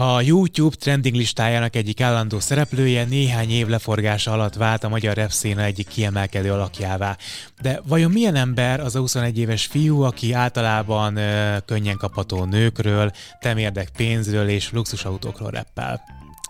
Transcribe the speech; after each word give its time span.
A 0.00 0.20
YouTube 0.20 0.76
trending 0.76 1.14
listájának 1.14 1.76
egyik 1.76 2.00
állandó 2.00 2.40
szereplője 2.40 3.04
néhány 3.04 3.50
év 3.50 3.66
leforgása 3.66 4.32
alatt 4.32 4.54
vált 4.54 4.84
a 4.84 4.88
magyar 4.88 5.16
rap 5.16 5.30
széna 5.30 5.62
egyik 5.62 5.88
kiemelkedő 5.88 6.52
alakjává. 6.52 7.16
De 7.60 7.80
vajon 7.86 8.10
milyen 8.10 8.34
ember 8.34 8.80
az 8.80 8.96
a 8.96 9.00
21 9.00 9.38
éves 9.38 9.66
fiú, 9.66 10.02
aki 10.02 10.32
általában 10.32 11.16
ö, 11.16 11.56
könnyen 11.64 11.96
kapható 11.96 12.44
nőkről, 12.44 13.10
temérdek 13.40 13.90
pénzről 13.96 14.48
és 14.48 14.72
luxusautókról 14.72 15.50
reppel? 15.50 16.00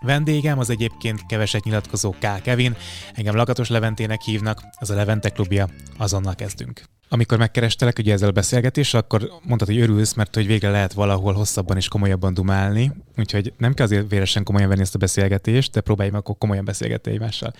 Vendégem 0.01 0.59
az 0.59 0.69
egyébként 0.69 1.25
keveset 1.25 1.63
nyilatkozó 1.63 2.11
K. 2.11 2.41
Kevin, 2.41 2.75
engem 3.13 3.35
Lakatos 3.35 3.69
Leventének 3.69 4.21
hívnak, 4.21 4.63
az 4.79 4.89
a 4.89 4.95
Levente 4.95 5.29
klubja, 5.29 5.69
azonnal 5.97 6.35
kezdünk. 6.35 6.92
Amikor 7.09 7.37
megkerestelek 7.37 7.99
ugye 7.99 8.13
ezzel 8.13 8.29
a 8.29 8.31
beszélgetéssel, 8.31 8.99
akkor 8.99 9.29
mondtad, 9.43 9.67
hogy 9.67 9.79
örülsz, 9.79 10.13
mert 10.13 10.35
hogy 10.35 10.47
végre 10.47 10.69
lehet 10.69 10.93
valahol 10.93 11.33
hosszabban 11.33 11.77
és 11.77 11.87
komolyabban 11.87 12.33
dumálni, 12.33 12.91
úgyhogy 13.17 13.53
nem 13.57 13.73
kell 13.73 13.85
azért 13.85 14.09
véresen 14.09 14.43
komolyan 14.43 14.69
venni 14.69 14.81
ezt 14.81 14.95
a 14.95 14.97
beszélgetést, 14.97 15.71
de 15.71 15.81
próbálj 15.81 16.09
meg 16.09 16.19
akkor 16.19 16.37
komolyan 16.37 16.65
beszélgetni 16.65 17.11
egymással. 17.11 17.53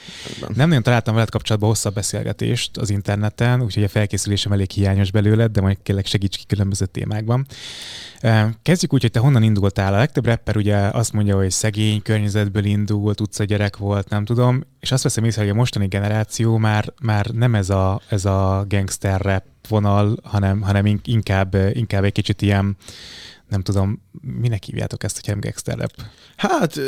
Nem 0.55 0.67
nagyon 0.67 0.83
találtam 0.83 1.13
veled 1.13 1.29
kapcsolatban 1.29 1.69
hosszabb 1.69 1.93
beszélgetést 1.93 2.77
az 2.77 2.89
interneten, 2.89 3.61
úgyhogy 3.61 3.83
a 3.83 3.87
felkészülésem 3.87 4.51
elég 4.51 4.71
hiányos 4.71 5.11
belőled, 5.11 5.51
de 5.51 5.61
majd 5.61 5.77
kérlek 5.83 6.05
segíts 6.05 6.37
ki 6.37 6.45
különböző 6.45 6.85
témákban. 6.85 7.45
Kezdjük 8.61 8.93
úgy, 8.93 9.01
hogy 9.01 9.11
te 9.11 9.19
honnan 9.19 9.43
indultál. 9.43 9.93
A 9.93 9.97
legtöbb 9.97 10.25
rapper 10.25 10.57
ugye 10.57 10.75
azt 10.75 11.13
mondja, 11.13 11.35
hogy 11.35 11.51
szegény 11.51 12.01
környezetből 12.01 12.65
indult, 12.65 13.21
utcagyerek 13.21 13.77
volt, 13.77 14.09
nem 14.09 14.25
tudom, 14.25 14.63
és 14.83 14.91
azt 14.91 15.03
veszem 15.03 15.23
észre, 15.23 15.41
hogy 15.41 15.49
a 15.49 15.53
mostani 15.53 15.87
generáció 15.87 16.57
már, 16.57 16.93
már 17.01 17.25
nem 17.25 17.55
ez 17.55 17.69
a, 17.69 18.01
ez 18.09 18.25
a 18.25 18.65
gangster 18.67 19.21
rap 19.21 19.43
vonal, 19.67 20.17
hanem, 20.23 20.61
hanem 20.61 20.99
inkább, 21.03 21.55
inkább 21.73 22.03
egy 22.03 22.11
kicsit 22.11 22.41
ilyen, 22.41 22.77
nem 23.49 23.61
tudom, 23.61 24.01
minek 24.41 24.63
hívjátok 24.63 25.03
ezt, 25.03 25.15
hogy 25.15 25.29
nem 25.29 25.39
gangster 25.39 25.77
rap? 25.77 25.91
Hát 26.35 26.79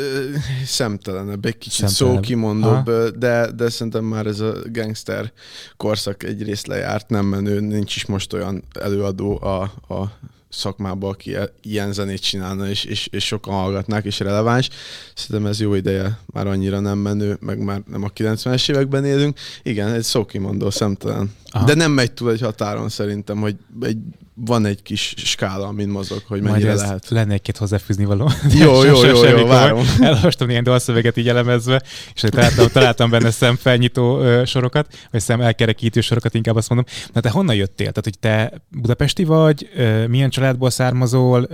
szemtelenebb, 0.64 1.44
egy 1.44 1.58
kicsit 1.58 1.88
szókimondóbb, 1.88 2.90
de, 3.18 3.50
de 3.50 3.68
szerintem 3.68 4.04
már 4.04 4.26
ez 4.26 4.40
a 4.40 4.54
gangster 4.72 5.32
korszak 5.76 6.22
egyrészt 6.22 6.66
lejárt, 6.66 7.08
nem 7.08 7.26
menő, 7.26 7.60
nincs 7.60 7.96
is 7.96 8.06
most 8.06 8.32
olyan 8.32 8.64
előadó 8.80 9.42
a, 9.42 9.62
a 9.94 10.18
szakmába, 10.56 11.08
aki 11.08 11.34
e- 11.34 11.52
ilyen 11.62 11.92
zenét 11.92 12.20
csinálna, 12.20 12.68
és, 12.68 12.84
és, 12.84 13.08
és 13.10 13.24
sokan 13.24 13.54
hallgatnák, 13.54 14.04
és 14.04 14.18
releváns. 14.18 14.68
Szerintem 15.14 15.50
ez 15.50 15.60
jó 15.60 15.74
ideje, 15.74 16.18
már 16.26 16.46
annyira 16.46 16.80
nem 16.80 16.98
menő, 16.98 17.36
meg 17.40 17.58
már 17.58 17.82
nem 17.90 18.04
a 18.04 18.08
90-es 18.08 18.70
években 18.70 19.04
élünk. 19.04 19.38
Igen, 19.62 19.92
egy 19.92 20.02
szókimondó, 20.02 20.70
szemtelen. 20.70 21.34
Aha. 21.50 21.64
De 21.64 21.74
nem 21.74 21.92
megy 21.92 22.12
túl 22.12 22.30
egy 22.30 22.40
határon 22.40 22.88
szerintem, 22.88 23.38
hogy 23.38 23.56
egy 23.80 23.98
van 24.44 24.66
egy 24.66 24.82
kis 24.82 25.14
skála, 25.16 25.66
amin 25.66 25.88
mozog, 25.88 26.22
hogy 26.26 26.42
mennyire 26.42 26.66
Majd 26.66 26.80
lehet. 26.80 27.08
Lenne 27.08 27.32
egy-két 27.32 27.56
hozzáfűzni 27.56 28.04
való. 28.04 28.30
Jó, 28.60 28.84
jó, 28.84 29.04
jó, 29.04 29.24
jó, 29.24 29.38
jó, 29.38 29.46
várom. 29.46 29.84
Elolvastam 30.00 30.50
ilyen 30.50 30.62
dalszöveget 30.62 31.16
így 31.16 31.28
elemezve, 31.28 31.82
és 32.14 32.20
találtam, 32.20 32.68
találtam 32.68 33.10
benne 33.10 33.30
szemfelnyitó 33.30 34.22
sorokat, 34.44 35.08
vagy 35.10 35.20
szem 35.20 35.40
elkerekítő 35.40 36.00
sorokat, 36.00 36.34
inkább 36.34 36.56
azt 36.56 36.68
mondom. 36.68 36.86
Na 37.12 37.20
te 37.20 37.30
honnan 37.30 37.54
jöttél? 37.54 37.92
Tehát, 37.92 38.04
hogy 38.04 38.18
te 38.18 38.52
budapesti 38.80 39.24
vagy, 39.24 39.68
milyen 40.08 40.30
családból 40.46 40.70
származol, 40.70 41.48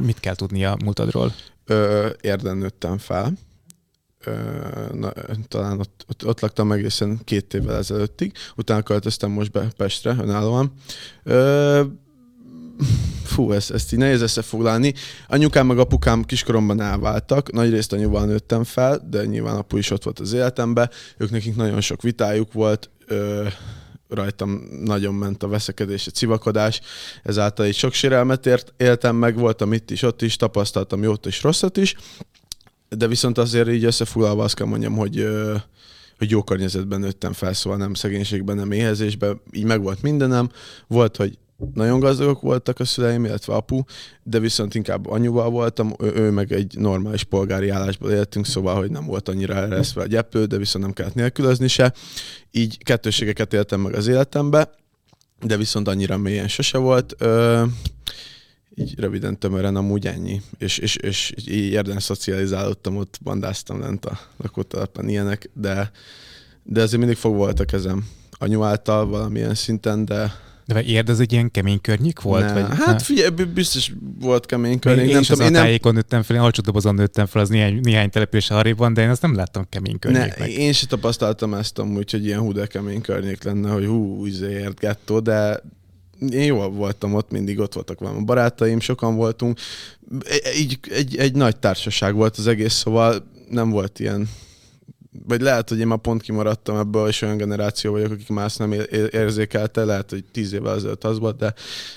mit 0.00 0.20
kell 0.20 0.34
tudni 0.34 0.64
a 0.64 0.76
múltadról? 0.84 1.32
Érden 2.20 2.56
nőttem 2.56 2.98
fel 2.98 3.32
na, 4.92 5.12
talán 5.48 5.78
ott, 5.78 6.04
ott, 6.08 6.26
ott 6.26 6.40
laktam 6.40 6.72
egészen 6.72 7.20
két 7.24 7.54
évvel 7.54 7.76
ezelőttig, 7.76 8.32
utána 8.56 8.82
költöztem 8.82 9.30
most 9.30 9.50
be 9.50 9.68
Pestre 9.76 10.16
önállóan. 10.20 10.72
Ö, 11.22 11.82
fú, 13.24 13.52
ezt, 13.52 13.70
ezt 13.70 13.92
így 13.92 13.98
nehéz 13.98 14.20
összefoglalni. 14.20 14.94
Anyukám 15.28 15.66
meg 15.66 15.78
apukám 15.78 16.22
kiskoromban 16.22 16.80
elváltak, 16.80 17.52
nagyrészt 17.52 17.92
anyuval 17.92 18.24
nőttem 18.24 18.64
fel, 18.64 19.06
de 19.10 19.24
nyilván 19.24 19.56
apu 19.56 19.76
is 19.76 19.90
ott 19.90 20.02
volt 20.02 20.20
az 20.20 20.32
életemben. 20.32 20.90
Ők 21.16 21.30
nekik 21.30 21.56
nagyon 21.56 21.80
sok 21.80 22.02
vitájuk 22.02 22.52
volt, 22.52 22.90
ö, 23.06 23.46
rajtam 24.14 24.62
nagyon 24.84 25.14
ment 25.14 25.42
a 25.42 25.48
veszekedés, 25.48 26.06
a 26.06 26.10
civakodás, 26.10 26.80
ezáltal 27.22 27.66
így 27.66 27.74
sok 27.74 27.92
sérelmet 27.92 28.46
ért, 28.46 28.72
éltem 28.76 29.16
meg, 29.16 29.38
voltam 29.38 29.72
itt 29.72 29.90
is, 29.90 30.02
ott 30.02 30.22
is, 30.22 30.36
tapasztaltam 30.36 31.02
jót 31.02 31.26
és 31.26 31.42
rosszat 31.42 31.76
is, 31.76 31.94
de 32.88 33.06
viszont 33.06 33.38
azért 33.38 33.68
így 33.68 33.84
összefoglalva 33.84 34.44
azt 34.44 34.54
kell 34.54 34.66
mondjam, 34.66 34.96
hogy 34.96 35.26
hogy 36.18 36.30
jó 36.30 36.42
környezetben 36.42 37.00
nőttem 37.00 37.32
fel, 37.32 37.52
szóval 37.52 37.78
nem 37.78 37.94
szegénységben, 37.94 38.56
nem 38.56 38.72
éhezésben, 38.72 39.40
így 39.52 39.64
meg 39.64 39.82
volt 39.82 40.02
mindenem. 40.02 40.48
Volt, 40.86 41.16
hogy 41.16 41.38
nagyon 41.74 42.00
gazdagok 42.00 42.40
voltak 42.40 42.80
a 42.80 42.84
szüleim, 42.84 43.24
illetve 43.24 43.54
apu, 43.54 43.82
de 44.22 44.38
viszont 44.38 44.74
inkább 44.74 45.06
anyuval 45.06 45.50
voltam, 45.50 45.94
ő, 45.98 46.12
ő 46.14 46.30
meg 46.30 46.52
egy 46.52 46.78
normális 46.78 47.24
polgári 47.24 47.68
állásból 47.68 48.10
éltünk, 48.10 48.46
szóval, 48.46 48.76
hogy 48.76 48.90
nem 48.90 49.06
volt 49.06 49.28
annyira 49.28 49.54
ereszve 49.54 50.02
a 50.02 50.06
gyeplő, 50.06 50.44
de 50.44 50.56
viszont 50.56 50.84
nem 50.84 50.94
kellett 50.94 51.14
nélkülözni 51.14 51.68
se. 51.68 51.92
Így 52.50 52.84
kettőségeket 52.84 53.52
éltem 53.52 53.80
meg 53.80 53.94
az 53.94 54.06
életembe, 54.06 54.70
de 55.40 55.56
viszont 55.56 55.88
annyira 55.88 56.16
mélyen 56.16 56.48
sose 56.48 56.78
volt. 56.78 57.14
Ö, 57.18 57.62
így 58.74 58.98
röviden, 58.98 59.38
tömören 59.38 59.76
amúgy 59.76 60.06
ennyi. 60.06 60.42
És, 60.58 60.78
és, 60.78 60.96
és 60.96 61.32
így 61.36 61.72
érden 61.72 62.00
szocializálódtam, 62.00 62.96
ott 62.96 63.18
bandáztam 63.22 63.80
lent 63.80 64.04
a 64.04 64.18
lakótelepen 64.36 65.08
ilyenek, 65.08 65.50
de, 65.52 65.90
de 66.62 66.82
azért 66.82 66.98
mindig 66.98 67.16
fog 67.16 67.34
volt 67.34 67.60
a 67.60 67.64
kezem 67.64 68.04
anyu 68.38 68.62
által 68.62 69.06
valamilyen 69.06 69.54
szinten, 69.54 70.04
de 70.04 70.32
de 70.66 70.82
érd, 70.82 71.08
ez 71.08 71.18
egy 71.18 71.32
ilyen 71.32 71.50
kemény 71.50 71.80
környék 71.80 72.20
volt? 72.20 72.44
Ne. 72.44 72.52
Vagy, 72.52 72.78
hát 72.78 73.02
figyelj, 73.02 73.30
biztos 73.54 73.92
volt 74.20 74.46
kemény 74.46 74.78
környék. 74.78 75.06
Én, 75.06 75.12
nem 75.12 75.20
is 75.20 75.26
tudom, 75.26 75.46
én 75.46 75.54
a 75.54 75.58
tájékon 75.58 75.94
nőttem 75.94 76.22
fel, 76.22 76.36
én 76.36 76.42
alcsódobozon 76.42 76.94
nőttem 76.94 77.26
fel, 77.26 77.42
az 77.42 77.48
néhány, 77.48 77.80
néhány 77.82 78.10
település 78.10 78.50
arrébb 78.50 78.78
van, 78.78 78.94
de 78.94 79.02
én 79.02 79.08
azt 79.08 79.22
nem 79.22 79.34
láttam 79.34 79.66
kemény 79.68 79.98
környéknek. 79.98 80.38
Ne, 80.38 80.46
én 80.46 80.72
sem 80.72 80.88
tapasztaltam 80.88 81.54
ezt 81.54 81.78
amúgy, 81.78 82.10
hogy 82.10 82.24
ilyen 82.24 82.40
hú, 82.40 82.52
de 82.52 82.66
kemény 82.66 83.00
környék 83.00 83.44
lenne, 83.44 83.70
hogy 83.70 83.86
hú, 83.86 84.26
izé, 84.26 84.68
gettó, 84.78 85.20
de, 85.20 85.60
én 86.30 86.44
jól 86.44 86.70
voltam 86.70 87.14
ott, 87.14 87.30
mindig 87.30 87.58
ott 87.58 87.74
voltak 87.74 88.00
velem 88.00 88.16
a 88.16 88.20
barátaim, 88.20 88.80
sokan 88.80 89.16
voltunk. 89.16 89.58
Így 90.58 90.78
egy, 90.90 91.16
egy 91.16 91.34
nagy 91.34 91.56
társaság 91.56 92.14
volt 92.14 92.36
az 92.36 92.46
egész, 92.46 92.72
szóval 92.74 93.30
nem 93.48 93.70
volt 93.70 94.00
ilyen 94.00 94.28
vagy 95.26 95.40
lehet, 95.40 95.68
hogy 95.68 95.78
én 95.78 95.86
már 95.86 95.98
pont 95.98 96.22
kimaradtam 96.22 96.76
ebből, 96.76 97.08
és 97.08 97.22
olyan 97.22 97.36
generáció 97.36 97.92
vagyok, 97.92 98.12
akik 98.12 98.28
más 98.28 98.56
nem 98.56 98.74
érzékelte, 99.10 99.84
lehet, 99.84 100.10
hogy 100.10 100.24
tíz 100.32 100.52
évvel 100.52 100.74
ezelőtt 100.74 101.04
az 101.04 101.18
volt, 101.18 101.36
de 101.36 101.54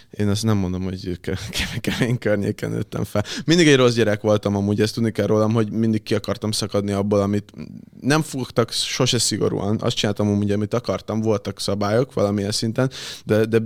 én 0.09 0.28
azt 0.28 0.44
nem 0.44 0.57
mondom, 0.57 0.83
hogy 0.83 1.19
kemény 1.81 2.17
környéken 2.17 2.69
nőttem 2.69 3.03
fel. 3.03 3.23
Mindig 3.45 3.67
egy 3.67 3.75
rossz 3.75 3.94
gyerek 3.94 4.22
voltam 4.22 4.55
amúgy, 4.55 4.81
ezt 4.81 4.94
tudni 4.94 5.11
kell 5.11 5.25
rólam, 5.25 5.53
hogy 5.53 5.72
mindig 5.72 6.03
ki 6.03 6.16
akartam 6.16 6.51
szakadni 6.51 6.91
abból, 6.91 7.19
amit 7.19 7.53
nem 8.01 8.22
fogtak 8.22 8.72
sose 8.72 9.19
szigorúan, 9.19 9.78
azt 9.81 9.95
csináltam 9.95 10.28
amúgy, 10.28 10.51
amit 10.51 10.73
akartam, 10.73 11.22
voltak 11.22 11.59
szabályok 11.59 12.13
valamilyen 12.13 12.51
szinten, 12.51 12.91
de, 13.25 13.45
de 13.45 13.59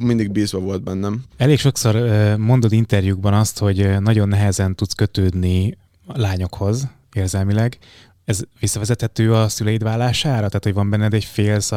mindig 0.00 0.30
bízva 0.30 0.58
volt 0.58 0.82
bennem. 0.82 1.22
Elég 1.36 1.58
sokszor 1.58 1.96
mondod 2.38 2.72
interjúkban 2.72 3.34
azt, 3.34 3.58
hogy 3.58 4.00
nagyon 4.00 4.28
nehezen 4.28 4.74
tudsz 4.74 4.94
kötődni 4.94 5.76
lányokhoz 6.06 6.88
érzelmileg. 7.12 7.78
Ez 8.24 8.40
visszavezethető 8.60 9.34
a 9.34 9.48
szüleid 9.48 9.82
vállására? 9.82 10.46
Tehát, 10.46 10.64
hogy 10.64 10.74
van 10.74 10.90
benned 10.90 11.14
egy 11.14 11.24
félsz 11.24 11.72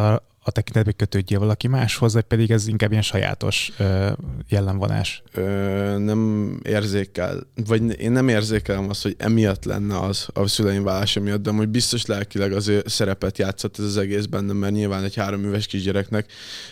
a, 0.47 0.51
tekintetben, 0.51 0.93
kötődjél 0.97 1.39
valaki 1.39 1.67
máshoz, 1.67 2.13
vagy 2.13 2.23
pedig 2.23 2.51
ez 2.51 2.67
inkább 2.67 2.91
ilyen 2.91 3.01
sajátos 3.03 3.71
ö, 3.77 4.11
jellemvonás? 4.49 5.23
Ö, 5.33 5.97
nem 5.97 6.51
érzékel, 6.63 7.47
vagy 7.65 7.99
én 7.99 8.11
nem 8.11 8.27
érzékelem 8.27 8.89
azt, 8.89 9.03
hogy 9.03 9.15
emiatt 9.17 9.65
lenne 9.65 9.99
az 9.99 10.27
a 10.33 10.47
szüleim 10.47 10.83
vállása 10.83 11.19
miatt, 11.19 11.41
de 11.41 11.51
hogy 11.51 11.69
biztos 11.69 12.05
lelkileg 12.05 12.53
az 12.53 12.71
szerepet 12.85 13.37
játszott 13.37 13.79
ez 13.79 13.85
az 13.85 13.97
egész 13.97 14.25
bennem, 14.25 14.55
mert 14.55 14.73
nyilván 14.73 15.03
egy 15.03 15.15
három 15.15 15.43
éves 15.43 15.65
kisgyereknek 15.65 16.31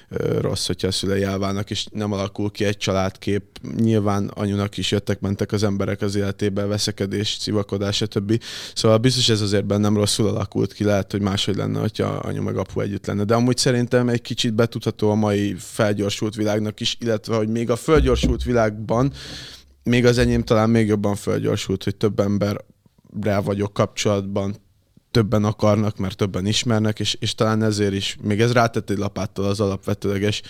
ö, 0.10 0.40
rossz, 0.42 0.68
hogyha 0.68 0.88
a 0.88 0.92
szülei 0.92 1.24
elválnak, 1.24 1.70
és 1.70 1.86
nem 1.92 2.12
alakul 2.12 2.52
ki 2.52 2.66
egy 2.66 2.78
családkép. 2.78 3.44
Nyilván 3.78 4.28
anyunak 4.28 4.78
is 4.78 4.92
jöttek-mentek 4.92 5.52
az 5.52 5.64
emberek 5.64 6.02
az 6.02 6.16
életébe, 6.16 6.66
veszekedés, 6.66 7.38
civakodás, 7.38 7.96
stb. 7.96 8.42
Szóval 8.76 8.98
biztos 8.98 9.30
ez 9.30 9.42
azért 9.42 9.66
bennem 9.66 9.96
rosszul 9.96 10.28
alakult 10.28 10.74
ki, 10.74 10.84
lehet, 10.84 11.12
hogy 11.12 11.22
máshogy 11.22 11.56
lenne, 11.56 11.80
hogyha 11.80 12.08
anyu 12.08 12.42
meg 12.42 12.58
apu 12.58 12.80
együtt 12.80 13.06
lenne. 13.06 13.24
De 13.24 13.36
amúgy 13.36 13.58
szerintem 13.66 14.10
egy 14.10 14.22
kicsit 14.22 14.54
betudható 14.54 15.10
a 15.12 15.16
mai 15.16 15.56
felgyorsult 15.60 16.36
világnak 16.36 16.80
is, 16.80 16.98
illetve 17.00 17.36
hogy 17.36 17.50
még 17.50 17.70
a 17.70 17.76
felgyorsult 17.76 18.44
világban, 18.44 19.14
még 19.84 20.06
az 20.06 20.18
enyém 20.18 20.44
talán 20.44 20.70
még 20.70 20.88
jobban 20.88 21.16
felgyorsult, 21.16 21.84
hogy 21.84 21.96
több 21.96 22.20
emberrel 22.20 23.42
vagyok 23.44 23.74
kapcsolatban, 23.74 24.56
többen 25.12 25.44
akarnak, 25.44 25.98
mert 25.98 26.18
többen 26.18 26.46
ismernek, 26.46 27.00
és, 27.00 27.18
és 27.20 27.36
talán 27.36 27.64
ezért 27.64 27.94
is, 27.94 28.18
még 28.22 28.42
ez 28.42 28.52
rátett 28.52 28.90
egy 28.90 28.98
lapáttal 28.98 29.46
az 29.46 29.60
alapvetőleges 29.60 30.42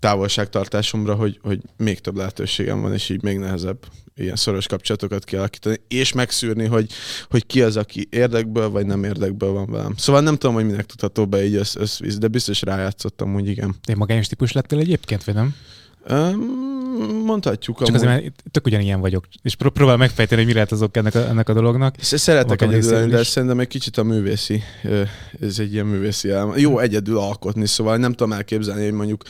távolságtartásomra, 0.00 1.14
hogy, 1.14 1.38
hogy 1.42 1.60
még 1.76 2.00
több 2.00 2.16
lehetőségem 2.16 2.80
van, 2.80 2.92
és 2.92 3.08
így 3.08 3.22
még 3.22 3.38
nehezebb 3.38 3.78
ilyen 4.14 4.36
szoros 4.36 4.66
kapcsolatokat 4.66 5.24
kialakítani, 5.24 5.76
és 5.88 6.12
megszűrni, 6.12 6.66
hogy, 6.66 6.92
hogy 7.30 7.46
ki 7.46 7.62
az, 7.62 7.76
aki 7.76 8.06
érdekből 8.10 8.70
vagy 8.70 8.86
nem 8.86 9.04
érdekből 9.04 9.52
van 9.52 9.70
velem. 9.70 9.94
Szóval 9.96 10.20
nem 10.20 10.36
tudom, 10.36 10.54
hogy 10.54 10.66
minek 10.66 10.86
tudható 10.86 11.26
be 11.26 11.44
így 11.44 11.54
össz, 11.54 12.00
de 12.18 12.28
biztos 12.28 12.62
rájátszottam, 12.62 13.34
úgy 13.34 13.48
igen. 13.48 13.74
Én 13.88 13.96
magányos 13.96 14.26
típus 14.26 14.52
lettél 14.52 14.78
egyébként, 14.78 15.24
vagy 15.24 15.34
nem? 15.34 15.54
Mondhatjuk. 17.24 17.78
Csak 17.78 17.88
amúgy... 17.88 18.00
azért, 18.00 18.22
mert 18.22 18.34
tök 18.50 18.66
ugyanilyen 18.66 19.00
vagyok, 19.00 19.24
és 19.42 19.54
pró- 19.54 19.70
próbál 19.70 19.96
megfejteni, 19.96 20.40
hogy 20.40 20.46
mi 20.46 20.54
lehet 20.54 20.72
azok 20.72 20.96
ennek 20.96 21.14
a, 21.14 21.28
ennek 21.28 21.48
a 21.48 21.52
dolognak. 21.52 21.94
Szeretek 22.00 22.62
egyedül 22.62 23.06
de 23.06 23.22
szerintem 23.22 23.60
egy 23.60 23.68
kicsit 23.68 23.98
a 23.98 24.02
művészi, 24.02 24.62
ez 25.40 25.58
egy 25.58 25.72
ilyen 25.72 25.86
művészi 25.86 26.30
elem. 26.30 26.52
Jó 26.56 26.78
egyedül 26.78 27.18
alkotni, 27.18 27.66
szóval 27.66 27.96
nem 27.96 28.12
tudom 28.12 28.32
elképzelni, 28.32 28.82
hogy 28.84 28.92
mondjuk 28.92 29.22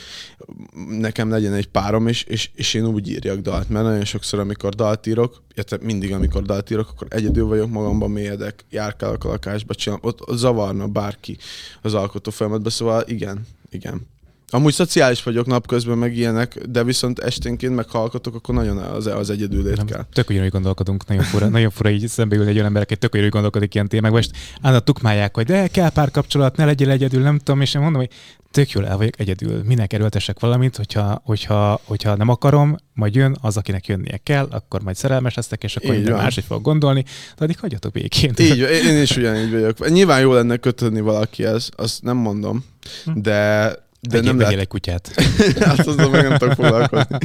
nekem 0.89 1.29
legyen 1.29 1.53
egy 1.53 1.67
párom, 1.67 2.07
és, 2.07 2.23
és, 2.23 2.49
és 2.55 2.73
én 2.73 2.85
úgy 2.85 3.09
írjak 3.09 3.39
dalt, 3.39 3.69
mert 3.69 3.85
nagyon 3.85 4.05
sokszor, 4.05 4.39
amikor 4.39 4.73
dalt 4.73 5.07
írok, 5.07 5.41
illetve 5.53 5.77
mindig, 5.81 6.13
amikor 6.13 6.41
dalt 6.41 6.69
írok, 6.69 6.89
akkor 6.89 7.07
egyedül 7.09 7.45
vagyok 7.45 7.69
magamban, 7.69 8.11
mélyedek, 8.11 8.65
járkálok 8.69 9.23
a 9.23 9.27
lakásba, 9.27 9.75
csinálom, 9.75 10.05
ott, 10.05 10.29
ott 10.29 10.37
zavarna 10.37 10.87
bárki 10.87 11.37
az 11.81 11.93
alkotó 11.93 12.31
folyamatban, 12.31 12.71
szóval 12.71 13.03
igen, 13.07 13.47
igen. 13.69 14.07
Amúgy 14.53 14.73
szociális 14.73 15.23
vagyok 15.23 15.45
napközben, 15.45 15.97
meg 15.97 16.17
ilyenek, 16.17 16.57
de 16.69 16.83
viszont 16.83 17.19
esténként 17.19 17.75
meghallgatok, 17.75 18.35
akkor 18.35 18.55
nagyon 18.55 18.77
az, 18.77 19.05
az 19.07 19.29
egyedülét 19.29 19.77
nem, 19.77 19.85
kell. 19.85 20.05
Tök 20.13 20.29
ugyanúgy 20.29 20.49
gondolkodunk, 20.49 21.07
nagyon 21.07 21.23
fura, 21.23 21.47
nagyon 21.57 21.69
fura 21.69 21.89
így 21.89 22.07
szembeül 22.07 22.47
egy 22.47 22.53
olyan 22.53 22.65
ember, 22.65 22.81
aki 22.81 22.95
tök 22.95 23.13
ugyanúgy 23.13 23.31
gondolkodik 23.31 23.73
ilyen 23.73 23.87
témákban, 23.87 24.21
és 24.21 24.27
állandóan 24.55 24.85
tukmálják, 24.85 25.35
hogy 25.35 25.45
de 25.45 25.67
kell 25.67 25.89
pár 25.89 26.11
kapcsolat, 26.11 26.55
ne 26.55 26.65
legyél 26.65 26.89
egyedül, 26.89 27.21
nem 27.21 27.37
tudom, 27.37 27.61
és 27.61 27.73
én 27.73 27.81
mondom, 27.81 28.01
hogy 28.01 28.11
tök 28.51 28.71
jól 28.71 28.87
el 28.87 28.97
vagyok 28.97 29.19
egyedül. 29.19 29.61
Minek 29.65 29.93
erőltessek 29.93 30.39
valamit, 30.39 30.75
hogyha, 30.75 31.21
hogyha, 31.25 31.81
hogyha 31.83 32.15
nem 32.15 32.29
akarom, 32.29 32.75
majd 32.93 33.15
jön 33.15 33.37
az, 33.41 33.57
akinek 33.57 33.87
jönnie 33.87 34.17
kell, 34.23 34.47
akkor 34.51 34.81
majd 34.81 34.95
szerelmes 34.95 35.33
leszek, 35.33 35.63
és 35.63 35.75
akkor 35.75 35.95
minden 35.95 36.15
máshogy 36.15 36.43
fog 36.43 36.61
gondolni, 36.61 37.03
de 37.37 37.43
addig 37.43 37.59
hagyjatok 37.59 37.91
békén. 37.91 38.33
Így, 38.37 38.59
én 38.59 39.01
is 39.01 39.17
ugyanígy 39.17 39.51
vagyok. 39.51 39.89
Nyilván 39.89 40.19
jó 40.19 40.33
lenne 40.33 40.57
kötődni 40.57 41.01
valakihez, 41.01 41.69
azt 41.75 42.01
nem 42.01 42.17
mondom, 42.17 42.65
hm. 43.05 43.21
de 43.21 43.73
de 44.09 44.17
Egyéb 44.17 44.27
nem 44.27 44.39
lehet... 44.39 44.59
egy 44.59 44.67
kutyát. 44.67 45.11
hát 45.59 45.87
azzal 45.87 46.09
meg 46.09 46.29
nem 46.29 46.37
tudok 46.37 46.53
foglalkozni. 46.53 47.17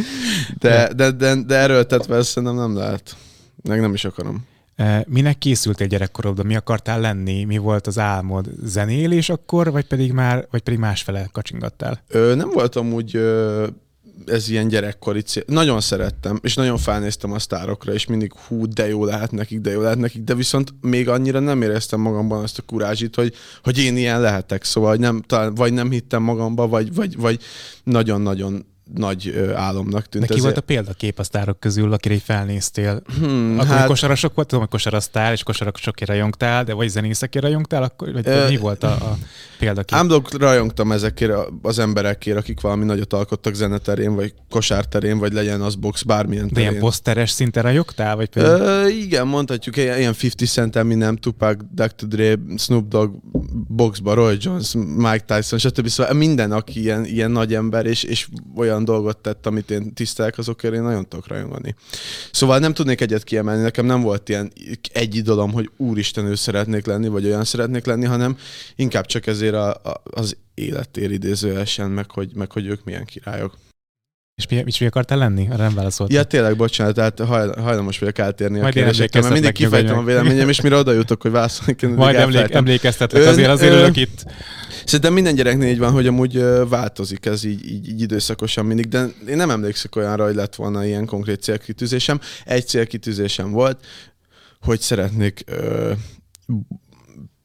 De, 0.59 0.93
de, 0.95 1.11
de, 1.11 1.35
de 1.35 1.55
erőltetve 1.55 2.17
ezt 2.17 2.29
szerintem 2.29 2.57
nem 2.59 2.77
lehet. 2.77 3.17
Meg 3.63 3.81
nem 3.81 3.95
is 3.95 4.05
akarom. 4.05 4.45
E, 4.77 5.05
minek 5.09 5.39
készült 5.39 5.81
egy 5.81 5.89
gyerekkorodban? 5.89 6.47
Mi 6.47 6.57
akartál 6.57 7.01
lenni? 7.01 7.45
Mi 7.45 7.57
volt 7.57 7.87
az 7.87 7.99
álmod? 7.99 8.49
Zenélés 8.63 9.29
akkor, 9.29 9.71
vagy 9.71 9.87
pedig 9.87 10.13
már, 10.13 10.47
vagy 10.51 10.63
pedig 10.63 10.79
másfele 10.79 11.29
kacsingattál? 11.33 12.03
Ö, 12.09 12.35
nem 12.35 12.51
voltam 12.51 12.93
úgy 12.93 13.17
ö, 13.17 13.67
ez 14.27 14.49
ilyen 14.49 14.69
gyerekkori 14.69 15.21
cél. 15.21 15.43
Nagyon 15.47 15.81
szerettem, 15.81 16.39
és 16.43 16.55
nagyon 16.55 16.79
felnéztem 16.79 17.33
a 17.33 17.39
sztárokra, 17.39 17.93
és 17.93 18.07
mindig 18.07 18.33
hú, 18.47 18.69
de 18.69 18.89
jó 18.89 19.05
lehet 19.05 19.31
nekik, 19.31 19.61
de 19.61 19.71
jó 19.71 19.81
lehet 19.81 19.99
nekik, 19.99 20.23
de 20.23 20.35
viszont 20.35 20.75
még 20.81 21.09
annyira 21.09 21.41
nem 21.41 21.63
éreztem 21.63 22.01
magamban 22.01 22.43
azt 22.43 22.59
a 22.59 22.63
kurázsit, 22.63 23.15
hogy, 23.15 23.35
hogy 23.63 23.79
én 23.79 23.97
ilyen 23.97 24.21
lehetek. 24.21 24.65
Szóval 24.65 24.95
nem, 24.95 25.23
talán, 25.27 25.55
vagy 25.55 25.73
nem 25.73 25.91
hittem 25.91 26.23
magamba, 26.23 26.69
vagy, 26.69 26.95
vagy, 26.95 27.17
vagy 27.17 27.41
nagyon-nagyon 27.85 28.67
nagy 28.95 29.51
álomnak 29.55 30.07
tűnt. 30.09 30.27
De 30.27 30.35
ki 30.35 30.41
volt 30.41 30.57
a 30.57 30.61
példakép 30.61 31.19
a 31.19 31.23
sztárok 31.23 31.61
közül, 31.61 31.93
akire 31.93 32.15
így 32.15 32.23
felnéztél? 32.23 33.03
Hmm, 33.19 33.59
akkor 33.59 33.77
hát... 33.77 33.87
kosarazsok 33.87 34.35
volt, 34.35 34.49
tudom, 34.49 34.63
hogy 34.63 34.73
kosaraztál, 34.73 35.33
és 35.33 35.43
kosarazsokért 35.43 36.11
rajongtál, 36.11 36.65
de 36.65 36.73
vagy 36.75 36.89
zenészekért 36.89 37.45
rajongtál, 37.45 37.83
akkor 37.83 38.13
vagy 38.13 38.27
uh, 38.27 38.49
mi 38.49 38.57
volt 38.57 38.83
a, 38.83 38.91
a 38.91 39.19
példakép? 39.59 39.99
Ámblok 39.99 40.39
rajongtam 40.39 40.93
ezekért 40.93 41.33
az 41.63 41.79
emberekért, 41.79 42.37
akik 42.37 42.61
valami 42.61 42.85
nagyot 42.85 43.13
alkottak 43.13 43.55
zeneterén, 43.55 44.15
vagy 44.15 44.35
kosárterén, 44.51 45.19
vagy 45.19 45.33
legyen 45.33 45.61
az 45.61 45.75
box, 45.75 46.03
bármilyen 46.03 46.49
terén. 46.49 46.65
De 46.65 46.71
ilyen 46.71 46.83
poszteres 46.83 47.31
szinten 47.31 47.63
rajogtál? 47.63 48.17
Vagy 48.17 48.29
például? 48.29 48.87
uh, 48.87 48.97
igen, 48.97 49.27
mondhatjuk, 49.27 49.77
ilyen 49.77 50.15
50 50.23 50.31
Cent, 50.49 50.77
Eminem, 50.77 51.17
Tupac, 51.17 51.59
Dr. 51.75 52.07
Dre, 52.09 52.35
Snoop 52.57 52.89
Dogg, 52.89 53.15
boxba, 53.69 54.15
Roy 54.15 54.37
Jones, 54.41 54.75
Mike 54.97 55.25
Tyson, 55.27 55.59
stb. 55.59 55.89
Szóval 55.89 56.13
minden, 56.13 56.53
aki 56.53 56.81
ilyen, 56.81 57.05
ilyen 57.05 57.31
nagy 57.31 57.55
ember, 57.55 57.87
és, 57.87 58.03
és 58.03 58.29
olyan 58.57 58.76
olyan 58.77 58.89
dolgot 58.89 59.19
tett, 59.19 59.47
amit 59.47 59.71
én 59.71 59.95
tisztelek, 59.95 60.39
azokért 60.39 60.75
én 60.75 60.83
nagyon 60.83 61.09
tudok 61.09 61.27
rajongani. 61.27 61.75
Szóval 62.33 62.59
nem 62.59 62.75
tudnék 62.75 63.01
egyet 63.01 63.25
kiemelni, 63.25 63.63
nekem 63.63 63.87
nem 63.87 64.01
volt 64.01 64.29
ilyen 64.29 64.53
egy 64.93 65.15
idolom, 65.15 65.53
hogy 65.53 65.71
úristen, 65.77 66.27
ő 66.27 66.35
szeretnék 66.35 66.87
lenni, 66.87 67.09
vagy 67.09 67.25
olyan 67.25 67.45
szeretnék 67.45 67.85
lenni, 67.85 68.05
hanem 68.05 68.37
inkább 68.77 69.07
csak 69.07 69.27
ezért 69.27 69.55
a, 69.55 69.69
a, 69.71 70.03
az 70.05 70.37
életér 70.55 71.11
idézőesen, 71.11 71.91
meg 71.91 72.11
hogy, 72.11 72.31
meg 72.35 72.53
hogy 72.53 72.67
ők 72.67 72.85
milyen 72.85 73.05
királyok. 73.05 73.57
És 74.37 74.47
mi, 74.49 74.63
mi 74.81 74.87
akartál 74.87 75.19
lenni? 75.19 75.49
Arra 75.51 75.63
nem 75.63 75.75
válaszolt. 75.75 76.13
Ja, 76.13 76.23
tényleg, 76.23 76.57
bocsánat, 76.57 76.95
tehát 76.95 77.21
haj, 77.21 77.49
hajlamos 77.49 77.99
vagyok 77.99 78.19
eltérni 78.19 78.61
Majd 78.61 78.77
a 78.77 78.79
kérdésekkel, 78.79 79.21
mert 79.21 79.33
mindig 79.33 79.53
kifejtem 79.53 79.99
a 79.99 80.03
véleményem, 80.03 80.49
és 80.49 80.61
mire 80.61 80.77
oda 80.77 80.93
jutok, 80.93 81.23
hogy 81.23 81.31
válaszolni 81.31 81.75
kell. 81.75 81.91
Majd 81.91 82.17
emlék, 82.17 82.51
emlékeztetek, 82.51 83.27
azért 83.27 83.49
azért 83.49 83.73
ön, 83.73 83.93
itt. 83.95 84.25
Szerintem 84.85 85.13
minden 85.13 85.35
gyereknél 85.35 85.69
így 85.69 85.79
van, 85.79 85.93
hogy 85.93 86.07
amúgy 86.07 86.43
változik 86.69 87.27
ez 87.27 87.45
így, 87.45 87.71
így, 87.71 87.89
így 87.89 88.01
időszakosan 88.01 88.67
mindig, 88.67 88.89
de 88.89 89.07
én 89.29 89.37
nem 89.37 89.51
emlékszek 89.51 89.97
olyanra, 89.97 90.25
hogy 90.25 90.35
lett 90.35 90.55
volna 90.55 90.85
ilyen 90.85 91.07
konkrét 91.07 91.43
célkitűzésem. 91.43 92.21
Egy 92.45 92.67
célkitűzésem 92.67 93.51
volt, 93.51 93.87
hogy 94.61 94.81
szeretnék 94.81 95.43
ö, 95.47 95.93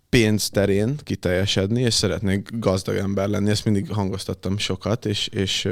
pénz 0.10 0.50
terén 0.50 0.96
kiteljesedni, 1.04 1.82
és 1.82 1.94
szeretnék 1.94 2.50
gazdag 2.60 2.96
ember 2.96 3.28
lenni. 3.28 3.50
Ezt 3.50 3.66
mindig 3.66 3.92
hangoztattam 3.92 4.58
sokat, 4.58 5.06
és, 5.06 5.28
és, 5.28 5.68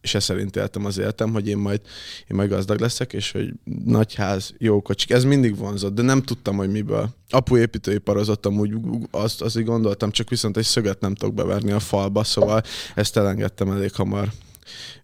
és 0.00 0.14
ez 0.14 0.24
szerint 0.24 0.56
éltem 0.56 0.84
az 0.84 0.98
életem, 0.98 1.32
hogy 1.32 1.48
én 1.48 1.56
majd, 1.56 1.80
én 2.20 2.36
majd 2.36 2.50
gazdag 2.50 2.80
leszek, 2.80 3.12
és 3.12 3.32
hogy 3.32 3.52
nagy 3.84 4.14
ház, 4.14 4.54
jó 4.58 4.80
kocsik. 4.80 5.10
Ez 5.10 5.24
mindig 5.24 5.56
vonzott, 5.56 5.94
de 5.94 6.02
nem 6.02 6.22
tudtam, 6.22 6.56
hogy 6.56 6.70
miből. 6.70 7.10
Apu 7.28 7.56
építőiparozott, 7.56 8.46
amúgy 8.46 8.74
azt, 9.10 9.42
azt 9.42 9.64
gondoltam, 9.64 10.10
csak 10.10 10.28
viszont 10.28 10.56
egy 10.56 10.64
szöget 10.64 11.00
nem 11.00 11.14
tudok 11.14 11.34
beverni 11.34 11.70
a 11.70 11.80
falba, 11.80 12.24
szóval 12.24 12.62
ezt 12.94 13.16
elengedtem 13.16 13.70
elég 13.70 13.94
hamar. 13.94 14.28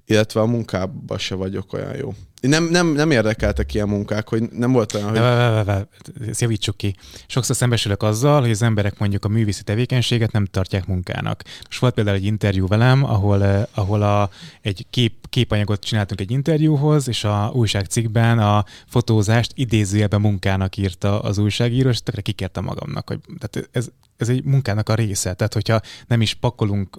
Illetve 0.06 0.40
a 0.40 0.46
munkában 0.46 1.18
se 1.18 1.34
vagyok 1.34 1.72
olyan 1.72 1.96
jó. 1.96 2.14
Nem, 2.40 2.64
nem, 2.64 2.86
nem 2.86 3.10
érdekeltek 3.10 3.74
ilyen 3.74 3.88
munkák, 3.88 4.28
hogy 4.28 4.42
nem 4.50 4.72
volt 4.72 4.94
olyan, 4.94 5.08
hogy... 5.08 5.18
Vá, 5.18 5.62
vá, 5.62 5.86
ezt 6.28 6.40
javítsuk 6.40 6.76
ki. 6.76 6.96
Sokszor 7.26 7.56
szembesülök 7.56 8.02
azzal, 8.02 8.40
hogy 8.40 8.50
az 8.50 8.62
emberek 8.62 8.98
mondjuk 8.98 9.24
a 9.24 9.28
művészi 9.28 9.62
tevékenységet 9.62 10.32
nem 10.32 10.44
tartják 10.44 10.86
munkának. 10.86 11.42
Most 11.64 11.80
volt 11.80 11.94
például 11.94 12.16
egy 12.16 12.24
interjú 12.24 12.66
velem, 12.66 13.04
ahol, 13.04 13.44
eh, 13.44 13.62
ahol 13.74 14.02
a, 14.02 14.30
egy 14.60 14.86
kép, 14.90 15.28
képanyagot 15.28 15.84
csináltunk 15.84 16.20
egy 16.20 16.30
interjúhoz, 16.30 17.08
és 17.08 17.24
a 17.24 17.50
újságcikkben 17.54 18.38
a 18.38 18.64
fotózást 18.86 19.52
idézőjelben 19.54 20.20
munkának 20.20 20.76
írta 20.76 21.20
az 21.20 21.38
újságíró, 21.38 21.88
és 21.88 22.02
tökre 22.02 22.20
kikértem 22.20 22.64
magamnak, 22.64 23.08
hogy 23.08 23.20
tehát 23.38 23.68
ez, 23.72 23.88
ez 24.16 24.28
egy 24.28 24.44
munkának 24.44 24.88
a 24.88 24.94
része. 24.94 25.34
Tehát, 25.34 25.54
hogyha 25.54 25.80
nem 26.06 26.20
is 26.20 26.34
pakolunk 26.34 26.98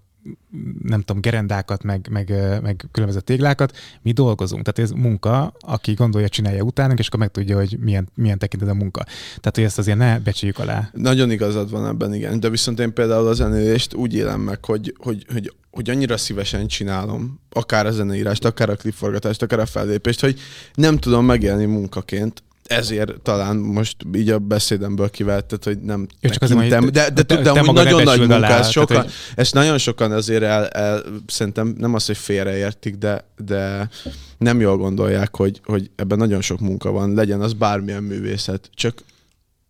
nem 0.84 1.02
tudom, 1.02 1.22
gerendákat, 1.22 1.84
meg, 1.84 2.08
meg, 2.12 2.34
meg 2.62 2.86
különböző 2.92 3.20
téglákat, 3.20 3.78
mi 4.02 4.12
dolgozunk. 4.12 4.64
Tehát 4.64 4.92
ez 4.92 4.98
munka, 4.98 5.54
aki 5.60 5.94
gondolja, 5.94 6.30
csinálja 6.30 6.64
utánunk, 6.64 7.00
és 7.00 7.08
akkor 7.08 7.20
meg 7.20 7.32
tudja, 7.32 7.58
hogy 7.58 7.78
milyen, 7.80 8.10
milyen 8.16 8.38
tekintet 8.38 8.70
a 8.70 8.74
munka. 8.74 9.04
Tehát, 9.28 9.56
hogy 9.56 9.64
ezt 9.64 9.78
azért 9.78 9.98
ne 9.98 10.20
becsüljük 10.20 10.60
alá. 10.60 10.90
Nagyon 10.94 11.32
igazad 11.32 11.70
van 11.70 11.88
ebben, 11.88 12.14
igen. 12.14 12.40
De 12.40 12.50
viszont 12.50 12.80
én 12.80 12.94
például 12.94 13.28
a 13.28 13.34
zenélést 13.34 13.94
úgy 13.94 14.14
élem 14.14 14.42
meg, 14.42 14.66
hogy, 14.66 14.96
hogy, 14.98 15.26
hogy, 15.34 15.54
hogy 15.72 15.90
annyira 15.90 16.18
szívesen 16.18 16.68
csinálom, 16.68 17.40
akár 17.50 17.86
a 17.86 17.92
zeneírást, 17.92 18.46
akár 18.46 18.70
a 18.70 18.76
klipforgatást, 18.76 19.42
akár 19.42 19.60
a 19.60 19.66
fellépést, 19.66 20.22
hogy 20.22 20.40
nem 20.74 20.98
tudom 20.98 21.26
megélni 21.26 21.66
munkaként, 21.66 22.44
ezért 22.66 23.22
talán 23.22 23.56
most 23.58 23.96
így 24.14 24.30
a 24.30 24.40
beszédemből 24.40 25.10
kivetted, 25.10 25.64
hogy 25.64 25.80
nem 25.80 26.08
Jó, 26.20 26.30
csak 26.30 26.42
azért, 26.42 26.70
de, 26.70 27.10
de, 27.10 27.24
de, 27.24 27.42
de 27.42 27.50
amúgy 27.50 27.74
nagyon 27.74 28.04
nagy 28.04 28.20
munka, 28.20 28.36
alá, 28.36 28.58
ez 28.58 28.70
sokan, 28.70 28.88
tehát, 28.88 29.04
hogy... 29.04 29.14
ezt 29.36 29.54
nagyon 29.54 29.78
sokan 29.78 30.12
azért 30.12 30.44
el, 30.44 30.68
el, 30.68 31.04
szerintem 31.28 31.76
nem 31.78 31.94
az, 31.94 32.06
hogy 32.06 32.18
félreértik, 32.18 32.96
de, 32.96 33.28
de 33.38 33.90
nem 34.38 34.60
jól 34.60 34.78
gondolják, 34.78 35.36
hogy, 35.36 35.62
hogy 35.64 35.90
ebben 35.96 36.18
nagyon 36.18 36.42
sok 36.42 36.60
munka 36.60 36.92
van, 36.92 37.14
legyen 37.14 37.42
az 37.42 37.54
bármilyen 37.54 38.04
művészet, 38.04 38.70
csak 38.74 39.04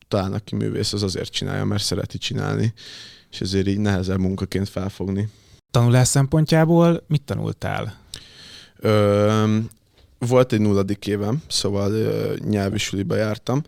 talán 0.08 0.34
aki 0.34 0.56
művész, 0.56 0.94
az 0.94 1.04
azért 1.04 1.32
csinálja, 1.32 1.66
mert 1.66 1.84
szereti 1.84 2.18
csinálni, 2.18 2.74
és 3.32 3.42
ezért 3.42 3.68
így 3.68 3.80
nehezebb 3.80 4.20
munkaként 4.20 4.70
felfogni. 4.70 5.30
Tanulás 5.72 6.08
szempontjából 6.08 7.04
mit 7.08 7.22
tanultál? 7.22 7.98
Ö, 8.80 9.58
volt 10.20 10.54
egy 10.54 10.60
nulladik 10.60 11.08
évem, 11.08 11.42
szóval 11.48 11.92
uh, 11.92 12.36
nyelvi 12.38 12.78
suliba 12.78 13.16
jártam, 13.16 13.64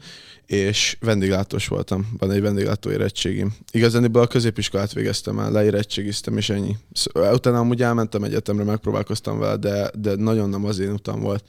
és 0.48 0.98
vendéglátós 1.00 1.68
voltam. 1.68 2.08
Van 2.18 2.32
egy 2.32 2.42
vendéglátó 2.42 2.90
érettségim. 2.90 3.56
Igazán 3.72 4.04
a 4.04 4.28
középiskolát 4.28 4.94
végeztem 4.94 5.40
el, 5.40 5.52
leérettségiztem, 5.52 6.38
és 6.38 6.50
ennyi. 6.50 6.76
Szóval, 6.92 7.34
utána 7.34 7.60
amúgy 7.60 7.82
elmentem 7.82 8.24
egyetemre, 8.24 8.64
megpróbálkoztam 8.64 9.40
vele, 9.40 9.56
de, 9.56 9.92
de 10.00 10.16
nagyon 10.16 10.50
nem 10.50 10.66
az 10.66 10.80
én 10.80 10.92
utam 10.92 11.20
volt. 11.20 11.44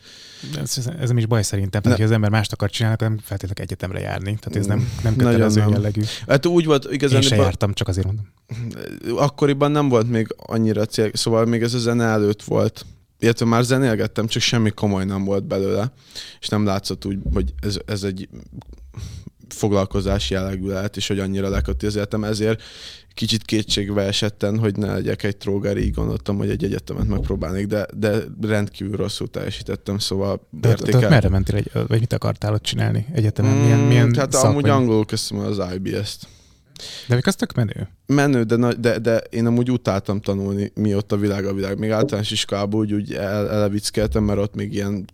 Ez, 0.57 0.89
ez 0.99 1.09
nem 1.09 1.19
is 1.19 1.27
baj 1.27 1.43
szerintem, 1.43 1.81
tehát, 1.83 1.99
ne. 1.99 2.03
hogy 2.05 2.13
az 2.13 2.17
ember 2.17 2.31
mást 2.31 2.53
akar 2.53 2.71
csinálni, 2.71 2.97
akkor 2.97 3.09
nem 3.09 3.19
feltétlenül 3.25 3.65
egyetemre 3.65 4.01
járni. 4.01 4.39
Tehát 4.41 4.57
ez 4.57 4.67
nem, 4.67 4.91
nem 5.03 5.17
kötelező 5.17 5.61
nagyon 5.61 5.75
jellegű. 5.75 6.03
Hát 6.27 6.47
úgy 6.47 6.65
volt, 6.65 6.93
igazán... 6.93 7.23
Én 7.23 7.29
se 7.29 7.37
jártam, 7.37 7.73
csak 7.73 7.89
azért 7.89 8.07
mondom. 8.07 8.29
Akkoriban 9.17 9.71
nem 9.71 9.89
volt 9.89 10.11
még 10.11 10.27
annyira 10.37 10.85
cél, 10.85 11.11
szóval 11.13 11.45
még 11.45 11.63
ez 11.63 11.75
a 11.75 11.79
zene 11.79 12.05
előtt 12.05 12.43
volt 12.43 12.87
illetve 13.19 13.47
már 13.47 13.63
zenélgettem, 13.63 14.27
csak 14.27 14.43
semmi 14.43 14.71
komoly 14.71 15.05
nem 15.05 15.25
volt 15.25 15.45
belőle, 15.45 15.93
és 16.41 16.49
nem 16.49 16.65
látszott 16.65 17.05
úgy, 17.05 17.19
hogy 17.33 17.55
ez, 17.61 17.79
ez 17.87 18.03
egy 18.03 18.29
foglalkozás 19.49 20.31
jellegű 20.31 20.67
lehet, 20.67 20.97
és 20.97 21.09
hogy 21.09 21.19
annyira 21.19 21.63
életem, 21.83 22.25
ezért 22.25 22.63
kicsit 23.15 23.45
kétségbe 23.45 24.03
esetten, 24.03 24.59
hogy 24.59 24.77
ne 24.77 24.93
legyek 24.93 25.23
egy 25.23 25.37
tróger, 25.37 25.77
így 25.77 25.95
gondoltam, 25.95 26.37
hogy 26.37 26.51
egy 26.51 26.65
egyetemet 26.65 27.07
megpróbálnék, 27.07 27.67
de, 27.67 27.87
de 27.97 28.25
rendkívül 28.41 28.97
rosszul 28.97 29.31
teljesítettem, 29.31 29.99
szóval 29.99 30.49
de, 30.51 30.69
értékel... 30.69 31.01
de 31.01 31.09
merre 31.09 31.29
mentél, 31.29 31.63
vagy 31.87 32.01
mit 32.01 32.13
akartál 32.13 32.53
ott 32.53 32.63
csinálni 32.63 33.07
egyetemen? 33.13 33.57
Milyen, 33.57 33.79
milyen 33.79 34.07
mm, 34.07 34.15
hát 34.15 34.33
szak, 34.33 34.45
amúgy 34.45 34.63
vagy? 34.63 34.71
angolul 34.71 35.05
kezdtem 35.05 35.39
az 35.39 35.63
IBS-t. 35.75 36.29
De 37.07 37.15
még 37.15 37.27
az 37.27 37.35
tök 37.35 37.55
menő. 37.55 37.89
Menő, 38.07 38.43
de, 38.43 38.75
de, 38.75 38.99
de 38.99 39.17
én 39.17 39.47
amúgy 39.47 39.71
utáltam 39.71 40.21
tanulni, 40.21 40.73
mi 40.75 40.95
ott 40.95 41.13
a 41.13 41.17
világ 41.17 41.45
a 41.47 41.55
világ. 41.55 41.79
Még 41.79 41.91
általános 41.91 42.31
iskolában 42.31 42.81
úgy, 42.81 42.93
úgy 42.93 43.13
el, 43.13 43.51
elevickeltem, 43.51 44.25
mert 44.25 44.39
ott 44.39 44.55
még 44.55 44.73
ilyen 44.73 45.07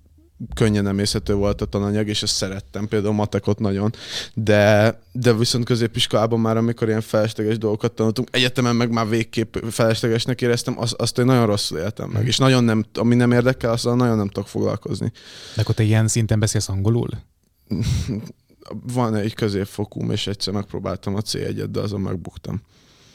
könnyen 0.54 0.86
emészhető 0.86 1.34
volt 1.34 1.60
a 1.60 1.64
tananyag, 1.64 2.08
és 2.08 2.22
ezt 2.22 2.34
szerettem, 2.34 2.88
például 2.88 3.14
matekot 3.14 3.58
nagyon, 3.58 3.92
de, 4.34 4.98
de 5.12 5.34
viszont 5.34 5.64
középiskolában 5.64 6.40
már, 6.40 6.56
amikor 6.56 6.88
ilyen 6.88 7.00
felesleges 7.00 7.58
dolgokat 7.58 7.92
tanultunk, 7.92 8.28
egyetemen 8.32 8.76
meg 8.76 8.90
már 8.90 9.08
végképp 9.08 9.56
feleslegesnek 9.70 10.40
éreztem, 10.40 10.78
az, 10.78 10.94
azt 10.98 11.18
én 11.18 11.24
nagyon 11.24 11.46
rosszul 11.46 11.78
éltem 11.78 12.10
meg, 12.10 12.22
mm. 12.22 12.26
és 12.26 12.38
nagyon 12.38 12.64
nem, 12.64 12.84
ami 12.94 13.14
nem 13.14 13.32
érdekel, 13.32 13.72
azzal 13.72 13.96
nagyon 13.96 14.16
nem 14.16 14.28
tudok 14.28 14.48
foglalkozni. 14.48 15.12
De 15.54 15.60
akkor 15.60 15.74
te 15.74 15.82
ilyen 15.82 16.08
szinten 16.08 16.38
beszélsz 16.38 16.68
angolul? 16.68 17.08
Van 18.92 19.14
egy 19.14 19.34
középfokúm, 19.34 20.10
és 20.10 20.26
egyszer 20.26 20.52
megpróbáltam 20.52 21.14
a 21.14 21.20
C1-et, 21.20 21.68
de 21.70 21.80
azon 21.80 22.00
megbuktam. 22.00 22.62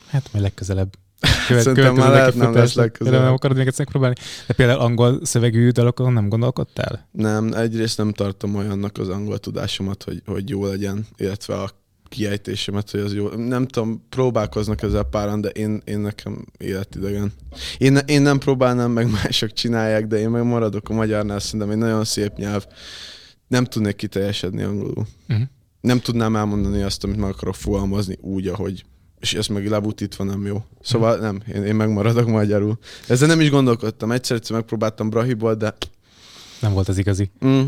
Hát 0.07 0.29
majd 0.31 0.43
legközelebb 0.43 0.97
Követ, 1.47 1.63
Szerintem 1.63 1.95
már 1.95 2.11
lehet 2.11 2.35
nem 2.35 2.53
lesz 2.53 2.73
legközelebb. 2.73 3.21
Nem 3.21 3.33
akarod 3.33 3.57
még 3.57 3.67
egyszer 3.67 3.85
próbálni? 3.85 4.15
De 4.47 4.53
például 4.53 4.79
angol 4.79 5.19
szövegű 5.25 5.69
dalokon 5.69 6.13
nem 6.13 6.29
gondolkodtál? 6.29 7.07
Nem, 7.11 7.53
egyrészt 7.53 7.97
nem 7.97 8.11
tartom 8.11 8.55
olyannak 8.55 8.97
az 8.97 9.09
angol 9.09 9.37
tudásomat, 9.37 10.03
hogy, 10.03 10.21
hogy 10.25 10.49
jó 10.49 10.65
legyen, 10.65 11.07
illetve 11.17 11.55
a 11.55 11.69
kiejtésemet, 12.09 12.91
hogy 12.91 12.99
az 12.99 13.13
jó. 13.13 13.27
Nem 13.27 13.65
tudom, 13.65 14.05
próbálkoznak 14.09 14.81
ezzel 14.81 15.03
páran, 15.03 15.41
de 15.41 15.49
én, 15.49 15.81
én 15.85 15.99
nekem 15.99 16.45
életidegen. 16.57 17.33
Én, 17.77 17.97
én 18.05 18.21
nem 18.21 18.37
próbálnám, 18.37 18.91
meg 18.91 19.11
mások 19.23 19.53
csinálják, 19.53 20.07
de 20.07 20.19
én 20.19 20.29
meg 20.29 20.43
maradok 20.43 20.89
a 20.89 20.93
magyarnál, 20.93 21.39
szerintem 21.39 21.69
egy 21.69 21.77
nagyon 21.77 22.03
szép 22.03 22.35
nyelv. 22.35 22.65
Nem 23.49 23.65
tudnék 23.65 23.95
kiteljesedni 23.95 24.63
angolul. 24.63 25.07
Uh-huh. 25.29 25.47
Nem 25.81 25.99
tudnám 25.99 26.35
elmondani 26.35 26.81
azt, 26.81 27.03
amit 27.03 27.17
meg 27.17 27.29
akarok 27.29 27.55
fogalmazni 27.55 28.17
úgy, 28.21 28.47
ahogy 28.47 28.85
és 29.19 29.33
ezt 29.33 29.49
meg 29.49 29.67
lebutítva 29.67 30.23
nem 30.23 30.45
jó. 30.45 30.63
Szóval 30.81 31.17
nem, 31.17 31.41
én, 31.53 31.63
én 31.63 31.75
megmaradok 31.75 32.27
magyarul. 32.27 32.77
Ezzel 33.07 33.27
nem 33.27 33.39
is 33.39 33.49
gondolkodtam. 33.49 34.11
Egyszer-egyszer 34.11 34.55
megpróbáltam 34.55 35.09
Brahiból, 35.09 35.55
de... 35.55 35.75
Nem 36.59 36.73
volt 36.73 36.87
az 36.87 36.97
igazi. 36.97 37.31
Mm. 37.45 37.61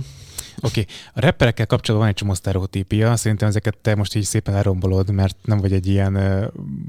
Oké, 0.64 0.80
okay. 0.82 0.94
a 1.14 1.20
rapperekkel 1.20 1.66
kapcsolatban 1.66 2.00
van 2.00 2.08
egy 2.08 2.22
csomó 2.22 2.34
sztereotípia, 2.34 3.16
szerintem 3.16 3.48
ezeket 3.48 3.78
te 3.78 3.96
most 3.96 4.16
így 4.16 4.24
szépen 4.24 4.56
elrombolod, 4.56 5.12
mert 5.12 5.38
nem 5.44 5.58
vagy 5.58 5.74
egy 5.74 5.88
ilyen 5.88 6.16
uh, 6.16 6.46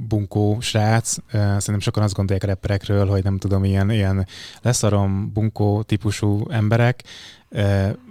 bunkó 0.09 0.61
srác. 0.61 1.17
Uh, 1.17 1.23
szerintem 1.33 1.81
sokan 1.81 2.02
azt 2.02 2.14
gondolják 2.14 2.45
a 2.45 2.47
rapperekről, 2.47 3.07
hogy 3.07 3.25
nem 3.25 3.38
tudom, 3.38 3.64
ilyen, 3.64 3.91
ilyen 3.91 4.26
leszarom, 4.62 5.33
bunkó 5.33 5.83
típusú 5.83 6.47
emberek. 6.50 7.02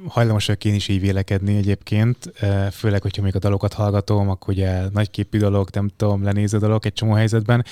Hajlamosak 0.07 0.65
én 0.65 0.73
is 0.73 0.87
így 0.87 0.99
vélekedni 0.99 1.57
egyébként, 1.57 2.31
főleg, 2.71 3.01
hogyha 3.01 3.21
még 3.21 3.35
a 3.35 3.39
dalokat 3.39 3.73
hallgatom, 3.73 4.29
akkor 4.29 4.53
ugye 4.53 4.89
nagyképű 4.89 5.39
dalok, 5.39 5.73
nem 5.73 5.89
tudom, 5.97 6.23
lenéző 6.23 6.57
dalok 6.57 6.85
egy 6.85 6.93
csomó 6.93 7.13
helyzetben. 7.13 7.65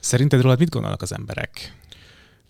Szerinted 0.00 0.40
rólad 0.40 0.58
mit 0.58 0.70
gondolnak 0.70 1.02
az 1.02 1.14
emberek? 1.14 1.72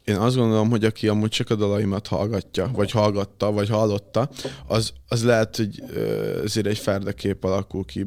Én 0.05 0.17
azt 0.17 0.37
gondolom, 0.37 0.71
hogy 0.71 0.85
aki 0.85 1.09
amúgy 1.09 1.31
csak 1.31 1.51
a 1.51 1.55
dalaimat 1.55 2.07
hallgatja, 2.07 2.71
vagy 2.75 2.91
hallgatta, 2.91 3.53
vagy 3.53 3.69
hallotta, 3.69 4.29
az, 4.67 4.93
az 5.09 5.25
lehet, 5.25 5.57
hogy 5.57 5.83
azért 6.45 6.67
egy 6.67 6.79
ferdekép 6.79 7.45
alakul 7.45 7.85
ki 7.85 8.07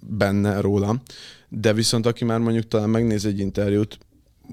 benne 0.00 0.60
rólam, 0.60 1.02
de 1.48 1.72
viszont 1.72 2.06
aki 2.06 2.24
már 2.24 2.38
mondjuk 2.38 2.68
talán 2.68 2.90
megnéz 2.90 3.24
egy 3.24 3.38
interjút, 3.38 3.98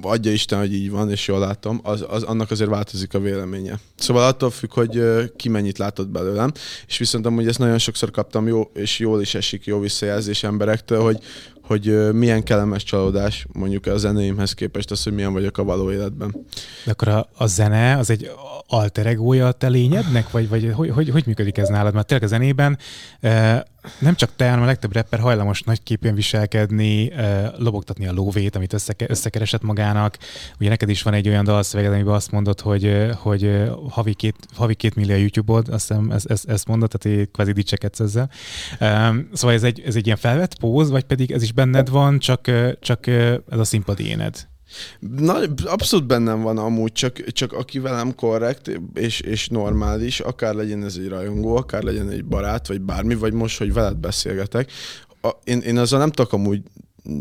adja 0.01 0.31
Isten, 0.31 0.59
hogy 0.59 0.73
így 0.73 0.89
van, 0.89 1.11
és 1.11 1.27
jól 1.27 1.39
látom, 1.39 1.79
az, 1.83 2.05
az, 2.09 2.23
annak 2.23 2.51
azért 2.51 2.69
változik 2.69 3.13
a 3.13 3.19
véleménye. 3.19 3.79
Szóval 3.95 4.27
attól 4.27 4.49
függ, 4.49 4.73
hogy 4.73 5.01
ki 5.35 5.49
mennyit 5.49 5.77
látott 5.77 6.09
belőlem, 6.09 6.51
és 6.87 6.97
viszont 6.97 7.25
amúgy 7.25 7.47
ezt 7.47 7.59
nagyon 7.59 7.77
sokszor 7.77 8.11
kaptam 8.11 8.47
jó, 8.47 8.71
és 8.73 8.99
jól 8.99 9.21
is 9.21 9.35
esik 9.35 9.65
jó 9.65 9.79
visszajelzés 9.79 10.43
emberektől, 10.43 11.01
hogy, 11.01 11.19
hogy 11.69 12.13
milyen 12.13 12.43
kellemes 12.43 12.83
csalódás 12.83 13.45
mondjuk 13.51 13.85
a 13.85 13.97
zenéimhez 13.97 14.53
képest 14.53 14.91
az, 14.91 15.03
hogy 15.03 15.13
milyen 15.13 15.33
vagyok 15.33 15.57
a 15.57 15.63
való 15.63 15.91
életben. 15.91 16.35
De 16.85 16.91
akkor 16.91 17.07
a, 17.07 17.29
a 17.38 17.45
zene 17.45 17.97
az 17.97 18.09
egy 18.09 18.31
alter 18.67 19.05
egója 19.05 19.47
a 19.47 19.51
te 19.51 19.67
lényednek, 19.67 20.31
vagy, 20.31 20.49
vagy 20.49 20.71
hogy, 20.75 20.89
hogy, 20.89 21.09
hogy 21.09 21.23
működik 21.25 21.57
ez 21.57 21.67
nálad? 21.67 21.93
Mert 21.93 22.07
tényleg 22.07 22.27
a 22.27 22.29
zenében 22.29 22.77
nem 23.99 24.15
csak 24.15 24.29
te, 24.35 24.47
hanem 24.47 24.63
a 24.63 24.65
legtöbb 24.65 24.93
rapper 24.93 25.19
hajlamos 25.19 25.61
nagy 25.61 25.83
képen 25.83 26.15
viselkedni, 26.15 27.11
lobogtatni 27.57 28.07
a 28.07 28.13
lóvét, 28.13 28.55
amit 28.55 28.73
összeke, 28.73 29.05
összekeresett 29.09 29.61
magának. 29.61 30.17
Ugye 30.59 30.69
neked 30.69 30.89
is 30.89 31.01
van 31.01 31.13
egy 31.13 31.27
olyan 31.27 31.43
dalszöveged, 31.43 31.93
amiben 31.93 32.13
azt 32.13 32.31
mondod, 32.31 32.59
hogy, 32.59 33.09
hogy 33.15 33.63
havi, 33.89 34.13
két, 34.13 34.35
havi 34.53 34.75
két 34.75 34.95
millió 34.95 35.15
YouTube-od, 35.15 35.69
azt 35.69 35.88
hiszem 35.88 36.11
ezt, 36.11 36.25
ezt, 36.25 36.49
ezt 36.49 36.67
mondod, 36.67 36.89
tehát 36.89 37.29
kvázi 37.31 37.51
dicsekedsz 37.51 37.99
ezzel. 37.99 38.29
Szóval 39.33 39.55
ez 39.55 39.63
egy, 39.63 39.81
ez 39.85 39.95
egy 39.95 40.05
ilyen 40.05 40.17
felvett 40.17 40.59
póz, 40.59 40.89
vagy 40.89 41.03
pedig 41.03 41.31
ez 41.31 41.43
is 41.43 41.51
benned 41.59 41.89
van, 41.89 42.19
csak, 42.19 42.51
csak 42.79 43.07
ez 43.07 43.59
a 43.59 43.63
színpadi 43.63 44.07
éned? 44.07 44.47
Na, 44.99 45.39
abszolút 45.65 46.07
bennem 46.07 46.41
van 46.41 46.57
amúgy, 46.57 46.91
csak, 46.91 47.23
csak 47.23 47.53
aki 47.53 47.79
velem 47.79 48.15
korrekt 48.15 48.79
és, 48.93 49.19
és 49.19 49.47
normális, 49.47 50.19
akár 50.19 50.53
legyen 50.53 50.83
ez 50.83 50.95
egy 50.95 51.07
rajongó, 51.07 51.55
akár 51.55 51.83
legyen 51.83 52.09
egy 52.09 52.25
barát, 52.25 52.67
vagy 52.67 52.81
bármi, 52.81 53.15
vagy 53.15 53.33
most, 53.33 53.57
hogy 53.57 53.73
veled 53.73 53.97
beszélgetek, 53.97 54.71
a, 55.21 55.29
én, 55.43 55.59
én 55.59 55.77
azzal 55.77 55.99
nem 55.99 56.11
tudok 56.11 56.33
amúgy 56.33 56.61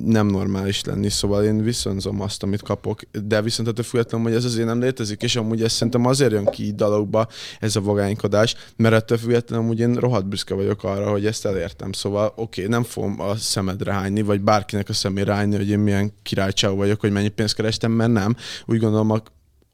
nem 0.04 0.26
normális 0.26 0.84
lenni, 0.84 1.08
szóval 1.08 1.44
én 1.44 1.62
viszonzom 1.62 2.20
azt, 2.20 2.42
amit 2.42 2.62
kapok, 2.62 3.00
de 3.24 3.42
viszont 3.42 3.68
ettől 3.68 3.84
függetlenül, 3.84 4.26
hogy 4.26 4.36
ez 4.36 4.44
azért 4.44 4.66
nem 4.66 4.80
létezik, 4.80 5.22
és 5.22 5.36
amúgy 5.36 5.62
ez 5.62 5.72
szerintem 5.72 6.06
azért 6.06 6.32
jön 6.32 6.44
ki 6.44 6.72
dalokba 6.72 7.28
ez 7.60 7.76
a 7.76 7.80
vagánykodás, 7.80 8.54
mert 8.76 8.94
ettől 8.94 9.18
függetlenül 9.18 9.64
amúgy 9.64 9.80
én 9.80 9.94
rohadt 9.94 10.26
büszke 10.26 10.54
vagyok 10.54 10.84
arra, 10.84 11.10
hogy 11.10 11.26
ezt 11.26 11.46
elértem, 11.46 11.92
szóval 11.92 12.32
oké, 12.36 12.60
okay, 12.60 12.72
nem 12.72 12.82
fogom 12.82 13.20
a 13.20 13.36
szemedre 13.36 13.92
hányni, 13.92 14.22
vagy 14.22 14.40
bárkinek 14.40 14.88
a 14.88 14.92
szemére 14.92 15.34
hányni, 15.34 15.56
hogy 15.56 15.68
én 15.68 15.78
milyen 15.78 16.12
királycsáv 16.22 16.76
vagyok, 16.76 17.00
hogy 17.00 17.12
mennyi 17.12 17.28
pénzt 17.28 17.54
kerestem, 17.54 17.92
mert 17.92 18.12
nem. 18.12 18.36
Úgy 18.66 18.78
gondolom, 18.78 19.10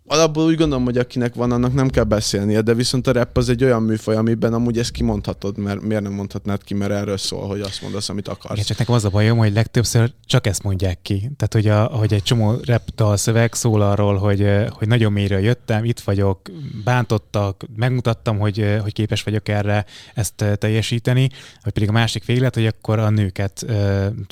alapból 0.07 0.45
úgy 0.45 0.57
gondolom, 0.57 0.85
hogy 0.85 0.99
akinek 0.99 1.35
van, 1.35 1.53
annak 1.53 1.75
nem 1.75 1.89
kell 1.89 2.05
beszélnie, 2.05 2.61
de 2.61 2.75
viszont 2.75 3.07
a 3.07 3.13
rap 3.13 3.37
az 3.37 3.49
egy 3.49 3.65
olyan 3.65 3.83
műfaj, 3.83 4.17
amiben 4.17 4.53
amúgy 4.53 4.79
ezt 4.79 4.91
kimondhatod, 4.91 5.59
mert 5.59 5.81
miért 5.81 6.03
nem 6.03 6.13
mondhatnád 6.13 6.65
ki, 6.65 6.75
mert 6.75 6.93
erről 6.93 7.17
szól, 7.17 7.47
hogy 7.47 7.61
azt 7.61 7.83
mondasz, 7.83 8.09
amit 8.09 8.29
akarsz. 8.29 8.53
Igen, 8.53 8.65
csak 8.65 8.79
nekem 8.79 8.95
az 8.95 9.05
a 9.05 9.09
bajom, 9.09 9.39
hogy 9.39 9.53
legtöbbször 9.53 10.13
csak 10.27 10.47
ezt 10.47 10.63
mondják 10.63 10.99
ki. 11.03 11.31
Tehát, 11.37 11.53
hogy, 11.53 11.69
a, 11.69 11.85
hogy 11.85 12.13
egy 12.13 12.23
csomó 12.23 12.57
rap 12.65 13.17
szöveg 13.17 13.55
szól 13.55 13.83
arról, 13.83 14.17
hogy, 14.17 14.47
hogy 14.71 14.89
nagyon 14.89 15.13
mélyre 15.13 15.41
jöttem, 15.41 15.85
itt 15.85 16.01
vagyok, 16.01 16.41
bántottak, 16.85 17.65
megmutattam, 17.77 18.39
hogy, 18.39 18.79
hogy 18.83 18.93
képes 18.93 19.23
vagyok 19.23 19.49
erre 19.49 19.85
ezt 20.15 20.45
teljesíteni, 20.59 21.31
vagy 21.63 21.73
pedig 21.73 21.89
a 21.89 21.93
másik 21.93 22.25
véglet, 22.25 22.55
hogy 22.55 22.67
akkor 22.67 22.99
a 22.99 23.11
nőket 23.11 23.67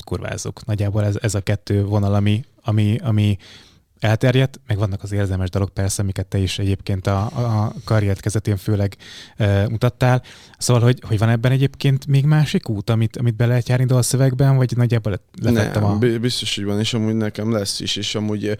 kurvázok. 0.05 0.65
Nagyjából 0.65 1.03
ez, 1.03 1.15
ez 1.21 1.35
a 1.35 1.41
kettő 1.41 1.83
vonal, 1.83 2.13
ami, 2.13 2.43
ami, 2.63 2.97
ami 3.03 3.37
elterjedt, 4.03 4.59
meg 4.67 4.77
vannak 4.77 5.03
az 5.03 5.11
érzelmes 5.11 5.49
dalok 5.49 5.69
persze, 5.69 6.01
amiket 6.01 6.27
te 6.27 6.37
is 6.37 6.59
egyébként 6.59 7.07
a, 7.07 7.25
a 7.25 7.73
karriert 7.83 8.19
kezetén 8.19 8.57
főleg 8.57 8.95
e, 9.37 9.69
mutattál. 9.69 10.23
Szóval, 10.57 10.83
hogy, 10.83 11.01
hogy 11.07 11.17
van 11.17 11.29
ebben 11.29 11.51
egyébként 11.51 12.07
még 12.07 12.25
másik 12.25 12.69
út, 12.69 12.89
amit, 12.89 13.17
amit 13.17 13.35
be 13.35 13.45
lehet 13.45 13.69
járni 13.69 13.85
dalszövegben, 13.85 14.55
vagy 14.55 14.77
nagyjából 14.77 15.19
lefettem 15.41 15.81
Nem, 15.81 15.91
a... 15.91 16.17
biztos, 16.19 16.55
hogy 16.55 16.65
van, 16.65 16.79
és 16.79 16.93
amúgy 16.93 17.15
nekem 17.15 17.51
lesz 17.51 17.79
is, 17.79 17.95
és 17.95 18.15
amúgy 18.15 18.57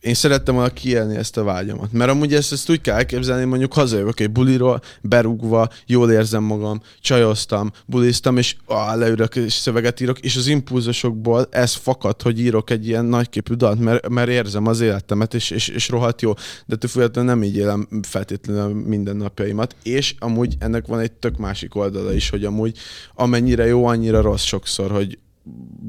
én 0.00 0.14
szerettem 0.14 0.54
volna 0.54 0.72
kielni 0.72 1.16
ezt 1.16 1.36
a 1.36 1.42
vágyamat. 1.42 1.92
Mert 1.92 2.10
amúgy 2.10 2.34
ezt, 2.34 2.52
ezt 2.52 2.70
úgy 2.70 2.80
kell 2.80 2.96
elképzelni, 2.96 3.44
mondjuk 3.44 3.72
hazajövök 3.72 4.20
egy 4.20 4.30
buliról, 4.30 4.80
berúgva, 5.00 5.68
jól 5.86 6.10
érzem 6.10 6.42
magam, 6.42 6.80
csajoztam, 7.00 7.70
buliztam, 7.86 8.36
és 8.36 8.56
á, 8.68 8.94
leülök 8.94 9.36
és 9.36 9.52
szöveget 9.52 10.00
írok, 10.00 10.18
és 10.18 10.36
az 10.36 10.46
impulzusokból 10.46 11.46
ez 11.50 11.74
fakad, 11.74 12.22
hogy 12.22 12.40
írok 12.40 12.70
egy 12.70 12.86
ilyen 12.86 13.04
nagyképű 13.04 13.54
dalt, 13.54 13.78
mert, 13.78 14.08
mert 14.08 14.28
érzem 14.28 14.66
az 14.66 14.80
életemet, 14.80 15.34
és, 15.34 15.50
és, 15.50 15.68
és 15.68 15.88
rohadt 15.88 16.22
jó. 16.22 16.32
De 16.66 16.76
többféletlenül 16.76 17.30
nem 17.30 17.42
így 17.42 17.56
élem 17.56 17.88
feltétlenül 18.02 18.74
minden 18.74 19.16
napjaimat. 19.16 19.76
És 19.82 20.14
amúgy 20.18 20.54
ennek 20.58 20.86
van 20.86 20.98
egy 21.00 21.12
tök 21.12 21.36
másik 21.36 21.74
oldala 21.74 22.12
is, 22.12 22.30
hogy 22.30 22.44
amúgy 22.44 22.78
amennyire 23.14 23.66
jó, 23.66 23.86
annyira 23.86 24.20
rossz 24.20 24.44
sokszor, 24.44 24.90
hogy 24.90 25.18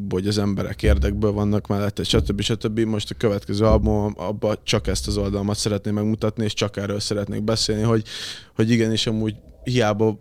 hogy 0.10 0.28
az 0.28 0.38
emberek 0.38 0.84
érdekből 0.84 1.32
vannak 1.32 1.68
mellette, 1.68 2.04
stb. 2.04 2.42
stb. 2.42 2.80
Most 2.80 3.12
a 3.12 3.16
következő 3.18 3.66
album, 3.66 4.14
abban 4.18 4.58
csak 4.64 4.88
ezt 4.88 5.08
az 5.08 5.18
oldalmat 5.18 5.58
szeretném 5.58 5.94
megmutatni, 5.94 6.44
és 6.44 6.54
csak 6.54 6.78
erről 6.78 7.00
szeretnék 7.00 7.44
beszélni, 7.44 7.82
hogy, 7.82 8.04
hogy 8.56 8.70
igenis 8.70 9.08
amúgy 9.08 9.36
hiába 9.64 10.20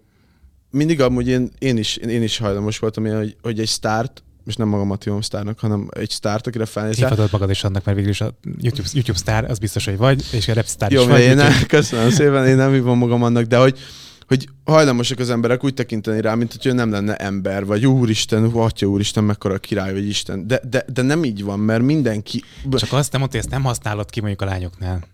mindig 0.70 1.00
amúgy 1.00 1.28
én, 1.28 1.50
én, 1.58 1.76
is, 1.76 1.96
én 1.96 2.22
is 2.22 2.38
hajlamos 2.38 2.78
voltam 2.78 3.04
ilyen, 3.04 3.16
hogy, 3.16 3.36
hogy 3.42 3.60
egy 3.60 3.68
sztárt, 3.68 4.22
és 4.46 4.56
nem 4.56 4.68
magamat 4.68 5.04
hívom 5.04 5.20
sztárnak, 5.20 5.58
hanem 5.58 5.88
egy 5.90 6.10
sztárt, 6.10 6.46
akire 6.46 6.66
felnézel. 6.66 7.08
Hívhatod 7.08 7.32
magad 7.32 7.50
is 7.50 7.64
annak, 7.64 7.84
mert 7.84 7.96
végül 7.96 8.12
is 8.12 8.20
a 8.20 8.38
YouTube, 8.58 8.88
YouTube 8.92 9.18
sztár, 9.18 9.50
az 9.50 9.58
biztos, 9.58 9.84
hogy 9.84 9.96
vagy, 9.96 10.24
és 10.32 10.48
a 10.48 10.54
rap 10.54 10.64
sztár 10.64 10.90
Jó, 10.90 11.00
is 11.00 11.06
vagy. 11.06 11.20
Én 11.20 11.36
nem, 11.36 11.52
köszönöm 11.66 12.10
szépen, 12.10 12.46
én 12.46 12.56
nem 12.56 12.72
hívom 12.72 12.98
magam 12.98 13.22
annak, 13.22 13.44
de 13.44 13.56
hogy, 13.56 13.78
hogy 14.30 14.48
hajlamosak 14.64 15.18
az 15.18 15.30
emberek 15.30 15.64
úgy 15.64 15.74
tekinteni 15.74 16.20
rá, 16.20 16.34
mint 16.34 16.52
hogy 16.52 16.66
ő 16.66 16.72
nem 16.72 16.90
lenne 16.90 17.16
ember, 17.16 17.64
vagy 17.64 17.86
úristen, 17.86 18.44
atya 18.44 18.86
úristen, 18.86 19.24
mekkora 19.24 19.58
király, 19.58 19.92
vagy 19.92 20.08
Isten. 20.08 20.46
De, 20.46 20.60
de, 20.68 20.84
de 20.92 21.02
nem 21.02 21.24
így 21.24 21.42
van, 21.44 21.58
mert 21.58 21.82
mindenki... 21.82 22.42
Csak 22.70 22.92
azt 22.92 23.12
nem 23.12 23.20
mondta, 23.20 23.36
hogy 23.36 23.46
ezt 23.46 23.50
nem 23.50 23.62
használod 23.62 24.10
ki 24.10 24.20
mondjuk 24.20 24.42
a 24.42 24.44
lányoknál. 24.44 25.06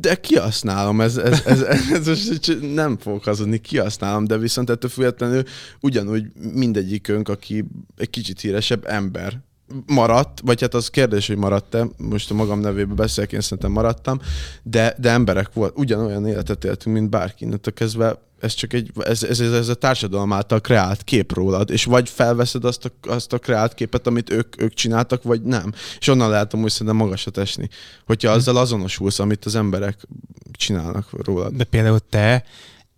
De 0.00 0.14
kihasználom, 0.14 1.00
ez, 1.00 1.16
ez, 1.16 1.42
ez, 1.46 1.60
ez, 1.60 2.08
ez 2.08 2.28
most 2.28 2.74
nem 2.74 2.98
fogok 2.98 3.24
hazudni, 3.24 3.58
kihasználom, 3.58 4.24
de 4.24 4.38
viszont 4.38 4.70
ettől 4.70 4.90
függetlenül 4.90 5.42
ugyanúgy 5.80 6.26
mindegyikünk, 6.52 7.28
aki 7.28 7.64
egy 7.96 8.10
kicsit 8.10 8.40
híresebb 8.40 8.86
ember, 8.86 9.40
maradt, 9.86 10.40
vagy 10.44 10.60
hát 10.60 10.74
az 10.74 10.88
kérdés, 10.88 11.26
hogy 11.26 11.36
maradt-e, 11.36 11.86
most 11.96 12.30
a 12.30 12.34
magam 12.34 12.60
nevében 12.60 12.96
beszélek, 12.96 13.32
én 13.32 13.40
szerintem 13.40 13.72
maradtam, 13.72 14.20
de, 14.62 14.94
de 14.98 15.10
emberek 15.10 15.52
volt, 15.52 15.78
ugyanolyan 15.78 16.26
életet 16.26 16.64
éltünk, 16.64 16.96
mint 16.96 17.10
bárki, 17.10 17.44
innentől 17.44 17.74
kezdve 17.74 18.18
ez 18.42 18.54
csak 18.54 18.72
egy, 18.72 18.92
ez, 19.00 19.22
ez, 19.22 19.40
ez, 19.40 19.52
ez 19.52 19.68
a 19.68 19.74
társadalom 19.74 20.32
által 20.32 20.60
kreált 20.60 21.02
kép 21.02 21.32
rólad, 21.32 21.70
és 21.70 21.84
vagy 21.84 22.08
felveszed 22.08 22.64
azt 22.64 22.84
a, 22.84 23.10
azt 23.10 23.32
a 23.32 23.38
kreált 23.38 23.74
képet, 23.74 24.06
amit 24.06 24.30
ők, 24.30 24.62
ők 24.62 24.74
csináltak, 24.74 25.22
vagy 25.22 25.42
nem. 25.42 25.72
És 25.98 26.08
onnan 26.08 26.30
lehet 26.30 26.54
amúgy 26.54 26.70
szerintem 26.70 26.96
magasat 26.96 27.38
esni, 27.38 27.68
hogyha 28.06 28.30
hm. 28.30 28.36
azzal 28.36 28.56
azonosulsz, 28.56 29.18
amit 29.18 29.44
az 29.44 29.54
emberek 29.54 30.06
csinálnak 30.52 31.08
rólad. 31.24 31.54
De 31.54 31.64
például 31.64 32.00
te 32.10 32.44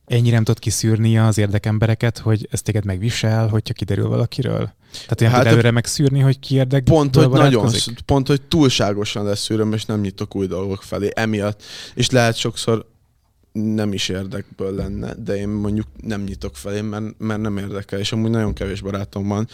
ennyire 0.07 0.35
nem 0.35 0.45
tudod 0.45 0.61
kiszűrni 0.61 1.19
az 1.19 1.39
érdekembereket, 1.39 2.19
hogy 2.19 2.49
ez 2.51 2.63
téged 2.63 2.85
megvisel, 2.85 3.49
hogyha 3.49 3.75
kiderül 3.75 4.09
valakiről? 4.09 4.73
Tehát 4.93 5.21
ilyen 5.21 5.33
hát 5.33 5.47
előre 5.47 5.71
megszűrni, 5.71 6.21
hogy 6.21 6.39
ki 6.39 6.55
érdek. 6.55 6.85
Pont, 6.85 7.15
hogy 7.15 7.29
nagyon, 7.29 7.71
pont, 8.05 8.27
hogy 8.27 8.43
túlságosan 8.43 9.25
leszűröm, 9.25 9.73
és 9.73 9.85
nem 9.85 10.01
nyitok 10.01 10.35
új 10.35 10.47
dolgok 10.47 10.83
felé 10.83 11.09
emiatt. 11.15 11.63
És 11.95 12.11
lehet 12.11 12.37
sokszor 12.37 12.93
nem 13.55 13.93
is 13.93 14.09
érdekből 14.09 14.75
lenne, 14.75 15.15
de 15.15 15.37
én 15.37 15.49
mondjuk 15.49 15.87
nem 16.03 16.23
nyitok 16.23 16.57
felé, 16.57 16.81
mert, 16.81 17.05
mert 17.19 17.41
nem 17.41 17.57
érdekel, 17.57 17.99
és 17.99 18.13
amúgy 18.13 18.31
nagyon 18.31 18.53
kevés 18.53 18.81
barátom 18.81 19.29
van, 19.29 19.49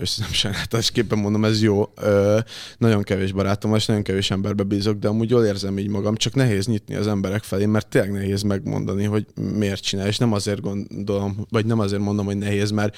és 0.00 0.16
nem 0.16 0.32
sajnálatosképpen 0.32 1.18
mondom, 1.18 1.44
ez 1.44 1.62
jó, 1.62 1.92
ö, 1.94 2.38
nagyon 2.78 3.02
kevés 3.02 3.32
barátom 3.32 3.70
van, 3.70 3.78
és 3.78 3.86
nagyon 3.86 4.02
kevés 4.02 4.30
emberbe 4.30 4.62
bízok, 4.62 4.98
de 4.98 5.08
amúgy 5.08 5.30
jól 5.30 5.44
érzem 5.44 5.78
így 5.78 5.88
magam, 5.88 6.16
csak 6.16 6.34
nehéz 6.34 6.66
nyitni 6.66 6.94
az 6.94 7.06
emberek 7.06 7.42
felé, 7.42 7.66
mert 7.66 7.88
tényleg 7.88 8.12
nehéz 8.12 8.42
megmondani, 8.42 9.04
hogy 9.04 9.26
miért 9.34 9.82
csinál, 9.82 10.06
és 10.06 10.18
nem 10.18 10.32
azért 10.32 10.60
gondolom, 10.60 11.46
vagy 11.50 11.66
nem 11.66 11.78
azért 11.78 12.02
mondom, 12.02 12.26
hogy 12.26 12.38
nehéz, 12.38 12.70
mert, 12.70 12.96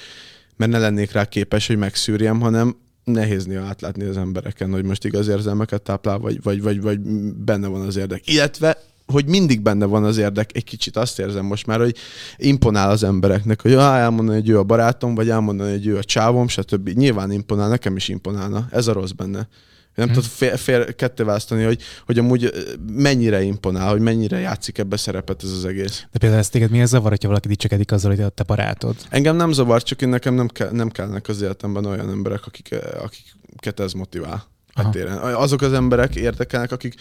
mert 0.57 0.71
ne 0.71 0.77
lennék 0.79 1.11
rá 1.11 1.25
képes, 1.25 1.67
hogy 1.67 1.77
megszűrjem, 1.77 2.39
hanem 2.39 2.75
nehéz 3.03 3.45
néha 3.45 3.65
átlátni 3.65 4.03
az 4.03 4.17
embereken, 4.17 4.71
hogy 4.71 4.83
most 4.83 5.05
igaz 5.05 5.27
érzelmeket 5.27 5.81
táplál, 5.81 6.17
vagy, 6.17 6.41
vagy, 6.43 6.61
vagy, 6.61 6.81
vagy 6.81 6.99
benne 7.33 7.67
van 7.67 7.81
az 7.81 7.95
érdek. 7.95 8.27
Illetve 8.27 8.77
hogy 9.11 9.27
mindig 9.27 9.61
benne 9.61 9.85
van 9.85 10.03
az 10.03 10.17
érdek, 10.17 10.49
egy 10.53 10.63
kicsit 10.63 10.97
azt 10.97 11.19
érzem 11.19 11.45
most 11.45 11.65
már, 11.65 11.79
hogy 11.79 11.95
imponál 12.37 12.89
az 12.89 13.03
embereknek, 13.03 13.61
hogy 13.61 13.73
ah, 13.73 13.97
elmondani, 13.97 14.39
hogy 14.39 14.49
ő 14.49 14.57
a 14.57 14.63
barátom, 14.63 15.15
vagy 15.15 15.29
elmondani, 15.29 15.71
hogy 15.71 15.87
ő 15.87 15.97
a 15.97 16.03
csávom, 16.03 16.47
stb. 16.47 16.89
Nyilván 16.89 17.31
imponál, 17.31 17.69
nekem 17.69 17.95
is 17.95 18.07
imponálna. 18.07 18.67
Ez 18.71 18.87
a 18.87 18.93
rossz 18.93 19.11
benne. 19.11 19.47
Nem 19.95 20.07
hmm. 20.07 20.15
tudod 20.15 20.29
fél, 20.29 20.57
fél, 20.57 20.95
ketté 20.95 21.23
választani, 21.23 21.63
hogy, 21.63 21.81
hogy 22.05 22.19
amúgy 22.19 22.51
mennyire 22.93 23.41
imponál, 23.41 23.89
hogy 23.91 24.01
mennyire 24.01 24.39
játszik 24.39 24.77
ebbe 24.77 24.97
szerepet 24.97 25.43
ez 25.43 25.51
az 25.51 25.65
egész. 25.65 26.05
De 26.11 26.19
például 26.19 26.41
ezt 26.41 26.51
téged 26.51 26.69
miért 26.69 26.87
zavar, 26.87 27.09
hogyha 27.09 27.27
valaki 27.27 27.47
dicsekedik 27.47 27.91
azzal, 27.91 28.11
hogy 28.11 28.21
a 28.21 28.29
te 28.29 28.43
barátod? 28.43 28.95
Engem 29.09 29.35
nem 29.35 29.51
zavar, 29.51 29.83
csak 29.83 30.01
én 30.01 30.09
nekem 30.09 30.33
nem, 30.33 30.47
kell, 30.47 30.71
nem 30.71 30.89
kellnek 30.89 31.27
az 31.27 31.41
életemben 31.41 31.85
olyan 31.85 32.09
emberek, 32.09 32.45
akik, 32.45 32.75
akiket 33.03 33.79
ez 33.79 33.93
motivál 33.93 34.47
téren. 34.91 35.17
Azok 35.17 35.61
az 35.61 35.73
emberek 35.73 36.15
érdekelnek, 36.15 36.71
akik, 36.71 36.93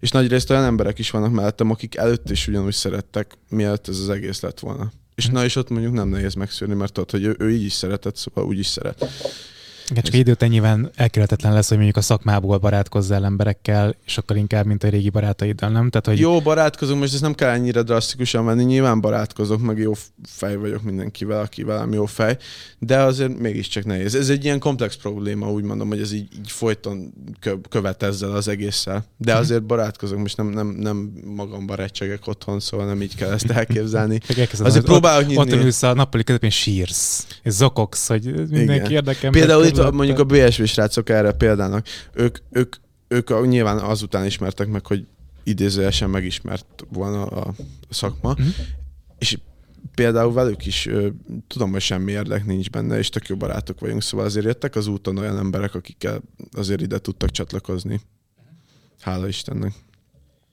és 0.00 0.10
nagy 0.10 0.28
részt 0.28 0.50
olyan 0.50 0.64
emberek 0.64 0.98
is 0.98 1.10
vannak 1.10 1.32
mellettem, 1.32 1.70
akik 1.70 1.96
előtt 1.96 2.30
is 2.30 2.48
ugyanúgy 2.48 2.74
szerettek, 2.74 3.32
mielőtt 3.48 3.88
ez 3.88 3.98
az 3.98 4.08
egész 4.08 4.40
lett 4.40 4.60
volna. 4.60 4.92
És 5.14 5.26
hm. 5.26 5.32
na 5.32 5.44
és 5.44 5.56
ott 5.56 5.70
mondjuk 5.70 5.92
nem 5.92 6.08
nehéz 6.08 6.34
megszűrni, 6.34 6.74
mert 6.74 6.92
tudod, 6.92 7.10
hogy 7.10 7.24
ő, 7.24 7.36
ő 7.38 7.50
így 7.50 7.64
is 7.64 7.72
szeretett, 7.72 8.16
szóval 8.16 8.44
úgy 8.44 8.58
is 8.58 8.66
szeret. 8.66 9.06
Igen, 9.90 10.02
csak 10.02 10.14
idő 10.14 10.32
után 10.32 10.48
nyilván 10.48 10.90
elkerülhetetlen 10.94 11.52
lesz, 11.52 11.68
hogy 11.68 11.76
mondjuk 11.76 11.96
a 11.96 12.00
szakmából 12.00 12.58
barátkozzál 12.58 13.24
emberekkel, 13.24 13.96
és 14.06 14.18
akkor 14.18 14.36
inkább, 14.36 14.66
mint 14.66 14.84
a 14.84 14.88
régi 14.88 15.10
barátaiddal, 15.10 15.70
nem? 15.70 15.90
Tehát, 15.90 16.06
hogy... 16.06 16.18
Jó, 16.18 16.40
barátkozunk, 16.40 17.00
most 17.00 17.12
ezt 17.12 17.22
nem 17.22 17.34
kell 17.34 17.50
ennyire 17.50 17.82
drasztikusan 17.82 18.44
venni, 18.44 18.64
nyilván 18.64 19.00
barátkozok, 19.00 19.60
meg 19.60 19.78
jó 19.78 19.92
fej 20.22 20.56
vagyok 20.56 20.82
mindenkivel, 20.82 21.40
aki 21.40 21.62
velem 21.62 21.92
jó 21.92 22.06
fej, 22.06 22.36
de 22.78 22.98
azért 22.98 23.38
mégiscsak 23.38 23.84
nehéz. 23.84 24.14
Ez 24.14 24.28
egy 24.28 24.44
ilyen 24.44 24.58
komplex 24.58 24.96
probléma, 24.96 25.50
úgy 25.50 25.64
mondom, 25.64 25.88
hogy 25.88 26.00
ez 26.00 26.12
így, 26.12 26.28
így 26.38 26.50
folyton 26.50 27.14
követ 27.68 28.02
ezzel 28.02 28.30
az 28.30 28.48
egésszel. 28.48 29.04
De 29.16 29.32
mhm. 29.32 29.40
azért 29.40 29.62
barátkozok, 29.62 30.18
most 30.18 30.36
nem, 30.36 30.46
nem, 30.46 30.66
nem 30.66 31.12
magam 31.24 31.66
barátságok 31.66 32.26
otthon, 32.26 32.60
szóval 32.60 32.86
nem 32.86 33.02
így 33.02 33.14
kell 33.14 33.32
ezt 33.32 33.50
elképzelni. 33.50 34.20
azért 34.58 34.84
próbálok 34.84 35.26
nyitni. 35.26 35.52
Ott 35.52 35.62
ülsz 35.62 35.82
a 35.82 35.94
nappali 35.94 36.24
közepén 36.24 36.50
sírsz, 36.50 37.26
és 37.42 37.52
zokogsz, 37.52 38.08
hogy 38.08 38.48
mindenki 38.50 38.92
érdekel. 38.92 39.30
Például 39.30 39.64
itt 39.64 39.73
mondjuk 39.92 40.18
a 40.18 40.24
BSV 40.24 40.62
srácok 40.62 41.08
erre 41.08 41.32
példának, 41.32 41.86
ők, 42.12 42.38
ők, 42.50 42.74
ők 43.08 43.46
nyilván 43.46 43.78
azután 43.78 44.24
ismertek 44.24 44.68
meg, 44.68 44.86
hogy 44.86 45.06
idézőesen 45.42 46.10
megismert 46.10 46.86
volna 46.88 47.24
a 47.26 47.54
szakma, 47.90 48.30
uh-huh. 48.30 48.46
és 49.18 49.38
például 49.94 50.32
velük 50.32 50.66
is 50.66 50.86
ö, 50.86 51.08
tudom, 51.46 51.70
hogy 51.70 51.80
semmi 51.80 52.12
érdek 52.12 52.46
nincs 52.46 52.70
benne, 52.70 52.98
és 52.98 53.08
tök 53.08 53.28
jó 53.28 53.36
barátok 53.36 53.80
vagyunk, 53.80 54.02
szóval 54.02 54.26
azért 54.26 54.46
jöttek 54.46 54.76
az 54.76 54.86
úton 54.86 55.18
olyan 55.18 55.38
emberek, 55.38 55.74
akikkel 55.74 56.20
azért 56.52 56.80
ide 56.80 56.98
tudtak 56.98 57.30
csatlakozni. 57.30 58.00
Hála 59.00 59.28
Istennek. 59.28 59.72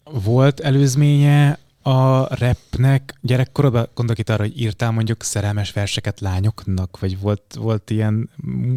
Volt 0.03 0.59
előzménye 0.59 1.59
a 1.81 2.35
repnek 2.35 3.13
gyerekkorodban 3.21 3.89
gondolok 3.93 4.19
itt 4.19 4.29
arra, 4.29 4.43
hogy 4.43 4.61
írtál 4.61 4.91
mondjuk 4.91 5.23
szerelmes 5.23 5.71
verseket 5.71 6.19
lányoknak, 6.19 6.99
vagy 6.99 7.19
volt, 7.19 7.55
volt 7.59 7.89
ilyen 7.89 8.29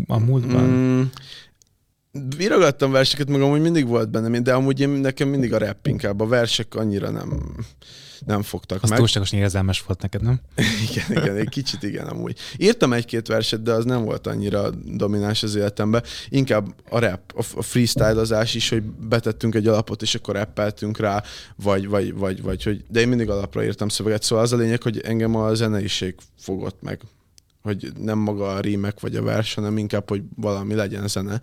a 0.07 0.19
múltban? 0.19 0.65
Mm, 0.65 1.03
Virogattam 2.37 2.91
verseket, 2.91 3.29
meg 3.29 3.41
amúgy 3.41 3.61
mindig 3.61 3.87
volt 3.87 4.11
bennem, 4.11 4.43
de 4.43 4.55
amúgy 4.55 4.81
én, 4.81 4.89
nekem 4.89 5.29
mindig 5.29 5.53
a 5.53 5.59
rap 5.59 5.87
inkább, 5.87 6.21
a 6.21 6.27
versek 6.27 6.75
annyira 6.75 7.11
nem, 7.11 7.57
nem 8.27 8.43
fogtak 8.43 8.83
az 8.83 8.89
meg. 8.89 8.99
Túlságosan 8.99 9.39
érzelmes 9.39 9.83
volt 9.87 10.03
neked, 10.03 10.23
nem? 10.23 10.41
igen, 10.91 11.23
igen, 11.23 11.37
egy 11.37 11.49
kicsit 11.49 11.83
igen 11.83 12.07
amúgy. 12.07 12.39
Írtam 12.57 12.93
egy-két 12.93 13.27
verset, 13.27 13.63
de 13.63 13.73
az 13.73 13.85
nem 13.85 14.05
volt 14.05 14.27
annyira 14.27 14.71
domináns 14.71 15.43
az 15.43 15.55
életemben. 15.55 16.03
Inkább 16.29 16.75
a 16.89 16.99
rap, 16.99 17.21
a 17.55 17.63
freestylezás 17.63 18.55
is, 18.55 18.69
hogy 18.69 18.83
betettünk 18.83 19.55
egy 19.55 19.67
alapot, 19.67 20.03
és 20.03 20.15
akkor 20.15 20.35
rappeltünk 20.35 20.99
rá, 20.99 21.23
vagy, 21.57 21.89
vagy, 21.89 22.15
vagy, 22.15 22.43
vagy, 22.43 22.63
hogy... 22.63 22.85
De 22.89 23.01
én 23.01 23.09
mindig 23.09 23.31
alapra 23.31 23.65
írtam 23.65 23.89
szöveget, 23.89 24.23
szóval 24.23 24.45
az 24.45 24.53
a 24.53 24.57
lényeg, 24.57 24.83
hogy 24.83 25.01
engem 25.01 25.35
a 25.35 25.55
zeneiség 25.55 26.15
fogott 26.39 26.83
meg 26.83 27.01
hogy 27.65 27.93
nem 27.99 28.19
maga 28.19 28.55
a 28.55 28.61
rímek 28.61 29.01
vagy 29.01 29.17
a 29.17 29.23
vers, 29.23 29.55
hanem 29.55 29.79
inkább, 29.79 30.09
hogy 30.09 30.23
valami 30.37 30.75
legyen 30.75 31.09
zene, 31.09 31.41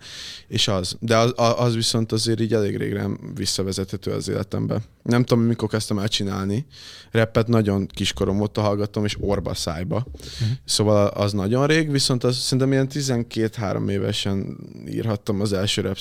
és 0.48 0.68
az. 0.68 0.96
De 1.00 1.16
az, 1.16 1.32
az 1.36 1.74
viszont 1.74 2.12
azért 2.12 2.40
így 2.40 2.54
elég 2.54 2.76
régre 2.76 3.06
visszavezethető 3.34 4.10
az 4.10 4.28
életembe. 4.28 4.80
Nem 5.02 5.24
tudom, 5.24 5.44
mikor 5.44 5.68
kezdtem 5.68 5.98
el 5.98 6.08
csinálni. 6.08 6.66
Rappet 7.10 7.48
nagyon 7.48 7.86
kiskorom 7.86 8.40
óta 8.40 8.60
hallgatom, 8.60 9.04
és 9.04 9.16
orba 9.20 9.54
szájba. 9.54 10.06
Uh-huh. 10.06 10.48
Szóval 10.64 11.06
az 11.06 11.32
nagyon 11.32 11.66
rég, 11.66 11.90
viszont 11.90 12.24
az 12.24 12.36
szerintem 12.36 12.72
ilyen 12.72 12.88
12-3 12.90 13.90
évesen 13.90 14.56
írhattam 14.88 15.40
az 15.40 15.52
első 15.52 15.80
rap 15.80 15.98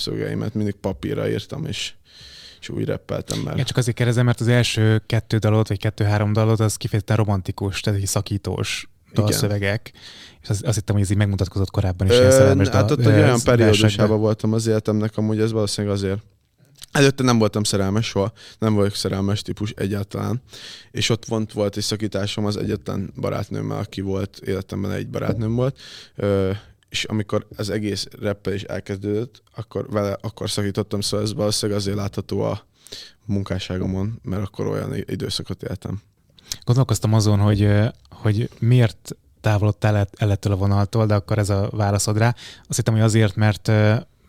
mindig 0.54 0.76
papírra 0.76 1.30
írtam, 1.30 1.66
és 1.66 1.94
és 2.62 2.70
úgy 2.70 2.86
reppeltem 2.86 3.40
már. 3.40 3.54
Igen, 3.54 3.66
csak 3.66 3.78
azért 3.78 3.98
kérdezem, 3.98 4.26
mert 4.26 4.40
az 4.40 4.48
első 4.48 5.04
kettő 5.06 5.38
dalot, 5.38 5.68
vagy 5.68 5.80
kettő-három 5.80 6.34
dalot, 6.34 6.60
az 6.60 6.76
kifejezetten 6.76 7.16
romantikus, 7.18 7.80
tehát 7.80 8.00
egy 8.00 8.08
szakítós 8.08 8.91
dalszövegek, 9.14 9.92
és 10.42 10.50
azt, 10.50 10.64
azt 10.64 10.76
hittem, 10.76 10.96
hogy 10.96 11.04
ez 11.04 11.12
így 11.12 11.18
megmutatkozott 11.18 11.72
korábban 11.72 12.08
is, 12.08 12.18
ilyen 12.18 12.32
szerelmes 12.32 12.68
Hát 12.68 12.92
ott 12.92 13.00
egy 13.00 13.08
olyan 13.08 13.40
periódusában 13.44 14.20
voltam 14.20 14.54
az 14.54 14.68
életemnek, 14.68 15.18
amúgy 15.18 15.40
ez 15.40 15.52
valószínűleg 15.52 15.96
azért. 15.96 16.20
Előtte 16.92 17.24
nem 17.24 17.38
voltam 17.38 17.64
szerelmes 17.64 18.06
soha, 18.06 18.32
nem 18.60 18.74
vagyok 18.74 18.96
szerelmes 18.96 19.42
típus 19.42 19.72
egyáltalán. 19.72 20.42
És 20.92 21.10
ott 21.10 21.26
volt, 21.26 21.54
volt 21.54 21.78
egy 21.78 21.84
szakításom 21.84 22.46
az 22.46 22.58
egyetlen 22.58 23.14
barátnőmmel, 23.16 23.78
aki 23.78 24.02
volt, 24.02 24.40
életemben 24.46 24.92
egy 24.92 25.10
barátnőm 25.10 25.56
volt, 25.56 25.80
ö, 26.16 26.52
és 26.90 27.04
amikor 27.04 27.48
az 27.56 27.70
egész 27.70 28.08
reppel 28.20 28.54
is 28.54 28.64
elkezdődött, 28.64 29.44
akkor 29.56 29.90
vele 29.90 30.18
akkor 30.22 30.50
szakítottam, 30.50 31.02
szóval 31.02 31.26
ez 31.26 31.34
valószínűleg 31.34 31.82
azért 31.82 31.98
látható 31.98 32.42
a 32.42 32.66
munkásságomon, 33.26 34.20
mert 34.24 34.44
akkor 34.44 34.68
olyan 34.68 34.96
időszakot 34.96 35.64
éltem. 35.64 36.02
Gondolkoztam 36.64 37.14
azon, 37.14 37.40
hogy, 37.40 37.70
hogy 38.10 38.50
miért 38.60 39.16
távolodtál 39.42 39.96
el, 39.96 40.08
el 40.18 40.32
ettől 40.32 40.54
a 40.54 40.56
vonaltól, 40.56 41.06
de 41.06 41.14
akkor 41.14 41.38
ez 41.38 41.50
a 41.50 41.70
válaszod 41.72 42.18
rá. 42.18 42.36
Azt 42.68 42.78
hittem, 42.78 42.94
hogy 42.94 43.04
azért, 43.04 43.36
mert 43.36 43.68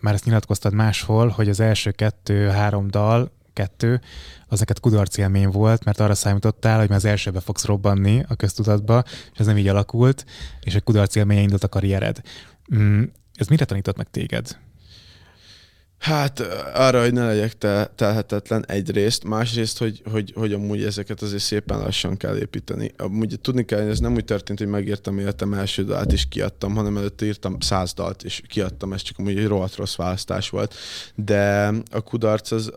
már 0.01 0.15
ezt 0.15 0.25
nyilatkoztad 0.25 0.73
máshol, 0.73 1.29
hogy 1.29 1.49
az 1.49 1.61
első 1.61 1.91
kettő-három 1.91 2.89
dal, 2.89 3.31
kettő, 3.53 4.01
az 4.47 4.59
neked 4.59 4.81
kudarc 4.81 5.17
élmény 5.17 5.49
volt, 5.49 5.85
mert 5.85 6.01
arra 6.01 6.15
számítottál, 6.15 6.79
hogy 6.79 6.89
már 6.89 6.99
az 6.99 7.05
elsőbe 7.05 7.41
fogsz 7.41 7.65
robbanni 7.65 8.25
a 8.29 8.35
köztudatba, 8.35 9.05
és 9.33 9.39
ez 9.39 9.47
nem 9.47 9.59
így 9.59 9.69
alakult, 9.69 10.25
és 10.61 10.75
egy 10.75 10.83
kudarc 10.83 11.15
élménye 11.15 11.41
indult 11.41 11.65
a 11.65 11.69
karriered. 11.69 12.21
Mm, 12.75 13.03
ez 13.35 13.47
mire 13.47 13.65
tanított 13.65 13.97
meg 13.97 14.11
téged? 14.11 14.59
Hát 16.03 16.41
arra, 16.75 17.01
hogy 17.01 17.13
ne 17.13 17.27
legyek 17.27 17.59
te, 17.59 17.93
telhetetlen 17.95 18.65
egyrészt, 18.69 19.25
másrészt, 19.25 19.79
hogy, 19.79 20.03
hogy, 20.11 20.33
hogy 20.37 20.53
amúgy 20.53 20.83
ezeket 20.83 21.23
azért 21.23 21.43
szépen 21.43 21.79
lassan 21.79 22.17
kell 22.17 22.37
építeni. 22.37 22.93
Amúgy 22.97 23.39
tudni 23.41 23.65
kell, 23.65 23.81
hogy 23.81 23.91
ez 23.91 23.99
nem 23.99 24.15
úgy 24.15 24.25
történt, 24.25 24.59
hogy 24.59 24.69
megírtam 24.69 25.19
életem 25.19 25.53
első 25.53 25.85
dalt 25.85 26.13
és 26.13 26.29
kiadtam, 26.29 26.75
hanem 26.75 26.97
előtte 26.97 27.25
írtam 27.25 27.61
száz 27.61 27.93
dalt 27.93 28.23
és 28.23 28.43
kiadtam, 28.47 28.93
ez 28.93 29.03
csak 29.03 29.19
amúgy 29.19 29.39
egy 29.39 29.47
rohadt 29.47 29.77
rossz 29.77 29.97
választás 29.97 30.51
volt. 30.51 30.75
De 31.15 31.73
a 31.91 32.01
kudarc 32.01 32.51
az 32.51 32.73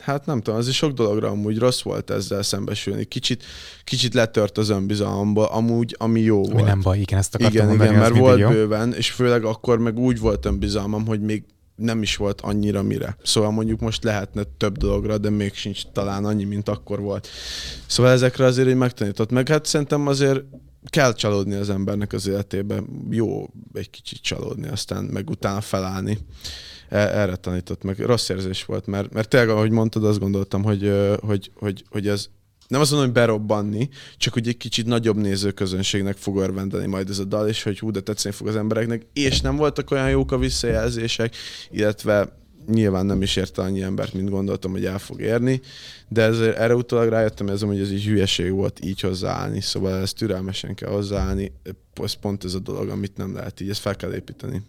hát 0.00 0.26
nem 0.26 0.40
tudom, 0.40 0.58
az 0.58 0.68
is 0.68 0.76
sok 0.76 0.92
dologra 0.92 1.28
amúgy 1.28 1.58
rossz 1.58 1.82
volt 1.82 2.10
ezzel 2.10 2.42
szembesülni. 2.42 3.04
Kicsit, 3.04 3.44
kicsit 3.84 4.14
letört 4.14 4.58
az 4.58 4.68
önbizalomba, 4.68 5.50
amúgy, 5.50 5.94
ami 5.98 6.20
jó 6.20 6.44
ami 6.44 6.52
volt. 6.52 6.64
nem 6.64 6.80
baj, 6.80 6.98
igen, 6.98 7.18
ezt 7.18 7.34
akartam 7.34 7.54
igen, 7.54 7.66
mondani, 7.66 7.90
igen, 7.90 8.00
mert 8.00 8.16
volt 8.16 8.48
bőven, 8.48 8.92
és 8.92 9.10
főleg 9.10 9.44
akkor 9.44 9.78
meg 9.78 9.98
úgy 9.98 10.18
volt 10.18 10.44
önbizalmam, 10.44 11.06
hogy 11.06 11.20
még 11.20 11.44
nem 11.76 12.02
is 12.02 12.16
volt 12.16 12.40
annyira 12.40 12.82
mire. 12.82 13.16
Szóval 13.22 13.50
mondjuk 13.50 13.80
most 13.80 14.04
lehetne 14.04 14.42
több 14.56 14.76
dologra, 14.76 15.18
de 15.18 15.30
még 15.30 15.54
sincs 15.54 15.82
talán 15.92 16.24
annyi, 16.24 16.44
mint 16.44 16.68
akkor 16.68 17.00
volt. 17.00 17.28
Szóval 17.86 18.12
ezekre 18.12 18.44
azért 18.44 18.68
így 18.68 18.76
megtanított. 18.76 19.30
Meg 19.30 19.48
hát 19.48 19.64
szerintem 19.64 20.06
azért 20.06 20.44
kell 20.86 21.14
csalódni 21.14 21.54
az 21.54 21.70
embernek 21.70 22.12
az 22.12 22.26
életében. 22.26 23.06
Jó 23.10 23.46
egy 23.72 23.90
kicsit 23.90 24.20
csalódni, 24.20 24.68
aztán 24.68 25.04
meg 25.04 25.30
utána 25.30 25.60
felállni. 25.60 26.18
E, 26.88 26.98
erre 26.98 27.36
tanított 27.36 27.82
meg. 27.82 27.98
Rossz 27.98 28.28
érzés 28.28 28.64
volt, 28.64 28.86
mert, 28.86 29.12
mert 29.12 29.28
tényleg, 29.28 29.48
ahogy 29.48 29.70
mondtad, 29.70 30.04
azt 30.04 30.18
gondoltam, 30.18 30.62
hogy, 30.62 30.92
hogy, 31.20 31.50
hogy, 31.54 31.84
hogy 31.90 32.08
ez 32.08 32.28
nem 32.68 32.80
azt 32.80 32.90
mondom, 32.90 33.08
hogy 33.08 33.22
berobbanni, 33.22 33.88
csak 34.16 34.32
hogy 34.32 34.48
egy 34.48 34.56
kicsit 34.56 34.86
nagyobb 34.86 35.16
nézőközönségnek 35.16 36.16
fog 36.16 36.36
örvendeni 36.36 36.86
majd 36.86 37.10
ez 37.10 37.18
a 37.18 37.24
dal, 37.24 37.48
és 37.48 37.62
hogy 37.62 37.78
hú, 37.78 37.90
de 37.90 38.00
tetszeni 38.00 38.34
fog 38.34 38.46
az 38.48 38.56
embereknek, 38.56 39.06
és 39.12 39.40
nem 39.40 39.56
voltak 39.56 39.90
olyan 39.90 40.10
jók 40.10 40.32
a 40.32 40.38
visszajelzések, 40.38 41.36
illetve 41.70 42.44
nyilván 42.68 43.06
nem 43.06 43.22
is 43.22 43.36
érte 43.36 43.62
annyi 43.62 43.82
embert, 43.82 44.12
mint 44.12 44.30
gondoltam, 44.30 44.70
hogy 44.70 44.84
el 44.84 44.98
fog 44.98 45.20
érni, 45.20 45.60
de 46.08 46.22
ezért 46.22 46.56
erre 46.56 46.74
utólag 46.74 47.08
rájöttem, 47.08 47.48
ez, 47.48 47.60
hogy 47.60 47.80
ez 47.80 47.88
egy 47.88 48.04
hülyeség 48.04 48.52
volt 48.52 48.84
így 48.84 49.00
hozzáállni, 49.00 49.60
szóval 49.60 50.00
ezt 50.00 50.16
türelmesen 50.16 50.74
kell 50.74 50.90
hozzáállni, 50.90 51.52
ez 52.02 52.12
pont 52.12 52.44
ez 52.44 52.54
a 52.54 52.58
dolog, 52.58 52.88
amit 52.88 53.16
nem 53.16 53.34
lehet 53.34 53.60
így, 53.60 53.70
ezt 53.70 53.80
fel 53.80 53.96
kell 53.96 54.14
építeni. 54.14 54.62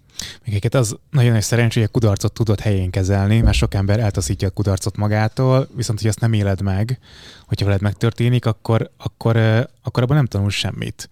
Még 0.46 0.68
az 0.72 0.98
nagyon 1.12 1.32
nagy 1.32 1.42
szerencsé, 1.42 1.80
hogy 1.80 1.90
a 1.90 1.92
kudarcot 1.92 2.34
tudod 2.34 2.60
helyén 2.60 2.90
kezelni, 2.90 3.42
mert 3.42 3.58
sok 3.58 3.74
ember 3.74 4.00
eltaszítja 4.00 4.48
a 4.48 4.52
kudarcot 4.52 4.98
magától, 4.98 5.68
viszont 5.76 6.00
hogy 6.00 6.10
azt 6.10 6.20
nem 6.20 6.34
éled 6.34 6.62
meg, 6.62 7.00
hogyha 7.46 7.66
veled 7.66 7.82
megtörténik, 7.82 8.46
akkor, 8.46 8.92
akkor, 8.98 9.38
akkor 9.84 10.04
abban 10.04 10.16
nem 10.16 10.26
tanul 10.26 10.50
semmit 10.50 11.10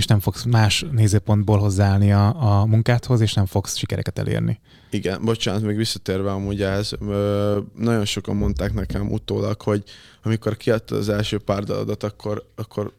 és 0.00 0.06
nem 0.06 0.20
fogsz 0.20 0.44
más 0.44 0.84
nézőpontból 0.90 1.58
hozzáállni 1.58 2.12
a, 2.12 2.60
a 2.60 2.66
munkádhoz, 2.66 3.20
és 3.20 3.34
nem 3.34 3.46
fogsz 3.46 3.76
sikereket 3.76 4.18
elérni. 4.18 4.60
Igen, 4.90 5.24
bocsánat, 5.24 5.62
még 5.62 5.76
visszatérve 5.76 6.30
amúgy 6.30 6.62
ez, 6.62 6.90
nagyon 7.76 8.04
sokan 8.04 8.36
mondták 8.36 8.72
nekem 8.72 9.12
utólag, 9.12 9.62
hogy 9.62 9.82
amikor 10.22 10.56
kiadtad 10.56 10.98
az 10.98 11.08
első 11.08 11.38
pár 11.38 11.64
daladat, 11.64 12.02
akkor, 12.02 12.44
akkor 12.54 12.92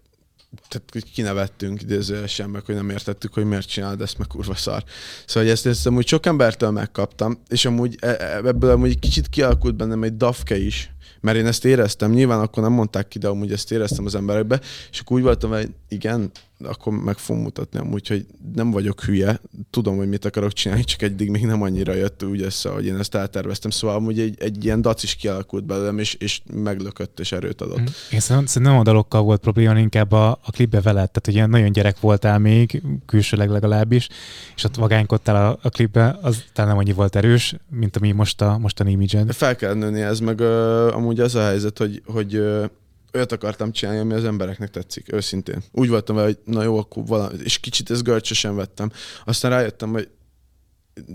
tehát 0.67 1.11
kinevettünk 1.13 1.81
idézőesen, 1.81 2.49
meg 2.49 2.65
hogy 2.65 2.75
nem 2.75 2.89
értettük, 2.89 3.33
hogy 3.33 3.45
miért 3.45 3.67
csinálod 3.67 4.01
ezt, 4.01 4.17
meg 4.17 4.27
kurva 4.27 4.55
szar. 4.55 4.83
Szóval 5.25 5.43
hogy 5.43 5.51
ezt, 5.51 5.65
ezt 5.65 5.87
amúgy 5.87 6.07
sok 6.07 6.25
embertől 6.25 6.71
megkaptam, 6.71 7.41
és 7.47 7.65
amúgy 7.65 7.97
e, 7.99 8.07
e, 8.07 8.41
ebből 8.45 8.69
amúgy 8.69 8.99
kicsit 8.99 9.27
kialakult 9.27 9.75
bennem 9.75 10.03
egy 10.03 10.17
dafke 10.17 10.57
is, 10.57 10.91
mert 11.19 11.37
én 11.37 11.45
ezt 11.45 11.65
éreztem, 11.65 12.11
nyilván 12.11 12.39
akkor 12.39 12.63
nem 12.63 12.71
mondták 12.71 13.07
ki, 13.07 13.19
de 13.19 13.27
amúgy 13.27 13.51
ezt 13.51 13.71
éreztem 13.71 14.05
az 14.05 14.15
emberekbe, 14.15 14.59
és 14.91 14.99
akkor 14.99 15.17
úgy 15.17 15.23
voltam, 15.23 15.49
hogy 15.49 15.69
igen, 15.87 16.31
akkor 16.63 16.93
meg 16.93 17.17
fogom 17.17 17.41
mutatni 17.41 17.79
amúgy, 17.79 18.07
hogy 18.07 18.25
nem 18.55 18.71
vagyok 18.71 19.03
hülye, 19.03 19.41
tudom, 19.69 19.97
hogy 19.97 20.09
mit 20.09 20.25
akarok 20.25 20.53
csinálni, 20.53 20.83
csak 20.83 21.01
eddig 21.01 21.29
még 21.29 21.45
nem 21.45 21.61
annyira 21.61 21.93
jött 21.93 22.23
úgy 22.23 22.41
össze, 22.41 22.69
hogy 22.69 22.85
én 22.85 22.97
ezt 22.97 23.15
elterveztem. 23.15 23.71
Szóval 23.71 23.95
amúgy 23.95 24.19
egy, 24.19 24.35
egy 24.39 24.65
ilyen 24.65 24.81
dac 24.81 25.03
is 25.03 25.15
kialakult 25.15 25.65
belőlem, 25.65 25.99
és, 25.99 26.13
és 26.13 26.41
meglökött, 26.53 27.19
és 27.19 27.31
erőt 27.31 27.61
adott. 27.61 27.91
Én 28.11 28.19
szerintem 28.19 28.61
nem 28.61 28.77
a 28.77 28.83
dalokkal 28.83 29.21
volt 29.21 29.41
probléma, 29.41 29.79
inkább 29.79 30.11
a, 30.11 30.29
a 30.29 30.51
klipbe 30.51 30.81
veled. 30.81 31.11
Tehát 31.11 31.27
ugye 31.27 31.45
nagyon 31.45 31.71
gyerek 31.71 31.99
voltál 31.99 32.39
még, 32.39 32.81
külsőleg 33.05 33.49
legalábbis, 33.49 34.07
és 34.55 34.63
ott 34.63 34.75
vagánykodtál 34.75 35.35
a, 35.35 35.59
a 35.61 35.69
klipbe, 35.69 36.17
az 36.21 36.43
talán 36.53 36.69
nem 36.69 36.79
annyi 36.79 36.93
volt 36.93 37.15
erős, 37.15 37.55
mint 37.69 37.97
ami 37.97 38.11
most 38.11 38.41
a 38.41 38.57
mostani 38.57 38.91
image 38.91 39.33
Fel 39.33 39.55
kell 39.55 39.73
nőni 39.73 40.01
ez, 40.01 40.19
meg 40.19 40.39
uh, 40.39 40.95
amúgy 40.95 41.19
az 41.19 41.35
a 41.35 41.43
helyzet, 41.43 41.77
hogy, 41.77 42.01
hogy 42.05 42.35
uh, 42.35 42.65
olyat 43.13 43.31
akartam 43.31 43.71
csinálni, 43.71 43.99
ami 43.99 44.13
az 44.13 44.23
embereknek 44.23 44.69
tetszik, 44.69 45.13
őszintén. 45.13 45.63
Úgy 45.71 45.89
voltam 45.89 46.15
vele, 46.15 46.27
hogy 46.27 46.39
na 46.45 46.63
jó, 46.63 46.77
akkor 46.77 47.05
valami, 47.05 47.37
és 47.43 47.59
kicsit 47.59 47.91
ezt 47.91 48.03
görcsösen 48.03 48.55
vettem. 48.55 48.91
Aztán 49.25 49.51
rájöttem, 49.51 49.91
hogy 49.91 50.09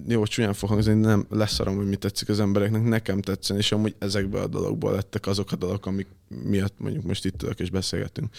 jó, 0.09 0.25
csúnyán 0.25 0.53
fog 0.53 0.69
hangzni, 0.69 0.95
nem 0.95 1.27
leszarom, 1.31 1.77
hogy 1.77 1.89
mi 1.89 1.97
tetszik 1.97 2.29
az 2.29 2.41
embereknek, 2.41 2.83
nekem 2.83 3.21
tetszen, 3.21 3.57
és 3.57 3.73
amúgy 3.73 3.95
ezekből 3.99 4.43
a 4.43 4.47
dologból 4.47 4.93
lettek 4.93 5.27
azok 5.27 5.53
a 5.53 5.57
dolgok, 5.57 5.87
amik 5.87 6.07
miatt 6.29 6.75
mondjuk 6.79 7.05
most 7.05 7.25
itt 7.25 7.43
ülök 7.43 7.61
és 7.61 7.71
beszélgetünk. 7.71 8.35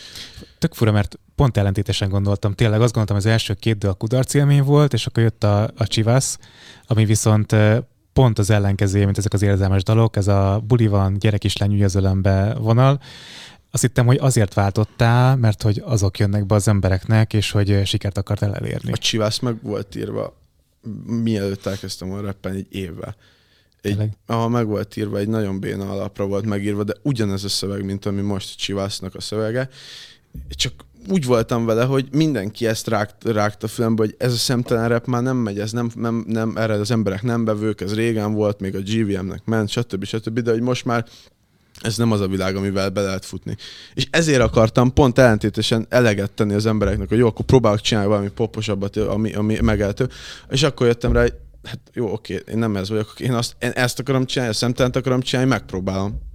Tök 0.58 0.74
fura, 0.74 0.92
mert 0.92 1.20
pont 1.36 1.58
ellentétesen 1.58 2.10
gondoltam. 2.10 2.54
Tényleg 2.54 2.82
azt 2.82 2.94
gondoltam, 2.94 3.16
az 3.16 3.26
első 3.26 3.54
két 3.54 3.78
dal 3.78 3.94
kudarc 3.94 4.34
élmény 4.34 4.64
volt, 4.64 4.94
és 4.94 5.06
akkor 5.06 5.24
jött 5.24 5.44
a, 5.44 5.64
a 5.64 5.88
Csivasz, 5.88 6.40
ami 6.88 7.06
viszont 7.06 7.56
pont 8.18 8.40
az 8.40 8.50
ellenkezője, 8.50 9.06
mint 9.06 9.18
ezek 9.18 9.34
az 9.34 9.42
érzelmes 9.42 9.84
dalok, 9.84 10.16
ez 10.16 10.28
a 10.28 10.64
buli 10.68 10.88
van, 10.88 11.18
gyerek 11.20 11.44
is 11.44 11.58
lenyűgözölembe 11.58 12.56
vonal, 12.60 13.00
azt 13.72 13.82
hittem, 13.82 14.06
hogy 14.06 14.18
azért 14.22 14.54
váltottál, 14.54 15.36
mert 15.36 15.62
hogy 15.62 15.82
azok 15.86 16.20
jönnek 16.20 16.46
be 16.46 16.56
az 16.56 16.68
embereknek, 16.68 17.34
és 17.34 17.52
hogy 17.52 17.86
sikert 17.86 18.18
akartál 18.18 18.56
elérni. 18.56 18.92
A 18.92 18.98
csivász 18.98 19.40
meg 19.40 19.62
volt 19.62 19.96
írva, 19.96 20.38
mielőtt 21.06 21.66
elkezdtem 21.66 22.12
a 22.12 22.22
reppen 22.22 22.54
egy 22.54 22.68
évvel. 22.70 23.16
Egy, 23.82 24.10
ahol 24.26 24.50
meg 24.50 24.68
volt 24.68 24.98
írva, 24.98 25.18
egy 25.18 25.28
nagyon 25.28 25.60
béna 25.60 25.90
alapra 25.90 26.26
volt 26.26 26.46
megírva, 26.46 26.84
de 26.84 26.94
ugyanez 27.02 27.44
a 27.44 27.50
szöveg, 27.50 27.86
mint 27.86 28.06
ami 28.06 28.22
most 28.22 28.58
Csivásznak 28.58 29.16
a 29.16 29.22
szövege, 29.22 29.70
csak 30.50 30.74
úgy 31.10 31.26
voltam 31.26 31.66
vele, 31.66 31.84
hogy 31.84 32.08
mindenki 32.12 32.68
ezt 32.68 32.88
rágt, 32.88 33.24
rágta 33.24 33.68
fülembe, 33.68 34.04
hogy 34.04 34.16
ez 34.18 34.34
a 34.34 34.36
szemtelen 34.36 34.88
rep 34.88 35.06
már 35.06 35.22
nem 35.22 35.38
megy, 35.38 35.60
ez 35.60 35.72
nem, 35.72 35.90
nem, 35.96 36.26
nem, 36.28 36.58
erre 36.58 36.74
az 36.74 36.92
emberek 36.92 37.24
nem 37.24 37.46
bevők, 37.46 37.82
ez 37.82 37.94
régen 37.94 38.34
volt, 38.34 38.60
még 38.60 38.76
a 38.76 38.80
GVM-nek 38.80 39.42
ment, 39.46 39.70
stb. 39.70 40.06
stb. 40.06 40.40
De 40.40 40.52
hogy 40.52 40.62
most 40.62 40.86
már 40.86 41.06
ez 41.82 41.98
nem 41.98 42.12
az 42.12 42.22
a 42.22 42.28
világ, 42.28 42.56
amivel 42.56 42.90
be 42.90 43.02
lehet 43.02 43.26
futni. 43.26 43.56
És 43.94 44.08
ezért 44.12 44.42
akartam 44.42 44.94
pont 44.94 45.20
ellentétesen 45.20 45.86
eleget 45.90 46.32
tenni 46.32 46.54
az 46.54 46.66
embereknek, 46.66 47.10
hogy 47.10 47.18
jó, 47.18 47.28
akkor 47.28 47.46
próbálok 47.46 47.82
csinálni 47.82 48.10
valami 48.10 48.30
poposabbat, 48.30 48.98
ami, 48.98 49.34
ami 49.34 49.58
megeltő. 49.62 50.10
És 50.50 50.64
akkor 50.64 50.88
jöttem 50.88 51.12
rá, 51.12 51.26
hát 51.64 51.80
jó, 51.94 52.12
oké, 52.12 52.42
én 52.48 52.58
nem 52.58 52.76
ez 52.76 52.90
vagyok, 52.90 53.14
én, 53.20 53.34
azt, 53.34 53.56
én 53.60 53.70
ezt 53.70 54.00
akarom 54.00 54.26
csinálni, 54.26 54.52
ezt 54.52 54.62
szemtelent 54.62 54.96
akarom 54.96 55.22
csinálni, 55.22 55.50
megpróbálom 55.50 56.27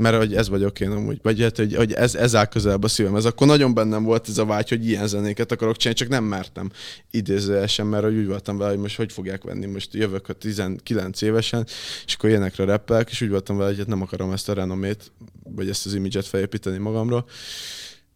mert 0.00 0.16
hogy 0.16 0.34
ez 0.34 0.48
vagyok 0.48 0.80
én 0.80 0.90
amúgy, 0.90 1.18
vagy 1.22 1.40
hát, 1.40 1.56
hogy, 1.56 1.74
hogy 1.74 1.92
ez, 1.92 2.14
ez 2.14 2.34
áll 2.34 2.44
közelebb 2.44 2.82
a 2.82 2.88
szívem. 2.88 3.16
Ez 3.16 3.24
akkor 3.24 3.46
nagyon 3.46 3.74
bennem 3.74 4.02
volt 4.02 4.28
ez 4.28 4.38
a 4.38 4.44
vágy, 4.44 4.68
hogy 4.68 4.86
ilyen 4.86 5.06
zenéket 5.06 5.52
akarok 5.52 5.76
csinálni, 5.76 5.98
csak 5.98 6.08
nem 6.08 6.24
mertem 6.24 6.70
idézőesen, 7.10 7.86
mert 7.86 8.04
hogy 8.04 8.16
úgy 8.16 8.26
voltam 8.26 8.58
vele, 8.58 8.70
hogy 8.70 8.80
most 8.80 8.96
hogy 8.96 9.12
fogják 9.12 9.42
venni, 9.42 9.66
most 9.66 9.94
jövök 9.94 10.28
a 10.28 10.32
19 10.32 11.22
évesen, 11.22 11.66
és 12.06 12.14
akkor 12.14 12.30
ilyenekre 12.30 12.64
reppelek, 12.64 13.10
és 13.10 13.20
úgy 13.20 13.30
voltam 13.30 13.56
vele, 13.56 13.68
hogy 13.68 13.78
hát 13.78 13.86
nem 13.86 14.02
akarom 14.02 14.32
ezt 14.32 14.48
a 14.48 14.52
renomét, 14.52 15.12
vagy 15.42 15.68
ezt 15.68 15.86
az 15.86 15.94
imidzset 15.94 16.26
felépíteni 16.26 16.78
magamról. 16.78 17.24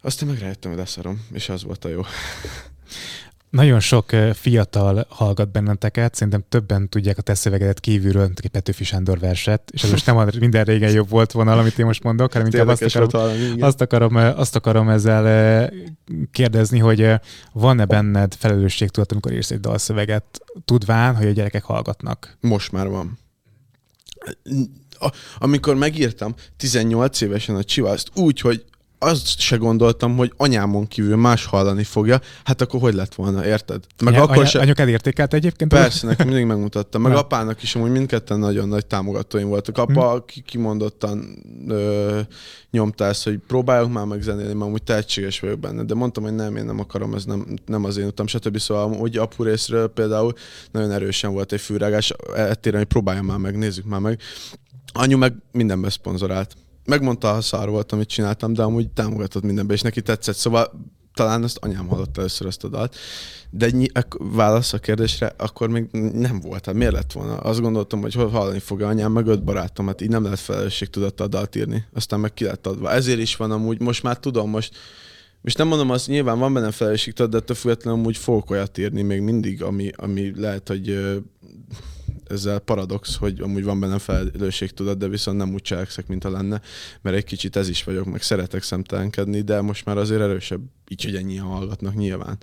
Aztán 0.02 0.28
meg 0.28 0.38
rájöttem, 0.38 0.70
hogy 0.70 0.80
leszarom, 0.80 1.26
és 1.32 1.48
az 1.48 1.62
volt 1.62 1.84
a 1.84 1.88
jó. 1.88 2.00
Nagyon 3.54 3.80
sok 3.80 4.10
fiatal 4.32 5.06
hallgat 5.08 5.52
benneteket, 5.52 6.14
szerintem 6.14 6.44
többen 6.48 6.88
tudják 6.88 7.18
a 7.18 7.22
te 7.22 7.34
szövegedet 7.34 7.80
kívülről, 7.80 8.24
mint 8.24 8.38
egy 8.38 8.50
Petőfi 8.50 8.84
Sándor 8.84 9.18
verset, 9.18 9.70
és 9.70 9.82
ez 9.82 9.90
most 9.90 10.06
nem 10.06 10.28
minden 10.38 10.64
régen 10.64 10.90
jobb 10.90 11.08
volt 11.08 11.32
vonal, 11.32 11.58
amit 11.58 11.78
én 11.78 11.86
most 11.86 12.02
mondok, 12.02 12.32
hanem 12.32 12.46
inkább 12.46 12.68
azt 12.68 12.82
akarom, 12.82 13.08
valami, 13.10 13.60
azt, 13.60 13.80
akarom, 13.80 14.16
azt 14.16 14.56
akarom 14.56 14.88
ezzel 14.88 15.70
kérdezni, 16.30 16.78
hogy 16.78 17.10
van-e 17.52 17.84
benned 17.84 18.34
felelősségtudat, 18.34 19.12
amikor 19.12 19.32
írsz 19.32 19.50
egy 19.50 19.60
dalszöveget, 19.60 20.40
tudván, 20.64 21.16
hogy 21.16 21.26
a 21.26 21.30
gyerekek 21.30 21.64
hallgatnak? 21.64 22.36
Most 22.40 22.72
már 22.72 22.88
van. 22.88 23.18
Amikor 25.38 25.74
megírtam 25.74 26.34
18 26.56 27.20
évesen 27.20 27.56
a 27.56 27.64
Csivászt 27.64 28.10
úgy, 28.14 28.40
hogy 28.40 28.64
azt 29.04 29.38
se 29.38 29.56
gondoltam, 29.56 30.16
hogy 30.16 30.32
anyámon 30.36 30.86
kívül 30.86 31.16
más 31.16 31.44
hallani 31.44 31.84
fogja, 31.84 32.20
hát 32.44 32.60
akkor 32.60 32.80
hogy 32.80 32.94
lett 32.94 33.14
volna, 33.14 33.46
érted? 33.46 33.84
Meg 34.04 34.12
Anya, 34.12 34.22
akkor 34.22 34.36
anya, 34.36 34.46
se... 34.46 34.58
Anyuk 34.58 34.78
elértékelt 34.78 35.34
egyébként? 35.34 35.70
Persze, 35.70 36.06
nekem 36.06 36.26
mindig 36.26 36.44
megmutatta. 36.44 36.98
Meg 36.98 37.12
Na. 37.12 37.18
apának 37.18 37.62
is 37.62 37.74
amúgy 37.74 37.90
mindketten 37.90 38.38
nagyon 38.38 38.68
nagy 38.68 38.86
támogatóim 38.86 39.48
voltak. 39.48 39.78
Apa 39.78 40.10
hmm. 40.10 40.24
ki, 40.26 40.40
kimondottan 40.40 41.42
ö, 41.68 42.20
nyomta 42.70 43.04
ezt, 43.04 43.24
hogy 43.24 43.38
próbáljuk 43.46 43.92
már 43.92 44.04
meg 44.04 44.22
zenélni, 44.22 44.52
mert 44.52 44.66
amúgy 44.66 44.82
tehetséges 44.82 45.40
vagyok 45.40 45.58
benne. 45.58 45.82
De 45.82 45.94
mondtam, 45.94 46.22
hogy 46.22 46.34
nem, 46.34 46.56
én 46.56 46.64
nem 46.64 46.80
akarom, 46.80 47.14
ez 47.14 47.24
nem, 47.24 47.46
nem 47.66 47.84
az 47.84 47.96
én 47.96 48.06
utam, 48.06 48.26
stb. 48.26 48.58
Szóval 48.58 48.92
úgy 48.92 49.16
apu 49.16 49.42
részről 49.42 49.88
például 49.88 50.32
nagyon 50.70 50.90
erősen 50.90 51.32
volt 51.32 51.52
egy 51.52 51.60
fűrágás, 51.60 52.12
ettéren, 52.36 52.78
hogy 52.78 52.88
próbáljam 52.88 53.26
már 53.26 53.38
meg, 53.38 53.58
nézzük 53.58 53.84
már 53.84 54.00
meg. 54.00 54.20
Anyu 54.92 55.18
meg 55.18 55.34
mindenbe 55.52 55.90
szponzorált 55.90 56.54
megmondta, 56.84 57.32
ha 57.32 57.40
szar 57.40 57.68
volt, 57.68 57.92
amit 57.92 58.08
csináltam, 58.08 58.52
de 58.52 58.62
amúgy 58.62 58.90
támogatott 58.90 59.42
mindenbe, 59.42 59.74
és 59.74 59.80
neki 59.80 60.02
tetszett. 60.02 60.36
Szóval 60.36 60.72
talán 61.14 61.42
azt 61.42 61.58
anyám 61.60 61.86
hallotta 61.86 62.20
először 62.20 62.46
azt 62.46 62.64
a 62.64 62.68
dalt, 62.68 62.96
de 63.50 63.70
ny- 63.70 63.92
válasz 64.18 64.72
a 64.72 64.78
kérdésre, 64.78 65.32
akkor 65.36 65.68
még 65.68 65.90
nem 66.12 66.40
volt. 66.40 66.66
Hát 66.66 66.74
miért 66.74 66.92
lett 66.92 67.12
volna? 67.12 67.36
Azt 67.36 67.60
gondoltam, 67.60 68.00
hogy 68.00 68.14
hallani 68.14 68.58
fog 68.58 68.82
anyám, 68.82 69.12
meg 69.12 69.26
öt 69.26 69.44
barátom, 69.44 69.86
hát 69.86 70.00
így 70.00 70.08
nem 70.08 70.22
lehet 70.22 70.38
felelősségtudattal 70.38 71.26
dalt 71.26 71.56
írni. 71.56 71.84
Aztán 71.92 72.20
meg 72.20 72.34
ki 72.34 72.44
lett 72.44 72.66
adva. 72.66 72.90
Ezért 72.90 73.18
is 73.18 73.36
van 73.36 73.50
amúgy, 73.50 73.80
most 73.80 74.02
már 74.02 74.18
tudom, 74.18 74.50
most 74.50 74.76
most 75.44 75.58
nem 75.58 75.68
mondom 75.68 75.90
azt, 75.90 76.08
nyilván 76.08 76.38
van 76.38 76.52
benne 76.52 76.70
felelősségtudat, 76.70 77.30
de 77.30 77.36
ettől 77.36 77.56
függetlenül 77.56 78.00
amúgy 78.00 78.16
fogok 78.16 78.50
olyat 78.50 78.78
írni 78.78 79.02
még 79.02 79.20
mindig, 79.20 79.62
ami, 79.62 79.90
ami 79.96 80.40
lehet, 80.40 80.68
hogy 80.68 80.98
ezzel 82.26 82.58
paradox, 82.58 83.16
hogy 83.16 83.40
amúgy 83.40 83.64
van 83.64 83.80
bennem 83.80 83.98
felelősségtudat, 83.98 84.98
de 84.98 85.08
viszont 85.08 85.36
nem 85.38 85.52
úgy 85.52 85.62
cselekszek, 85.62 86.06
mint 86.06 86.24
a 86.24 86.30
lenne, 86.30 86.60
mert 87.02 87.16
egy 87.16 87.24
kicsit 87.24 87.56
ez 87.56 87.68
is 87.68 87.84
vagyok, 87.84 88.04
meg 88.04 88.22
szeretek 88.22 88.62
szemtelenkedni, 88.62 89.40
de 89.40 89.60
most 89.60 89.84
már 89.84 89.96
azért 89.96 90.20
erősebb, 90.20 90.60
így, 90.88 91.04
hogy 91.04 91.16
ennyien 91.16 91.44
hallgatnak 91.44 91.94
nyilván. 91.94 92.38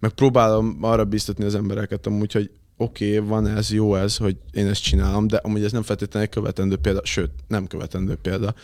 Meg 0.00 0.10
próbálom 0.10 0.78
arra 0.80 1.04
biztatni 1.04 1.44
az 1.44 1.54
embereket 1.54 2.06
amúgy, 2.06 2.32
hogy 2.32 2.50
oké, 2.76 3.16
okay, 3.16 3.28
van 3.28 3.46
ez, 3.46 3.72
jó 3.72 3.94
ez, 3.94 4.16
hogy 4.16 4.36
én 4.52 4.66
ezt 4.66 4.82
csinálom, 4.82 5.26
de 5.26 5.36
amúgy 5.36 5.64
ez 5.64 5.72
nem 5.72 5.82
feltétlenül 5.82 6.28
egy 6.28 6.34
követendő 6.34 6.76
példa, 6.76 7.00
sőt, 7.04 7.30
nem 7.48 7.66
követendő 7.66 8.14
példa. 8.14 8.54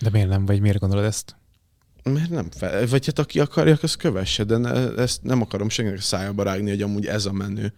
De 0.00 0.10
miért 0.10 0.28
nem, 0.28 0.46
vagy 0.46 0.60
miért 0.60 0.78
gondolod 0.78 1.04
ezt? 1.04 1.36
Mert 2.02 2.30
nem 2.30 2.50
fel, 2.50 2.86
vagy 2.86 3.06
hát 3.06 3.18
aki 3.18 3.40
akarja, 3.40 3.78
az 3.82 3.94
kövesse, 3.94 4.44
de 4.44 4.56
ne, 4.56 4.94
ezt 4.94 5.22
nem 5.22 5.40
akarom 5.40 5.68
senkinek 5.68 6.00
szájába 6.00 6.42
rágni, 6.42 6.70
hogy 6.70 6.82
amúgy 6.82 7.06
ez 7.06 7.26
a 7.26 7.32
menő. 7.32 7.72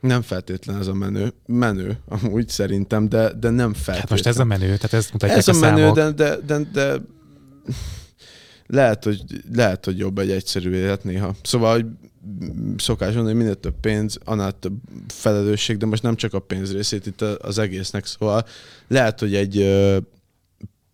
Nem 0.00 0.22
feltétlen 0.22 0.78
ez 0.78 0.86
a 0.86 0.94
menő. 0.94 1.32
Menő, 1.46 1.98
amúgy 2.08 2.48
szerintem, 2.48 3.08
de, 3.08 3.32
de 3.32 3.50
nem 3.50 3.72
feltétlen. 3.72 4.00
Hát 4.00 4.10
most 4.10 4.26
ez 4.26 4.38
a 4.38 4.44
menő, 4.44 4.66
tehát 4.66 4.92
ez 4.92 5.08
mutatják 5.12 5.38
ez 5.38 5.48
a, 5.48 5.52
a 5.52 5.58
menő, 5.58 5.90
de, 5.90 6.10
de, 6.10 6.36
de, 6.46 6.58
de 6.72 6.96
lehet, 8.66 9.04
hogy, 9.04 9.24
lehet, 9.52 9.84
hogy 9.84 9.98
jobb 9.98 10.18
egy 10.18 10.30
egyszerű 10.30 10.72
élet 10.72 11.04
néha. 11.04 11.34
Szóval, 11.42 11.72
hogy 11.72 11.86
szokás 12.76 13.14
mondani, 13.14 13.34
hogy 13.34 13.44
minél 13.44 13.60
több 13.60 13.80
pénz, 13.80 14.18
annál 14.24 14.58
több 14.58 14.74
felelősség, 15.08 15.76
de 15.76 15.86
most 15.86 16.02
nem 16.02 16.16
csak 16.16 16.34
a 16.34 16.38
pénz 16.38 16.72
részét 16.72 17.06
itt 17.06 17.20
az 17.20 17.58
egésznek, 17.58 18.06
szóval 18.06 18.44
lehet, 18.88 19.20
hogy 19.20 19.34
egy 19.34 19.76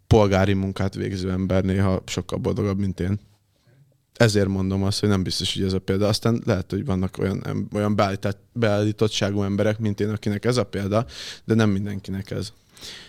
polgári 0.07 0.53
munkát 0.53 0.95
végző 0.95 1.31
ember 1.31 1.65
néha 1.65 2.03
sokkal 2.07 2.39
boldogabb, 2.39 2.79
mint 2.79 3.01
én 3.01 3.21
ezért 4.17 4.49
mondom 4.49 4.83
azt, 4.83 5.01
hogy 5.01 5.09
nem 5.09 5.23
biztos, 5.23 5.55
hogy 5.55 5.63
ez 5.63 5.73
a 5.73 5.79
példa. 5.79 6.09
Aztán 6.09 6.43
lehet, 6.47 6.71
hogy 6.71 6.85
vannak 6.85 7.19
olyan, 7.19 7.69
olyan 7.73 8.01
beállítottságú 8.53 9.43
emberek, 9.43 9.79
mint 9.79 10.01
én, 10.01 10.09
akinek 10.09 10.45
ez 10.45 10.57
a 10.57 10.65
példa, 10.65 11.07
de 11.45 11.55
nem 11.55 11.71
mindenkinek 11.71 12.31
ez. 12.31 12.53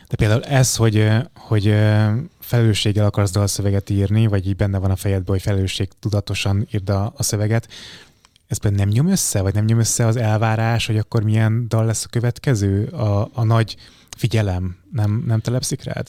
De 0.09 0.15
például 0.15 0.43
ez, 0.43 0.75
hogy, 0.75 1.07
hogy 1.33 1.63
felelősséggel 2.39 3.05
akarsz 3.05 3.31
dalszöveget 3.31 3.89
írni, 3.89 4.27
vagy 4.27 4.47
így 4.47 4.55
benne 4.55 4.77
van 4.77 4.91
a 4.91 4.95
fejedben, 4.95 5.35
hogy 5.35 5.41
felelősség 5.41 5.89
tudatosan 5.99 6.67
írd 6.71 6.89
a, 6.89 7.13
a 7.17 7.23
szöveget, 7.23 7.67
ez 8.47 8.57
például 8.57 8.83
nem 8.83 8.93
nyom 8.93 9.07
össze, 9.07 9.41
vagy 9.41 9.53
nem 9.53 9.65
nyom 9.65 9.79
össze 9.79 10.05
az 10.05 10.15
elvárás, 10.15 10.85
hogy 10.85 10.97
akkor 10.97 11.23
milyen 11.23 11.65
dal 11.67 11.85
lesz 11.85 12.03
a 12.03 12.09
következő? 12.09 12.85
A, 12.85 13.29
a 13.33 13.43
nagy 13.43 13.75
figyelem 14.17 14.77
nem, 14.91 15.23
nem 15.27 15.39
telepszik 15.39 15.83
rád? 15.83 16.07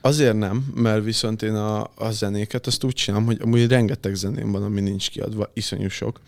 Azért 0.00 0.36
nem, 0.36 0.72
mert 0.74 1.04
viszont 1.04 1.42
én 1.42 1.54
a, 1.54 1.90
a 1.94 2.10
zenéket 2.10 2.66
azt 2.66 2.84
úgy 2.84 2.94
csinálom, 2.94 3.26
hogy 3.26 3.38
amúgy 3.40 3.66
rengeteg 3.66 4.14
zeném 4.14 4.52
van, 4.52 4.62
ami 4.62 4.80
nincs 4.80 5.10
kiadva, 5.10 5.50
iszonyú 5.54 5.88
sok. 5.88 6.20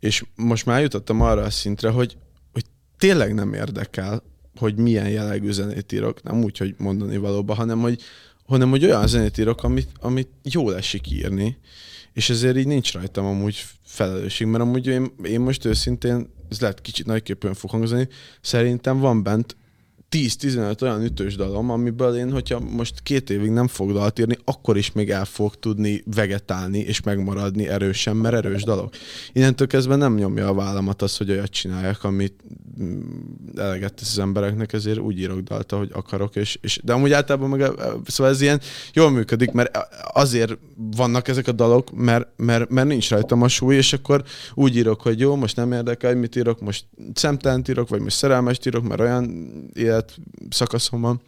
És 0.00 0.24
most 0.34 0.66
már 0.66 0.82
jutottam 0.82 1.20
arra 1.20 1.42
a 1.42 1.50
szintre, 1.50 1.90
hogy, 1.90 2.16
hogy 2.52 2.64
tényleg 2.98 3.34
nem 3.34 3.54
érdekel, 3.54 4.22
hogy 4.56 4.76
milyen 4.76 5.08
jellegű 5.08 5.50
zenét 5.50 5.92
írok, 5.92 6.22
nem 6.22 6.42
úgy, 6.42 6.58
hogy 6.58 6.74
mondani 6.78 7.16
valóban, 7.16 7.56
hanem 7.56 7.80
hogy, 7.80 8.02
hanem 8.46 8.70
hogy 8.70 8.84
olyan 8.84 9.06
zenét 9.06 9.38
írok, 9.38 9.62
amit, 9.62 9.88
amit 10.00 10.28
jól 10.42 10.76
esik 10.76 11.10
írni, 11.10 11.58
és 12.12 12.30
ezért 12.30 12.56
így 12.56 12.66
nincs 12.66 12.92
rajtam 12.92 13.24
amúgy 13.24 13.64
felelősség, 13.84 14.46
mert 14.46 14.62
amúgy 14.62 14.86
én, 14.86 15.12
én 15.22 15.40
most 15.40 15.64
őszintén, 15.64 16.30
ez 16.50 16.60
lehet 16.60 16.80
kicsit 16.80 17.06
nagyképpen 17.06 17.54
fog 17.54 17.70
hangzani, 17.70 18.08
szerintem 18.40 18.98
van 18.98 19.22
bent 19.22 19.56
10-15 20.10 20.82
olyan 20.82 21.02
ütős 21.02 21.36
dalom, 21.36 21.70
amiből 21.70 22.16
én, 22.16 22.32
hogyha 22.32 22.60
most 22.60 23.00
két 23.02 23.30
évig 23.30 23.50
nem 23.50 23.66
fog 23.66 23.92
dalt 23.92 24.18
írni, 24.18 24.38
akkor 24.44 24.76
is 24.76 24.92
még 24.92 25.10
el 25.10 25.24
fog 25.24 25.54
tudni 25.54 26.02
vegetálni 26.14 26.78
és 26.78 27.02
megmaradni 27.02 27.68
erősen, 27.68 28.16
mert 28.16 28.34
erős 28.34 28.62
dalok. 28.62 28.94
Innentől 29.32 29.66
kezdve 29.66 29.96
nem 29.96 30.14
nyomja 30.14 30.48
a 30.48 30.54
vállamat 30.54 31.02
az, 31.02 31.16
hogy 31.16 31.30
olyat 31.30 31.50
csinálják, 31.50 32.04
amit 32.04 32.34
mm, 32.82 33.00
eleget 33.56 33.94
tesz 33.94 34.10
az 34.10 34.18
embereknek, 34.18 34.72
ezért 34.72 34.98
úgy 34.98 35.18
írok 35.18 35.40
dalt, 35.40 35.70
hogy 35.70 35.90
akarok, 35.92 36.36
és, 36.36 36.58
és 36.60 36.80
de 36.84 36.92
amúgy 36.92 37.12
általában 37.12 37.48
meg, 37.48 37.70
szóval 38.06 38.32
ez 38.32 38.40
ilyen 38.40 38.60
jól 38.92 39.10
működik, 39.10 39.50
mert 39.50 39.78
azért 40.12 40.58
vannak 40.96 41.28
ezek 41.28 41.48
a 41.48 41.52
dalok, 41.52 41.90
mert, 41.92 42.28
mert, 42.36 42.70
mert 42.70 42.88
nincs 42.88 43.10
rajtam 43.10 43.42
a 43.42 43.48
súly, 43.48 43.76
és 43.76 43.92
akkor 43.92 44.22
úgy 44.54 44.76
írok, 44.76 45.00
hogy 45.00 45.20
jó, 45.20 45.36
most 45.36 45.56
nem 45.56 45.72
érdekel, 45.72 46.10
hogy 46.10 46.20
mit 46.20 46.36
írok, 46.36 46.60
most 46.60 46.84
szemtelent 47.14 47.68
írok, 47.68 47.88
vagy 47.88 48.00
most 48.00 48.16
szerelmest 48.16 48.66
írok, 48.66 48.88
mert 48.88 49.00
olyan 49.00 49.50
élet 49.74 49.97
szakaszom 50.50 51.00
van, 51.00 51.20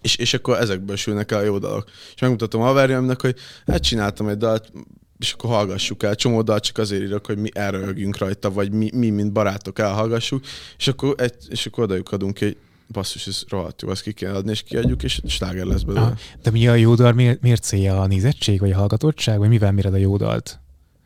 és, 0.00 0.16
és 0.16 0.34
akkor 0.34 0.56
ezekből 0.56 0.96
sülnek 0.96 1.32
el 1.32 1.38
a 1.38 1.42
jó 1.42 1.58
dalok. 1.58 1.90
És 2.14 2.20
megmutatom 2.20 2.62
a 2.62 2.64
haverjaimnak, 2.64 3.20
hogy 3.20 3.36
hát 3.66 3.82
csináltam 3.82 4.28
egy 4.28 4.36
dalt, 4.36 4.72
és 5.18 5.32
akkor 5.32 5.50
hallgassuk 5.50 6.02
el. 6.02 6.14
Csomó 6.14 6.42
dal 6.42 6.60
csak 6.60 6.78
azért 6.78 7.02
írok, 7.02 7.26
hogy 7.26 7.38
mi 7.38 7.48
elröhögjünk 7.52 8.18
rajta, 8.18 8.50
vagy 8.50 8.72
mi, 8.72 8.90
mi 8.94 9.10
mint 9.10 9.32
barátok 9.32 9.78
elhallgassuk, 9.78 10.44
és 10.78 10.88
akkor, 10.88 11.14
egy, 11.18 11.34
és 11.48 11.66
akkor 11.66 11.84
odajuk 11.84 12.12
adunk 12.12 12.40
egy 12.40 12.56
basszus, 12.88 13.26
ez 13.26 13.42
rohadt 13.48 13.82
jó, 13.82 13.88
azt 13.88 14.02
ki 14.02 14.12
kell 14.12 14.34
adni, 14.34 14.50
és 14.50 14.62
kiadjuk, 14.62 15.02
és 15.02 15.20
sláger 15.26 15.64
lesz 15.64 15.82
belőle. 15.82 16.06
Ah, 16.06 16.18
de 16.42 16.50
mi 16.50 16.68
a 16.68 16.74
jó 16.74 16.94
dal, 16.94 17.12
miért, 17.12 17.40
miért 17.40 17.62
célja 17.62 18.00
a 18.00 18.06
nézettség, 18.06 18.60
vagy 18.60 18.72
a 18.72 18.76
hallgatottság, 18.76 19.38
vagy 19.38 19.48
mivel 19.48 19.72
méred 19.72 19.94
a 19.94 19.96
jó 19.96 20.16
dalt? 20.16 20.58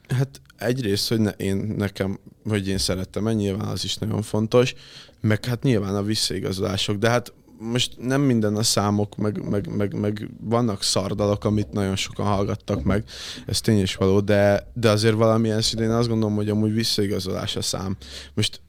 Hát 0.08 0.40
egyrészt, 0.56 1.08
hogy 1.08 1.20
ne, 1.20 1.30
én 1.30 1.56
nekem, 1.56 2.18
hogy 2.48 2.68
én 2.68 2.78
szerettem 2.78 3.28
nyilván 3.28 3.68
az 3.68 3.84
is 3.84 3.96
nagyon 3.96 4.22
fontos, 4.22 4.74
meg 5.20 5.44
hát 5.44 5.62
nyilván 5.62 5.96
a 5.96 6.02
visszaigazolások, 6.02 6.96
de 6.96 7.10
hát 7.10 7.32
most 7.58 7.96
nem 8.00 8.20
minden 8.20 8.56
a 8.56 8.62
számok, 8.62 9.16
meg, 9.16 9.48
meg, 9.48 9.76
meg, 9.76 9.94
meg 9.94 10.30
vannak 10.40 10.82
szardalak, 10.82 11.44
amit 11.44 11.72
nagyon 11.72 11.96
sokan 11.96 12.26
hallgattak 12.26 12.82
meg, 12.82 13.04
ez 13.46 13.60
tény 13.60 13.80
is 13.80 13.94
való, 13.94 14.20
de, 14.20 14.70
de 14.74 14.90
azért 14.90 15.14
valamilyen 15.14 15.60
szintén 15.60 15.90
azt 15.90 16.08
gondolom, 16.08 16.34
hogy 16.34 16.48
amúgy 16.48 16.72
visszaigazolás 16.72 17.56
a 17.56 17.62
szám. 17.62 17.96
Most 18.34 18.60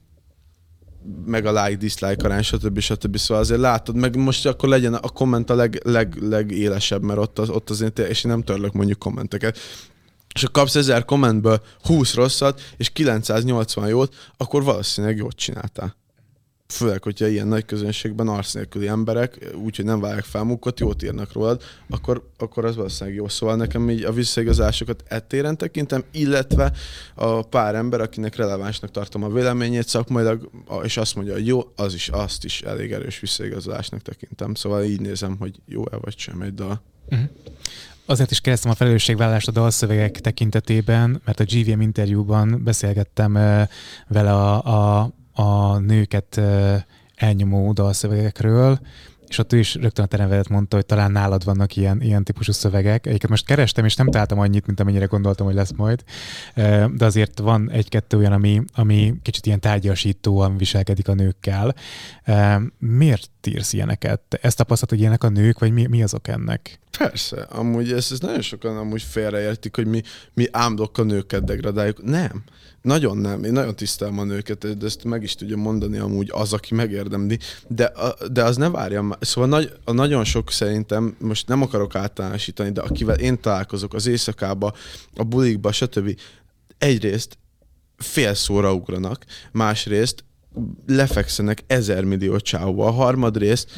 meg 1.26 1.46
a 1.46 1.64
like, 1.64 1.76
dislike 1.76 2.24
arány, 2.24 2.42
stb. 2.42 2.78
stb. 2.78 3.16
Szóval 3.16 3.42
azért 3.42 3.60
látod, 3.60 3.96
meg 3.96 4.16
most 4.16 4.46
akkor 4.46 4.68
legyen 4.68 4.94
a 4.94 5.08
komment 5.08 5.50
a 5.50 5.54
leg, 5.54 5.80
leg, 5.84 6.16
legélesebb, 6.20 7.02
mert 7.02 7.18
ott, 7.18 7.38
az, 7.38 7.48
ott 7.48 7.70
azért, 7.70 7.98
és 7.98 8.24
én 8.24 8.30
nem 8.30 8.42
törlök 8.42 8.72
mondjuk 8.72 8.98
kommenteket, 8.98 9.58
és 10.34 10.42
ha 10.42 10.48
kapsz 10.50 10.74
ezer 10.74 11.04
kommentből 11.04 11.62
20 11.82 12.14
rosszat, 12.14 12.60
és 12.76 12.90
980 12.90 13.88
jót, 13.88 14.14
akkor 14.36 14.62
valószínűleg 14.62 15.16
jót 15.16 15.36
csináltál 15.36 15.98
főleg, 16.70 17.02
hogyha 17.02 17.26
ilyen 17.26 17.48
nagy 17.48 17.64
közönségben 17.64 18.28
arsz 18.28 18.52
nélküli 18.52 18.88
emberek, 18.88 19.50
úgyhogy 19.54 19.84
nem 19.84 20.00
vágják 20.00 20.24
fel 20.24 20.44
munkot, 20.44 20.80
jót 20.80 21.02
írnak 21.02 21.32
rólad, 21.32 21.62
akkor, 21.88 22.30
akkor 22.38 22.64
az 22.64 22.76
valószínűleg 22.76 23.18
jó. 23.18 23.28
Szóval 23.28 23.56
nekem 23.56 23.90
így 23.90 24.04
a 24.04 24.12
visszaigazásokat 24.12 25.04
ettéren 25.08 25.56
tekintem, 25.56 26.04
illetve 26.12 26.72
a 27.14 27.42
pár 27.42 27.74
ember, 27.74 28.00
akinek 28.00 28.36
relevánsnak 28.36 28.90
tartom 28.90 29.22
a 29.22 29.28
véleményét 29.28 29.88
szakmailag, 29.88 30.50
és 30.82 30.96
azt 30.96 31.14
mondja, 31.14 31.32
hogy 31.32 31.46
jó, 31.46 31.72
az 31.76 31.94
is, 31.94 32.08
azt 32.08 32.44
is 32.44 32.62
elég 32.62 32.92
erős 32.92 33.20
visszaigazolásnak 33.20 34.02
tekintem. 34.02 34.54
Szóval 34.54 34.84
így 34.84 35.00
nézem, 35.00 35.36
hogy 35.38 35.60
jó-e 35.66 35.96
vagy 35.96 36.18
sem 36.18 36.40
egy 36.40 36.54
dal. 36.54 36.82
Uh-huh. 37.10 37.28
Azért 38.10 38.30
is 38.30 38.40
kezdtem 38.40 38.70
a 38.70 38.74
felelősségvállást 38.74 39.48
a 39.48 39.52
dalszövegek 39.52 40.20
tekintetében, 40.20 41.20
mert 41.24 41.40
a 41.40 41.44
GVM 41.44 41.80
interjúban 41.80 42.60
beszélgettem 42.64 43.32
vele 44.08 44.32
a, 44.32 45.00
a 45.00 45.10
a 45.32 45.78
nőket 45.78 46.40
elnyomó 47.14 47.72
dalszövegekről, 47.72 48.80
és 49.28 49.38
ott 49.38 49.52
ő 49.52 49.58
is 49.58 49.74
rögtön 49.74 50.04
a 50.04 50.08
teremvedet 50.08 50.48
mondta, 50.48 50.76
hogy 50.76 50.86
talán 50.86 51.12
nálad 51.12 51.44
vannak 51.44 51.76
ilyen, 51.76 52.02
ilyen 52.02 52.24
típusú 52.24 52.52
szövegek. 52.52 53.06
Egyiket 53.06 53.30
most 53.30 53.46
kerestem, 53.46 53.84
és 53.84 53.96
nem 53.96 54.10
találtam 54.10 54.38
annyit, 54.38 54.66
mint 54.66 54.80
amennyire 54.80 55.04
gondoltam, 55.04 55.46
hogy 55.46 55.54
lesz 55.54 55.72
majd, 55.76 56.02
de 56.94 57.04
azért 57.04 57.38
van 57.38 57.70
egy-kettő 57.70 58.16
olyan, 58.16 58.32
ami, 58.32 58.62
ami 58.74 59.14
kicsit 59.22 59.46
ilyen 59.46 59.60
tárgyasítóan 59.60 60.56
viselkedik 60.56 61.08
a 61.08 61.14
nőkkel. 61.14 61.74
Miért 62.78 63.39
írsz 63.46 63.72
ilyeneket? 63.72 64.38
Ezt 64.42 64.56
tapasztalod, 64.56 64.90
hogy 64.90 65.00
ilyenek 65.00 65.24
a 65.24 65.28
nők, 65.28 65.58
vagy 65.58 65.72
mi, 65.72 65.86
mi 65.86 66.02
azok 66.02 66.28
ennek? 66.28 66.80
Persze, 66.98 67.42
amúgy 67.42 67.92
ezt, 67.92 68.12
ezt 68.12 68.22
nagyon 68.22 68.40
sokan 68.40 68.76
amúgy 68.76 69.02
félreértik, 69.02 69.76
hogy 69.76 69.86
mi, 69.86 70.02
mi 70.34 70.46
ámdok 70.50 70.98
a 70.98 71.02
nőket 71.02 71.44
degradáljuk. 71.44 72.02
Nem. 72.02 72.42
Nagyon 72.82 73.16
nem, 73.16 73.44
én 73.44 73.52
nagyon 73.52 73.76
tisztelem 73.76 74.18
a 74.18 74.24
nőket, 74.24 74.78
de 74.78 74.86
ezt 74.86 75.04
meg 75.04 75.22
is 75.22 75.34
tudja 75.34 75.56
mondani 75.56 75.98
amúgy 75.98 76.30
az, 76.32 76.52
aki 76.52 76.74
megérdemli, 76.74 77.38
de, 77.68 77.92
de 78.32 78.44
az 78.44 78.56
ne 78.56 78.68
várjam, 78.68 79.12
szóval 79.20 79.48
nagy, 79.50 79.72
a 79.84 79.92
nagyon 79.92 80.24
sok 80.24 80.50
szerintem, 80.50 81.16
most 81.18 81.48
nem 81.48 81.62
akarok 81.62 81.94
általánosítani, 81.94 82.70
de 82.70 82.80
akivel 82.80 83.18
én 83.18 83.40
találkozok 83.40 83.94
az 83.94 84.06
éjszakába, 84.06 84.72
a 85.14 85.24
bulikba, 85.24 85.72
stb. 85.72 86.20
Egyrészt 86.78 87.38
fél 87.96 88.34
szóra 88.34 88.72
ugranak, 88.72 89.24
másrészt 89.52 90.24
lefekszenek 90.86 91.64
ezer 91.66 92.04
millió 92.04 92.38
csávóval, 92.38 92.92
harmadrészt 92.92 93.68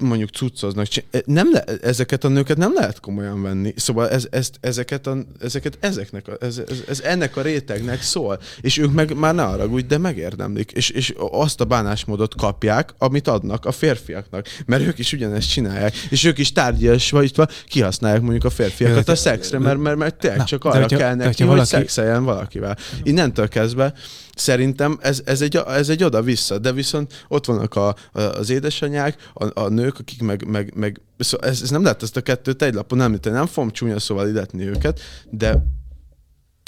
mondjuk 0.00 0.30
cuccoznak, 0.30 0.86
nem 1.24 1.52
le, 1.52 1.64
ezeket 1.82 2.24
a 2.24 2.28
nőket 2.28 2.56
nem 2.56 2.74
lehet 2.74 3.00
komolyan 3.00 3.42
venni. 3.42 3.72
Szóval 3.76 4.08
ez, 4.08 4.26
ez, 4.30 4.50
ezeket, 4.60 5.06
a, 5.06 5.16
ezeket 5.40 5.78
ezeknek, 5.80 6.28
a, 6.28 6.36
ez, 6.40 6.58
ez, 6.68 6.82
ez, 6.88 7.00
ennek 7.00 7.36
a 7.36 7.42
rétegnek 7.42 8.02
szól. 8.02 8.40
És 8.60 8.78
ők 8.78 8.92
meg 8.92 9.16
már 9.16 9.34
ne 9.34 9.42
haragudj, 9.42 9.86
de 9.86 9.98
megérdemlik. 9.98 10.70
És, 10.70 10.90
és 10.90 11.14
azt 11.30 11.60
a 11.60 11.64
bánásmódot 11.64 12.34
kapják, 12.34 12.94
amit 12.98 13.28
adnak 13.28 13.64
a 13.64 13.72
férfiaknak. 13.72 14.46
Mert 14.66 14.82
ők 14.82 14.98
is 14.98 15.12
ugyanezt 15.12 15.50
csinálják. 15.50 15.94
És 16.10 16.24
ők 16.24 16.38
is 16.38 16.52
tárgyas 16.52 17.10
vagy 17.10 17.32
kihasználják 17.66 18.22
mondjuk 18.22 18.44
a 18.44 18.50
férfiakat 18.50 19.08
a 19.08 19.14
szexre, 19.14 19.58
mert, 19.58 19.78
mert, 19.78 19.96
mert 19.96 20.18
tényleg 20.18 20.44
csak 20.44 20.64
arra 20.64 20.86
kell 20.86 21.14
neki, 21.14 21.42
hogy 21.42 21.64
szexeljen 21.64 22.24
valakivel. 22.24 22.76
Innentől 23.02 23.48
kezdve 23.48 23.94
Szerintem 24.36 24.98
ez, 25.00 25.22
ez, 25.24 25.40
egy, 25.40 25.56
ez 25.56 25.88
egy 25.88 26.04
oda-vissza, 26.04 26.58
de 26.58 26.72
viszont 26.72 27.24
ott 27.28 27.46
vannak 27.46 27.74
a, 27.74 27.88
a, 28.12 28.20
az 28.20 28.50
édesanyák, 28.50 29.30
a, 29.34 29.60
a 29.60 29.68
nők, 29.68 29.98
akik 29.98 30.22
meg, 30.22 30.46
meg, 30.46 30.72
meg 30.74 31.00
szóval 31.18 31.48
ez, 31.48 31.62
ez 31.62 31.70
nem 31.70 31.82
lehet 31.82 32.02
ezt 32.02 32.16
a 32.16 32.20
kettőt 32.20 32.62
egy 32.62 32.74
lapon 32.74 33.00
említeni, 33.00 33.36
nem 33.36 33.46
fogom 33.46 33.70
csúnya 33.70 33.98
szóval 33.98 34.28
illetni 34.28 34.66
őket, 34.66 35.00
de 35.30 35.64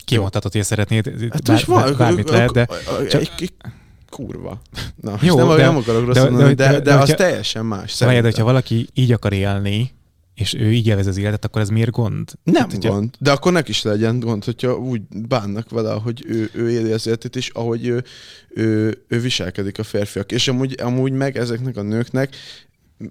Kimondhatod, 0.04 0.52
hogy 0.52 0.64
szeretnéd, 0.64 1.30
hát 1.30 1.42
bár, 1.42 1.62
van, 1.66 1.94
bármit 1.96 2.30
lehet, 2.30 2.52
de... 2.52 2.68
Csak... 3.08 3.22
Kurva. 4.10 4.60
Na, 5.00 5.18
Jó, 5.20 5.36
nem, 5.36 5.48
de, 5.48 5.56
nem 5.56 5.76
akarok 5.76 6.06
rosszul 6.06 6.36
de, 6.36 6.44
de, 6.44 6.54
de, 6.54 6.70
de, 6.72 6.80
de 6.80 6.94
az 6.94 7.14
teljesen 7.16 7.64
más. 7.64 7.98
Várjad, 7.98 8.24
hogyha 8.24 8.44
valaki 8.44 8.88
így 8.94 9.12
akar 9.12 9.32
élni, 9.32 9.94
és 10.34 10.54
ő 10.54 10.72
így 10.72 10.86
élvez 10.86 11.06
az 11.06 11.16
életet, 11.16 11.44
akkor 11.44 11.62
ez 11.62 11.68
miért 11.68 11.90
gond? 11.90 12.32
Nem 12.42 12.62
hát, 12.62 12.72
hogyha... 12.72 12.90
gond, 12.90 13.14
de 13.18 13.30
akkor 13.30 13.52
nek 13.52 13.68
is 13.68 13.82
legyen 13.82 14.20
gond, 14.20 14.44
hogyha 14.44 14.78
úgy 14.78 15.00
bánnak 15.08 15.70
vele, 15.70 15.92
hogy 15.92 16.24
ő, 16.26 16.50
ő 16.52 16.70
éli 16.70 16.92
az 16.92 17.06
életet, 17.06 17.36
és 17.36 17.48
ahogy 17.48 17.86
ő, 17.86 18.04
ő, 18.48 18.98
ő 19.08 19.20
viselkedik 19.20 19.78
a 19.78 19.82
férfiak. 19.82 20.32
És 20.32 20.48
amúgy, 20.48 20.80
amúgy 20.80 21.12
meg 21.12 21.36
ezeknek 21.36 21.76
a 21.76 21.82
nőknek 21.82 22.36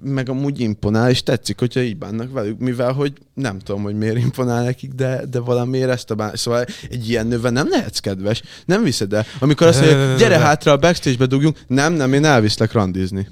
meg 0.03 0.29
amúgy 0.29 0.59
imponál, 0.59 1.09
és 1.09 1.23
tetszik, 1.23 1.59
hogyha 1.59 1.81
így 1.81 1.97
bánnak 1.97 2.31
velük, 2.31 2.59
mivel 2.59 2.91
hogy 2.91 3.13
nem 3.33 3.59
tudom, 3.59 3.83
hogy 3.83 3.97
miért 3.97 4.17
imponál 4.17 4.63
nekik, 4.63 4.91
de, 4.91 5.25
de 5.29 5.39
valamiért 5.39 5.89
ezt 5.89 6.11
a 6.11 6.15
bán... 6.15 6.35
Szóval 6.35 6.65
egy 6.89 7.09
ilyen 7.09 7.27
nővel 7.27 7.51
nem 7.51 7.69
lehetsz 7.69 7.99
kedves, 7.99 8.41
nem 8.65 8.83
viszed 8.83 9.13
el. 9.13 9.25
Amikor 9.39 9.67
azt 9.67 9.79
mondja, 9.79 10.15
gyere 10.15 10.37
hátra 10.37 10.71
a 10.71 10.77
backstage-be 10.77 11.25
dugjunk, 11.25 11.59
nem, 11.67 11.93
nem, 11.93 12.13
én 12.13 12.25
elviszlek 12.25 12.71
randizni. 12.71 13.27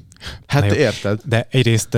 Hát 0.45 0.71
érted? 0.71 1.19
De 1.25 1.47
egyrészt 1.49 1.97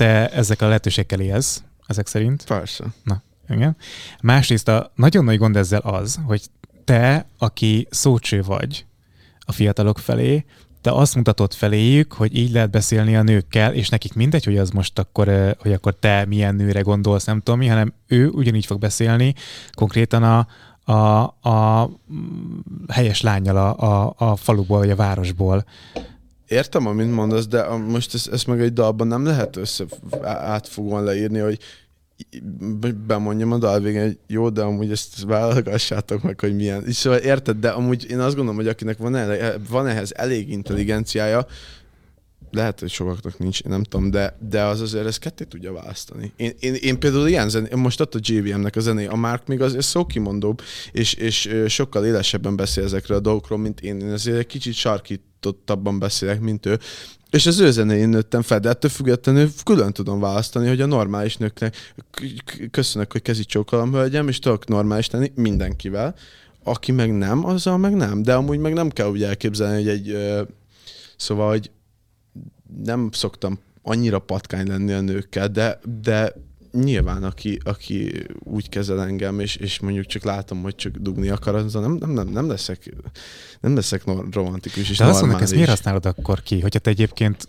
te 0.00 0.28
ezek 0.28 0.62
a 0.62 0.66
lehetőségekkel 0.66 1.20
élsz, 1.20 1.62
ezek 1.86 2.06
szerint. 2.06 2.44
Persze. 2.44 2.84
Na, 3.04 3.22
igen. 3.48 3.76
Másrészt 4.20 4.68
a 4.68 4.92
nagyon 4.94 5.24
nagy 5.24 5.38
gond 5.38 5.56
ezzel 5.56 5.80
az, 5.80 6.18
hogy 6.24 6.42
te, 6.84 7.26
aki 7.38 7.86
szócső 7.90 8.42
vagy 8.42 8.86
a 9.40 9.52
fiatalok 9.52 9.98
felé, 9.98 10.44
te 10.80 10.90
azt 10.90 11.14
mutatod 11.14 11.52
feléjük, 11.52 12.12
hogy 12.12 12.36
így 12.36 12.52
lehet 12.52 12.70
beszélni 12.70 13.16
a 13.16 13.22
nőkkel, 13.22 13.74
és 13.74 13.88
nekik 13.88 14.14
mindegy, 14.14 14.44
hogy 14.44 14.58
az 14.58 14.70
most 14.70 14.98
akkor, 14.98 15.56
hogy 15.58 15.72
akkor 15.72 15.94
te 15.94 16.24
milyen 16.28 16.54
nőre 16.54 16.80
gondolsz, 16.80 17.24
nem 17.24 17.40
tudom 17.40 17.58
mi, 17.58 17.66
hanem 17.66 17.92
ő 18.06 18.28
ugyanígy 18.28 18.66
fog 18.66 18.78
beszélni, 18.78 19.34
konkrétan 19.72 20.22
a, 20.22 20.46
a, 20.92 21.22
a 21.50 21.90
helyes 22.88 23.20
lányjal 23.20 23.56
a, 23.56 23.76
a, 23.78 24.14
a 24.16 24.36
faluból 24.36 24.78
vagy 24.78 24.90
a 24.90 24.96
városból. 24.96 25.64
Értem, 26.50 26.86
amit 26.86 27.12
mondasz, 27.12 27.46
de 27.46 27.76
most 27.76 28.14
ezt, 28.14 28.28
ezt 28.28 28.46
meg 28.46 28.60
egy 28.60 28.72
dalban 28.72 29.06
nem 29.06 29.24
lehet 29.24 29.56
össze 29.56 29.84
átfogóan 30.22 31.04
leírni, 31.04 31.38
hogy 31.38 31.58
bemondjam 33.06 33.52
a 33.52 33.58
dal 33.58 33.80
végén, 33.80 34.02
hogy 34.02 34.18
jó, 34.26 34.48
de 34.48 34.62
amúgy 34.62 34.90
ezt 34.90 35.22
válogassátok 35.22 36.22
meg, 36.22 36.40
hogy 36.40 36.56
milyen. 36.56 36.86
És 36.86 36.96
szóval 36.96 37.18
érted, 37.18 37.56
de 37.56 37.68
amúgy 37.68 38.10
én 38.10 38.18
azt 38.18 38.34
gondolom, 38.34 38.56
hogy 38.56 38.68
akinek 38.68 38.98
van, 38.98 39.16
ele, 39.16 39.56
van 39.68 39.86
ehhez 39.86 40.12
elég 40.16 40.50
intelligenciája, 40.50 41.46
lehet, 42.50 42.80
hogy 42.80 42.90
sokaknak 42.90 43.38
nincs, 43.38 43.62
nem 43.62 43.82
tudom, 43.82 44.10
de, 44.10 44.36
de 44.48 44.62
az 44.62 44.80
azért 44.80 45.06
ezt 45.06 45.18
ketté 45.18 45.44
tudja 45.44 45.72
választani. 45.72 46.32
Én, 46.36 46.52
én, 46.60 46.74
én 46.74 46.98
például 46.98 47.28
ilyen 47.28 47.48
zené, 47.48 47.68
most 47.74 48.00
ott 48.00 48.14
a 48.14 48.18
JVM-nek 48.22 48.76
a 48.76 48.80
zené, 48.80 49.06
a 49.06 49.16
Mark 49.16 49.46
még 49.46 49.60
azért 49.60 49.84
szókimondóbb, 49.84 50.60
és, 50.92 51.14
és 51.14 51.50
sokkal 51.66 52.06
élesebben 52.06 52.56
beszél 52.56 52.84
ezekről 52.84 53.16
a 53.16 53.20
dolgokról, 53.20 53.58
mint 53.58 53.80
én. 53.80 54.00
Én 54.00 54.12
azért 54.12 54.38
egy 54.38 54.46
kicsit 54.46 54.74
sarkítottabban 55.40 55.98
beszélek, 55.98 56.40
mint 56.40 56.66
ő. 56.66 56.78
És 57.30 57.46
az 57.46 57.60
ő 57.60 57.70
zenéjén 57.70 58.08
nőttem 58.08 58.42
fel, 58.42 58.60
de 58.60 58.68
ettől 58.68 58.90
függetlenül 58.90 59.50
külön 59.64 59.92
tudom 59.92 60.20
választani, 60.20 60.68
hogy 60.68 60.80
a 60.80 60.86
normális 60.86 61.36
nőknek 61.36 61.94
köszönök, 62.70 63.12
hogy 63.12 63.22
kezit 63.22 63.46
csókolom, 63.46 63.92
hölgyem, 63.92 64.28
és 64.28 64.38
tudok 64.38 64.66
normális 64.66 65.06
tenni 65.06 65.32
mindenkivel. 65.34 66.14
Aki 66.64 66.92
meg 66.92 67.12
nem, 67.16 67.44
azzal 67.44 67.78
meg 67.78 67.94
nem. 67.94 68.22
De 68.22 68.34
amúgy 68.34 68.58
meg 68.58 68.72
nem 68.72 68.90
kell 68.90 69.08
úgy 69.10 69.22
elképzelni, 69.22 69.74
hogy 69.74 69.88
egy... 69.88 70.16
Szóval, 71.16 71.48
hogy 71.48 71.70
nem 72.84 73.08
szoktam 73.12 73.58
annyira 73.82 74.18
patkány 74.18 74.66
lenni 74.66 74.92
a 74.92 75.00
nőkkel, 75.00 75.48
de, 75.48 75.78
de 76.02 76.32
nyilván, 76.72 77.24
aki, 77.24 77.58
aki 77.64 78.26
úgy 78.38 78.68
kezel 78.68 79.02
engem, 79.02 79.40
és, 79.40 79.56
és 79.56 79.80
mondjuk 79.80 80.06
csak 80.06 80.22
látom, 80.22 80.62
hogy 80.62 80.74
csak 80.74 80.92
dugni 80.96 81.28
akar, 81.28 81.54
az 81.54 81.72
nem, 81.72 81.92
nem, 81.92 82.10
nem, 82.10 82.28
nem 82.28 82.48
leszek, 82.48 82.92
nem 83.60 83.74
leszek 83.74 84.02
romantikus 84.30 84.90
és 84.90 84.96
De 84.96 85.04
azt 85.04 85.20
mondok, 85.20 85.40
ezt 85.40 85.54
miért 85.54 85.68
használod 85.68 86.06
akkor 86.06 86.42
ki? 86.42 86.60
Hogyha 86.60 86.78
te 86.78 86.90
egyébként 86.90 87.48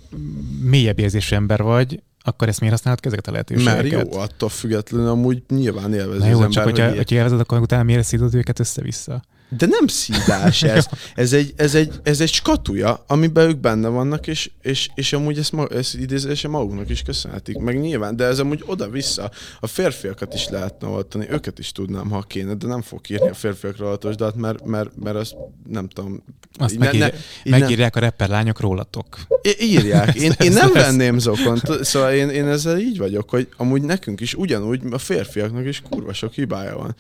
mélyebb 0.62 1.00
érzésű 1.00 1.36
ember 1.36 1.62
vagy, 1.62 2.02
akkor 2.24 2.48
ezt 2.48 2.60
miért 2.60 2.76
használod 2.76 3.00
ezeket 3.02 3.28
a 3.28 3.32
lehetőségeket? 3.32 3.92
Mert 3.92 4.14
jó, 4.14 4.20
attól 4.20 4.50
függetlenül 4.50 5.08
amúgy 5.08 5.44
nyilván 5.50 5.94
élvezi 5.94 6.20
Na 6.20 6.28
jó, 6.28 6.40
az 6.40 6.50
csak 6.50 6.64
ember, 6.64 6.64
hogyha, 6.64 6.88
hogy 6.88 6.98
hogyha 6.98 7.16
élvezed, 7.16 7.40
akkor 7.40 7.60
utána 7.60 7.84
miért 7.84 8.04
szídod 8.04 8.36
őket 8.36 8.60
össze-vissza? 8.60 9.24
De 9.58 9.66
nem 9.66 9.88
szídás 9.88 10.64
ez. 10.76 10.88
Ez 11.16 11.34
egy, 11.34 11.54
ez 11.56 11.76
egy, 11.76 11.92
ez 12.04 12.22
egy 12.22 12.32
skatuja, 12.32 13.04
amiben 13.08 13.50
ők 13.50 13.58
benne 13.58 13.88
vannak, 13.88 14.28
és, 14.28 14.52
és, 14.62 14.90
és 14.96 15.14
amúgy 15.14 15.38
ezt, 15.38 15.54
ezt 15.70 15.96
idézésen 15.96 16.52
maguknak 16.52 16.90
is 16.90 17.02
köszönhetik. 17.02 17.58
Meg 17.58 17.80
nyilván, 17.80 18.16
de 18.16 18.24
ez 18.24 18.40
amúgy 18.40 18.64
oda-vissza. 18.66 19.32
A 19.60 19.68
férfiakat 19.68 20.34
is 20.34 20.48
lehetne 20.48 20.88
oltani, 20.88 21.30
őket 21.30 21.60
is 21.60 21.72
tudnám, 21.72 22.10
ha 22.10 22.22
kéne, 22.22 22.54
de 22.54 22.68
nem 22.68 22.82
fog 22.82 23.10
írni 23.10 23.30
a 23.30 23.34
férfiakra 23.34 23.86
oltos 23.86 24.16
dalt, 24.16 24.36
mert, 24.36 24.66
mert, 24.66 24.90
mert 24.96 25.16
azt 25.16 25.36
nem 25.70 25.88
tudom. 25.88 26.24
Azt 26.54 26.78
ne, 26.78 26.86
megírják, 26.86 27.14
ne, 27.44 27.60
megírják 27.60 27.94
nem, 27.94 28.04
a 28.04 28.06
rapper 28.06 28.30
lányok 28.30 28.60
rólatok. 28.60 29.18
Írják. 29.60 30.16
Én, 30.26 30.34
én 30.40 30.52
nem 30.52 30.74
venném 30.74 31.20
zokont. 31.20 31.84
Szóval 31.84 32.12
én, 32.12 32.30
én 32.30 32.48
ezzel 32.48 32.80
így 32.80 32.98
vagyok, 32.98 33.30
hogy 33.30 33.48
amúgy 33.58 33.82
nekünk 33.82 34.20
is 34.20 34.34
ugyanúgy, 34.34 34.82
a 34.92 34.98
férfiaknak 34.98 35.66
is 35.66 35.82
kurva 35.90 36.14
sok 36.14 36.34
hibája 36.34 36.78
van. 36.78 36.96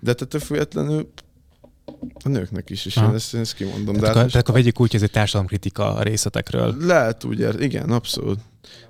De 0.00 0.14
tehát 0.14 0.46
függetlenül 0.46 1.10
a 2.24 2.28
nőknek 2.28 2.70
is, 2.70 2.86
és 2.86 2.96
én 2.96 3.10
ezt, 3.14 3.34
ezt 3.34 3.54
kimondom. 3.54 3.94
Tehát, 3.94 4.00
de 4.00 4.06
hát 4.06 4.10
akkor, 4.10 4.22
most... 4.22 4.36
akkor 4.36 4.54
vegyük 4.54 4.80
úgy, 4.80 4.90
hogy 4.90 4.96
ez 5.00 5.02
egy 5.06 5.10
társadalomkritika 5.10 5.94
a 5.94 6.02
részletekről. 6.02 6.76
Lehet 6.80 7.24
úgy, 7.24 7.62
igen, 7.62 7.90
abszolút. 7.90 8.38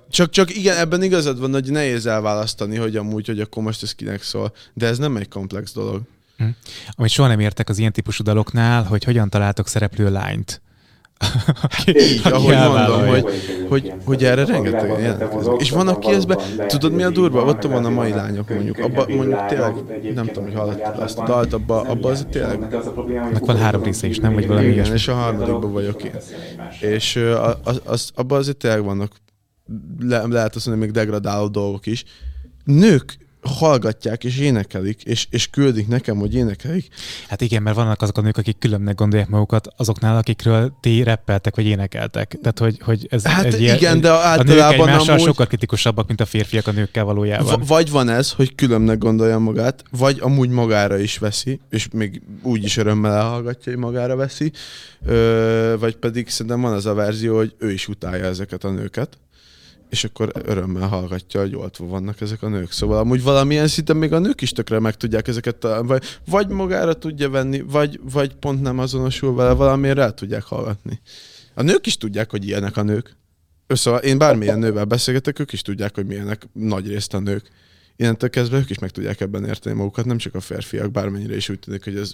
Csak, 0.09 0.29
csak 0.29 0.55
igen, 0.55 0.77
ebben 0.77 1.03
igazad 1.03 1.39
van, 1.39 1.51
hogy 1.51 1.71
nehéz 1.71 2.05
elválasztani, 2.05 2.77
hogy 2.77 2.95
amúgy, 2.95 3.27
hogy 3.27 3.39
akkor 3.39 3.63
most 3.63 3.83
ez 3.83 3.95
kinek 3.95 4.23
szól. 4.23 4.53
De 4.73 4.87
ez 4.87 4.97
nem 4.97 5.15
egy 5.15 5.27
komplex 5.27 5.73
dolog. 5.73 6.01
Hm. 6.37 6.45
Amit 6.91 7.11
soha 7.11 7.27
nem 7.27 7.39
értek 7.39 7.69
az 7.69 7.77
ilyen 7.77 7.91
típusú 7.91 8.23
daloknál, 8.23 8.83
hogy 8.83 9.03
hogyan 9.03 9.29
találtok 9.29 9.67
szereplő 9.67 10.11
lányt 10.11 10.61
így, 11.85 12.21
ahogy 12.23 12.55
mondom, 12.55 13.07
hogy, 13.07 13.25
hogy, 13.69 13.93
hogy 14.05 14.23
erre 14.23 14.45
rengeteg 14.45 14.99
jelentkezik. 15.01 15.51
És 15.57 15.71
van, 15.71 15.87
aki 15.87 16.11
ezben, 16.11 16.37
tudod 16.67 16.91
mi 16.91 17.03
a 17.03 17.09
durva? 17.09 17.43
Ott 17.43 17.63
van 17.63 17.85
a 17.85 17.89
mai 17.89 18.11
lányok 18.11 18.49
mondjuk. 18.49 18.77
Abba, 18.77 19.05
mondjuk 19.07 19.45
tényleg, 19.45 19.73
nem 20.15 20.25
tudom, 20.25 20.43
hogy 20.43 20.53
hallottad 20.53 21.01
ezt 21.01 21.17
a 21.17 21.25
dalt, 21.25 21.53
abba, 21.53 21.81
abba 21.81 22.09
az 22.09 22.25
tényleg... 22.31 22.59
Meg 23.33 23.45
van 23.45 23.57
három 23.57 23.83
része 23.83 24.07
is, 24.07 24.19
nem? 24.19 24.33
Vagy 24.33 24.47
valami 24.47 24.65
Igen, 24.65 24.75
ilyesmi. 24.75 24.95
és 24.95 25.07
a 25.07 25.13
harmadikban 25.13 25.71
vagyok 25.71 26.03
én. 26.03 26.15
És 26.79 27.19
az, 27.63 27.81
az, 27.85 28.11
abban 28.15 28.37
azért 28.37 28.57
tényleg 28.57 28.83
vannak, 28.83 29.11
le, 29.99 30.27
lehet 30.27 30.55
azt 30.55 30.65
mondani, 30.67 30.87
még 30.87 30.95
degradáló 30.95 31.47
dolgok 31.47 31.85
is. 31.85 32.03
Nők 32.63 33.17
hallgatják 33.41 34.23
és 34.23 34.37
énekelik, 34.37 35.03
és, 35.03 35.27
és 35.29 35.49
küldik 35.49 35.87
nekem, 35.87 36.17
hogy 36.17 36.35
énekelik. 36.35 36.87
Hát 37.27 37.41
igen, 37.41 37.61
mert 37.61 37.75
vannak 37.75 38.01
azok 38.01 38.17
a 38.17 38.21
nők, 38.21 38.37
akik 38.37 38.57
különnek 38.57 38.95
gondolják 38.95 39.29
magukat 39.29 39.67
azoknál, 39.77 40.17
akikről 40.17 40.73
ti 40.79 41.03
reppeltek 41.03 41.55
vagy 41.55 41.65
énekeltek. 41.65 42.37
Tehát, 42.41 42.59
hogy, 42.59 42.79
hogy 42.81 43.07
ez 43.09 43.25
hát 43.25 43.45
egy 43.45 43.61
igen, 43.61 43.77
ilyen, 43.77 44.01
de 44.01 44.09
általában 44.09 44.87
a 44.87 44.97
nők 44.97 45.09
amúgy... 45.09 45.21
sokkal 45.21 45.47
kritikusabbak, 45.47 46.07
mint 46.07 46.21
a 46.21 46.25
férfiak 46.25 46.67
a 46.67 46.71
nőkkel 46.71 47.03
valójában. 47.03 47.59
V- 47.59 47.67
vagy 47.67 47.89
van 47.89 48.09
ez, 48.09 48.31
hogy 48.31 48.55
különnek 48.55 48.97
gondolja 48.97 49.39
magát, 49.39 49.83
vagy 49.91 50.17
amúgy 50.21 50.49
magára 50.49 50.97
is 50.97 51.17
veszi, 51.17 51.59
és 51.69 51.87
még 51.93 52.21
úgy 52.41 52.63
is 52.63 52.77
örömmel 52.77 53.13
elhallgatja, 53.13 53.71
hogy 53.71 53.81
magára 53.81 54.15
veszi, 54.15 54.51
ö, 55.05 55.75
vagy 55.79 55.95
pedig 55.95 56.29
szerintem 56.29 56.61
van 56.61 56.73
az 56.73 56.85
a 56.85 56.93
verzió, 56.93 57.35
hogy 57.35 57.55
ő 57.59 57.71
is 57.71 57.87
utálja 57.87 58.25
ezeket 58.25 58.63
a 58.63 58.69
nőket 58.69 59.17
és 59.91 60.03
akkor 60.03 60.31
örömmel 60.33 60.87
hallgatja, 60.87 61.39
hogy 61.39 61.55
oltva 61.55 61.85
vannak 61.85 62.21
ezek 62.21 62.43
a 62.43 62.47
nők. 62.47 62.71
Szóval 62.71 62.97
amúgy 62.97 63.23
valamilyen 63.23 63.67
szinten 63.67 63.97
még 63.97 64.13
a 64.13 64.19
nők 64.19 64.41
is 64.41 64.51
tökre 64.51 64.79
meg 64.79 64.95
tudják 64.95 65.27
ezeket 65.27 65.55
találni, 65.55 65.87
vagy, 65.87 66.03
vagy 66.25 66.47
magára 66.47 66.93
tudja 66.93 67.29
venni, 67.29 67.61
vagy, 67.61 67.99
vagy 68.11 68.35
pont 68.35 68.61
nem 68.61 68.79
azonosul 68.79 69.35
vele, 69.35 69.51
valamiért 69.51 69.97
el 69.97 70.13
tudják 70.13 70.43
hallgatni. 70.43 70.99
A 71.53 71.61
nők 71.61 71.85
is 71.85 71.97
tudják, 71.97 72.29
hogy 72.29 72.47
ilyenek 72.47 72.77
a 72.77 72.81
nők. 72.81 73.15
Szóval 73.67 73.99
én 73.99 74.17
bármilyen 74.17 74.59
nővel 74.59 74.85
beszélgetek, 74.85 75.39
ők 75.39 75.53
is 75.53 75.61
tudják, 75.61 75.95
hogy 75.95 76.05
milyenek 76.05 76.47
nagy 76.53 76.87
részt 76.87 77.13
a 77.13 77.19
nők. 77.19 77.49
Innentől 77.95 78.29
kezdve 78.29 78.57
ők 78.57 78.69
is 78.69 78.79
meg 78.79 78.89
tudják 78.89 79.21
ebben 79.21 79.45
érteni 79.45 79.75
magukat, 79.75 80.05
nem 80.05 80.17
csak 80.17 80.35
a 80.35 80.39
férfiak, 80.39 80.91
bármennyire 80.91 81.35
is 81.35 81.49
úgy 81.49 81.59
tűnik, 81.59 81.83
hogy 81.83 81.95
ez, 81.95 82.11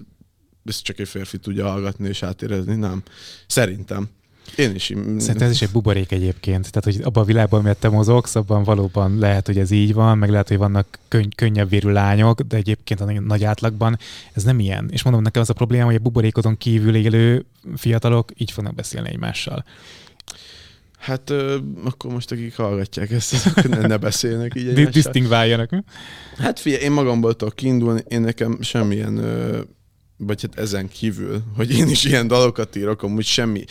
ez 0.65 0.81
csak 0.81 0.99
egy 0.99 1.07
férfi 1.07 1.37
tudja 1.37 1.67
hallgatni 1.67 2.07
és 2.07 2.23
átérezni, 2.23 2.75
nem. 2.75 3.03
Szerintem. 3.47 4.09
Én 4.55 4.75
is. 4.75 4.83
Szerintem 5.17 5.47
ez 5.47 5.51
is 5.51 5.61
egy 5.61 5.69
buborék 5.71 6.11
egyébként. 6.11 6.71
Tehát, 6.71 6.83
hogy 6.83 7.05
abban 7.05 7.23
a 7.23 7.25
világban, 7.25 7.59
amiért 7.59 7.79
te 7.79 7.89
mozogsz, 7.89 8.35
abban 8.35 8.63
valóban 8.63 9.17
lehet, 9.17 9.45
hogy 9.45 9.57
ez 9.57 9.71
így 9.71 9.93
van, 9.93 10.17
meg 10.17 10.29
lehet, 10.29 10.47
hogy 10.47 10.57
vannak 10.57 10.99
könny- 11.07 11.35
könnyebb 11.35 11.69
vérű 11.69 11.89
lányok, 11.89 12.41
de 12.41 12.57
egyébként 12.57 13.01
a 13.01 13.11
nagy 13.19 13.43
átlagban 13.43 13.97
ez 14.33 14.43
nem 14.43 14.59
ilyen. 14.59 14.89
És 14.91 15.03
mondom, 15.03 15.21
nekem 15.21 15.41
az 15.41 15.49
a 15.49 15.53
probléma, 15.53 15.85
hogy 15.85 15.95
a 15.95 15.99
buborékodon 15.99 16.57
kívül 16.57 16.95
élő 16.95 17.45
fiatalok 17.75 18.31
így 18.37 18.51
fognak 18.51 18.75
beszélni 18.75 19.09
egymással. 19.09 19.65
Hát 20.97 21.29
ö, 21.29 21.57
akkor 21.83 22.11
most 22.11 22.31
akik 22.31 22.55
hallgatják 22.55 23.11
ezt, 23.11 23.33
azok 23.33 23.67
ne, 23.67 23.87
ne 23.87 23.97
beszélnek 23.97 24.55
így 24.55 24.67
egymással. 24.67 24.91
Disztingváljanak. 24.91 25.69
Hát 26.37 26.59
figyelj, 26.59 26.83
én 26.83 26.91
magamból 26.91 27.35
tudok 27.35 27.55
kiindulni, 27.55 28.01
én 28.07 28.21
nekem 28.21 28.57
semmilyen 28.61 29.17
ö, 29.17 29.59
vagy 30.17 30.41
hát 30.41 30.59
ezen 30.59 30.87
kívül, 30.87 31.43
hogy 31.55 31.71
én 31.71 31.87
is 31.87 32.03
ilyen 32.03 32.27
dalokat 32.27 32.75
írok, 32.75 33.03
amúgy 33.03 33.25
semmi 33.25 33.63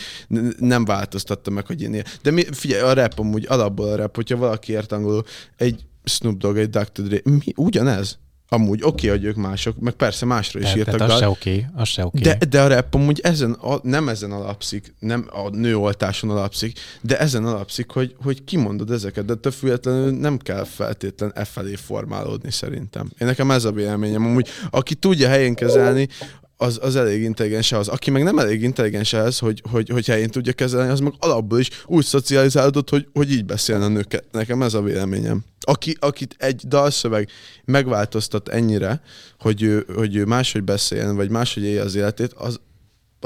nem 0.59 0.85
változtatta 0.85 1.51
meg, 1.51 1.67
hogy 1.67 1.83
én 1.83 1.93
ilyen. 1.93 2.07
De 2.23 2.31
mi, 2.31 2.45
figyelj, 2.51 2.83
a 2.83 2.93
rap 2.93 3.19
amúgy 3.19 3.47
alapból 3.49 3.89
a 3.89 3.97
rap, 3.97 4.15
hogyha 4.15 4.37
valaki 4.37 4.73
ért 4.73 4.93
angolul, 4.93 5.25
egy 5.57 5.85
Snoop 6.05 6.39
Dogg, 6.39 6.57
egy 6.57 6.71
Dr. 6.71 7.03
Dre, 7.03 7.21
mi, 7.25 7.53
ugyanez. 7.57 8.19
Amúgy 8.49 8.81
oké, 8.83 9.07
okay, 9.07 9.19
hogy 9.19 9.27
ők 9.27 9.37
mások, 9.37 9.79
meg 9.79 9.93
persze 9.93 10.27
másra 10.27 10.61
is 10.61 10.73
de, 10.73 10.79
írtak. 10.79 10.97
Tehát 10.97 11.13
az 11.13 11.19
se 11.19 11.29
oké, 11.29 11.51
okay, 11.51 11.67
az 11.75 11.89
se 11.89 12.05
oké. 12.05 12.19
Okay. 12.19 12.39
De, 12.39 12.47
de 12.47 12.63
a 12.63 12.67
rap 12.67 12.95
amúgy 12.95 13.21
ezen, 13.23 13.53
a, 13.53 13.79
nem 13.83 14.09
ezen 14.09 14.33
alapszik, 14.33 14.95
nem 14.99 15.29
a 15.31 15.49
nőoltáson 15.49 16.31
alapszik, 16.31 16.79
de 17.01 17.19
ezen 17.19 17.45
alapszik, 17.45 17.91
hogy, 17.91 18.15
hogy 18.23 18.45
kimondod 18.45 18.91
ezeket, 18.91 19.25
de 19.25 19.35
te 19.35 19.51
függetlenül 19.51 20.11
nem 20.11 20.39
kell 20.39 20.65
feltétlen 20.65 21.33
e 21.35 21.45
felé 21.45 21.75
formálódni 21.75 22.51
szerintem. 22.51 23.11
Én 23.19 23.27
nekem 23.27 23.51
ez 23.51 23.65
a 23.65 23.73
véleményem. 23.73 24.25
Amúgy, 24.25 24.49
aki 24.71 24.95
tudja 24.95 25.29
helyén 25.29 25.55
kezelni, 25.55 26.09
az, 26.57 26.79
az 26.83 26.97
elég 26.97 27.23
intelligens 27.23 27.73
az. 27.73 27.89
Aki 27.89 28.11
meg 28.11 28.23
nem 28.23 28.39
elég 28.39 28.63
intelligens 28.63 29.13
ez, 29.13 29.39
hogy, 29.39 29.63
hogy, 29.71 29.89
hogy 29.89 30.07
helyén 30.07 30.31
tudja 30.31 30.53
kezelni, 30.53 30.91
az 30.91 31.01
meg 31.01 31.13
alapból 31.19 31.59
is 31.59 31.71
úgy 31.87 32.05
szocializálódott, 32.05 32.91
hogy, 32.91 33.09
hogy 33.13 33.33
így 33.33 33.45
beszélne 33.45 33.85
a 33.85 33.89
nőket. 33.89 34.25
Nekem 34.33 34.63
ez 34.63 34.75
a 34.75 34.83
véleményem. 34.83 35.45
Aki, 35.61 35.97
akit 36.01 36.35
egy 36.39 36.63
dalszöveg 36.69 37.29
megváltoztat 37.65 38.49
ennyire, 38.49 39.01
hogy 39.39 39.63
ő, 39.63 39.87
hogy 39.95 40.17
ő 40.17 40.25
máshogy 40.25 40.63
beszéljen, 40.63 41.17
vagy 41.17 41.31
máshogy 41.31 41.63
élje 41.63 41.83
az 41.83 41.95
életét, 41.95 42.33
az, 42.33 42.61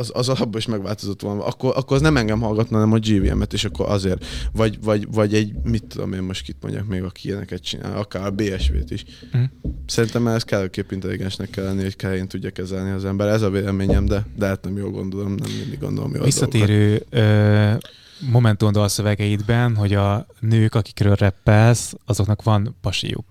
az, 0.00 0.10
az 0.14 0.28
alapban 0.28 0.60
is 0.60 0.66
megváltozott 0.66 1.22
volna, 1.22 1.44
akkor, 1.44 1.72
akkor 1.76 1.96
az 1.96 2.02
nem 2.02 2.16
engem 2.16 2.40
hallgatna, 2.40 2.76
hanem 2.76 2.92
a 2.92 2.98
GVM-et, 2.98 3.52
és 3.52 3.64
akkor 3.64 3.88
azért. 3.88 4.24
Vagy, 4.52 4.78
vagy, 4.82 5.06
vagy 5.12 5.34
egy, 5.34 5.52
mit 5.62 5.84
tudom 5.84 6.12
én 6.12 6.22
most 6.22 6.42
kit 6.42 6.56
mondjak 6.60 6.86
még, 6.86 7.02
aki 7.02 7.28
ilyeneket 7.28 7.62
csinál, 7.62 7.98
akár 7.98 8.26
a 8.26 8.30
BSV-t 8.30 8.90
is. 8.90 9.04
Mm. 9.36 9.42
Szerintem 9.86 10.26
ez 10.26 10.44
kellőképp 10.44 10.90
intelligensnek 10.90 11.50
kell 11.50 11.64
lenni, 11.64 11.82
hogy 11.82 11.96
kelljen 11.96 12.28
tudja 12.28 12.50
kezelni 12.50 12.90
az 12.90 13.04
ember. 13.04 13.28
Ez 13.28 13.42
a 13.42 13.50
véleményem, 13.50 14.04
de, 14.04 14.26
de 14.36 14.46
hát 14.46 14.64
nem 14.64 14.76
jól 14.76 14.90
gondolom, 14.90 15.34
nem 15.34 15.50
mindig 15.58 15.78
gondolom 15.78 16.14
jól 16.14 16.24
Visszatérő 16.24 17.02
ö, 17.10 17.72
Momentum 18.30 18.72
dalszövegeidben, 18.72 19.76
hogy 19.76 19.94
a 19.94 20.26
nők, 20.40 20.74
akikről 20.74 21.14
reppelsz, 21.14 21.94
azoknak 22.04 22.42
van 22.42 22.76
pasiuk. 22.80 23.26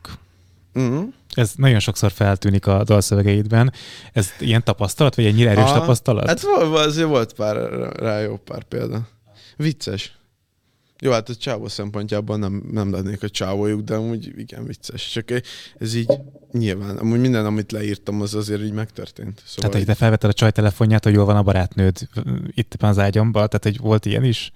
Mm-hmm. 0.79 1.03
Ez 1.39 1.51
nagyon 1.55 1.79
sokszor 1.79 2.11
feltűnik 2.11 2.67
a 2.67 2.83
dalszövegeidben. 2.83 3.73
Ez 4.13 4.29
ilyen 4.39 4.63
tapasztalat, 4.63 5.15
vagy 5.15 5.25
ennyire 5.25 5.49
erős 5.49 5.63
Aha, 5.63 5.79
tapasztalat? 5.79 6.27
Hát 6.27 6.43
azért 6.73 7.07
volt 7.07 7.33
pár, 7.33 7.55
rá 7.99 8.19
jó 8.19 8.37
pár 8.37 8.63
példa. 8.63 9.07
Vicces. 9.55 10.17
Jó, 11.01 11.11
hát 11.11 11.29
a 11.29 11.35
csávó 11.35 11.67
szempontjából 11.67 12.37
nem, 12.37 12.63
nem 12.71 12.91
lennék 12.91 13.23
a 13.23 13.29
csávójuk, 13.29 13.81
de 13.81 13.95
amúgy 13.95 14.33
igen 14.37 14.65
vicces. 14.65 15.09
Csak 15.09 15.29
ez 15.77 15.93
így 15.93 16.11
nyilván, 16.51 16.97
amúgy 16.97 17.19
minden, 17.19 17.45
amit 17.45 17.71
leírtam, 17.71 18.21
az 18.21 18.33
azért 18.33 18.61
így 18.61 18.71
megtörtént. 18.71 19.41
Szóval 19.45 19.55
tehát, 19.55 19.75
hogy 19.75 19.85
te 19.85 19.93
felvetted 19.93 20.29
a 20.29 20.33
csaj 20.33 20.51
telefonját, 20.51 21.03
hogy 21.03 21.13
jól 21.13 21.25
van 21.25 21.35
a 21.35 21.43
barátnőd 21.43 22.07
itt 22.53 22.75
az 22.79 22.97
ágyamban, 22.97 23.47
tehát, 23.47 23.63
hogy 23.63 23.77
volt 23.77 24.05
ilyen 24.05 24.23
is? 24.23 24.51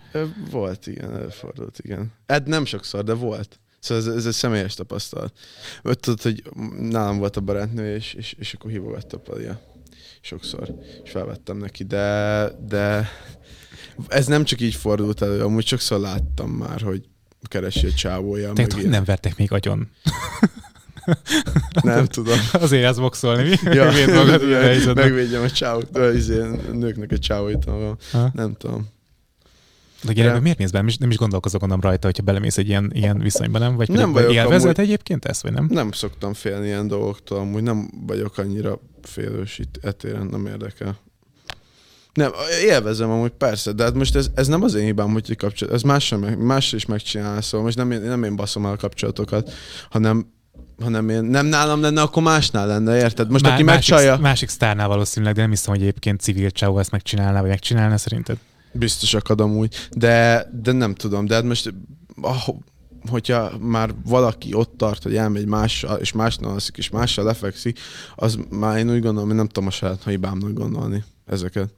Volt, 0.52 0.88
igen, 0.88 1.16
előfordult, 1.16 1.80
igen. 1.80 2.12
Hát 2.28 2.46
nem 2.46 2.66
sokszor, 2.66 3.04
de 3.04 3.14
volt. 3.14 3.60
Szóval 3.84 4.04
ez, 4.04 4.16
ez 4.16 4.26
egy 4.26 4.34
személyes 4.34 4.74
tapasztalat. 4.74 5.34
Mert 5.82 6.00
tudod, 6.00 6.22
hogy 6.22 6.44
nálam 6.80 7.18
volt 7.18 7.38
a 7.38 7.42
barátnő, 7.42 7.96
és, 7.96 8.14
és, 8.14 8.36
és 8.40 8.54
akkor 8.54 8.72
hívogatta 8.72 9.18
Palia. 9.18 9.62
Sokszor. 10.22 10.76
És 11.04 11.12
felvettem 11.12 11.58
neki, 11.58 11.84
de, 11.84 12.48
de 12.68 13.10
ez 14.08 14.26
nem 14.26 14.44
csak 14.44 14.62
így 14.62 14.76
fordult 14.76 15.22
elő, 15.22 15.42
amúgy 15.42 15.66
sokszor 15.66 16.00
láttam 16.00 16.50
már, 16.50 16.82
hogy 16.82 17.04
keresi 17.42 17.88
a 17.88 17.92
csávója. 17.92 18.54
Tehát 18.54 18.74
hogy 18.74 18.88
nem 18.88 19.04
vertek 19.04 19.38
még 19.38 19.52
agyon? 19.52 19.90
nem 21.82 22.06
tudom. 22.06 22.40
Azért 22.52 22.84
ez 22.84 23.00
boxolni, 23.00 23.44
mi? 23.50 23.74
Ja, 23.76 23.92
magad, 24.14 24.44
megvédjem 24.96 25.44
a 25.44 25.50
csávót, 25.50 25.98
izé, 26.14 26.42
nőknek 26.72 27.12
a 27.12 27.18
csávóit. 27.18 27.66
Nem 28.34 28.54
tudom. 28.54 28.88
De 30.04 30.14
gyere, 30.14 30.40
miért 30.40 30.58
mész 30.58 30.72
be? 30.72 30.78
Nem 30.78 30.88
is, 30.88 30.98
nem 30.98 31.10
is 31.10 31.18
gondolkozok 31.18 31.60
gondolom 31.60 31.84
rajta, 31.84 32.06
hogyha 32.06 32.24
belemész 32.24 32.58
egy 32.58 32.68
ilyen, 32.68 32.92
ilyen 32.94 33.20
viszonyba, 33.20 33.60
nem? 33.60 33.76
Vagy 33.76 33.90
nem 33.90 34.12
vagyok 34.12 34.34
élvezet 34.34 34.64
amúgy, 34.64 34.80
egyébként 34.80 35.26
ezt, 35.26 35.42
vagy 35.42 35.52
nem? 35.52 35.68
Nem 35.70 35.92
szoktam 35.92 36.34
félni 36.34 36.66
ilyen 36.66 36.88
dolgoktól, 36.88 37.38
amúgy 37.40 37.64
nem 37.64 37.90
vagyok 38.08 38.38
annyira 38.38 38.80
félős 39.02 39.60
itt 39.60 39.80
etéren, 39.82 40.26
nem 40.26 40.46
érdekel. 40.46 40.98
Nem, 42.14 42.32
élvezem 42.66 43.10
amúgy 43.10 43.32
persze, 43.32 43.72
de 43.72 43.84
hát 43.84 43.94
most 43.94 44.16
ez, 44.16 44.28
ez 44.36 44.48
nem 44.48 44.64
az 44.64 44.74
én 44.74 44.86
hibám, 44.86 45.12
hogy 45.12 45.36
kapcsolat, 45.36 45.74
ez 45.74 45.82
más, 45.82 46.06
sem, 46.06 46.20
más 46.20 46.74
is 46.74 46.86
megcsinál, 46.86 47.42
szóval 47.42 47.66
most 47.66 47.78
nem 47.78 47.92
én, 47.92 48.02
nem 48.02 48.24
én 48.24 48.36
baszom 48.36 48.66
el 48.66 48.72
a 48.72 48.76
kapcsolatokat, 48.76 49.52
hanem 49.90 50.32
hanem 50.82 51.10
én 51.10 51.24
nem 51.24 51.46
nálam 51.46 51.82
lenne, 51.82 52.02
akkor 52.02 52.24
másnál 52.24 52.68
lenne, 52.68 52.98
érted? 52.98 53.30
Most 53.30 53.44
Má, 53.44 53.54
aki 53.54 53.64
megcsalja... 53.64 54.10
Másik, 54.10 54.24
másik 54.24 54.50
sztárnál 54.50 54.88
valószínűleg, 54.88 55.36
de 55.36 55.42
nem 55.42 55.50
hiszem, 55.50 55.74
hogy 55.74 55.82
egyébként 55.82 56.20
civil 56.20 56.52
csáó 56.52 56.80
ezt 56.80 56.92
megcsinálná, 56.92 57.40
vagy 57.40 57.50
megcsinálná 57.50 57.98
szerinted? 57.98 58.38
Biztos 58.74 59.14
akadom 59.14 59.58
úgy, 59.58 59.76
de, 59.92 60.48
de 60.62 60.72
nem 60.72 60.94
tudom, 60.94 61.26
de 61.26 61.34
hát 61.34 61.44
most 61.44 61.74
ah, 62.22 62.48
hogyha 63.10 63.58
már 63.58 63.94
valaki 64.06 64.54
ott 64.54 64.74
tart, 64.78 65.04
hogy 65.04 65.16
elmegy 65.16 65.46
mással, 65.46 65.98
és 65.98 66.12
másnál 66.12 66.52
alszik, 66.52 66.78
és 66.78 66.90
mással 66.90 67.26
lefekszik, 67.26 67.80
az 68.16 68.40
már 68.50 68.78
én 68.78 68.90
úgy 68.90 69.02
gondolom, 69.02 69.28
hogy 69.28 69.38
nem 69.38 69.48
tudom 69.48 69.68
a 69.68 69.72
saját 69.72 70.04
hibámnak 70.04 70.54
gondolni 70.54 71.04
ezeket. 71.26 71.70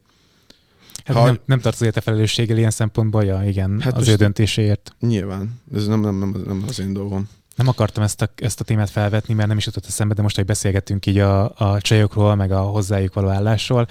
Hát 1.05 1.17
ha... 1.17 1.25
nem, 1.25 1.39
nem 1.45 1.59
tartoz 1.59 1.81
érte 1.81 2.01
felelősséggel 2.01 2.57
ilyen 2.57 2.71
szempontból, 2.71 3.23
ja, 3.23 3.43
igen, 3.43 3.79
hát 3.81 3.97
az 3.97 4.07
ő 4.07 4.15
döntéséért. 4.15 4.95
Nyilván, 4.99 5.61
ez 5.75 5.87
nem, 5.87 5.99
nem, 5.99 6.17
nem, 6.17 6.43
nem 6.45 6.63
az 6.67 6.79
én 6.79 6.93
dolgom. 6.93 7.29
Nem 7.55 7.67
akartam 7.67 8.03
ezt 8.03 8.21
a, 8.21 8.29
ezt 8.35 8.59
a 8.59 8.63
témát 8.63 8.89
felvetni, 8.89 9.33
mert 9.33 9.47
nem 9.47 9.57
is 9.57 9.65
jutott 9.65 9.85
eszembe, 9.85 10.13
de 10.13 10.21
most, 10.21 10.35
hogy 10.35 10.45
beszélgettünk 10.45 11.05
így 11.05 11.17
a, 11.17 11.57
a 11.57 11.81
csajokról, 11.81 12.35
meg 12.35 12.51
a 12.51 12.59
hozzájuk 12.59 13.13
való 13.13 13.27
állásról, 13.27 13.87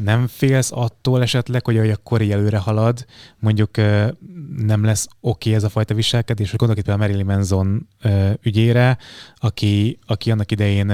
nem 0.00 0.26
félsz 0.26 0.70
attól 0.72 1.22
esetleg, 1.22 1.64
hogy 1.64 1.76
a 1.76 1.96
kori 1.96 2.32
előre 2.32 2.58
halad, 2.58 3.06
mondjuk 3.38 3.76
nem 4.56 4.84
lesz 4.84 5.06
oké 5.20 5.28
okay 5.30 5.54
ez 5.54 5.64
a 5.64 5.68
fajta 5.68 5.94
viselkedés, 5.94 6.50
hogy 6.50 6.58
gondolok 6.58 6.82
itt 6.82 6.88
például 6.88 7.08
Marilyn 7.08 7.34
Manson 7.34 7.88
ügyére, 8.42 8.98
aki, 9.36 9.98
aki 10.06 10.30
annak 10.30 10.50
idején 10.50 10.86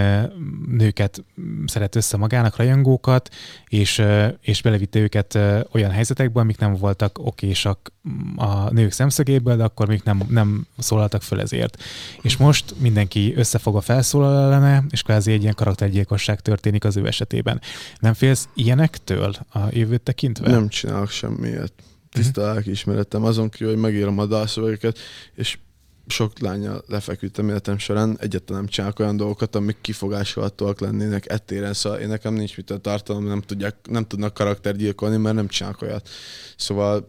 nőket 0.69 1.25
szeret 1.67 1.97
össze 1.97 2.17
magának, 2.17 2.57
rajongókat, 2.57 3.29
és, 3.69 4.03
és 4.41 4.63
belevitte 4.63 4.99
őket 4.99 5.39
olyan 5.73 5.91
helyzetekbe, 5.91 6.41
amik 6.41 6.59
nem 6.59 6.75
voltak 6.75 7.19
okésak 7.19 7.93
a 8.37 8.71
nők 8.71 8.93
szemszögéből, 8.93 9.57
de 9.57 9.65
akkor 9.65 9.89
még 9.89 10.01
nem, 10.05 10.23
nem 10.29 10.67
szólaltak 10.79 11.23
föl 11.23 11.41
ezért. 11.41 11.83
És 12.23 12.37
most 12.37 12.75
mindenki 12.79 13.35
összefog 13.37 13.77
a 13.77 13.81
felszólal 13.81 14.43
ellene, 14.43 14.85
és 14.91 15.03
kvázi 15.03 15.33
egy 15.33 15.43
ilyen 15.43 15.55
karaktergyilkosság 15.55 16.41
történik 16.41 16.85
az 16.85 16.97
ő 16.97 17.07
esetében. 17.07 17.61
Nem 18.01 18.15
félsz 18.15 18.49
ilyenektől 18.55 19.35
a 19.53 19.59
jövőt 19.71 20.03
tekintve? 20.03 20.51
Nem 20.51 20.69
csinálok 20.69 21.11
semmiért. 21.11 21.73
Tiszta 22.11 22.51
uh-huh. 22.51 22.67
ismeretem 22.67 23.25
azon 23.25 23.49
kívül, 23.49 23.73
hogy 23.73 23.83
megírom 23.83 24.19
a 24.19 24.27
dalszövegeket, 24.27 24.99
és 25.35 25.59
sok 26.07 26.39
lánya 26.39 26.81
lefeküdtem 26.87 27.49
életem 27.49 27.79
során, 27.79 28.17
egyáltalán 28.21 28.63
nem 28.63 28.71
csinálok 28.71 28.99
olyan 28.99 29.17
dolgokat, 29.17 29.57
amik 29.57 29.77
kifogásolhatóak 29.81 30.81
lennének 30.81 31.31
ettéren, 31.31 31.73
szóval 31.73 31.99
én 31.99 32.09
nekem 32.09 32.35
nincs 32.35 32.57
mit 32.57 32.71
a 32.71 32.79
tartalom, 32.79 33.25
nem, 33.25 33.41
tudják, 33.41 33.77
nem 33.91 34.05
tudnak 34.05 34.35
karaktergyilkolni, 34.35 35.17
mert 35.17 35.35
nem 35.35 35.49
csinálok 35.49 35.83
olyat. 35.83 36.09
Szóval 36.57 37.07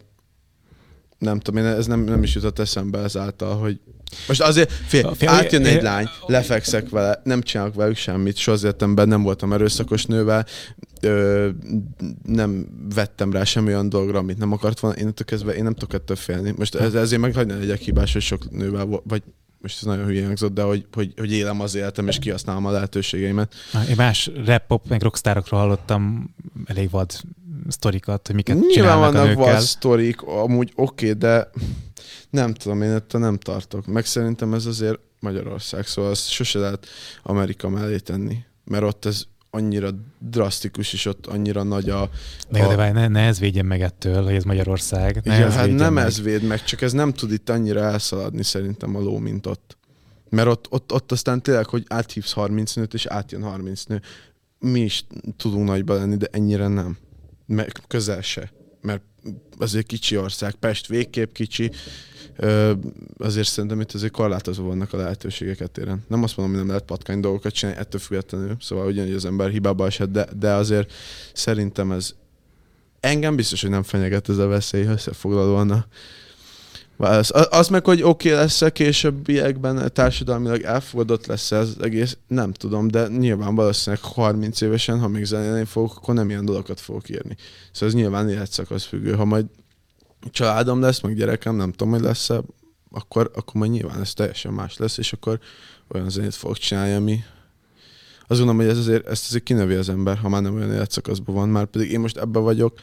nem 1.20 1.39
tudom, 1.39 1.63
én 1.63 1.70
ez 1.70 1.86
nem, 1.86 1.99
nem 1.99 2.24
is 2.24 2.36
jutott 2.36 2.59
eszembe 2.59 2.99
ezáltal, 2.99 3.57
hogy 3.57 3.80
most 4.28 4.41
azért, 4.41 4.72
fél, 4.72 5.13
fél 5.13 5.30
átjön 5.30 5.65
egy 5.65 5.82
lány, 5.82 6.07
lefekszek 6.26 6.89
vele, 6.89 7.22
nem 7.24 7.41
csinálok 7.41 7.74
velük 7.76 7.95
semmit, 7.95 8.38
soha 8.38 8.57
az 8.57 8.63
életemben 8.63 9.07
nem 9.07 9.24
voltam 9.24 9.53
erőszakos 9.53 10.05
nővel, 10.05 10.45
ö, 11.01 11.49
nem 12.24 12.67
vettem 12.93 13.32
rá 13.32 13.43
semmi 13.43 13.67
olyan 13.67 13.89
dolgra, 13.89 14.20
amit 14.20 14.38
nem 14.38 14.51
akart 14.51 14.80
volna, 14.80 14.97
én 14.97 15.13
kezdve 15.26 15.53
én 15.53 15.63
nem 15.63 15.74
tudok 15.74 15.93
ettől 15.93 16.15
félni. 16.15 16.53
Most 16.57 16.76
ez, 16.76 16.93
ezért 16.93 17.22
meg 17.22 17.34
hagyni 17.34 17.53
legyek 17.53 17.80
hibás, 17.80 18.13
hogy 18.13 18.22
sok 18.22 18.51
nővel, 18.51 19.01
vagy 19.03 19.24
most 19.62 19.76
ez 19.82 19.88
nagyon 19.88 20.05
hülyén 20.05 20.26
hangzott, 20.26 20.53
de 20.53 20.62
hogy, 20.62 20.86
hogy, 20.91 21.14
hogy 21.18 21.32
élem 21.32 21.62
az 21.62 21.76
életem, 21.76 22.07
és 22.07 22.20
kihasználom 22.20 22.66
a 22.66 22.72
lehetőségeimet. 22.72 23.53
Én 23.89 23.95
más 23.95 24.30
rap, 24.45 24.68
pop, 24.68 24.88
meg 24.88 25.01
rockstárokról 25.01 25.60
hallottam 25.60 26.34
elég 26.66 26.89
vad 26.89 27.12
sztorikat, 27.68 28.28
hogy 28.28 28.36
miket 28.36 28.55
Nyilván 28.55 28.74
csinálnak 28.74 29.12
vannak 29.14 29.26
a 29.26 29.28
nőkkel. 29.28 29.53
vad 29.53 29.62
sztorik, 29.62 30.22
amúgy 30.22 30.72
oké, 30.76 31.05
okay, 31.05 31.18
de 31.18 31.49
nem 32.30 32.53
tudom, 32.53 32.82
én 32.82 32.91
ettől 32.91 33.22
nem 33.22 33.38
tartok. 33.38 33.86
Meg 33.86 34.05
szerintem 34.05 34.53
ez 34.53 34.66
azért 34.66 34.99
Magyarország, 35.20 35.88
szóval 35.88 36.12
ezt 36.12 36.30
sose 36.30 36.60
lehet 36.60 36.88
Amerika 37.24 37.70
mellé 37.70 37.97
tenni. 37.97 38.38
Mert 38.64 38.84
ott 38.84 39.05
ez 39.05 39.24
annyira 39.52 39.89
drasztikus, 40.20 40.93
és 40.93 41.06
ott 41.06 41.26
annyira 41.26 41.64
nagy 41.64 41.89
a... 41.89 42.10
Na 42.50 42.66
a... 42.66 42.68
de 42.68 42.76
várj, 42.76 42.91
ne, 42.91 43.08
ne 43.08 43.22
ez 43.22 43.39
védjen 43.39 43.66
meg 43.66 43.82
ettől, 43.82 44.24
hogy 44.24 44.34
ez 44.34 44.43
Magyarország. 44.43 45.22
Ne 45.24 45.36
Igen, 45.36 45.47
ez 45.47 45.54
hát 45.54 45.76
nem 45.76 45.93
meg. 45.93 46.06
ez 46.06 46.22
véd 46.22 46.43
meg, 46.43 46.64
csak 46.64 46.82
ez 46.82 46.91
nem 46.91 47.14
tud 47.14 47.32
itt 47.32 47.50
annyira 47.50 47.80
elszaladni 47.80 48.43
szerintem 48.43 48.95
a 48.95 49.00
ló, 49.00 49.18
mint 49.18 49.45
ott. 49.45 49.78
Mert 50.30 50.47
ott, 50.47 50.68
ott, 50.70 50.91
ott 50.93 51.12
aztán 51.12 51.41
tényleg, 51.41 51.66
hogy 51.66 51.86
áthívsz 51.88 52.32
30 52.32 52.74
nőt, 52.74 52.93
és 52.93 53.06
átjön 53.06 53.43
30 53.43 53.84
nő. 53.84 54.02
Mi 54.60 54.80
is 54.80 55.06
tudunk 55.38 55.68
nagyba 55.68 55.93
lenni, 55.93 56.16
de 56.18 56.28
ennyire 56.32 56.68
nem. 56.68 56.97
Meg 57.45 57.72
közel 57.88 58.22
se. 58.22 58.52
Mert 58.82 59.02
azért 59.58 59.86
kicsi 59.86 60.18
ország, 60.18 60.56
Pest 60.56 60.88
végképp 60.88 61.34
kicsi, 61.34 61.72
azért 63.18 63.48
szerintem 63.48 63.82
itt 63.82 63.92
azért 63.92 64.12
korlátozó 64.12 64.64
vannak 64.64 64.94
a 64.94 64.98
lehetőségeket 64.98 65.72
téren. 65.72 66.04
Nem 66.08 66.24
azt 66.24 66.38
mondom, 66.38 66.56
hogy 66.56 66.66
nem 66.66 66.74
lehet 66.74 66.90
patkány 66.90 67.20
dolgokat 67.20 67.54
csinálni, 67.54 67.80
ettől 67.80 68.02
függetlenül, 68.02 68.56
szóval 68.60 68.88
ugyanúgy 68.88 69.14
az 69.14 69.26
ember 69.26 69.50
hibába 69.50 69.86
esett, 69.86 70.12
de, 70.12 70.28
de 70.40 70.52
azért 70.52 70.94
szerintem 71.34 71.92
ez 71.92 72.14
engem 73.00 73.36
biztos, 73.36 73.62
hogy 73.62 73.70
nem 73.70 73.84
fenyeget 73.84 74.30
ez 74.30 74.38
a 74.38 74.48
veszély 74.48 74.86
összefoglalóan 74.86 75.72
a 75.72 75.86
válasz. 77.00 77.32
Az 77.50 77.68
meg, 77.68 77.86
hogy 77.86 78.02
oké 78.02 78.30
okay 78.30 78.41
lesz-e 78.41 78.70
későbbiekben 78.70 79.91
társadalmilag 79.93 80.62
elfogadott 80.62 81.26
lesz 81.26 81.52
ez 81.52 81.76
egész, 81.82 82.18
nem 82.28 82.52
tudom, 82.54 82.88
de 82.88 83.08
nyilván 83.08 83.56
valószínűleg 83.56 84.04
30 84.06 84.62
évesen, 84.62 85.00
ha 85.00 85.08
még 85.08 85.26
zenélni 85.26 85.66
fogok, 85.66 85.95
akkor 85.95 86.14
nem 86.14 86.30
ilyen 86.30 86.45
dolgokat 86.45 86.80
fogok 86.80 87.10
írni. 87.10 87.36
Szóval 87.72 87.89
ez 87.89 87.93
nyilván 87.93 88.30
életszakasz 88.30 88.84
függő. 88.84 89.14
Ha 89.14 89.26
majd 89.26 89.45
családom 90.32 90.82
lesz, 90.82 91.02
meg 91.02 91.16
gyerekem, 91.16 91.56
nem 91.56 91.72
tudom, 91.72 91.93
hogy 91.93 92.02
lesz-e, 92.02 92.41
akkor, 92.91 93.32
akkor 93.36 93.54
majd 93.54 93.72
nyilván 93.72 94.02
ez 94.02 94.14
teljesen 94.14 94.54
más 94.54 94.78
lesz, 94.78 94.97
és 94.97 95.14
akkor 95.14 95.39
olyan 95.88 96.10
zenét 96.10 96.36
fogok 96.36 96.58
csinálni, 96.58 96.93
ami 96.93 97.24
azt 98.28 98.39
gondolom, 98.39 98.58
hogy 98.58 98.70
ez 98.70 98.78
azért, 98.78 99.08
ezt 99.08 99.26
azért 99.26 99.43
kinövi 99.43 99.74
az 99.74 99.89
ember, 99.89 100.18
ha 100.18 100.30
már 100.30 100.41
nem 100.41 100.56
olyan 100.56 100.72
életszakaszban 100.72 101.36
van, 101.36 101.50
már 101.50 101.66
pedig 101.66 101.91
én 101.91 102.00
most 102.00 102.18
ebben 102.18 102.43
vagyok, 102.43 102.80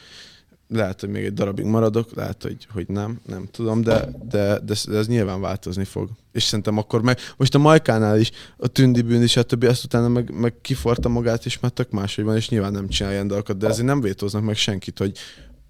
lehet, 0.69 0.99
hogy 0.99 1.09
még 1.09 1.25
egy 1.25 1.33
darabig 1.33 1.65
maradok, 1.65 2.15
lehet, 2.15 2.43
hogy, 2.43 2.67
hogy 2.73 2.87
nem, 2.87 3.19
nem 3.25 3.47
tudom, 3.51 3.81
de, 3.81 4.09
de, 4.29 4.59
de, 4.59 4.73
ez, 4.73 4.85
de 4.85 4.97
ez 4.97 5.07
nyilván 5.07 5.41
változni 5.41 5.83
fog. 5.83 6.09
És 6.31 6.43
szerintem 6.43 6.77
akkor 6.77 7.01
meg, 7.01 7.17
most 7.37 7.55
a 7.55 7.57
Majkánál 7.57 8.19
is, 8.19 8.31
a 8.57 8.67
Tündi 8.67 9.01
bűn 9.01 9.21
is, 9.21 9.31
stb. 9.31 9.63
azt 9.63 9.83
utána 9.83 10.07
meg, 10.07 10.39
meg 10.39 10.53
kiforta 10.61 11.09
magát, 11.09 11.45
és 11.45 11.59
már 11.59 11.71
tök 11.71 11.91
máshogy 11.91 12.23
van, 12.23 12.35
és 12.35 12.49
nyilván 12.49 12.71
nem 12.71 12.87
csinál 12.87 13.11
ilyen 13.11 13.27
dolgokat, 13.27 13.57
de 13.57 13.67
ezért 13.67 13.87
nem 13.87 14.01
vétóznak 14.01 14.43
meg 14.43 14.55
senkit, 14.55 14.97
hogy 14.97 15.17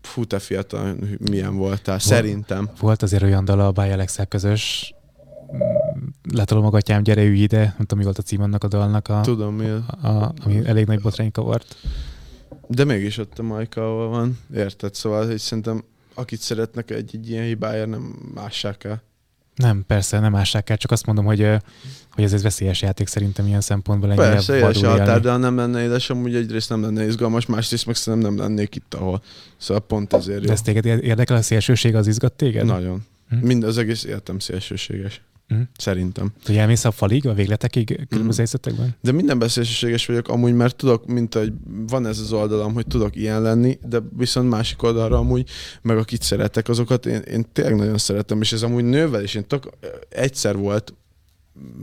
fú, 0.01 0.25
te 0.25 0.39
fiatal, 0.39 0.95
milyen 1.29 1.55
voltál, 1.55 1.99
szerintem. 1.99 2.69
Volt 2.79 3.01
azért 3.01 3.23
olyan 3.23 3.45
dal 3.45 3.59
a 3.59 3.71
Báj 3.71 3.91
Alexel 3.91 4.25
közös, 4.25 4.93
letolom 6.33 6.65
a 6.65 6.69
gatyám, 6.69 7.03
gyere 7.03 7.23
ülj 7.23 7.39
ide, 7.39 7.57
nem 7.57 7.77
tudom, 7.77 7.97
mi 7.97 8.03
volt 8.03 8.17
a 8.17 8.21
cím 8.21 8.41
annak 8.41 8.63
a 8.63 8.67
dalnak, 8.67 9.07
a, 9.07 9.21
Tudom, 9.21 9.55
mi 9.55 9.69
a, 9.69 10.07
a, 10.07 10.33
ami 10.43 10.65
elég 10.65 10.85
nagy 10.85 11.01
botrány 11.01 11.31
kavart. 11.31 11.75
De 12.67 12.83
mégis 12.83 13.17
ott 13.17 13.39
a 13.39 13.43
Majka, 13.43 13.81
ahol 13.81 14.07
van, 14.07 14.39
érted? 14.55 14.95
Szóval, 14.95 15.25
hogy 15.25 15.37
szerintem 15.37 15.83
akit 16.13 16.39
szeretnek 16.39 16.91
egy, 16.91 17.09
egy 17.13 17.29
ilyen 17.29 17.43
hibáért, 17.43 17.87
nem 17.87 18.01
mássák 18.33 18.83
el. 18.83 19.01
Nem, 19.55 19.83
persze, 19.87 20.19
nem 20.19 20.35
ássák 20.35 20.69
el, 20.69 20.77
csak 20.77 20.91
azt 20.91 21.05
mondom, 21.05 21.25
hogy, 21.25 21.47
hogy 22.11 22.23
ez 22.23 22.33
egy 22.33 22.41
veszélyes 22.41 22.81
játék 22.81 23.07
szerintem 23.07 23.47
ilyen 23.47 23.61
szempontból 23.61 24.11
ennyire 24.11 24.29
Persze, 24.29 24.57
éles 24.57 24.81
határ, 24.81 25.21
de 25.21 25.31
ha 25.31 25.37
nem 25.37 25.55
lenne 25.55 25.83
édes, 25.83 26.09
amúgy 26.09 26.35
egyrészt 26.35 26.69
nem 26.69 26.81
lenne 26.81 27.05
izgalmas, 27.05 27.45
másrészt 27.45 27.85
meg 27.85 27.95
szerintem 27.95 28.33
nem 28.33 28.43
lennék 28.43 28.75
itt, 28.75 28.93
ahol. 28.93 29.21
Szóval 29.57 29.83
pont 29.83 30.13
ezért 30.13 30.45
De 30.45 30.51
ez 30.51 30.61
téged 30.61 30.85
érdekel, 30.85 31.35
a 31.35 31.41
szélsőség 31.41 31.95
az 31.95 32.07
izgat 32.07 32.33
téged? 32.33 32.65
Nagyon. 32.65 33.05
Hm. 33.29 33.35
Mind 33.35 33.63
az 33.63 33.77
egész 33.77 34.03
életem 34.03 34.39
szélsőséges. 34.39 35.21
Hm. 35.47 35.61
Szerintem. 35.77 36.31
Hogy 36.45 36.57
elmész 36.57 36.85
a 36.85 36.91
falig, 36.91 37.27
a 37.27 37.33
végletekig 37.33 37.89
Mhm. 37.89 38.01
különböző 38.09 38.37
helyzetekben? 38.37 38.95
De 39.01 39.11
minden 39.11 39.47
szélsőséges 39.47 40.05
vagyok 40.05 40.27
amúgy, 40.27 40.53
mert 40.53 40.75
tudok, 40.75 41.05
mint 41.05 41.33
hogy 41.33 41.53
van 41.87 42.05
ez 42.05 42.19
az 42.19 42.31
oldalam, 42.33 42.73
hogy 42.73 42.87
tudok 42.87 43.15
ilyen 43.15 43.41
lenni, 43.41 43.79
de 43.89 43.99
viszont 44.17 44.49
másik 44.49 44.83
oldalra 44.83 45.17
amúgy, 45.17 45.49
meg 45.81 45.97
akit 45.97 46.21
szeretek, 46.21 46.69
azokat 46.69 47.05
én, 47.05 47.21
én 47.21 47.45
tényleg 47.53 47.75
nagyon 47.75 47.97
szeretem, 47.97 48.41
és 48.41 48.53
ez 48.53 48.61
amúgy 48.61 48.83
nővel 48.83 49.23
is, 49.23 49.35
én 49.35 49.47
tök, 49.47 49.69
egyszer 50.09 50.57
volt, 50.57 50.93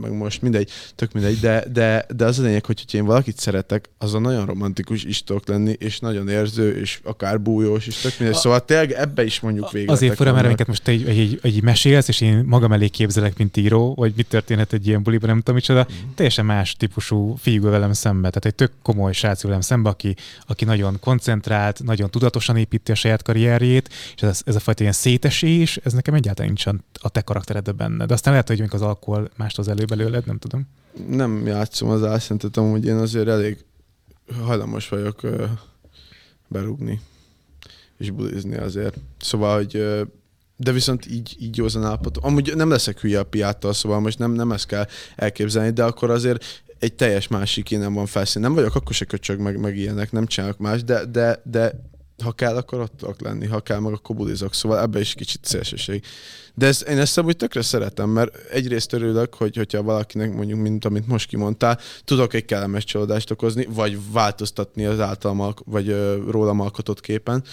meg 0.00 0.12
most 0.12 0.42
mindegy, 0.42 0.70
tök 0.94 1.12
mindegy, 1.12 1.38
de, 1.40 1.64
de, 1.72 2.06
de 2.16 2.24
az 2.24 2.38
a 2.38 2.42
lényeg, 2.42 2.64
hogy 2.64 2.78
hogyha 2.80 2.98
én 2.98 3.04
valakit 3.04 3.38
szeretek, 3.38 3.88
az 3.98 4.14
a 4.14 4.18
nagyon 4.18 4.46
romantikus 4.46 5.04
is 5.04 5.24
tudok 5.24 5.48
lenni, 5.48 5.72
és 5.78 5.98
nagyon 5.98 6.28
érző, 6.28 6.76
és 6.80 7.00
akár 7.04 7.40
bújós, 7.40 7.86
és 7.86 7.96
tök 7.96 8.12
mindegy. 8.18 8.36
A- 8.36 8.40
Szóval 8.40 8.64
tényleg 8.64 8.92
ebbe 8.92 9.24
is 9.24 9.40
mondjuk 9.40 9.70
végletek 9.70 9.96
Azért 9.96 10.16
fura, 10.16 10.32
mert 10.32 10.44
amiket 10.46 10.66
most 10.66 10.88
egy, 10.88 11.08
egy, 11.08 11.38
egy 11.42 11.62
mesélsz, 11.62 12.08
és 12.08 12.20
én 12.20 12.44
magam 12.46 12.72
elé 12.72 12.88
képzelek, 12.88 13.38
mint 13.38 13.56
író, 13.56 13.94
vagy 13.94 14.12
mit 14.16 14.26
történhet 14.28 14.72
egy 14.72 14.86
ilyen 14.86 15.02
buliban, 15.02 15.28
nem 15.28 15.38
tudom 15.38 15.54
micsoda, 15.54 15.86
Mhm. 15.88 16.08
teljesen 16.14 16.44
más 16.44 16.74
típusú 16.76 17.34
fiú 17.36 17.62
velem 17.62 17.92
szembe. 17.92 18.28
Tehát 18.28 18.44
egy 18.44 18.54
tök 18.54 18.72
komoly 18.82 19.12
srác 19.12 19.42
velem 19.42 19.60
szembe, 19.60 19.88
aki, 19.88 20.14
aki 20.46 20.64
nagyon 20.64 20.98
koncentrált, 21.00 21.82
nagyon 21.82 22.10
tudatosan 22.10 22.56
építi 22.56 22.92
a 22.92 22.94
saját 22.94 23.22
karrierjét, 23.22 23.88
és 24.16 24.22
ez, 24.22 24.40
ez 24.44 24.54
a 24.54 24.60
fajta 24.60 24.80
ilyen 24.80 24.92
szétesés, 24.92 25.76
ez 25.76 25.92
nekem 25.92 26.14
egyáltalán 26.14 26.46
nincsen 26.48 26.84
a 27.00 27.08
te 27.08 27.20
karakteredben 27.20 27.76
benne. 27.76 28.06
De 28.06 28.14
aztán 28.14 28.32
lehet, 28.32 28.48
hogy 28.48 28.60
még 28.60 28.74
az 28.74 28.82
alkohol 28.82 29.30
mást 29.36 29.58
az 29.64 29.70
elő 29.70 29.84
belőled, 29.84 30.26
nem 30.26 30.38
tudom. 30.38 30.66
nem 31.08 31.46
játszom 31.46 31.88
az 31.88 32.04
álszentet, 32.04 32.56
amúgy 32.56 32.84
én 32.84 32.96
azért 32.96 33.28
elég 33.28 33.64
hajlamos 34.44 34.88
vagyok 34.88 35.22
ö, 35.22 35.44
berúgni 36.48 37.00
és 37.98 38.10
bulizni 38.10 38.56
azért. 38.56 38.96
Szóval, 39.18 39.56
hogy 39.56 39.72
de 40.56 40.72
viszont 40.72 41.06
így, 41.06 41.36
így 41.40 41.56
józan 41.56 41.84
állapot. 41.84 42.16
Amúgy 42.16 42.56
nem 42.56 42.70
leszek 42.70 43.00
hülye 43.00 43.18
a 43.18 43.24
piáttal, 43.24 43.72
szóval 43.72 44.00
most 44.00 44.18
nem, 44.18 44.32
nem 44.32 44.52
ezt 44.52 44.66
kell 44.66 44.86
elképzelni, 45.16 45.70
de 45.70 45.84
akkor 45.84 46.10
azért 46.10 46.62
egy 46.78 46.94
teljes 46.94 47.28
másik 47.28 47.70
énem 47.70 47.94
van 47.94 48.06
felszín. 48.06 48.42
Nem 48.42 48.54
vagyok 48.54 48.74
akkor 48.74 48.94
se 48.94 49.04
köcsög, 49.04 49.40
meg, 49.40 49.60
meg 49.60 49.76
ilyenek, 49.76 50.12
nem 50.12 50.26
csinálok 50.26 50.58
más, 50.58 50.84
de, 50.84 51.04
de, 51.04 51.42
de 51.44 51.72
ha 52.24 52.32
kell, 52.32 52.56
akkor 52.56 52.80
ott 52.80 52.92
tudok 52.96 53.20
lenni, 53.20 53.46
ha 53.46 53.60
kell, 53.60 53.78
meg 53.78 53.92
akkor 53.92 54.16
bulizok. 54.16 54.54
Szóval 54.54 54.80
ebbe 54.80 55.00
is 55.00 55.14
kicsit 55.14 55.44
szélsőség. 55.44 56.02
De 56.54 56.66
ez, 56.66 56.84
én 56.88 56.98
ezt 56.98 57.18
amúgy 57.18 57.36
tökre 57.36 57.62
szeretem, 57.62 58.10
mert 58.10 58.36
egyrészt 58.50 58.92
örülök, 58.92 59.34
hogy 59.34 59.56
hogyha 59.56 59.82
valakinek 59.82 60.32
mondjuk, 60.34 60.60
mint 60.60 60.84
amit 60.84 61.06
most 61.06 61.28
kimondtál, 61.28 61.78
tudok 62.04 62.34
egy 62.34 62.44
kellemes 62.44 62.84
csalódást 62.84 63.30
okozni, 63.30 63.66
vagy 63.70 64.12
változtatni 64.12 64.84
az 64.84 65.00
általam, 65.00 65.54
vagy 65.64 65.88
rólam 66.28 66.60
alkotott 66.60 67.00
képen. 67.00 67.44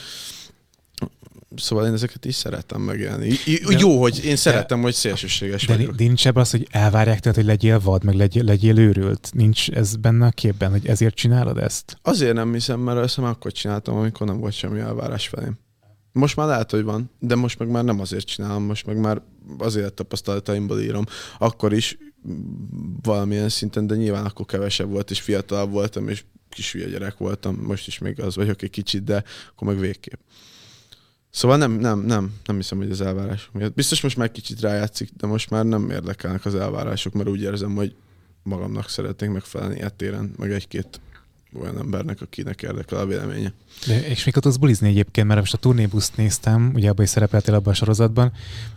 Szóval 1.56 1.86
én 1.86 1.94
ezeket 1.94 2.26
is 2.26 2.36
szeretem 2.36 2.82
megélni. 2.82 3.30
De- 3.30 3.78
jó, 3.80 4.00
hogy 4.02 4.26
én 4.26 4.36
szeretem, 4.36 4.82
hogy 4.82 4.94
szélsőséges 4.94 5.66
De 5.66 5.76
vagyok. 5.76 5.98
nincs 5.98 6.28
ebben 6.28 6.42
az, 6.42 6.52
hogy 6.52 6.68
elvárják 6.72 7.20
tőled, 7.20 7.38
hogy 7.38 7.48
legyél 7.48 7.80
vad, 7.80 8.04
meg 8.04 8.16
legyél, 8.16 8.44
legyél 8.44 8.78
őrült. 8.80 9.30
Nincs 9.34 9.70
ez 9.70 9.96
benne 9.96 10.26
a 10.26 10.30
képben, 10.30 10.72
hogy 10.72 10.88
ezért 10.88 11.16
csinálod 11.16 11.58
ezt? 11.58 11.98
Azért 12.02 12.34
nem 12.34 12.54
hiszem, 12.54 12.80
mert 12.80 13.00
ezt 13.00 13.18
már 13.18 13.30
akkor 13.30 13.52
csináltam, 13.52 13.96
amikor 13.96 14.28
nem 14.28 14.40
volt 14.40 14.54
semmi 14.54 14.80
elvárás 14.80 15.28
felém. 15.28 15.58
Most 16.12 16.36
már 16.36 16.48
lehet, 16.48 16.72
hogy 16.72 16.84
van, 16.84 17.12
de 17.20 17.36
most 17.36 17.60
meg 17.60 17.68
már 17.70 17.84
nem 17.84 18.00
azért 18.00 18.26
csinálom, 18.26 18.64
most 18.64 18.86
meg 18.86 18.98
már 18.98 19.22
az 19.58 19.76
élettapasztalataimból 19.76 20.80
írom. 20.82 21.06
Akkor 21.38 21.74
is 21.74 21.98
valamilyen 23.02 23.50
szinten, 23.50 23.88
de 23.88 23.96
nyilván 23.96 24.26
akkor 24.26 24.46
kevesebb 24.46 24.90
volt, 24.90 25.12
és 25.12 25.22
fiatalabb 25.22 25.72
voltam, 25.72 26.10
és 26.10 26.24
kis 26.50 26.78
gyerek 26.90 27.18
voltam. 27.18 27.56
Most 27.56 27.88
is 27.88 27.98
még 27.98 28.20
az 28.22 28.36
vagyok 28.36 28.62
egy 28.62 28.70
kicsit, 28.70 29.04
de 29.04 29.24
akkor 29.50 29.68
meg 29.68 29.80
végképp. 29.80 30.20
Szóval 31.32 31.58
nem, 31.58 31.72
nem, 31.72 32.00
nem, 32.00 32.34
nem 32.46 32.56
hiszem, 32.56 32.78
hogy 32.78 32.92
az 32.92 33.02
elvárások 33.02 33.54
miatt. 33.54 33.74
Biztos 33.74 34.02
most 34.02 34.18
már 34.18 34.32
kicsit 34.32 34.62
rájátszik, 34.62 35.10
de 35.18 35.28
most 35.28 35.50
már 35.50 35.66
nem 35.66 35.90
érdekelnek 35.90 36.46
az 36.46 36.56
elvárások, 36.56 37.14
mert 37.14 37.30
úgy 37.30 37.42
érzem, 37.42 37.76
hogy 37.76 37.96
magamnak 38.44 38.90
szeretnék 38.90 39.30
megfelelni 39.30 39.82
ettéren, 39.82 40.34
meg 40.38 40.52
egy-két 40.52 41.02
olyan 41.60 41.78
embernek, 41.78 42.22
akinek 42.22 42.62
érdekel 42.62 43.00
a 43.00 43.06
véleménye. 43.06 43.54
De, 43.88 44.08
és 44.08 44.24
mikor 44.26 44.42
tudsz 44.42 44.56
bulizni 44.56 44.88
egyébként, 44.88 45.28
mert 45.28 45.40
most 45.40 45.54
a 45.54 45.58
turnébuszt 45.58 46.18
néztem, 46.18 46.72
ugye 46.76 46.90
abban 46.90 47.04
is 47.04 47.10
szerepeltél 47.10 47.54
abban 47.54 47.74
a 47.74 47.76
sorozatban, 47.76 48.32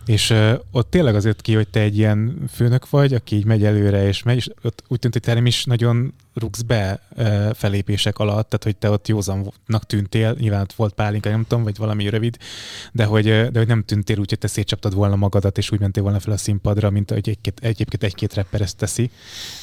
és 0.05 0.29
uh, 0.29 0.53
ott 0.71 0.89
tényleg 0.89 1.15
az 1.15 1.25
jött 1.25 1.41
ki, 1.41 1.53
hogy 1.53 1.67
te 1.67 1.79
egy 1.79 1.97
ilyen 1.97 2.35
főnök 2.51 2.89
vagy, 2.89 3.13
aki 3.13 3.35
így 3.35 3.45
megy 3.45 3.63
előre 3.63 4.07
és 4.07 4.23
megy, 4.23 4.35
és 4.35 4.49
ott 4.61 4.83
úgy 4.87 4.99
tűnt, 4.99 5.13
hogy 5.13 5.21
te 5.21 5.33
nem 5.33 5.45
is 5.45 5.63
nagyon 5.63 6.13
rugsz 6.33 6.61
be 6.61 6.99
uh, 7.17 7.53
felépések 7.53 8.19
alatt, 8.19 8.49
tehát 8.49 8.63
hogy 8.63 8.75
te 8.75 8.89
ott 8.89 9.07
józannak 9.07 9.85
tűntél, 9.87 10.35
nyilván 10.39 10.61
ott 10.61 10.73
volt 10.73 10.93
pálinka, 10.93 11.29
nem 11.29 11.45
tudom, 11.47 11.63
vagy 11.63 11.77
valami 11.77 12.09
rövid, 12.09 12.37
de 12.91 13.05
hogy, 13.05 13.25
de 13.25 13.57
hogy 13.59 13.67
nem 13.67 13.83
tűntél 13.83 14.19
úgy, 14.19 14.29
hogy 14.29 14.39
te 14.39 14.47
szétcsaptad 14.47 14.93
volna 14.93 15.15
magadat, 15.15 15.57
és 15.57 15.71
úgy 15.71 15.79
mentél 15.79 16.03
volna 16.03 16.19
fel 16.19 16.33
a 16.33 16.37
színpadra, 16.37 16.89
mint 16.89 17.11
hogy 17.11 17.29
egy-két, 17.29 17.59
egyébként 17.61 18.03
egy-két 18.03 18.33
rapper 18.33 18.61
ezt 18.61 18.77
teszi 18.77 19.09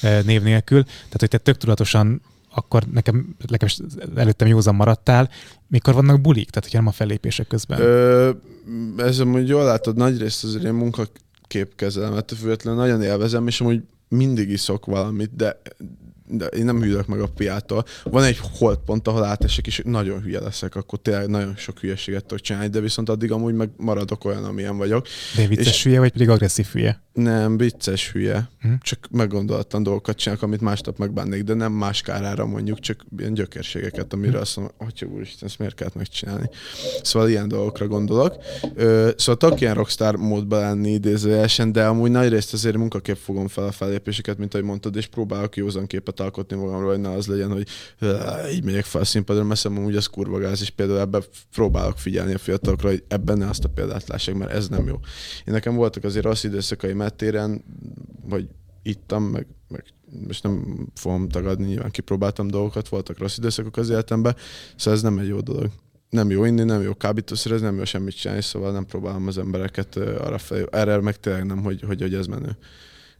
uh, 0.02 0.22
név 0.22 0.42
nélkül. 0.42 0.82
Tehát, 0.84 1.16
hogy 1.18 1.28
te 1.28 1.38
tök 1.38 1.56
tudatosan 1.56 2.22
akkor 2.54 2.82
nekem, 2.92 3.36
nekem 3.48 3.68
előttem 4.14 4.48
józan 4.48 4.74
maradtál, 4.74 5.30
mikor 5.68 5.94
vannak 5.94 6.20
bulik, 6.20 6.50
tehát 6.50 6.64
hogyha 6.64 6.78
nem 6.78 6.86
a 6.86 6.92
fellépések 6.92 7.46
közben. 7.46 7.80
Ö, 7.80 8.30
ez 8.96 9.18
amúgy 9.18 9.48
jól 9.48 9.64
látod, 9.64 9.96
nagyrészt 9.96 10.44
azért 10.44 10.64
én 10.64 10.72
munkakép 10.72 11.74
kezelem, 11.76 12.16
ettől 12.16 12.38
függetlenül 12.38 12.80
nagyon 12.80 13.02
élvezem, 13.02 13.46
és 13.46 13.60
amúgy 13.60 13.82
mindig 14.08 14.50
iszok 14.50 14.86
valamit, 14.86 15.36
de, 15.36 15.60
de 16.26 16.46
én 16.46 16.64
nem 16.64 16.82
hűlök 16.82 17.06
meg 17.06 17.20
a 17.20 17.26
piától. 17.26 17.84
Van 18.04 18.24
egy 18.24 18.38
holdpont, 18.42 19.08
ahol 19.08 19.24
átesek, 19.24 19.66
és 19.66 19.82
nagyon 19.84 20.20
hülye 20.22 20.40
leszek, 20.40 20.76
akkor 20.76 20.98
tényleg 20.98 21.28
nagyon 21.28 21.56
sok 21.56 21.78
hülyeséget 21.78 22.24
tudok 22.24 22.44
csinálni, 22.44 22.68
de 22.68 22.80
viszont 22.80 23.08
addig 23.08 23.32
amúgy 23.32 23.54
meg 23.54 23.70
maradok 23.76 24.24
olyan, 24.24 24.44
amilyen 24.44 24.76
vagyok. 24.76 25.06
De 25.36 25.46
vicces 25.46 25.66
és- 25.66 25.82
hülye, 25.84 25.98
vagy 25.98 26.12
pedig 26.12 26.28
agresszív 26.28 26.66
hülye? 26.66 27.02
Nem, 27.12 27.56
vicces 27.56 28.12
hülye. 28.12 28.48
Hm? 28.60 28.72
Csak 28.80 28.98
meggondolatlan 29.10 29.82
dolgokat 29.82 30.16
csinálok, 30.16 30.42
amit 30.42 30.60
másnap 30.60 30.98
megbánnék, 30.98 31.42
de 31.42 31.54
nem 31.54 31.72
más 31.72 32.00
kárára 32.00 32.46
mondjuk, 32.46 32.80
csak 32.80 33.04
ilyen 33.18 33.34
gyökérségeket, 33.34 34.12
amire 34.12 34.36
hm? 34.36 34.40
azt 34.40 34.56
mondom, 34.56 34.74
hogy 34.78 35.04
úristen, 35.04 35.48
ezt 35.48 35.58
miért 35.58 35.74
kellett 35.74 35.94
megcsinálni. 35.94 36.50
Szóval 37.02 37.28
ilyen 37.28 37.48
dolgokra 37.48 37.86
gondolok. 37.86 38.36
Ö, 38.74 39.10
szóval 39.16 39.36
tudok 39.36 39.60
ilyen 39.60 39.74
rockstar 39.74 40.16
módban 40.16 40.60
lenni 40.60 40.90
idézőjelesen, 40.90 41.72
de 41.72 41.86
amúgy 41.86 42.10
nagy 42.10 42.28
részt 42.28 42.52
azért 42.52 42.76
munkakép 42.76 43.16
fogom 43.16 43.48
fel 43.48 43.64
a 43.64 43.72
fellépéseket, 43.72 44.38
mint 44.38 44.54
ahogy 44.54 44.66
mondtad, 44.66 44.96
és 44.96 45.06
próbálok 45.06 45.56
józan 45.56 45.86
képet 45.86 46.20
alkotni 46.20 46.56
magamról, 46.56 46.90
hogy 46.90 47.00
ne 47.00 47.10
az 47.10 47.26
legyen, 47.26 47.52
hogy 47.52 47.66
így 48.52 48.64
megyek 48.64 48.84
fel 48.84 49.00
a 49.00 49.04
színpadra, 49.04 49.44
mert 49.44 49.60
szerintem 49.60 49.86
úgy 49.86 49.96
az 49.96 50.06
kurva 50.06 50.38
gáz, 50.38 50.60
és 50.60 50.70
például 50.70 50.98
ebben 50.98 51.22
próbálok 51.54 51.98
figyelni 51.98 52.34
a 52.34 52.38
fiatalokra, 52.38 52.88
hogy 52.88 53.02
ebben 53.08 53.38
ne 53.38 53.48
azt 53.48 53.64
a 53.64 53.68
példát 53.68 54.08
lássák, 54.08 54.34
mert 54.34 54.52
ez 54.52 54.68
nem 54.68 54.86
jó. 54.86 54.94
Én 55.46 55.54
nekem 55.54 55.74
voltak 55.74 56.04
azért 56.04 56.24
rossz 56.24 56.44
időszakai 56.44 56.92
mettéren, 57.02 57.64
vagy 58.24 58.48
ittam, 58.82 59.22
meg, 59.22 59.46
meg 59.68 59.84
most 60.26 60.42
nem 60.42 60.86
fogom 60.94 61.28
tagadni, 61.28 61.66
nyilván 61.66 61.90
kipróbáltam 61.90 62.48
dolgokat, 62.48 62.88
voltak 62.88 63.18
rossz 63.18 63.36
időszakok 63.36 63.76
az 63.76 63.90
életemben, 63.90 64.36
szóval 64.76 64.94
ez 64.94 65.02
nem 65.02 65.18
egy 65.18 65.28
jó 65.28 65.40
dolog. 65.40 65.70
Nem 66.10 66.30
jó 66.30 66.44
inni, 66.44 66.62
nem 66.62 66.82
jó 66.82 66.94
kábítószer, 66.94 67.52
ez 67.52 67.60
nem 67.60 67.76
jó 67.76 67.84
semmit 67.84 68.16
csinálni, 68.16 68.42
szóval 68.42 68.72
nem 68.72 68.86
próbálom 68.86 69.26
az 69.26 69.38
embereket 69.38 69.96
arra 69.96 70.38
felé, 70.38 70.64
erre 70.70 71.00
meg 71.00 71.16
tényleg 71.20 71.46
nem, 71.46 71.62
hogy, 71.62 71.82
hogy, 71.86 72.00
hogy 72.00 72.14
ez 72.14 72.26
menő. 72.26 72.56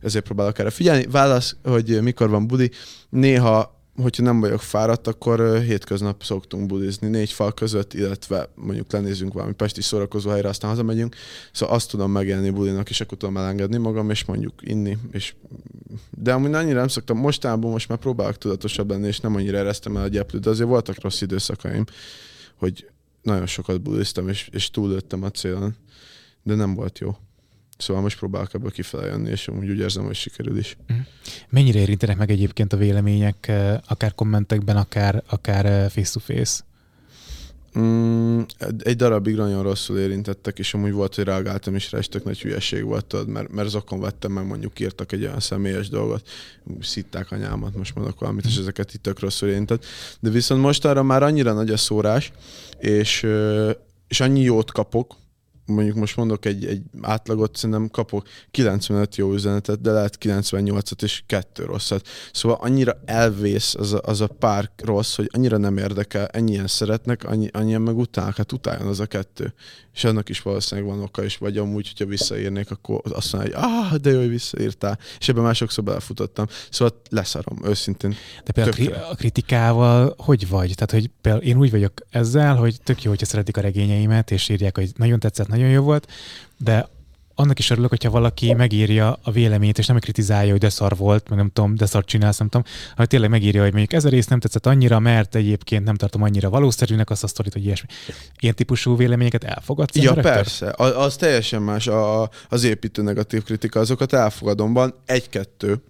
Ezért 0.01 0.24
próbálok 0.24 0.59
erre 0.59 0.70
figyelni. 0.70 1.07
Válasz, 1.07 1.57
hogy 1.62 2.03
mikor 2.03 2.30
van 2.30 2.47
budi. 2.47 2.70
Néha 3.09 3.82
hogyha 3.97 4.22
nem 4.22 4.40
vagyok 4.40 4.61
fáradt, 4.61 5.07
akkor 5.07 5.61
hétköznap 5.61 6.22
szoktunk 6.22 6.66
budizni 6.66 7.09
négy 7.09 7.32
fal 7.32 7.53
között, 7.53 7.95
illetve 7.95 8.49
mondjuk 8.55 8.93
lenézünk 8.93 9.32
valami 9.32 9.53
pesti 9.53 9.82
szórakozó 9.82 10.30
helyre, 10.30 10.49
aztán 10.49 10.70
hazamegyünk. 10.70 11.16
Szóval 11.53 11.74
azt 11.74 11.90
tudom 11.90 12.11
megélni 12.11 12.51
budinak, 12.51 12.90
és 12.90 13.01
akkor 13.01 13.18
tudom 13.18 13.36
elengedni 13.36 13.76
magam, 13.76 14.11
és 14.11 14.24
mondjuk 14.24 14.55
inni. 14.61 14.99
És... 15.11 15.34
De 16.11 16.32
amúgy 16.32 16.55
annyira 16.55 16.78
nem 16.78 16.88
szoktam. 16.88 17.18
Mostában 17.18 17.70
most 17.70 17.88
már 17.88 17.99
próbálok 17.99 18.38
tudatosabb 18.38 18.90
lenni, 18.90 19.07
és 19.07 19.20
nem 19.20 19.34
annyira 19.34 19.59
eresztem 19.59 19.97
el 19.97 20.03
a 20.03 20.09
gyeplőt, 20.09 20.43
de 20.43 20.51
azért 20.51 20.68
voltak 20.68 21.01
rossz 21.01 21.20
időszakaim, 21.20 21.84
hogy 22.57 22.90
nagyon 23.22 23.47
sokat 23.47 23.80
budiztam, 23.80 24.28
és, 24.28 24.49
és 24.53 24.70
túlőttem 24.70 25.22
a 25.22 25.30
célon, 25.30 25.76
de 26.43 26.55
nem 26.55 26.74
volt 26.74 26.99
jó. 26.99 27.16
Szóval 27.83 28.03
most 28.03 28.18
próbálok 28.18 28.55
ebből 28.55 28.70
kifele 28.70 29.07
jönni, 29.07 29.30
és 29.30 29.49
amúgy 29.49 29.70
úgy 29.70 29.78
érzem, 29.78 30.05
hogy 30.05 30.14
sikerül 30.14 30.59
is. 30.59 30.76
Mhm. 30.87 30.99
Mennyire 31.49 31.78
érintenek 31.78 32.16
meg 32.16 32.30
egyébként 32.30 32.72
a 32.72 32.76
vélemények, 32.76 33.49
eh, 33.49 33.78
akár 33.87 34.14
kommentekben, 34.14 34.76
akár, 34.76 35.22
akár 35.26 35.66
eh, 35.66 35.89
face-to-face? 35.89 36.61
Mm, 37.78 38.41
egy 38.78 38.97
darabig 38.97 39.35
nagyon 39.37 39.62
rosszul 39.62 39.99
érintettek, 39.99 40.59
és 40.59 40.74
amúgy 40.74 40.93
volt, 40.93 41.14
hogy 41.14 41.24
reagáltam 41.24 41.74
is 41.74 41.93
rá, 41.93 41.99
és 41.99 42.09
tök 42.09 42.24
nagy 42.24 42.41
hülyeség 42.41 42.85
volt, 42.85 43.05
tudod, 43.05 43.28
mert, 43.28 43.53
mert 43.53 43.68
zokon 43.68 44.01
vettem 44.01 44.33
meg, 44.33 44.47
mondjuk 44.47 44.80
írtak 44.80 45.12
egy 45.12 45.22
olyan 45.22 45.41
személyes 45.41 45.89
dolgot, 45.89 46.28
szitták 46.80 47.30
anyámat, 47.30 47.76
most 47.76 47.95
mondok 47.95 48.20
valamit, 48.20 48.45
és 48.45 48.53
mhm. 48.53 48.61
ezeket 48.61 48.95
itt 48.95 49.03
tök 49.03 49.20
rosszul 49.20 49.49
érintett. 49.49 49.85
De 50.20 50.30
viszont 50.30 50.61
most 50.61 50.85
arra 50.85 51.03
már 51.03 51.22
annyira 51.22 51.53
nagy 51.53 51.70
a 51.70 51.76
szórás, 51.76 52.33
és, 52.78 53.26
és 54.09 54.20
annyi 54.20 54.41
jót 54.41 54.72
kapok, 54.72 55.14
mondjuk 55.72 55.96
most 55.96 56.16
mondok 56.16 56.44
egy, 56.44 56.64
egy 56.64 56.82
átlagot, 57.00 57.56
szerintem 57.56 57.88
kapok 57.88 58.26
95 58.50 59.16
jó 59.16 59.32
üzenetet, 59.32 59.80
de 59.80 59.90
lehet 59.90 60.18
98-at 60.20 61.02
és 61.02 61.22
kettő 61.26 61.64
rosszat. 61.64 62.08
Szóval 62.32 62.58
annyira 62.60 63.00
elvész 63.04 63.74
az 63.74 63.92
a, 63.92 64.00
az 64.04 64.20
a 64.20 64.26
pár 64.26 64.70
rossz, 64.76 65.16
hogy 65.16 65.28
annyira 65.32 65.56
nem 65.56 65.76
érdekel, 65.76 66.26
ennyien 66.26 66.66
szeretnek, 66.66 67.24
annyi, 67.24 67.48
annyien 67.52 67.80
meg 67.80 67.96
utálnak, 67.96 68.36
hát 68.36 68.52
utáljon 68.52 68.86
az 68.86 69.00
a 69.00 69.06
kettő. 69.06 69.54
És 69.94 70.04
annak 70.04 70.28
is 70.28 70.42
valószínűleg 70.42 70.90
van 70.90 71.02
oka, 71.02 71.24
és 71.24 71.36
vagy 71.36 71.58
amúgy, 71.58 71.86
hogyha 71.88 72.10
visszaírnék, 72.10 72.70
akkor 72.70 73.00
azt 73.12 73.32
mondja, 73.32 73.58
hogy 73.58 73.70
ah, 73.70 73.96
de 73.96 74.10
jó, 74.10 74.18
hogy 74.18 74.28
visszaírtál. 74.28 74.98
És 75.18 75.28
ebben 75.28 75.42
már 75.42 75.54
sokszor 75.54 75.84
belefutottam. 75.84 76.46
Szóval 76.70 77.00
leszarom, 77.10 77.58
őszintén. 77.64 78.14
De 78.44 78.52
például 78.52 78.92
a 79.10 79.14
kritikával 79.14 80.14
hogy 80.18 80.48
vagy? 80.48 80.72
Tehát, 80.74 80.90
hogy 80.90 81.10
például 81.20 81.44
én 81.44 81.58
úgy 81.58 81.70
vagyok 81.70 81.92
ezzel, 82.10 82.56
hogy 82.56 82.76
tök 82.82 83.02
jó, 83.02 83.10
hogyha 83.10 83.26
szeretik 83.26 83.56
a 83.56 83.60
regényeimet, 83.60 84.30
és 84.30 84.48
írják, 84.48 84.76
hogy 84.76 84.90
nagyon 84.96 85.18
tetszett, 85.18 85.48
nagyon 85.48 85.61
jó 85.70 85.82
volt, 85.82 86.08
de 86.56 86.88
annak 87.34 87.58
is 87.58 87.70
örülök, 87.70 87.90
hogyha 87.90 88.10
valaki 88.10 88.54
megírja 88.54 89.18
a 89.22 89.30
véleményét, 89.30 89.78
és 89.78 89.86
nem 89.86 89.98
kritizálja, 89.98 90.50
hogy 90.50 90.60
de 90.60 90.68
szar 90.68 90.96
volt, 90.96 91.28
meg 91.28 91.38
nem 91.38 91.50
tudom, 91.52 91.74
de 91.74 91.86
szar 91.86 92.04
csinálsz, 92.04 92.38
nem 92.38 92.48
tudom, 92.48 92.66
hanem 92.90 93.06
tényleg 93.06 93.30
megírja, 93.30 93.62
hogy 93.62 93.70
mondjuk 93.70 93.92
ez 93.92 94.04
a 94.04 94.08
rész 94.08 94.26
nem 94.26 94.40
tetszett 94.40 94.66
annyira, 94.66 94.98
mert 94.98 95.34
egyébként 95.34 95.84
nem 95.84 95.94
tartom 95.94 96.22
annyira 96.22 96.50
valószerűnek 96.50 97.10
azt 97.10 97.24
a 97.24 97.26
sztorit, 97.26 97.52
hogy 97.52 97.64
ilyesmi. 97.64 97.88
Ilyen 98.38 98.54
típusú 98.54 98.96
véleményeket 98.96 99.44
elfogadsz? 99.44 99.96
Ja, 99.96 100.14
persze. 100.14 100.74
Az, 100.76 100.92
az 100.96 101.16
teljesen 101.16 101.62
más. 101.62 101.86
A, 101.86 102.30
az 102.48 102.64
építő 102.64 103.02
negatív 103.02 103.42
kritika, 103.42 103.80
azokat 103.80 104.12
elfogadom. 104.12 104.72
Van 104.72 104.94
egy-kettő, 105.06 105.82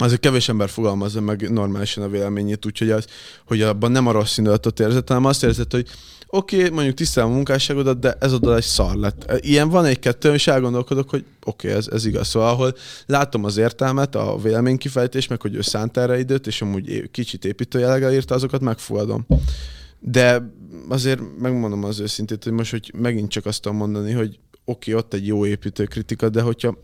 azért 0.00 0.20
kevés 0.20 0.48
ember 0.48 0.68
fogalmazza 0.68 1.20
meg 1.20 1.50
normálisan 1.50 2.04
a 2.04 2.08
véleményét, 2.08 2.66
úgyhogy 2.66 2.90
az, 2.90 3.06
hogy 3.46 3.62
abban 3.62 3.90
nem 3.90 4.06
a 4.06 4.10
rossz 4.12 4.38
indulatot 4.38 4.80
érzett, 4.80 5.08
hanem 5.08 5.24
azt 5.24 5.44
érzett, 5.44 5.72
hogy 5.72 5.88
oké, 6.30 6.56
okay, 6.56 6.70
mondjuk 6.70 6.94
tisztelem 6.94 7.30
a 7.30 7.34
munkásságodat, 7.34 7.98
de 7.98 8.16
ez 8.20 8.32
a 8.32 8.38
dal 8.38 8.56
egy 8.56 8.62
szar 8.62 8.94
lett. 8.94 9.32
Ilyen 9.40 9.68
van 9.68 9.84
egy-kettő, 9.84 10.32
és 10.32 10.46
elgondolkodok, 10.46 11.10
hogy 11.10 11.24
oké, 11.44 11.66
okay, 11.66 11.78
ez, 11.78 11.88
ez 11.88 12.04
igaz. 12.04 12.28
Szóval, 12.28 12.48
ahol 12.48 12.74
látom 13.06 13.44
az 13.44 13.56
értelmet, 13.56 14.14
a 14.14 14.38
véleménykifejtés, 14.42 15.26
meg 15.26 15.40
hogy 15.40 15.54
ő 15.54 15.60
szánt 15.60 15.96
erre 15.96 16.18
időt, 16.18 16.46
és 16.46 16.62
amúgy 16.62 17.10
kicsit 17.10 17.44
építőjeleggel 17.44 18.12
írta, 18.12 18.34
azokat 18.34 18.60
megfogadom. 18.60 19.26
De 19.98 20.52
azért 20.88 21.20
megmondom 21.38 21.84
az 21.84 22.00
őszintét, 22.00 22.44
hogy 22.44 22.52
most, 22.52 22.70
hogy 22.70 22.92
megint 22.96 23.30
csak 23.30 23.46
azt 23.46 23.62
tudom 23.62 23.78
mondani, 23.78 24.12
hogy 24.12 24.38
oké, 24.64 24.92
okay, 24.92 24.94
ott 24.94 25.14
egy 25.14 25.26
jó 25.26 25.46
építőkritika, 25.46 26.28
de 26.28 26.42
hogyha 26.42 26.78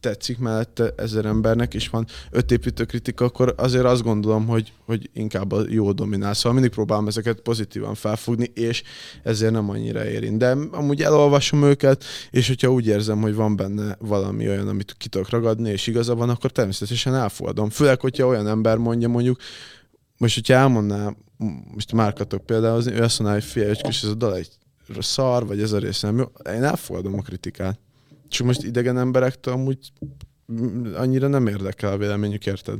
tetszik 0.00 0.38
mellette 0.38 0.92
ezer 0.96 1.24
embernek, 1.24 1.74
és 1.74 1.88
van 1.88 2.06
öt 2.30 2.50
építőkritika, 2.50 3.24
akkor 3.24 3.54
azért 3.56 3.84
azt 3.84 4.02
gondolom, 4.02 4.46
hogy, 4.46 4.72
hogy 4.84 5.10
inkább 5.12 5.52
a 5.52 5.64
jó 5.68 5.92
dominál. 5.92 6.34
Szóval 6.34 6.52
mindig 6.52 6.70
próbálom 6.70 7.06
ezeket 7.06 7.40
pozitívan 7.40 7.94
felfogni, 7.94 8.50
és 8.54 8.82
ezért 9.22 9.52
nem 9.52 9.70
annyira 9.70 10.08
érint. 10.08 10.38
De 10.38 10.56
amúgy 10.70 11.02
elolvasom 11.02 11.62
őket, 11.62 12.04
és 12.30 12.48
hogyha 12.48 12.72
úgy 12.72 12.86
érzem, 12.86 13.20
hogy 13.20 13.34
van 13.34 13.56
benne 13.56 13.96
valami 13.98 14.48
olyan, 14.48 14.68
amit 14.68 14.94
ki 14.98 15.08
tudok 15.08 15.30
ragadni, 15.30 15.70
és 15.70 15.86
igaza 15.86 16.14
van, 16.14 16.28
akkor 16.28 16.50
természetesen 16.50 17.14
elfogadom. 17.14 17.70
Főleg, 17.70 18.00
hogyha 18.00 18.26
olyan 18.26 18.48
ember 18.48 18.76
mondja 18.76 19.08
mondjuk, 19.08 19.40
most, 20.18 20.34
hogyha 20.34 20.54
elmondná, 20.54 21.14
most 21.74 21.92
Márkatok 21.92 22.46
például, 22.46 22.82
ő 22.86 23.02
azt 23.02 23.18
mondaná, 23.18 23.40
hogy 23.40 23.50
figyelj, 23.50 23.70
ez 23.82 24.04
a 24.04 24.14
dal 24.14 24.36
egy 24.36 24.48
szar, 24.98 25.46
vagy 25.46 25.60
ez 25.60 25.72
a 25.72 25.78
rész 25.78 26.00
nem 26.00 26.16
jó, 26.16 26.24
én 26.54 26.64
elfogadom 26.64 27.18
a 27.18 27.22
kritikát. 27.22 27.78
Csak 28.32 28.46
most 28.46 28.62
idegen 28.62 28.98
emberektől 28.98 29.54
amúgy 29.54 29.92
annyira 30.94 31.28
nem 31.28 31.46
érdekel 31.46 31.92
a 31.92 31.96
véleményük, 31.96 32.46
érted? 32.46 32.78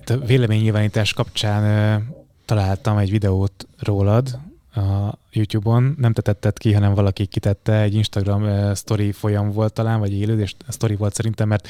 Itt 0.00 0.08
a 0.08 0.18
véleménynyilvánítás 0.18 1.12
kapcsán 1.12 2.14
találtam 2.44 2.98
egy 2.98 3.10
videót 3.10 3.66
rólad 3.78 4.38
a 4.74 5.18
YouTube-on. 5.30 5.94
Nem 5.98 6.12
te 6.12 6.22
tetted 6.22 6.58
ki, 6.58 6.72
hanem 6.72 6.94
valaki 6.94 7.26
kitette, 7.26 7.80
egy 7.80 7.94
Instagram 7.94 8.42
uh, 8.42 8.74
story 8.74 9.12
folyam 9.12 9.50
volt 9.50 9.72
talán, 9.72 9.98
vagy 9.98 10.12
élődés 10.12 10.56
story 10.68 10.94
volt 10.94 11.14
szerintem, 11.14 11.48
mert 11.48 11.68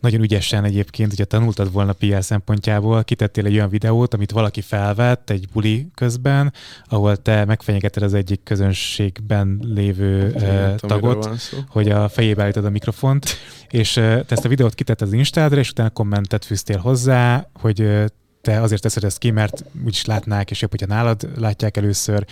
nagyon 0.00 0.20
ügyesen 0.20 0.64
egyébként, 0.64 1.08
hogyha 1.08 1.24
tanultad 1.24 1.72
volna 1.72 1.92
PR 1.92 2.24
szempontjából, 2.24 3.04
kitettél 3.04 3.46
egy 3.46 3.54
olyan 3.54 3.68
videót, 3.68 4.14
amit 4.14 4.30
valaki 4.30 4.60
felvett 4.60 5.30
egy 5.30 5.48
buli 5.52 5.88
közben, 5.94 6.52
ahol 6.84 7.16
te 7.16 7.44
megfenyegeted 7.44 8.02
az 8.02 8.14
egyik 8.14 8.42
közönségben 8.42 9.58
lévő 9.62 10.32
uh, 10.34 10.74
tagot, 10.74 11.30
hogy 11.68 11.88
a 11.88 12.08
fejébe 12.08 12.42
állítod 12.42 12.64
a 12.64 12.70
mikrofont, 12.70 13.26
és 13.68 13.96
uh, 13.96 14.04
te 14.04 14.24
ezt 14.28 14.44
a 14.44 14.48
videót 14.48 14.74
kitetted 14.74 15.06
az 15.06 15.12
Instádra, 15.12 15.58
és 15.58 15.70
utána 15.70 15.90
kommentet 15.90 16.44
fűztél 16.44 16.78
hozzá, 16.78 17.48
hogy 17.52 18.04
te 18.46 18.60
azért 18.60 18.82
teszed 18.82 19.04
ezt 19.04 19.18
ki, 19.18 19.30
mert 19.30 19.64
úgyis 19.84 20.04
látnák, 20.04 20.50
és 20.50 20.60
jobb, 20.60 20.70
hogyha 20.70 20.86
nálad 20.86 21.28
látják 21.36 21.76
először. 21.76 22.26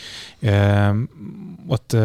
Ott, 1.67 1.97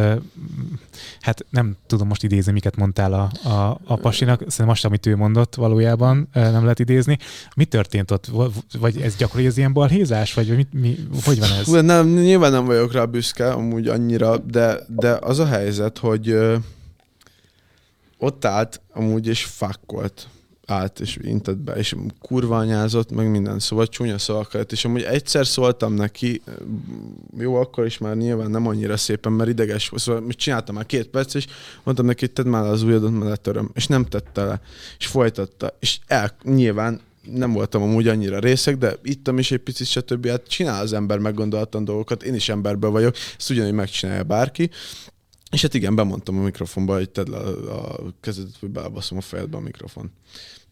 hát 1.19 1.45
nem 1.49 1.75
tudom 1.87 2.07
most 2.07 2.23
idézni, 2.23 2.51
miket 2.51 2.75
mondtál 2.75 3.13
a, 3.13 3.49
a, 3.49 3.79
a 3.85 3.95
pasinak, 3.95 4.39
szerintem 4.39 4.69
azt, 4.69 4.85
amit 4.85 5.05
ő 5.05 5.15
mondott 5.15 5.55
valójában 5.55 6.27
nem 6.33 6.61
lehet 6.61 6.79
idézni. 6.79 7.17
Mi 7.55 7.65
történt 7.65 8.11
ott? 8.11 8.31
Vagy 8.79 9.01
ez 9.01 9.15
gyakori 9.15 9.47
az 9.47 9.57
ilyen 9.57 9.73
balhézás? 9.73 10.33
Vagy 10.33 10.55
mi, 10.55 10.67
mi, 10.71 10.97
hogy 11.23 11.39
van 11.39 11.51
ez? 11.51 11.67
Nem, 11.67 12.07
nyilván 12.07 12.51
nem 12.51 12.65
vagyok 12.65 12.91
rá 12.91 13.05
büszke, 13.05 13.51
amúgy 13.51 13.87
annyira, 13.87 14.37
de, 14.37 14.79
de 14.87 15.17
az 15.21 15.39
a 15.39 15.45
helyzet, 15.45 15.97
hogy 15.97 16.37
ott 18.17 18.45
állt 18.45 18.81
amúgy 18.93 19.27
és 19.27 19.43
fakkolt 19.43 20.27
állt 20.69 20.99
és 20.99 21.17
intett 21.21 21.57
be, 21.57 21.73
és 21.73 21.95
kurva 22.21 22.57
anyázott, 22.57 23.11
meg 23.11 23.29
minden, 23.29 23.59
szóval 23.59 23.87
csúnya 23.87 24.17
szavakat, 24.17 24.71
és 24.71 24.85
amúgy 24.85 25.01
egyszer 25.01 25.47
szóltam 25.47 25.93
neki, 25.93 26.41
jó, 27.37 27.55
akkor 27.55 27.85
is 27.85 27.97
már 27.97 28.15
nyilván 28.15 28.51
nem 28.51 28.67
annyira 28.67 28.97
szépen, 28.97 29.31
mert 29.31 29.49
ideges, 29.49 29.91
szóval 29.95 30.27
csináltam 30.29 30.75
már 30.75 30.85
két 30.85 31.07
perc, 31.07 31.33
és 31.33 31.47
mondtam 31.83 32.05
neki, 32.05 32.27
tedd 32.27 32.47
már 32.47 32.63
az 32.63 32.83
ujjadot, 32.83 33.11
mert 33.11 33.29
letöröm, 33.29 33.71
és 33.73 33.87
nem 33.87 34.05
tette 34.05 34.43
le, 34.43 34.61
és 34.99 35.07
folytatta, 35.07 35.77
és 35.79 35.99
el, 36.07 36.35
nyilván 36.43 37.01
nem 37.33 37.51
voltam 37.51 37.81
amúgy 37.81 38.07
annyira 38.07 38.39
részek, 38.39 38.77
de 38.77 38.95
ittam 39.03 39.37
is 39.37 39.51
egy 39.51 39.59
picit, 39.59 39.87
stb. 39.87 40.27
Hát 40.27 40.47
csinál 40.47 40.81
az 40.81 40.93
ember 40.93 41.19
meggondolatlan 41.19 41.85
dolgokat, 41.85 42.23
én 42.23 42.33
is 42.33 42.49
emberből 42.49 42.89
vagyok, 42.89 43.15
ezt 43.37 43.49
ugyanúgy 43.49 43.73
megcsinálja 43.73 44.23
bárki, 44.23 44.69
És 45.51 45.61
hát 45.61 45.73
igen, 45.73 45.95
bemondtam 45.95 46.39
a 46.39 46.41
mikrofonba, 46.41 46.93
hogy 46.93 47.09
tedd 47.09 47.29
le 47.29 47.37
a, 47.37 47.93
a 47.93 48.13
kezedet, 48.21 48.57
hogy 48.59 48.69
belebaszom 48.69 49.17
a 49.17 49.21
fejedbe 49.21 49.57
a 49.57 49.59
mikrofon. 49.59 50.11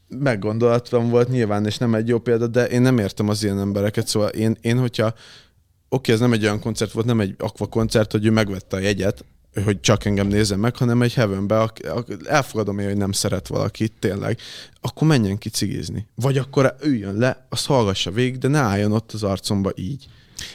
Meggondolatlan 0.08 1.10
volt 1.10 1.30
nyilván, 1.30 1.66
és 1.66 1.78
nem 1.78 1.96
egy 1.96 2.08
jó 2.08 2.20
példa, 2.20 2.48
de 2.48 2.68
én 2.68 2.82
nem 2.82 2.98
értem 2.98 3.30
az 3.30 3.44
ilyen 3.44 3.60
embereket, 3.60 4.08
szóval 4.08 4.30
én, 4.30 4.58
én 4.62 4.80
hogyha 4.80 5.14
oké, 5.90 6.12
ez 6.12 6.20
nem 6.20 6.34
egy 6.34 6.44
olyan 6.44 6.60
koncert 6.60 6.92
volt, 6.92 7.06
nem 7.06 7.20
egy 7.20 7.36
aqua 7.38 7.66
koncert, 7.66 8.12
hogy 8.12 8.26
ő 8.26 8.32
megvette 8.32 8.76
a 8.76 8.80
jegyet, 8.80 9.26
hogy 9.64 9.80
csak 9.80 10.06
engem 10.06 10.28
nézzen 10.28 10.60
meg, 10.60 10.76
hanem 10.76 11.02
egy 11.02 11.14
heavenbe, 11.14 11.72
elfogadom 12.24 12.80
én, 12.80 12.88
hogy 12.88 12.98
nem 12.98 13.12
szeret 13.12 13.48
valakit, 13.48 13.94
tényleg, 14.00 14.40
akkor 14.82 15.08
menjen 15.08 15.38
ki 15.38 15.50
cigizni. 15.50 16.08
Vagy 16.16 16.38
akkor 16.38 16.76
üljön 16.84 17.18
le, 17.18 17.46
azt 17.50 17.66
hallgassa 17.66 18.12
végig, 18.12 18.38
de 18.38 18.48
ne 18.48 18.60
álljon 18.60 18.92
ott 18.92 19.12
az 19.12 19.24
arcomba 19.24 19.72
így. 19.76 20.08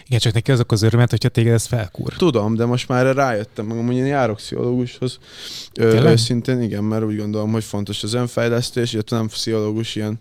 Igen, 0.07 0.19
csak 0.19 0.33
neki 0.33 0.53
azok 0.53 0.73
az 0.73 0.83
örömet, 0.83 1.11
hogyha 1.11 1.29
téged 1.29 1.53
ez 1.53 1.67
felkúr. 1.67 2.13
Tudom, 2.13 2.55
de 2.55 2.65
most 2.65 2.89
már 2.89 3.15
rájöttem, 3.15 3.67
magam, 3.67 3.87
hogy 3.87 3.97
én 3.97 4.07
járok 4.07 4.37
pszichológushoz. 4.37 5.19
Őszintén 5.81 6.63
igen, 6.63 6.85
mert 6.85 7.05
úgy 7.05 7.17
gondolom, 7.17 7.53
hogy 7.53 7.65
fontos 7.65 8.03
az 8.03 8.13
önfejlesztés, 8.13 8.93
illetve 8.93 9.17
nem 9.17 9.27
pszichológus, 9.27 9.97
ilyen 9.97 10.21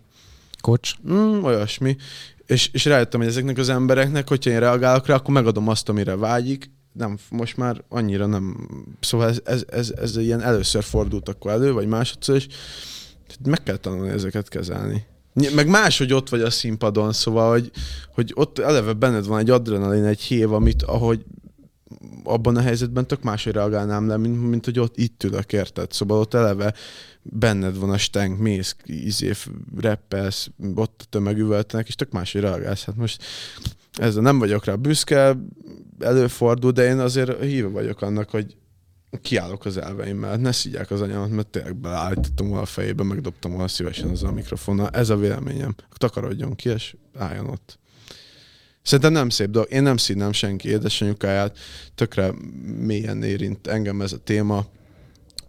Kocs? 0.62 0.92
Mm, 1.12 1.44
olyasmi. 1.44 1.98
És, 2.46 2.70
és 2.74 2.86
rájöttem, 2.86 3.20
hogy 3.20 3.30
ezeknek 3.30 3.58
az 3.58 3.70
embereknek, 3.70 4.28
hogyha 4.28 4.50
én 4.50 4.60
reagálok 4.60 5.08
rá, 5.08 5.16
akkor 5.16 5.34
megadom 5.34 5.68
azt, 5.68 5.90
amire 5.90 6.16
vágyik, 6.16 6.72
nem, 6.94 7.18
most 7.30 7.58
már 7.58 7.84
annyira 7.90 8.26
nem. 8.26 8.68
Szóval 9.00 9.28
ez, 9.28 9.42
ez, 9.44 9.64
ez, 9.70 9.94
ez 10.02 10.18
ilyen 10.18 10.42
először 10.42 10.84
fordult 10.84 11.30
akkor 11.30 11.52
elő, 11.52 11.72
vagy 11.72 11.88
másodszor, 11.88 12.36
és 12.36 12.46
meg 13.44 13.64
kell 13.64 13.78
tanulni 13.78 14.10
ezeket 14.10 14.50
kezelni. 14.50 15.06
Meg 15.34 15.68
más, 15.68 15.98
hogy 15.98 16.14
ott 16.14 16.30
vagy 16.30 16.42
a 16.42 16.50
színpadon, 16.50 17.14
szóval, 17.14 17.52
hogy, 17.52 17.72
hogy 18.14 18.32
ott 18.36 18.60
eleve 18.60 18.94
benned 18.94 19.26
van 19.26 19.40
egy 19.40 19.50
adrenalin, 19.50 20.04
egy 20.04 20.22
hív, 20.22 20.54
amit 20.54 20.84
ahogy 20.84 21.26
abban 22.24 22.56
a 22.56 22.62
helyzetben 22.62 23.08
tök 23.08 23.24
máshogy 23.24 23.54
reagálnám 23.54 24.08
le, 24.08 24.18
mint, 24.18 24.50
mint 24.50 24.66
hogy 24.66 24.80
ott 24.80 24.98
itt 24.98 25.24
ülök, 25.24 25.54
érted? 25.54 25.92
Szóval 25.92 26.20
ott 26.20 26.34
eleve 26.34 26.74
benned 27.22 27.78
van 27.78 27.90
a 27.90 27.98
stenk, 27.98 28.40
mész, 28.40 28.76
izé, 28.86 29.32
reppelsz, 29.78 30.50
ott 30.76 31.02
a 31.02 31.06
tömegüvöltenek, 31.10 31.88
és 31.88 31.96
tök 31.96 32.12
máshogy 32.12 32.42
reagálsz. 32.42 32.86
Hát 32.86 32.96
most 32.96 33.24
ezzel 33.94 34.22
nem 34.22 34.40
vagyok 34.40 34.66
rá 34.66 34.76
büszke, 34.76 35.38
előfordul, 36.00 36.72
de 36.72 36.86
én 36.86 37.00
azért 37.00 37.42
híve 37.42 37.68
vagyok 37.68 38.02
annak, 38.02 38.30
hogy 38.30 38.56
kiállok 39.22 39.66
az 39.66 39.78
elveimmel, 39.78 40.38
ne 40.38 40.52
szidják 40.52 40.92
az 40.92 41.02
anyámat, 41.02 41.30
mert 41.30 41.48
tényleg 41.48 41.76
beállítottam 41.76 42.48
volna 42.48 42.62
a 42.62 42.66
fejébe, 42.66 43.04
megdobtam 43.04 43.52
volna 43.52 43.68
szívesen 43.68 44.10
az 44.10 44.24
a 44.24 44.32
mikrofonnal. 44.32 44.90
Ez 44.90 45.10
a 45.10 45.18
véleményem. 45.18 45.76
Takarodjon 45.98 46.56
ki, 46.56 46.70
és 46.70 46.96
álljon 47.18 47.48
ott. 47.48 47.80
Szerintem 48.82 49.12
nem 49.12 49.30
szép 49.30 49.50
dolog. 49.50 49.72
Én 49.72 49.84
nem 49.84 49.98
színem 49.98 50.32
senki 50.32 50.70
édesanyukáját, 50.70 51.58
tökre 51.96 52.34
mélyen 52.78 53.24
érint 53.24 53.68
engem 53.68 54.02
ez 54.02 54.14
a 54.14 54.18
téma, 54.18 54.66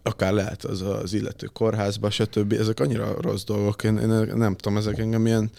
akár 0.03 0.33
lehet 0.33 0.63
az 0.63 0.81
az 0.81 1.13
illető 1.13 1.45
kórházba, 1.45 2.09
stb. 2.09 2.53
Ezek 2.53 2.79
annyira 2.79 3.21
rossz 3.21 3.43
dolgok. 3.43 3.83
Én, 3.83 3.97
én 3.97 4.35
nem 4.35 4.55
tudom, 4.55 4.77
ezek 4.77 4.97
engem 4.97 5.25
ilyen 5.25 5.51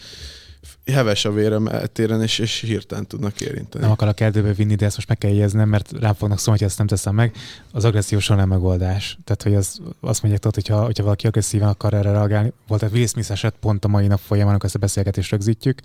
heves 0.93 1.25
a 1.25 1.31
vérem 1.31 1.67
eltéren, 1.67 2.21
és, 2.21 2.39
és 2.39 2.59
hirtelen 2.59 3.07
tudnak 3.07 3.41
érinteni. 3.41 3.83
Nem 3.83 3.93
akarok 3.93 4.19
erdőbe 4.19 4.53
vinni, 4.53 4.75
de 4.75 4.85
ezt 4.85 4.95
most 4.95 5.07
meg 5.07 5.17
kell 5.17 5.31
jegyeznem, 5.31 5.69
mert 5.69 5.91
rám 5.99 6.13
fognak 6.13 6.39
szólni, 6.39 6.59
hogy 6.59 6.69
ezt 6.69 6.77
nem 6.77 6.87
teszem 6.87 7.15
meg. 7.15 7.35
Az 7.71 7.85
agresszió 7.85 8.19
soha 8.19 8.39
nem 8.39 8.49
megoldás. 8.49 9.17
Tehát, 9.23 9.43
hogy 9.43 9.55
az, 9.55 9.79
azt 9.99 10.21
mondják, 10.21 10.41
tudod, 10.41 10.55
hogyha, 10.55 10.85
hogyha 10.85 11.03
valaki 11.03 11.27
agresszívan 11.27 11.67
akar 11.67 11.93
erre 11.93 12.11
reagálni, 12.11 12.53
volt 12.67 12.83
egy 12.83 12.93
Will 12.93 13.07
Smith 13.07 13.31
eset 13.31 13.55
pont 13.59 13.85
a 13.85 13.87
mai 13.87 14.07
nap 14.07 14.19
folyamán, 14.19 14.49
amikor 14.49 14.65
ezt 14.65 14.75
a 14.75 14.79
beszélgetést 14.79 15.31
rögzítjük, 15.31 15.79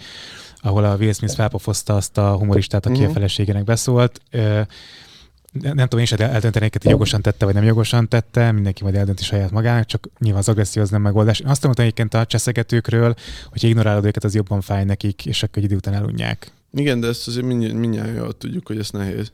ahol 0.57 0.85
a 0.85 0.97
Will 0.97 1.13
Smith 1.13 1.35
felpofozta 1.35 1.97
azt 1.97 2.19
a 2.19 2.37
humoristát, 2.37 2.87
aki 2.87 2.93
uh-huh. 2.93 3.07
a 3.07 3.11
mhm. 3.11 3.19
feleségének 3.19 3.65
beszólt 3.65 4.21
nem 5.53 5.77
tudom 5.77 5.99
én 5.99 6.05
is 6.05 6.13
eldönteni, 6.13 6.69
hogy 6.73 6.91
jogosan 6.91 7.23
tette, 7.23 7.45
vagy 7.45 7.55
nem 7.55 7.65
jogosan 7.65 8.09
tette, 8.09 8.53
mindenki 8.53 8.83
majd 8.83 8.95
eldönti 8.95 9.23
saját 9.23 9.51
magának, 9.51 9.87
csak 9.87 10.09
nyilván 10.19 10.41
az 10.41 10.49
agresszió 10.49 10.83
az 10.83 10.91
nem 10.91 11.03
megoldás. 11.03 11.41
Én 11.41 11.47
azt 11.47 11.63
mondtam 11.63 11.85
egyébként 11.85 12.15
a 12.15 12.27
cseszegetőkről, 12.27 13.15
hogy 13.51 13.65
ignorálod 13.65 14.05
őket, 14.05 14.25
az 14.25 14.35
jobban 14.35 14.61
fáj 14.61 14.85
nekik, 14.85 15.27
és 15.27 15.43
akkor 15.43 15.59
egy 15.59 15.65
idő 15.65 15.77
után 15.77 15.95
elunják. 15.95 16.53
Igen, 16.73 17.01
de 17.01 17.07
ezt 17.07 17.29
azért 17.29 17.47
mindjárt 17.47 18.17
jól 18.17 18.33
tudjuk, 18.33 18.67
hogy 18.67 18.79
ez 18.79 18.91
nehéz. 18.91 19.33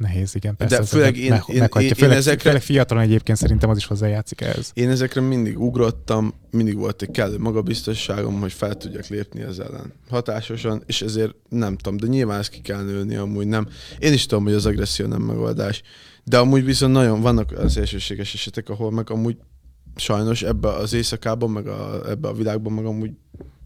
Nehéz, 0.00 0.34
igen. 0.34 0.56
Persze, 0.56 0.78
de 0.78 0.84
főleg 0.84 1.16
én, 1.16 1.30
meg, 1.30 1.42
én, 1.46 1.56
én, 1.56 1.68
főleg, 1.68 1.98
én 1.98 2.10
ezekre... 2.10 2.42
Főleg 2.42 2.62
fiatalon 2.62 3.02
egyébként 3.02 3.38
szerintem 3.38 3.70
az 3.70 3.76
is 3.76 3.84
hozzájátszik 3.84 4.40
ehhez. 4.40 4.70
Én 4.74 4.88
ezekre 4.88 5.20
mindig 5.20 5.60
ugrottam, 5.60 6.34
mindig 6.50 6.76
volt 6.76 7.02
egy 7.02 7.10
kellő 7.10 7.38
magabiztosságom, 7.38 8.40
hogy 8.40 8.52
fel 8.52 8.74
tudjak 8.74 9.06
lépni 9.06 9.40
ez 9.40 9.58
ellen. 9.58 9.92
Hatásosan, 10.08 10.82
és 10.86 11.02
ezért 11.02 11.34
nem 11.48 11.76
tudom, 11.76 11.96
de 11.96 12.06
nyilván 12.06 12.38
ezt 12.38 12.50
ki 12.50 12.60
kell 12.60 12.82
nőni, 12.82 13.16
amúgy 13.16 13.46
nem. 13.46 13.68
Én 13.98 14.12
is 14.12 14.26
tudom, 14.26 14.44
hogy 14.44 14.52
az 14.52 14.66
agresszió 14.66 15.06
nem 15.06 15.22
megoldás. 15.22 15.82
De 16.24 16.38
amúgy 16.38 16.64
viszont 16.64 16.92
nagyon 16.92 17.20
vannak 17.20 17.52
az 17.52 17.76
elsőséges 17.76 18.34
esetek, 18.34 18.68
ahol 18.68 18.90
meg 18.90 19.10
amúgy 19.10 19.36
sajnos 19.96 20.42
ebbe 20.42 20.68
az 20.68 20.92
éjszakában, 20.92 21.50
meg 21.50 21.66
a, 21.66 22.08
ebbe 22.08 22.28
a 22.28 22.34
világban, 22.34 22.72
meg 22.72 22.84
amúgy 22.84 23.10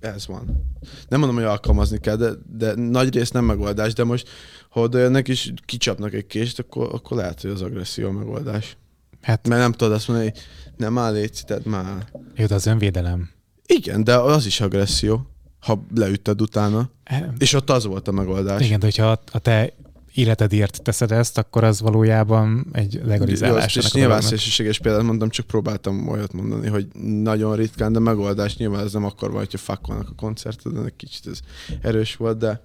ez 0.01 0.26
van. 0.26 0.72
Nem 1.09 1.18
mondom, 1.18 1.37
hogy 1.37 1.47
alkalmazni 1.47 1.99
kell, 1.99 2.16
de, 2.16 2.30
de 2.57 2.74
nagy 2.74 3.14
rész 3.14 3.30
nem 3.30 3.45
megoldás, 3.45 3.93
de 3.93 4.05
most, 4.05 4.28
jönnek 4.74 5.28
és 5.28 5.52
kicsapnak 5.64 6.14
egy 6.14 6.26
kést, 6.26 6.58
akkor, 6.58 6.88
akkor 6.92 7.16
lehet, 7.16 7.40
hogy 7.40 7.50
az 7.50 7.62
agresszió 7.62 8.08
a 8.08 8.12
megoldás. 8.12 8.76
Hát, 9.22 9.48
Mert 9.48 9.60
nem 9.60 9.72
tudod 9.72 9.92
azt 9.92 10.08
mondani, 10.08 10.30
hogy 10.30 10.40
nem 10.76 10.98
áll 10.98 11.12
légy, 11.12 11.42
tehát 11.46 11.64
már. 11.64 12.10
Jó, 12.34 12.46
de 12.46 12.54
az 12.54 12.66
önvédelem. 12.66 13.30
Igen, 13.66 14.04
de 14.04 14.16
az 14.16 14.46
is 14.46 14.60
agresszió, 14.60 15.26
ha 15.60 15.86
leütted 15.94 16.40
utána. 16.40 16.90
E... 17.04 17.32
És 17.38 17.52
ott 17.52 17.70
az 17.70 17.84
volt 17.84 18.08
a 18.08 18.12
megoldás. 18.12 18.66
Igen, 18.66 18.78
de 18.78 18.84
hogyha 18.84 19.22
a 19.32 19.38
te 19.38 19.72
életedért 20.14 20.82
teszed 20.82 21.12
ezt, 21.12 21.38
akkor 21.38 21.64
az 21.64 21.80
valójában 21.80 22.66
egy 22.72 23.00
legalizálás. 23.04 23.76
És 23.76 23.92
nyilván 23.92 24.20
szélsőséges 24.20 24.78
példát 24.78 25.02
mondtam, 25.02 25.28
csak 25.28 25.46
próbáltam 25.46 26.08
olyat 26.08 26.32
mondani, 26.32 26.68
hogy 26.68 26.86
nagyon 27.22 27.56
ritkán, 27.56 27.92
de 27.92 27.98
megoldás 27.98 28.56
nyilván 28.56 28.84
ez 28.84 28.92
nem 28.92 29.04
akkor 29.04 29.30
van, 29.30 29.38
hogyha 29.38 29.58
fakkolnak 29.58 30.08
a 30.08 30.14
koncerteden, 30.16 30.86
egy 30.86 30.96
kicsit 30.96 31.26
ez 31.26 31.40
erős 31.82 32.16
volt, 32.16 32.38
de 32.38 32.62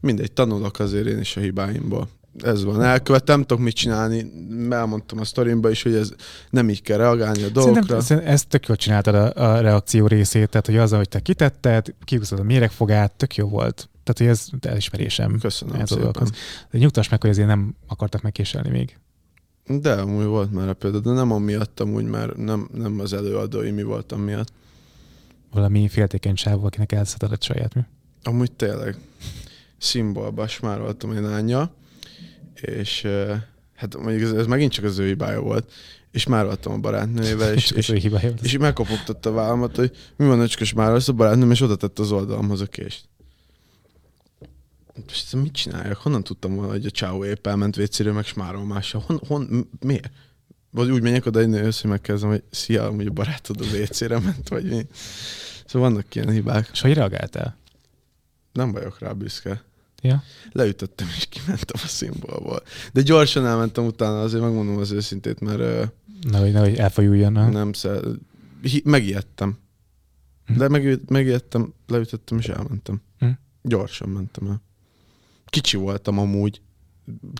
mindegy, 0.00 0.32
tanulok 0.32 0.78
azért 0.78 1.06
én 1.06 1.18
is 1.18 1.36
a 1.36 1.40
hibáimból. 1.40 2.08
Ez 2.38 2.64
van, 2.64 2.82
elkövettem, 2.82 3.40
tudok 3.40 3.64
mit 3.64 3.74
csinálni, 3.74 4.32
elmondtam 4.70 5.20
a 5.20 5.24
sztorimba 5.24 5.70
is, 5.70 5.82
hogy 5.82 5.94
ez 5.94 6.12
nem 6.50 6.68
így 6.68 6.82
kell 6.82 6.96
reagálni 6.96 7.42
a 7.42 7.48
dolgokra. 7.48 7.80
Szerintem, 7.80 8.00
szerintem 8.00 8.32
ezt 8.32 8.48
tök 8.48 8.66
jól 8.66 8.76
csináltad 8.76 9.14
a, 9.14 9.52
a 9.52 9.60
reakció 9.60 10.06
részét, 10.06 10.48
tehát 10.48 10.66
hogy 10.66 10.76
az, 10.76 10.92
hogy 10.92 11.08
te 11.08 11.20
kitetted, 11.20 11.94
kihúzod 12.04 12.38
a 12.38 12.42
méregfogát, 12.42 13.12
tök 13.12 13.36
jó 13.36 13.48
volt. 13.48 13.88
Tehát, 14.04 14.18
hogy 14.18 14.26
ez 14.26 14.68
elismerésem. 14.70 15.38
Köszönöm 15.38 15.80
ez 15.80 15.88
szépen. 15.88 16.28
De 16.70 16.78
nyugtass 16.78 17.08
meg, 17.08 17.20
hogy 17.20 17.30
azért 17.30 17.46
nem 17.46 17.74
akartak 17.86 18.22
megkéselni 18.22 18.70
még. 18.70 18.98
De 19.66 19.92
amúgy 19.92 20.24
volt 20.24 20.52
már 20.52 20.68
a 20.68 20.74
példa, 20.74 21.00
de 21.00 21.10
nem 21.10 21.32
amiatt 21.32 21.80
amúgy, 21.80 22.04
mert 22.04 22.36
nem, 22.36 22.68
nem 22.72 23.00
az 23.00 23.12
előadói 23.12 23.70
mi 23.70 23.82
voltam 23.82 24.20
miatt. 24.20 24.52
Valami 25.52 25.88
féltékeny 25.88 26.36
sáv, 26.36 26.64
akinek 26.64 26.92
elszedett 26.92 27.42
saját 27.42 27.74
mi? 27.74 27.80
Amúgy 28.22 28.52
tényleg. 28.52 28.98
Szimbolba 29.78 30.46
smároltam 30.46 31.12
én 31.12 31.26
ánya, 31.26 31.74
és 32.54 33.06
hát 33.74 33.96
mondjuk 33.96 34.22
ez, 34.22 34.32
ez 34.32 34.46
megint 34.46 34.72
csak 34.72 34.84
az 34.84 34.98
ő 34.98 35.06
hibája 35.06 35.40
volt, 35.40 35.72
és 36.10 36.26
már 36.26 36.44
voltam 36.44 36.72
a 36.72 36.78
barátnőjével, 36.78 37.52
és, 37.52 37.70
és, 37.80 37.88
és, 37.88 38.08
és 38.42 38.58
megkopogtatta 38.58 39.30
a 39.30 39.32
vállamat, 39.32 39.76
hogy 39.76 39.96
mi 40.16 40.26
van, 40.26 40.40
öcskös 40.40 40.72
már 40.72 40.92
az 40.92 41.08
a 41.08 41.12
barátnőm, 41.12 41.50
és 41.50 41.60
oda 41.60 41.76
tett 41.76 41.98
az 41.98 42.12
oldalamhoz 42.12 42.60
a 42.60 42.66
kést 42.66 43.08
most 45.04 45.34
mit 45.34 45.52
csináljak? 45.52 45.96
Honnan 45.96 46.22
tudtam 46.22 46.54
volna, 46.54 46.70
hogy 46.70 46.86
a 46.86 46.90
csáó 46.90 47.24
épp 47.24 47.46
elment 47.46 47.76
vécére, 47.76 48.12
meg 48.12 48.24
smárol 48.24 48.64
mással? 48.64 49.02
Hon, 49.06 49.20
hon, 49.26 49.68
miért? 49.80 50.10
Vagy 50.70 50.90
úgy 50.90 51.02
menjek 51.02 51.26
oda 51.26 51.40
egy 51.40 51.48
nőhöz, 51.48 51.80
hogy 51.80 51.90
megkezdem, 51.90 52.28
hogy 52.28 52.42
szia, 52.50 52.86
amúgy 52.86 53.06
a 53.06 53.10
barátod 53.10 53.60
a 53.60 53.70
vécére 53.70 54.18
ment, 54.18 54.48
vagy 54.48 54.64
mi? 54.64 54.86
Szóval 55.66 55.88
vannak 55.88 56.14
ilyen 56.14 56.30
hibák. 56.30 56.68
És 56.72 56.80
hogy 56.80 56.94
reagáltál? 56.94 57.56
Nem 58.52 58.72
vagyok 58.72 58.98
rá 58.98 59.12
büszke. 59.12 59.64
Ja. 60.02 60.22
Leütöttem 60.52 61.06
és 61.16 61.26
kimentem 61.26 61.80
a 61.82 61.86
színbolból. 61.86 62.62
De 62.92 63.02
gyorsan 63.02 63.46
elmentem 63.46 63.84
utána, 63.84 64.22
azért 64.22 64.42
megmondom 64.42 64.76
az 64.78 64.90
őszintét, 64.90 65.40
mert... 65.40 65.92
Nehogy, 66.30 66.52
nehogy 66.52 66.76
elfajuljon. 66.76 67.32
Nem, 67.32 67.50
nem 67.50 67.72
szer... 67.72 68.00
megijedtem. 68.84 69.58
Hm. 70.46 70.56
De 70.56 70.68
meg, 70.68 71.00
megijedtem, 71.08 71.74
leütöttem 71.86 72.38
és 72.38 72.48
elmentem. 72.48 73.02
Hm. 73.18 73.28
Gyorsan 73.62 74.08
mentem 74.08 74.46
el. 74.46 74.62
Kicsi 75.46 75.76
voltam 75.76 76.18
amúgy, 76.18 76.60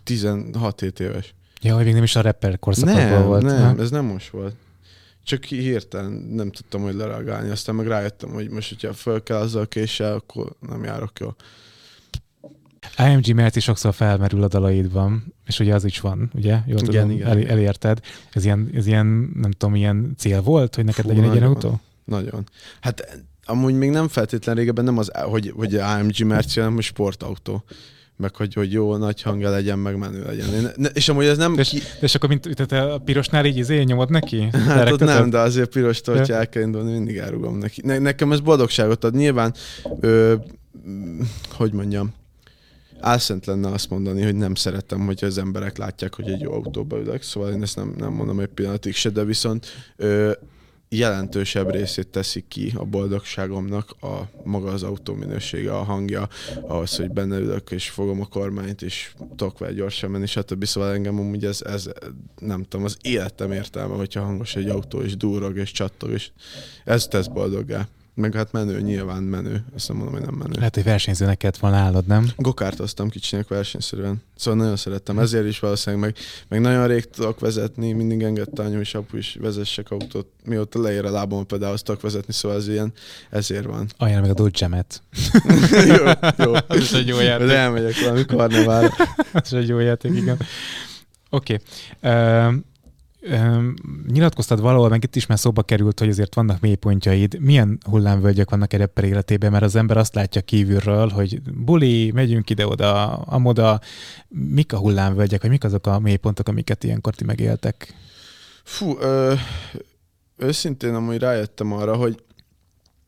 16 0.03 0.81
éves. 0.81 1.35
Ja, 1.61 1.75
hogy 1.75 1.85
még 1.85 1.93
nem 1.93 2.03
is 2.03 2.15
a 2.15 2.21
rapper 2.21 2.59
korszakokban 2.59 3.25
volt. 3.25 3.41
Nem, 3.41 3.61
nem, 3.61 3.79
ez 3.79 3.89
nem 3.89 4.05
most 4.05 4.29
volt. 4.29 4.55
Csak 5.23 5.43
hirtelen 5.43 6.11
nem 6.11 6.51
tudtam, 6.51 6.81
hogy 6.81 6.93
lereagálni. 6.93 7.49
Aztán 7.49 7.75
meg 7.75 7.87
rájöttem, 7.87 8.29
hogy 8.29 8.49
most, 8.49 8.69
hogyha 8.69 8.93
föl 8.93 9.23
kell 9.23 9.37
azzal 9.37 9.61
a 9.61 9.65
késsel, 9.65 10.13
akkor 10.13 10.55
nem 10.59 10.83
járok 10.83 11.19
jól. 11.19 11.35
IMG 12.97 13.35
mert 13.35 13.55
is 13.55 13.63
sokszor 13.63 13.93
felmerül 13.93 14.43
a 14.43 14.47
dalaidban, 14.47 15.33
és 15.45 15.59
ugye 15.59 15.73
az 15.73 15.85
is 15.85 15.99
van, 15.99 16.31
ugye? 16.33 16.51
Jól 16.51 16.79
igen, 16.79 16.85
tudom, 16.85 17.11
igen, 17.11 17.27
el, 17.27 17.47
elérted. 17.47 17.99
Ez 18.31 18.45
ilyen, 18.45 18.69
ez 18.73 18.87
ilyen, 18.87 19.31
nem 19.41 19.51
tudom, 19.51 19.75
ilyen 19.75 20.13
cél 20.17 20.41
volt, 20.41 20.75
hogy 20.75 20.85
neked 20.85 21.03
Fú, 21.03 21.09
legyen 21.09 21.23
egy 21.23 21.35
ilyen 21.35 21.47
autó? 21.47 21.79
Nagyon. 22.05 22.49
Hát 22.81 23.23
amúgy 23.45 23.73
még 23.73 23.89
nem 23.89 24.07
feltétlen 24.07 24.55
régebben 24.55 24.83
nem 24.83 24.97
az, 24.97 25.11
hogy, 25.13 25.53
hogy 25.55 25.75
AMG 25.75 26.19
Merci, 26.25 26.59
hanem 26.59 26.73
hogy 26.73 26.83
sportautó. 26.83 27.63
meg 28.15 28.35
hogy, 28.35 28.53
hogy 28.53 28.71
jó 28.71 28.95
nagy 28.95 29.21
hangja 29.21 29.49
legyen, 29.49 29.79
meg 29.79 29.97
menő 29.97 30.23
legyen. 30.23 30.53
Én, 30.53 30.67
ne, 30.75 30.87
és 30.89 31.09
amúgy 31.09 31.25
ez 31.25 31.37
nem... 31.37 31.57
És, 31.57 31.69
ki... 31.69 31.81
és 32.01 32.15
akkor 32.15 32.29
mint 32.29 32.49
tehát 32.55 32.93
a 32.93 32.97
pirosnál 32.97 33.45
így 33.45 33.57
izé 33.57 33.81
nyomod 33.83 34.09
neki? 34.09 34.49
Hát 34.67 34.91
ott 34.91 34.99
nem, 34.99 35.29
de 35.29 35.39
azért 35.39 35.69
piros 35.69 36.01
hogyha 36.05 36.33
el 36.33 36.49
kell 36.49 36.63
indulni, 36.63 36.91
mindig 36.91 37.17
elrugom 37.17 37.57
neki. 37.57 37.81
Ne, 37.83 37.97
nekem 37.97 38.31
ez 38.31 38.39
boldogságot 38.39 39.03
ad. 39.03 39.15
Nyilván, 39.15 39.53
ö, 39.99 40.35
hogy 41.49 41.73
mondjam, 41.73 42.13
álszent 42.99 43.45
lenne 43.45 43.69
azt 43.71 43.89
mondani, 43.89 44.23
hogy 44.23 44.35
nem 44.35 44.55
szeretem, 44.55 45.05
hogy 45.05 45.23
az 45.23 45.37
emberek 45.37 45.77
látják, 45.77 46.15
hogy 46.15 46.27
egy 46.29 46.41
jó 46.41 46.53
autóba 46.53 46.99
ülök, 46.99 47.21
szóval 47.21 47.51
én 47.51 47.61
ezt 47.61 47.75
nem, 47.75 47.93
nem 47.97 48.13
mondom 48.13 48.39
egy 48.39 48.47
pillanatig 48.47 48.93
se, 48.93 49.09
de 49.09 49.23
viszont 49.23 49.65
ö, 49.95 50.31
jelentősebb 50.89 51.71
részét 51.71 52.07
teszik 52.07 52.47
ki 52.47 52.73
a 52.75 52.83
boldogságomnak 52.83 53.91
a 54.01 54.29
maga 54.43 54.71
az 54.71 54.83
autó 54.83 55.13
minősége, 55.13 55.73
a 55.73 55.83
hangja, 55.83 56.27
az, 56.67 56.95
hogy 56.95 57.11
benne 57.11 57.37
ülök 57.37 57.71
és 57.71 57.89
fogom 57.89 58.21
a 58.21 58.25
kormányt, 58.25 58.81
és 58.81 59.13
tudok 59.35 59.57
vele 59.57 59.73
gyorsan 59.73 60.11
menni, 60.11 60.25
stb. 60.25 60.65
Szóval 60.65 60.93
engem 60.93 61.19
amúgy 61.19 61.45
ez, 61.45 61.61
ez 61.61 61.89
nem 62.39 62.63
tudom, 62.63 62.85
az 62.85 62.97
életem 63.01 63.51
értelme, 63.51 63.95
hogyha 63.95 64.23
hangos 64.23 64.55
egy 64.55 64.69
autó, 64.69 65.01
és 65.01 65.17
durog, 65.17 65.57
és 65.57 65.71
csattog, 65.71 66.09
és 66.09 66.29
ez 66.85 67.07
tesz 67.07 67.27
boldoggá. 67.27 67.87
Meg 68.17 68.33
hát 68.35 68.51
menő, 68.51 68.81
nyilván 68.81 69.23
menő. 69.23 69.65
Ezt 69.75 69.87
nem 69.87 69.97
mondom, 69.97 70.15
hogy 70.15 70.25
nem 70.25 70.35
menő. 70.35 70.53
Lehet, 70.55 70.75
hogy 70.75 70.83
versenyzőnek 70.83 71.37
kellett 71.37 71.57
volna 71.57 71.77
állod, 71.77 72.05
nem? 72.05 72.29
Gokártoztam 72.35 73.09
kicsinek 73.09 73.47
versenyszerűen. 73.47 74.21
Szóval 74.35 74.59
nagyon 74.59 74.75
szerettem. 74.75 75.19
Ezért 75.19 75.45
is 75.45 75.59
valószínűleg 75.59 76.05
meg, 76.05 76.15
meg 76.47 76.61
nagyon 76.61 76.87
rég 76.87 77.09
tudok 77.09 77.39
vezetni, 77.39 77.91
mindig 77.91 78.21
engedte 78.21 78.63
anyu 78.63 78.79
és 78.79 78.93
apu 78.93 79.17
is 79.17 79.37
vezessek 79.39 79.91
autót. 79.91 80.27
Mióta 80.45 80.81
leér 80.81 81.05
a 81.05 81.11
lábam 81.11 81.45
például 81.45 81.73
azt 81.73 81.83
tudok 81.83 82.01
vezetni, 82.01 82.33
szóval 82.33 82.57
ez 82.57 82.67
ilyen, 82.67 82.93
ezért 83.29 83.65
van. 83.65 83.87
Ajánl 83.97 84.21
meg 84.21 84.29
a 84.29 84.33
Dodge-emet. 84.33 85.01
jó, 85.87 85.95
jó. 86.45 86.53
Ez 86.77 86.93
egy 86.93 87.07
jó 87.07 87.19
játék. 87.19 87.47
De 87.47 87.55
elmegyek 87.57 87.99
valami 87.99 88.25
karneválra. 88.25 88.93
Ez 89.33 89.53
egy 89.53 89.67
jó 89.67 89.79
játék, 89.79 90.15
igen. 90.15 90.37
Oké. 91.29 91.59
Okay. 92.01 92.47
Uh, 92.47 92.53
nyilatkoztad 94.07 94.61
valahol, 94.61 94.89
meg 94.89 95.03
itt 95.03 95.15
is 95.15 95.25
már 95.25 95.39
szóba 95.39 95.63
került, 95.63 95.99
hogy 95.99 96.09
azért 96.09 96.35
vannak 96.35 96.59
mélypontjaid. 96.59 97.39
Milyen 97.39 97.77
hullámvölgyek 97.89 98.49
vannak 98.49 98.73
egy 98.73 98.79
rapper 98.79 99.03
életében? 99.03 99.51
Mert 99.51 99.63
az 99.63 99.75
ember 99.75 99.97
azt 99.97 100.15
látja 100.15 100.41
kívülről, 100.41 101.07
hogy 101.09 101.41
buli, 101.41 102.11
megyünk 102.11 102.49
ide-oda, 102.49 103.15
amoda. 103.15 103.79
Mik 104.27 104.73
a 104.73 104.77
hullámvölgyek, 104.77 105.41
vagy 105.41 105.49
mik 105.49 105.63
azok 105.63 105.87
a 105.87 105.99
mélypontok, 105.99 106.47
amiket 106.47 106.83
ilyenkor 106.83 107.15
ti 107.15 107.23
megéltek? 107.23 107.93
Fú, 108.63 108.97
ö, 108.99 109.33
őszintén 110.37 110.93
amúgy 110.93 111.17
rájöttem 111.17 111.73
arra, 111.73 111.95
hogy 111.95 112.25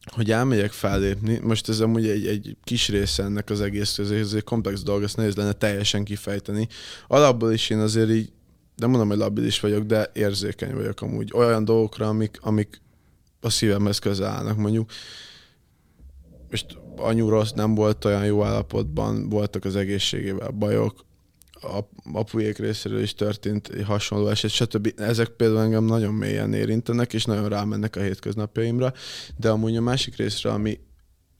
hogy 0.09 0.31
elmegyek 0.31 0.71
fellépni, 0.71 1.39
most 1.43 1.69
ez 1.69 1.79
amúgy 1.79 2.07
egy, 2.07 2.27
egy 2.27 2.57
kis 2.63 2.89
része 2.89 3.23
ennek 3.23 3.49
az 3.49 3.61
egész, 3.61 3.97
ez 3.97 4.33
egy 4.33 4.43
komplex 4.43 4.83
dolog, 4.83 5.03
ezt 5.03 5.17
nehéz 5.17 5.35
lenne 5.35 5.51
teljesen 5.51 6.03
kifejteni. 6.03 6.67
Alapból 7.07 7.53
is 7.53 7.69
én 7.69 7.79
azért 7.79 8.09
így 8.09 8.31
nem 8.79 8.89
mondom, 8.89 9.07
hogy 9.07 9.17
labilis 9.17 9.59
vagyok, 9.59 9.83
de 9.83 10.11
érzékeny 10.13 10.73
vagyok 10.73 11.01
amúgy 11.01 11.31
olyan 11.33 11.65
dolgokra, 11.65 12.07
amik, 12.07 12.37
amik 12.41 12.81
a 13.41 13.49
szívemhez 13.49 13.99
közel 13.99 14.27
állnak. 14.27 14.57
Mondjuk 14.57 14.91
most 16.49 16.77
anyu 16.95 17.29
rossz 17.29 17.51
nem 17.51 17.75
volt 17.75 18.05
olyan 18.05 18.25
jó 18.25 18.43
állapotban, 18.43 19.29
voltak 19.29 19.65
az 19.65 19.75
egészségével 19.75 20.49
bajok, 20.49 21.07
a 21.61 21.79
apujék 22.13 22.57
részéről 22.57 23.01
is 23.01 23.13
történt 23.13 23.83
hasonló 23.83 24.27
eset, 24.27 24.51
stb. 24.51 24.93
Ezek 24.97 25.27
például 25.27 25.61
engem 25.61 25.83
nagyon 25.83 26.13
mélyen 26.13 26.53
érintenek, 26.53 27.13
és 27.13 27.25
nagyon 27.25 27.49
rámennek 27.49 27.95
a 27.95 28.01
hétköznapjaimra, 28.01 28.93
de 29.37 29.49
amúgy 29.49 29.75
a 29.75 29.81
másik 29.81 30.15
részre, 30.15 30.51
ami, 30.51 30.79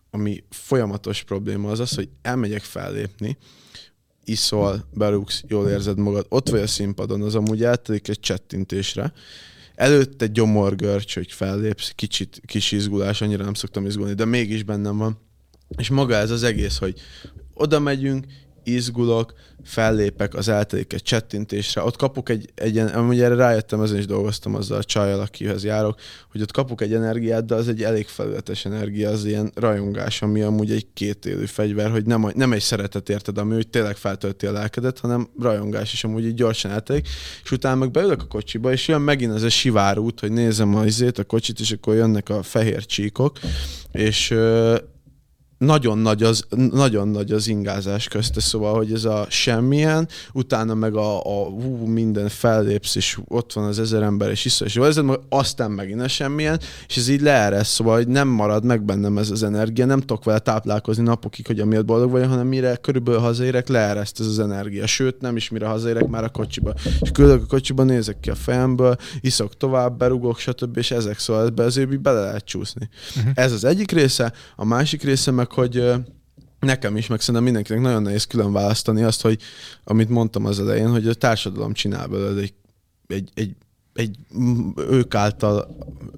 ami 0.10 0.44
folyamatos 0.50 1.24
probléma 1.24 1.72
az 1.72 1.80
az, 1.80 1.96
hogy 1.96 2.10
elmegyek 2.22 2.62
fellépni, 2.62 3.38
iszol, 4.24 4.88
berúgsz, 4.93 5.43
jól 5.47 5.70
érzed 5.70 5.97
magad, 5.97 6.26
ott 6.30 6.49
vagy 6.49 6.59
a 6.59 6.67
színpadon, 6.67 7.22
az 7.22 7.36
amúgy 7.36 7.63
eltelik 7.63 8.07
egy 8.07 8.20
csettintésre, 8.20 9.13
előtte 9.76 10.28
gyomorgörcs, 10.28 11.13
hogy 11.13 11.32
fellépsz, 11.32 11.91
kicsit 11.95 12.41
kis 12.45 12.72
izgulás, 12.72 13.22
annyira 13.22 13.43
nem 13.43 13.53
szoktam 13.53 13.86
izgulni, 13.86 14.13
de 14.13 14.26
mégis 14.26 14.63
bennem 14.63 14.97
van. 14.97 15.20
És 15.78 15.89
maga 15.89 16.15
ez 16.15 16.32
az 16.32 16.43
egész, 16.43 16.78
hogy 16.78 16.99
oda 17.53 17.80
megyünk, 17.80 18.26
izgulok, 18.63 19.34
fellépek, 19.64 20.34
az 20.34 20.47
eltelik 20.47 20.93
egy 20.93 21.01
csettintésre, 21.01 21.84
ott 21.84 21.95
kapok 21.95 22.30
egy, 22.30 22.49
egy 22.55 22.78
amúgy 22.78 23.22
erre 23.22 23.36
rájöttem, 23.36 23.82
ezen 23.82 23.97
is 23.97 24.05
dolgoztam 24.05 24.55
azzal 24.55 24.78
a 24.78 24.84
csajjal, 24.84 25.20
akihez 25.20 25.64
járok, 25.64 25.99
hogy 26.32 26.41
ott 26.41 26.51
kapok 26.51 26.82
egy 26.82 26.93
energiát, 26.93 27.45
de 27.45 27.55
az 27.55 27.68
egy 27.68 27.84
elég 27.84 28.07
felületes 28.07 28.66
energia, 28.66 29.10
az 29.10 29.26
ilyen 29.26 29.51
rajongás, 29.55 30.22
ami 30.22 30.41
amúgy 30.41 30.72
egy 30.72 30.88
kétélű 30.93 31.45
fegyver, 31.45 31.91
hogy 31.91 32.05
nem, 32.05 32.32
nem 32.36 32.53
egy 32.53 32.62
szeretet 32.62 33.10
érted, 33.10 33.38
ami 33.38 33.55
úgy 33.55 33.68
tényleg 33.68 33.95
feltölti 33.95 34.45
a 34.45 34.51
lelkedet, 34.51 34.99
hanem 34.99 35.30
rajongás, 35.39 35.93
és 35.93 36.03
amúgy 36.03 36.26
így 36.26 36.34
gyorsan 36.34 36.72
eltelik, 36.72 37.07
és 37.43 37.51
utána 37.51 37.76
meg 37.76 37.91
beülök 37.91 38.22
a 38.22 38.28
kocsiba, 38.28 38.72
és 38.72 38.88
jön 38.88 39.01
megint 39.01 39.34
ez 39.34 39.43
a 39.43 39.49
sivárút, 39.49 40.20
hogy 40.20 40.32
nézem 40.32 40.76
a 40.76 40.86
izét, 40.86 41.18
a 41.18 41.24
kocsit, 41.24 41.60
és 41.60 41.72
akkor 41.72 41.95
jönnek 41.95 42.30
a 42.30 42.43
fehér 42.43 42.86
csíkok, 42.86 43.39
és 43.91 44.36
nagyon 45.60 45.97
nagy 45.97 46.24
az, 46.24 46.45
nagyon 46.72 47.07
nagy 47.07 47.32
az 47.32 47.47
ingázás 47.47 48.07
közte, 48.07 48.39
szóval, 48.41 48.76
hogy 48.76 48.93
ez 48.93 49.03
a 49.03 49.26
semmilyen, 49.30 50.07
utána 50.34 50.74
meg 50.74 50.95
a, 50.95 51.20
a 51.20 51.49
hú, 51.49 51.86
minden 51.86 52.30
fellépsz, 52.30 52.95
és 52.95 53.20
ott 53.28 53.53
van 53.53 53.64
az 53.64 53.80
ezer 53.80 54.01
ember, 54.01 54.30
és 54.30 54.45
iszol, 54.45 54.68
és 54.68 54.76
jó 54.76 55.03
meg 55.03 55.20
aztán 55.30 55.72
megint 55.72 56.01
a 56.01 56.07
semmilyen, 56.07 56.60
és 56.88 56.97
ez 56.97 57.07
így 57.07 57.22
leeresz, 57.22 57.70
szóval, 57.70 57.95
hogy 57.95 58.07
nem 58.07 58.28
marad 58.28 58.64
meg 58.64 58.84
bennem 58.84 59.18
ez 59.18 59.30
az 59.30 59.43
energia, 59.43 59.86
nem 59.86 59.99
tudok 59.99 60.24
vele 60.24 60.39
táplálkozni 60.39 61.03
napokig, 61.03 61.47
hogy 61.47 61.60
amiatt 61.60 61.86
boldog 61.86 62.12
vagyok, 62.12 62.30
hanem 62.30 62.47
mire 62.47 62.76
körülbelül 62.76 63.20
hazaérek, 63.20 63.68
leereszt 63.68 64.20
ez 64.20 64.26
az 64.26 64.39
energia. 64.39 64.88
Sőt, 64.88 65.22
nem 65.22 65.36
is 65.36 65.49
mire 65.49 65.68
hazaérek 65.68 66.07
már 66.07 66.24
a 66.24 66.30
kocsiba. 66.30 66.74
És 66.99 67.12
küldök 67.12 67.43
a 67.43 67.45
kocsiba, 67.45 67.84
nézek 67.84 68.20
ki 68.20 68.30
a 68.30 68.36
fejemből, 68.36 68.95
iszok 69.22 69.57
tovább, 69.57 69.97
berugok, 69.97 70.39
stb. 70.39 70.78
És 70.78 70.91
ezek 70.91 71.20
szóval 71.20 71.45
ebbe 71.45 71.64
azért 71.64 72.01
bele 72.01 72.20
lehet 72.22 72.45
csúszni. 72.45 72.89
Uh-huh. 73.18 73.32
Ez 73.36 73.51
az 73.51 73.64
egyik 73.64 73.91
része, 73.91 74.34
a 74.55 74.66
másik 74.66 75.03
része 75.03 75.32
meg 75.32 75.49
meg 75.56 75.58
hogy 75.58 75.91
nekem 76.60 76.97
is, 76.97 77.08
meg 77.08 77.20
szerintem 77.20 77.43
mindenkinek 77.43 77.82
nagyon 77.82 78.02
nehéz 78.02 78.26
külön 78.26 78.52
választani 78.52 79.04
azt, 79.04 79.22
hogy 79.22 79.41
amit 79.84 80.10
mondtam 80.10 80.45
az 80.45 80.60
elején, 80.60 80.89
hogy 80.89 81.08
a 81.08 81.14
társadalom 81.14 81.74
csinál 81.74 82.08
belőle 82.08 82.41
egy, 82.41 82.54
egy, 83.08 83.30
egy 83.34 83.56
egy 84.00 84.16
ők 84.89 85.16
által, 85.16 85.78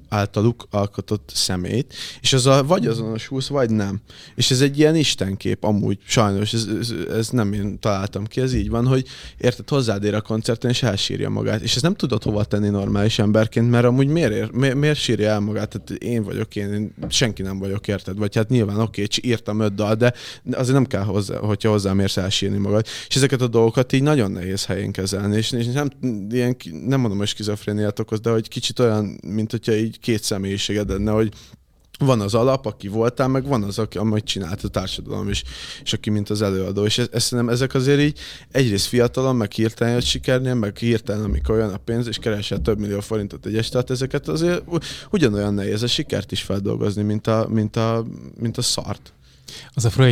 általuk 0.10 0.68
alkotott 0.70 1.32
szemét, 1.34 1.94
és 2.22 2.34
az 2.34 2.46
a 2.46 2.64
vagy 2.64 2.88
azonos 2.88 3.28
húsz, 3.28 3.48
vagy 3.48 3.70
nem. 3.70 4.02
És 4.36 4.52
ez 4.52 4.62
egy 4.62 4.78
ilyen 4.78 4.96
istenkép 4.96 5.64
amúgy, 5.64 5.98
sajnos, 6.06 6.54
ez, 6.54 6.68
ez, 6.80 6.94
ez 7.10 7.30
nem 7.30 7.54
én 7.54 7.80
találtam 7.80 8.26
ki, 8.26 8.42
ez 8.42 8.54
így 8.54 8.70
van, 8.70 8.88
hogy 8.88 9.08
érted, 9.38 9.70
hozzád 9.70 10.04
ér 10.04 10.16
a 10.16 10.22
koncerten, 10.22 10.70
és 10.70 10.84
elsírja 10.84 11.30
magát. 11.30 11.62
És 11.62 11.76
ez 11.76 11.82
nem 11.82 11.94
tudod 11.94 12.24
hova 12.24 12.44
tenni 12.44 12.70
normális 12.70 13.20
emberként, 13.20 13.70
mert 13.70 13.86
amúgy 13.86 14.08
miért, 14.08 14.32
ér, 14.32 14.52
miért, 14.52 14.76
miért 14.76 15.00
sírja 15.00 15.30
el 15.30 15.40
magát? 15.40 15.70
Tehát 15.70 16.04
én 16.04 16.24
vagyok 16.24 16.56
én, 16.56 16.74
én, 16.74 16.94
senki 17.10 17.42
nem 17.42 17.60
vagyok, 17.60 17.88
érted? 17.88 18.18
Vagy 18.18 18.36
hát 18.36 18.50
nyilván 18.50 18.80
oké, 18.80 19.04
okay, 19.04 19.30
írtam 19.32 19.60
öt 19.60 19.76
dal, 19.76 19.96
de 19.96 20.14
azért 20.52 20.74
nem 20.74 20.86
kell 20.86 21.04
hozzá, 21.04 21.38
hogyha 21.38 21.70
hozzám 21.70 22.00
érsz 22.00 22.18
elsírni 22.18 22.58
magad. 22.58 22.86
És 23.08 23.16
ezeket 23.16 23.42
a 23.42 23.48
dolgokat 23.48 23.94
így 23.94 24.04
nagyon 24.04 24.32
nehéz 24.32 24.66
helyén 24.66 24.92
kezelni, 24.92 25.38
és, 25.38 25.52
és 25.52 25.66
nem, 25.66 25.90
ilyen, 26.30 26.56
nem 26.86 27.00
mondom, 27.00 27.18
hogy 27.18 27.28
skizofréniát 27.72 28.00
okoz, 28.00 28.20
de 28.20 28.30
hogy 28.30 28.48
kicsit 28.48 28.80
olyan, 28.80 29.20
mint 29.28 29.52
hogyha 29.52 29.74
így 29.74 30.00
két 30.00 30.24
személyiséged 30.24 30.90
lenne, 30.90 31.12
hogy 31.12 31.32
van 31.98 32.22
az 32.22 32.34
alap, 32.34 32.66
aki 32.66 32.88
voltál, 32.88 33.28
meg 33.28 33.46
van 33.46 33.64
az, 33.64 33.80
aki 33.80 33.98
amit 33.98 34.24
csinált 34.24 34.64
a 34.64 34.68
társadalom 34.68 35.30
is, 35.30 35.44
és 35.84 35.94
aki 35.94 36.10
mint 36.10 36.30
az 36.30 36.42
előadó. 36.42 36.86
És 36.86 36.98
ezt 36.98 37.32
nem 37.32 37.50
ezek 37.50 37.74
azért 37.74 38.00
így 38.00 38.20
egyrészt 38.52 38.86
fiatalon, 38.86 39.36
meg 39.36 39.52
hirtelen 39.52 39.94
jött 39.94 40.04
sikernél, 40.04 40.54
meg 40.54 40.78
hirtelen, 40.78 41.24
amikor 41.24 41.56
olyan 41.56 41.74
a 41.74 41.78
pénz, 41.78 42.08
és 42.08 42.18
keresel 42.18 42.62
több 42.62 42.80
millió 42.80 43.00
forintot 43.00 43.46
egy 43.46 43.58
este, 43.58 43.72
tehát 43.72 43.90
ezeket 43.90 44.28
azért 44.28 44.64
ugyanolyan 45.12 45.54
nehéz 45.54 45.84
a 45.84 45.88
sikert 45.88 46.32
is 46.32 46.42
feldolgozni, 46.42 47.04
mint 47.04 47.28
a, 47.28 47.48
mint 47.50 47.76
a, 47.76 48.06
mint 48.40 48.58
a 48.58 48.62
szart. 48.62 49.14
Az 49.74 49.86
a 49.86 49.90
fura, 49.90 50.12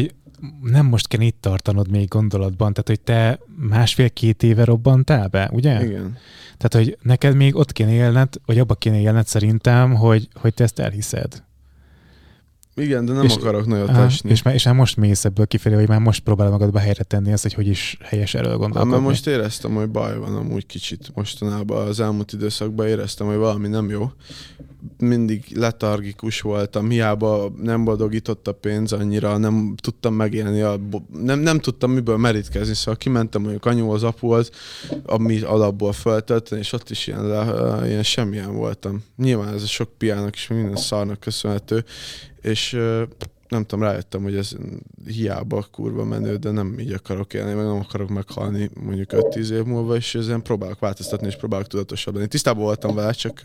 nem 0.61 0.85
most 0.85 1.07
kell 1.07 1.21
itt 1.21 1.41
tartanod 1.41 1.89
még 1.89 2.07
gondolatban, 2.07 2.73
tehát 2.73 2.87
hogy 2.87 3.01
te 3.01 3.39
másfél-két 3.69 4.43
éve 4.43 4.63
robbantál 4.63 5.27
be, 5.27 5.49
ugye? 5.53 5.85
Igen. 5.85 6.17
Tehát, 6.57 6.85
hogy 6.85 6.97
neked 7.01 7.35
még 7.35 7.55
ott 7.55 7.71
kéne 7.71 7.91
élned, 7.91 8.33
vagy 8.45 8.59
abba 8.59 8.75
kéne 8.75 8.99
élned 8.99 9.27
szerintem, 9.27 9.95
hogy, 9.95 10.27
hogy 10.33 10.53
te 10.53 10.63
ezt 10.63 10.79
elhiszed. 10.79 11.43
Igen, 12.79 13.05
de 13.05 13.13
nem 13.13 13.23
és, 13.23 13.35
akarok 13.35 13.65
nagyot 13.65 13.89
esni. 13.89 14.29
És, 14.29 14.41
már, 14.41 14.53
és 14.53 14.65
már 14.65 14.73
most 14.73 14.97
mész 14.97 15.25
ebből 15.25 15.47
kifelé, 15.47 15.75
hogy 15.75 15.87
már 15.87 15.99
most 15.99 16.19
próbálod 16.23 16.51
magadba 16.51 16.79
helyre 16.79 17.03
tenni 17.03 17.31
ezt, 17.31 17.43
hogy 17.43 17.53
hogy 17.53 17.67
is 17.67 17.97
helyes 18.03 18.33
erről 18.33 18.57
gondolkodni. 18.57 18.89
mert 18.89 19.03
most 19.03 19.27
éreztem, 19.27 19.75
hogy 19.75 19.89
baj 19.89 20.17
van 20.17 20.35
amúgy 20.35 20.65
kicsit 20.65 21.11
mostanában, 21.13 21.87
az 21.87 21.99
elmúlt 21.99 22.33
időszakban 22.33 22.87
éreztem, 22.87 23.27
hogy 23.27 23.35
valami 23.35 23.67
nem 23.67 23.89
jó. 23.89 24.11
Mindig 24.97 25.43
letargikus 25.55 26.41
voltam, 26.41 26.89
hiába 26.89 27.51
nem 27.61 27.83
boldogított 27.83 28.47
a 28.47 28.51
pénz 28.51 28.93
annyira, 28.93 29.37
nem 29.37 29.75
tudtam 29.81 30.13
megélni, 30.13 30.61
a, 30.61 30.79
nem, 31.23 31.39
nem 31.39 31.59
tudtam 31.59 31.91
miből 31.91 32.17
merítkezni, 32.17 32.73
szóval 32.73 32.95
kimentem 32.95 33.41
mondjuk 33.41 33.65
anyuhoz, 33.65 34.03
apuhoz, 34.03 34.49
ami 35.05 35.41
alapból 35.41 35.91
föltölteni, 35.93 36.61
és 36.61 36.73
ott 36.73 36.89
is 36.89 37.07
ilyen, 37.07 37.27
le, 37.27 37.87
ilyen 37.87 38.03
semmilyen 38.03 38.55
voltam. 38.55 39.03
Nyilván 39.17 39.53
ez 39.53 39.63
a 39.63 39.67
sok 39.67 39.89
piának 39.97 40.35
és 40.35 40.47
minden 40.47 40.75
szarnak 40.75 41.19
köszönhető, 41.19 41.83
és 42.41 42.77
nem 43.49 43.65
tudom, 43.65 43.85
rájöttem, 43.85 44.23
hogy 44.23 44.35
ez 44.35 44.55
hiába 45.05 45.65
kurva 45.71 46.03
menő, 46.03 46.35
de 46.35 46.51
nem 46.51 46.79
így 46.79 46.93
akarok 46.93 47.33
élni, 47.33 47.53
meg 47.53 47.65
nem 47.65 47.79
akarok 47.79 48.09
meghalni 48.09 48.69
mondjuk 48.83 49.09
5-10 49.11 49.49
év 49.49 49.63
múlva, 49.63 49.95
és 49.95 50.15
ezen 50.15 50.41
próbálok 50.41 50.79
változtatni, 50.79 51.27
és 51.27 51.35
próbálok 51.35 51.67
tudatosabb 51.67 52.15
lenni. 52.15 52.27
Tisztában 52.27 52.63
voltam 52.63 52.95
vele, 52.95 53.11
csak 53.11 53.41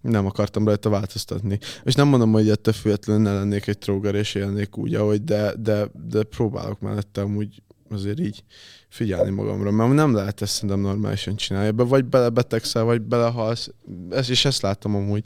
nem 0.00 0.26
akartam 0.26 0.64
rajta 0.64 0.88
változtatni. 0.88 1.58
És 1.84 1.94
nem 1.94 2.08
mondom, 2.08 2.32
hogy 2.32 2.48
ettől 2.50 2.74
függetlenül 2.74 3.22
ne 3.22 3.32
lennék 3.32 3.66
egy 3.66 3.78
tróger, 3.78 4.14
és 4.14 4.34
élnék 4.34 4.76
úgy, 4.76 4.94
ahogy, 4.94 5.24
de, 5.24 5.54
de, 5.56 5.88
de 6.08 6.22
próbálok 6.22 6.80
mellette 6.80 7.20
amúgy 7.20 7.62
azért 7.90 8.20
így 8.20 8.42
figyelni 8.88 9.30
magamra, 9.30 9.70
mert 9.70 9.92
nem 9.92 10.14
lehet 10.14 10.42
ezt 10.42 10.52
szerintem 10.52 10.80
normálisan 10.80 11.36
csinálni. 11.36 11.70
Be 11.70 11.82
vagy 11.82 12.04
belebetegszel, 12.04 12.84
vagy 12.84 13.00
belehalsz. 13.00 13.70
Ez, 14.10 14.30
és 14.30 14.44
ezt 14.44 14.62
látom 14.62 14.94
amúgy 14.94 15.24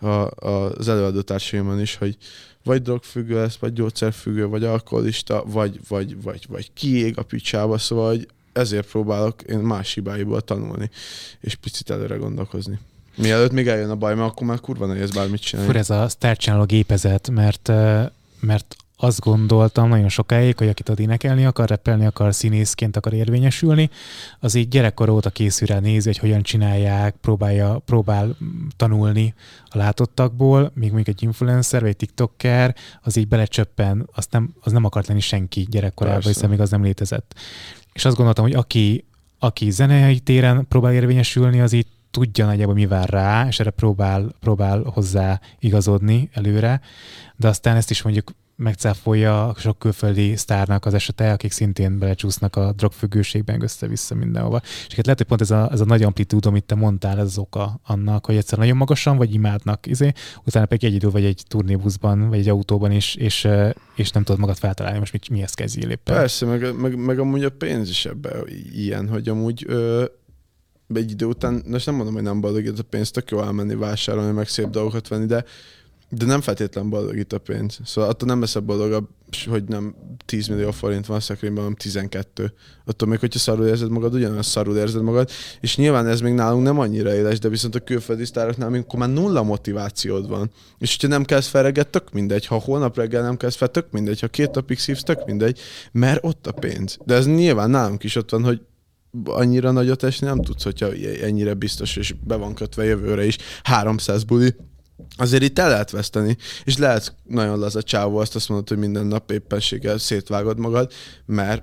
a, 0.00 0.06
a, 0.06 0.70
az 0.78 0.88
előadó 0.88 1.20
társaimon 1.20 1.80
is, 1.80 1.96
hogy 1.96 2.16
vagy 2.64 2.82
drogfüggő 2.82 3.34
lesz, 3.34 3.56
vagy 3.56 3.72
gyógyszerfüggő, 3.72 4.46
vagy 4.46 4.64
alkoholista, 4.64 5.44
vagy, 5.46 5.80
vagy, 5.88 6.22
vagy, 6.22 6.46
vagy 6.48 6.70
kiég 6.72 7.18
a 7.18 7.22
picsába, 7.22 7.78
szóval 7.78 8.08
hogy 8.08 8.28
ezért 8.52 8.86
próbálok 8.86 9.42
én 9.42 9.58
más 9.58 9.92
hibáiból 9.92 10.40
tanulni, 10.40 10.90
és 11.40 11.54
picit 11.54 11.90
előre 11.90 12.16
gondolkozni. 12.16 12.78
Mielőtt 13.16 13.52
még 13.52 13.68
eljön 13.68 13.90
a 13.90 13.94
baj, 13.94 14.14
mert 14.14 14.30
akkor 14.30 14.46
már 14.46 14.60
kurva 14.60 14.86
nehéz 14.86 15.10
bármit 15.10 15.40
csinálni. 15.40 15.70
Fur, 15.70 15.80
ez 15.80 15.90
a 15.90 16.08
sztárcsináló 16.08 16.64
gépezet, 16.64 17.30
mert 17.30 17.70
mert 18.40 18.76
azt 19.04 19.20
gondoltam 19.20 19.88
nagyon 19.88 20.08
sokáig, 20.08 20.58
hogy 20.58 20.68
akit 20.68 20.88
ott 20.88 21.00
énekelni 21.00 21.44
akar, 21.44 21.68
repelni 21.68 22.06
akar, 22.06 22.34
színészként 22.34 22.96
akar 22.96 23.12
érvényesülni, 23.12 23.90
az 24.40 24.54
így 24.54 24.68
gyerekkor 24.68 25.08
óta 25.08 25.30
készül 25.30 25.66
rá 25.66 25.78
nézi, 25.78 26.06
hogy 26.06 26.18
hogyan 26.18 26.42
csinálják, 26.42 27.14
próbálja, 27.20 27.78
próbál 27.78 28.36
tanulni 28.76 29.34
a 29.64 29.78
látottakból, 29.78 30.70
még 30.74 30.92
mondjuk 30.92 31.16
egy 31.16 31.22
influencer 31.22 31.80
vagy 31.80 31.88
egy 31.88 31.96
tiktoker, 31.96 32.74
az 33.02 33.16
így 33.16 33.28
belecsöppen, 33.28 34.08
azt 34.14 34.30
nem, 34.30 34.54
az 34.60 34.72
nem 34.72 34.84
akart 34.84 35.06
lenni 35.06 35.20
senki 35.20 35.66
gyerekkorában, 35.70 36.20
hiszen 36.22 36.50
még 36.50 36.60
az 36.60 36.70
nem 36.70 36.82
létezett. 36.82 37.34
És 37.92 38.04
azt 38.04 38.16
gondoltam, 38.16 38.44
hogy 38.44 38.54
aki, 38.54 39.04
aki 39.38 39.70
zenei 39.70 40.18
téren 40.18 40.68
próbál 40.68 40.92
érvényesülni, 40.92 41.60
az 41.60 41.72
így 41.72 41.86
tudja 42.10 42.46
nagyjából 42.46 42.74
mi 42.74 42.86
vár 42.86 43.08
rá, 43.08 43.46
és 43.46 43.60
erre 43.60 43.70
próbál, 43.70 44.34
próbál 44.40 44.82
hozzá 44.82 45.40
igazodni 45.58 46.28
előre, 46.32 46.80
de 47.36 47.48
aztán 47.48 47.76
ezt 47.76 47.90
is 47.90 48.02
mondjuk 48.02 48.32
megcáfolja 48.56 49.54
sok 49.58 49.78
külföldi 49.78 50.36
sztárnak 50.36 50.86
az 50.86 50.94
esete, 50.94 51.32
akik 51.32 51.52
szintén 51.52 51.98
belecsúsznak 51.98 52.56
a 52.56 52.72
drogfüggőségben 52.72 53.62
össze-vissza 53.62 54.14
mindenhova. 54.14 54.60
És 54.64 54.94
hát 54.94 55.04
lehet, 55.04 55.18
hogy 55.18 55.26
pont 55.26 55.40
ez 55.40 55.50
a, 55.50 55.68
ez 55.72 55.80
a 55.80 55.84
nagy 55.84 56.02
amplitúd, 56.02 56.46
amit 56.46 56.64
te 56.64 56.74
mondtál, 56.74 57.18
ez 57.18 57.24
az 57.24 57.38
oka 57.38 57.80
annak, 57.86 58.26
hogy 58.26 58.36
egyszer 58.36 58.58
nagyon 58.58 58.76
magasan 58.76 59.16
vagy 59.16 59.34
imádnak, 59.34 59.86
izé, 59.86 60.12
utána 60.44 60.66
pedig 60.66 60.88
egy 60.88 60.94
idő 60.94 61.10
vagy 61.10 61.24
egy 61.24 61.42
turnébuszban, 61.48 62.28
vagy 62.28 62.38
egy 62.38 62.48
autóban 62.48 62.92
is, 62.92 63.14
és, 63.14 63.48
és 63.94 64.10
nem 64.10 64.22
tudod 64.22 64.40
magad 64.40 64.56
feltalálni, 64.56 64.98
most 64.98 65.12
mi, 65.12 65.18
mihez 65.30 65.54
kezdjél 65.54 65.90
éppen. 65.90 66.16
Persze, 66.16 66.46
meg, 66.46 66.76
meg, 66.76 66.96
meg 66.96 67.18
amúgy 67.18 67.44
a 67.44 67.50
pénz 67.50 67.88
is 67.88 68.06
ebben 68.06 68.44
ilyen, 68.72 69.08
hogy 69.08 69.28
amúgy 69.28 69.64
ö, 69.66 70.04
egy 70.94 71.10
idő 71.10 71.26
után, 71.26 71.62
most 71.66 71.86
nem 71.86 71.94
mondom, 71.94 72.14
hogy 72.14 72.22
nem 72.22 72.40
boldog, 72.40 72.78
a 72.78 72.82
pénzt 72.82 73.12
tök 73.12 73.30
jó 73.30 73.42
elmenni 73.42 73.74
vásárolni, 73.74 74.32
meg 74.32 74.48
szép 74.48 74.68
dolgokat 74.68 75.08
venni, 75.08 75.26
de 75.26 75.44
de 76.16 76.24
nem 76.24 76.40
feltétlen 76.40 76.90
boldogít 76.90 77.32
a 77.32 77.38
pénz. 77.38 77.78
Szóval 77.84 78.10
attól 78.10 78.28
nem 78.28 78.40
leszel 78.40 78.62
boldogabb, 78.62 79.08
hogy 79.46 79.64
nem 79.64 79.94
10 80.24 80.46
millió 80.46 80.70
forint 80.70 81.06
van 81.06 81.16
a 81.16 81.20
szekrényben, 81.20 81.62
hanem 81.62 81.76
12. 81.76 82.52
Attól 82.84 83.08
még, 83.08 83.18
hogyha 83.18 83.38
szarul 83.38 83.66
érzed 83.66 83.90
magad, 83.90 84.14
ugyanaz 84.14 84.46
szarul 84.46 84.76
érzed 84.76 85.02
magad. 85.02 85.30
És 85.60 85.76
nyilván 85.76 86.06
ez 86.06 86.20
még 86.20 86.32
nálunk 86.32 86.62
nem 86.62 86.78
annyira 86.78 87.14
éles, 87.14 87.38
de 87.38 87.48
viszont 87.48 87.74
a 87.74 87.80
külföldi 87.80 88.24
sztároknál, 88.24 88.68
amikor 88.68 88.98
már 88.98 89.08
nulla 89.08 89.42
motivációd 89.42 90.28
van. 90.28 90.50
És 90.78 90.90
hogyha 90.90 91.08
nem 91.08 91.24
kezd 91.24 91.48
fel 91.48 91.62
reggel, 91.62 91.90
tök 91.90 92.12
mindegy. 92.12 92.46
Ha 92.46 92.58
holnap 92.58 92.96
reggel 92.96 93.22
nem 93.22 93.36
kezd 93.36 93.56
fel, 93.56 93.68
tök 93.68 93.90
mindegy. 93.90 94.20
Ha 94.20 94.28
két 94.28 94.54
napig 94.54 94.78
szívsz, 94.78 95.02
tök 95.02 95.24
mindegy. 95.24 95.58
Mert 95.92 96.24
ott 96.24 96.46
a 96.46 96.52
pénz. 96.52 96.98
De 97.04 97.14
ez 97.14 97.26
nyilván 97.26 97.70
nálunk 97.70 98.04
is 98.04 98.16
ott 98.16 98.30
van, 98.30 98.44
hogy 98.44 98.60
annyira 99.24 99.70
nagyot 99.70 100.02
esni 100.02 100.26
nem 100.26 100.42
tudsz, 100.42 100.62
hogyha 100.62 100.92
ennyire 101.22 101.54
biztos, 101.54 101.96
és 101.96 102.14
be 102.24 102.36
van 102.36 102.54
kötve 102.54 102.84
jövőre 102.84 103.26
is 103.26 103.36
300 103.62 104.24
buli, 104.24 104.54
azért 105.16 105.42
itt 105.42 105.58
el 105.58 105.68
lehet 105.68 105.90
veszteni, 105.90 106.36
és 106.64 106.76
lehet 106.76 107.14
nagyon 107.24 107.58
laza 107.58 107.82
csávó 107.82 108.16
azt 108.16 108.34
azt 108.34 108.48
mondod, 108.48 108.68
hogy 108.68 108.78
minden 108.78 109.06
nap 109.06 109.30
éppenséggel 109.30 109.98
szétvágod 109.98 110.58
magad, 110.58 110.92
mert, 111.26 111.62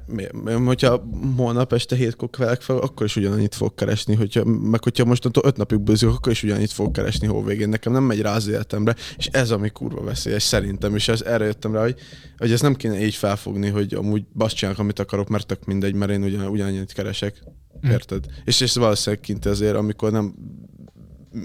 hogyha 0.66 1.04
holnap 1.38 1.74
este 1.74 1.96
hétkor 1.96 2.30
kelek 2.30 2.62
fel, 2.62 2.78
akkor 2.78 3.06
is 3.06 3.16
ugyanannyit 3.16 3.56
fog 3.56 3.76
keresni, 3.76 4.16
hogyha, 4.16 4.46
meg 4.46 4.84
hogyha 4.84 5.06
most 5.06 5.26
öt 5.42 5.58
napig 5.58 5.80
bőzök, 5.80 6.10
akkor 6.10 6.32
is 6.32 6.44
ugyanannyit 6.44 6.72
fog 6.72 6.92
keresni 6.92 7.28
hóvégén. 7.28 7.70
Nekem 7.70 7.94
nem 7.94 8.04
megy 8.04 8.22
rá 8.22 8.36
az 8.36 8.48
életemre, 8.48 8.96
és 9.18 9.28
ez 9.28 9.52
ami 9.52 9.70
kurva 9.70 10.04
veszélyes 10.04 10.44
szerintem, 10.44 10.96
és 10.96 11.08
ez, 11.08 11.22
erre 11.22 11.46
jöttem 11.46 11.74
rá, 11.74 11.82
hogy, 11.82 11.96
hogy 12.38 12.52
ezt 12.52 12.62
nem 12.62 12.76
kéne 12.76 13.06
így 13.06 13.16
felfogni, 13.16 13.70
hogy 13.70 13.94
amúgy 13.94 14.24
azt 14.38 14.56
csinálok, 14.56 14.80
amit 14.80 15.00
akarok, 15.00 15.28
mert 15.28 15.48
tök 15.48 15.66
mindegy, 15.66 15.94
mert 15.94 16.12
én 16.12 16.24
ugyan, 16.24 16.48
ugyanannyit 16.48 16.94
keresek. 16.94 17.44
Hm. 17.82 17.90
Érted? 17.90 18.26
Mm. 18.28 18.34
És, 18.46 18.62
és 18.62 18.74
valószínűleg 18.74 19.24
kint 19.24 19.46
azért, 19.46 19.76
amikor 19.76 20.12
nem 20.12 20.34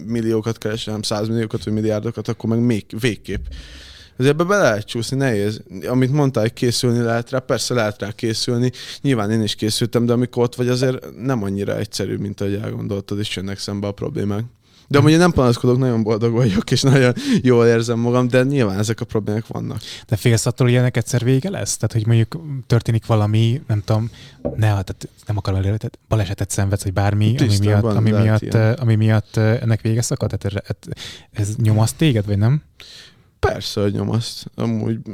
milliókat 0.07 0.59
keresem, 0.59 1.03
százmilliókat 1.03 1.65
vagy 1.65 1.73
milliárdokat, 1.73 2.29
akkor 2.29 2.51
meg 2.51 2.61
még 2.61 2.85
végképp. 3.01 3.45
Ezért 4.17 4.33
ebbe 4.33 4.45
be 4.45 4.57
lehet 4.57 4.87
csúszni, 4.87 5.17
nehéz. 5.17 5.63
Amit 5.87 6.13
mondtál, 6.13 6.43
hogy 6.43 6.53
készülni 6.53 6.99
lehet 6.99 7.31
rá, 7.31 7.39
persze 7.39 7.75
lehet 7.75 8.01
rá 8.01 8.13
készülni. 8.13 8.73
Nyilván 9.01 9.31
én 9.31 9.43
is 9.43 9.55
készültem, 9.55 10.07
de 10.07 10.13
amikor 10.13 10.43
ott 10.43 10.55
vagy, 10.55 10.69
azért 10.69 11.17
nem 11.17 11.43
annyira 11.43 11.77
egyszerű, 11.77 12.17
mint 12.17 12.41
ahogy 12.41 12.55
elgondoltad, 12.55 13.19
és 13.19 13.37
jönnek 13.37 13.59
szembe 13.59 13.87
a 13.87 13.93
problémák. 13.93 14.45
De 14.89 14.99
amúgy 14.99 15.19
nem 15.19 15.33
panaszkodok, 15.33 15.79
nagyon 15.79 16.03
boldog 16.03 16.33
vagyok, 16.33 16.71
és 16.71 16.83
nagyon 16.83 17.15
jól 17.43 17.67
érzem 17.67 17.99
magam, 17.99 18.29
de 18.29 18.43
nyilván 18.43 18.79
ezek 18.79 19.01
a 19.01 19.05
problémák 19.05 19.47
vannak. 19.47 19.81
De 20.07 20.17
félsz 20.17 20.47
attól, 20.47 20.67
hogy 20.67 20.77
ennek 20.77 20.97
egyszer 20.97 21.25
vége 21.25 21.51
lesz? 21.51 21.77
Tehát, 21.77 21.93
hogy 21.93 22.07
mondjuk 22.07 22.43
történik 22.67 23.07
valami, 23.07 23.63
nem 23.67 23.83
tudom, 23.85 24.11
ne, 24.43 24.59
tehát 24.59 25.09
nem 25.27 25.37
akarom 25.37 25.59
előre, 25.59 25.77
tehát 25.77 25.99
balesetet 26.09 26.51
szenvedsz, 26.51 26.83
vagy 26.83 26.93
bármi, 26.93 27.35
ami 27.39 27.59
miatt, 27.61 27.85
ami, 27.85 28.11
miatt, 28.11 28.55
ami 28.55 28.95
miatt 28.95 29.37
ennek 29.37 29.81
vége 29.81 30.03
szakad? 30.03 30.33
Tehát 30.39 30.69
ez, 30.69 30.93
ez 31.33 31.57
nyomaszt 31.57 31.97
téged, 31.97 32.27
vagy 32.27 32.39
nem? 32.39 32.63
Persze, 33.39 33.81
hogy 33.81 33.93
nyomaszt. 33.93 34.51
Amúgy 34.55 35.07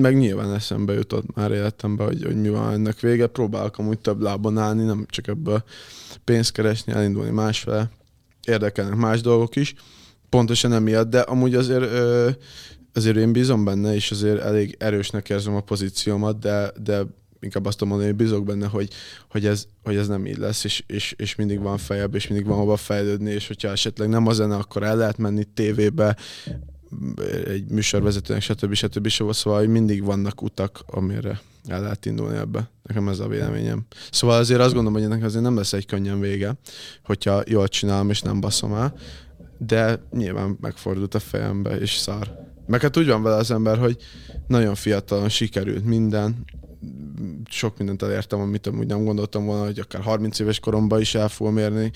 meg 0.00 0.16
nyilván 0.16 0.54
eszembe 0.54 0.92
jutott 0.92 1.34
már 1.34 1.50
életembe, 1.50 2.04
hogy, 2.04 2.24
hogy 2.24 2.40
mi 2.40 2.48
van 2.48 2.72
ennek 2.72 3.00
vége. 3.00 3.26
Próbálok 3.26 3.78
amúgy 3.78 3.98
több 3.98 4.20
lábon 4.20 4.58
állni, 4.58 4.84
nem 4.84 5.06
csak 5.08 5.26
ebből 5.26 5.64
pénzt 6.24 6.52
keresni, 6.52 6.92
elindulni 6.92 7.30
másfele 7.30 7.90
érdekelnek 8.46 8.94
más 8.94 9.20
dolgok 9.20 9.56
is, 9.56 9.74
pontosan 10.28 10.72
emiatt, 10.72 11.10
de 11.10 11.20
amúgy 11.20 11.54
azért, 11.54 11.90
azért 12.92 13.16
én 13.16 13.32
bízom 13.32 13.64
benne, 13.64 13.94
és 13.94 14.10
azért 14.10 14.40
elég 14.40 14.76
erősnek 14.78 15.28
érzem 15.28 15.54
a 15.54 15.60
pozíciómat, 15.60 16.38
de, 16.38 16.72
de 16.82 17.04
inkább 17.40 17.66
azt 17.66 17.80
mondani, 17.80 18.04
hogy 18.04 18.16
bízok 18.16 18.44
benne, 18.44 18.66
hogy, 18.66 18.88
hogy, 19.30 19.46
ez, 19.46 19.66
hogy 19.82 19.96
ez 19.96 20.08
nem 20.08 20.26
így 20.26 20.38
lesz, 20.38 20.64
és, 20.64 20.82
és, 20.86 21.14
és 21.16 21.34
mindig 21.34 21.60
van 21.60 21.78
fejebb, 21.78 22.14
és 22.14 22.28
mindig 22.28 22.46
van 22.46 22.58
hova 22.58 22.76
fejlődni, 22.76 23.30
és 23.30 23.46
hogyha 23.46 23.68
esetleg 23.68 24.08
nem 24.08 24.26
a 24.26 24.32
zene, 24.32 24.54
akkor 24.54 24.82
el 24.82 24.96
lehet 24.96 25.18
menni 25.18 25.44
tévébe, 25.44 26.16
egy 27.46 27.68
műsorvezetőnek, 27.68 28.42
stb. 28.42 28.74
stb. 28.74 29.06
stb. 29.08 29.32
Szóval 29.32 29.58
hogy 29.58 29.68
mindig 29.68 30.04
vannak 30.04 30.42
utak, 30.42 30.80
amire 30.86 31.40
el 31.66 31.82
lehet 31.82 32.06
indulni 32.06 32.36
ebbe. 32.36 32.70
Nekem 32.82 33.08
ez 33.08 33.18
a 33.18 33.28
véleményem. 33.28 33.86
Szóval 34.10 34.38
azért 34.38 34.60
azt 34.60 34.74
gondolom, 34.74 34.92
hogy 34.92 35.10
ennek 35.10 35.24
azért 35.24 35.42
nem 35.42 35.56
lesz 35.56 35.72
egy 35.72 35.86
könnyen 35.86 36.20
vége, 36.20 36.54
hogyha 37.04 37.42
jól 37.46 37.68
csinálom 37.68 38.10
és 38.10 38.20
nem 38.20 38.40
baszom 38.40 38.74
el, 38.74 38.94
de 39.58 40.02
nyilván 40.12 40.56
megfordult 40.60 41.14
a 41.14 41.18
fejembe, 41.18 41.80
és 41.80 41.96
szar. 41.96 42.48
Meg 42.66 42.80
hát 42.80 42.96
úgy 42.96 43.06
van 43.06 43.22
vele 43.22 43.36
az 43.36 43.50
ember, 43.50 43.78
hogy 43.78 43.96
nagyon 44.46 44.74
fiatalon 44.74 45.28
sikerült 45.28 45.84
minden, 45.84 46.44
sok 47.48 47.78
mindent 47.78 48.02
elértem, 48.02 48.40
amit 48.40 48.66
amúgy 48.66 48.86
nem 48.86 49.04
gondoltam 49.04 49.44
volna, 49.44 49.64
hogy 49.64 49.78
akár 49.78 50.02
30 50.02 50.38
éves 50.38 50.60
koromban 50.60 51.00
is 51.00 51.14
el 51.14 51.28
fogom 51.28 51.58
érni, 51.58 51.90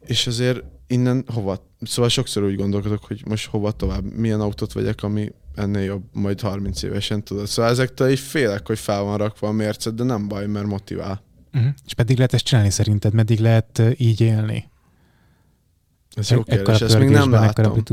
és 0.00 0.26
azért 0.26 0.62
innen 0.90 1.24
hova? 1.34 1.66
Szóval 1.80 2.10
sokszor 2.10 2.42
úgy 2.42 2.56
gondolkodok, 2.56 3.04
hogy 3.04 3.22
most 3.28 3.46
hova 3.46 3.70
tovább, 3.70 4.12
milyen 4.12 4.40
autót 4.40 4.72
vegyek, 4.72 5.02
ami 5.02 5.32
ennél 5.54 5.82
jobb, 5.82 6.02
majd 6.12 6.40
30 6.40 6.82
évesen 6.82 7.24
tudod. 7.24 7.46
Szóval 7.46 7.70
ezektől 7.70 8.10
így 8.10 8.18
félek, 8.18 8.66
hogy 8.66 8.78
fel 8.78 9.02
van 9.02 9.16
rakva 9.16 9.48
a 9.48 9.52
mérced, 9.52 9.94
de 9.94 10.04
nem 10.04 10.28
baj, 10.28 10.46
mert 10.46 10.66
motivál. 10.66 11.22
Uh-huh. 11.54 11.70
És 11.86 11.94
meddig 11.94 12.16
lehet 12.16 12.34
ezt 12.34 12.44
csinálni 12.44 12.70
szerinted? 12.70 13.14
Meddig 13.14 13.38
lehet 13.38 13.82
így 13.96 14.20
élni? 14.20 14.70
Ez 16.14 16.30
jó 16.30 16.42
kérdés, 16.42 16.80
ezt 16.80 16.98
még 16.98 17.08
nem 17.08 17.30
láttam. 17.30 17.84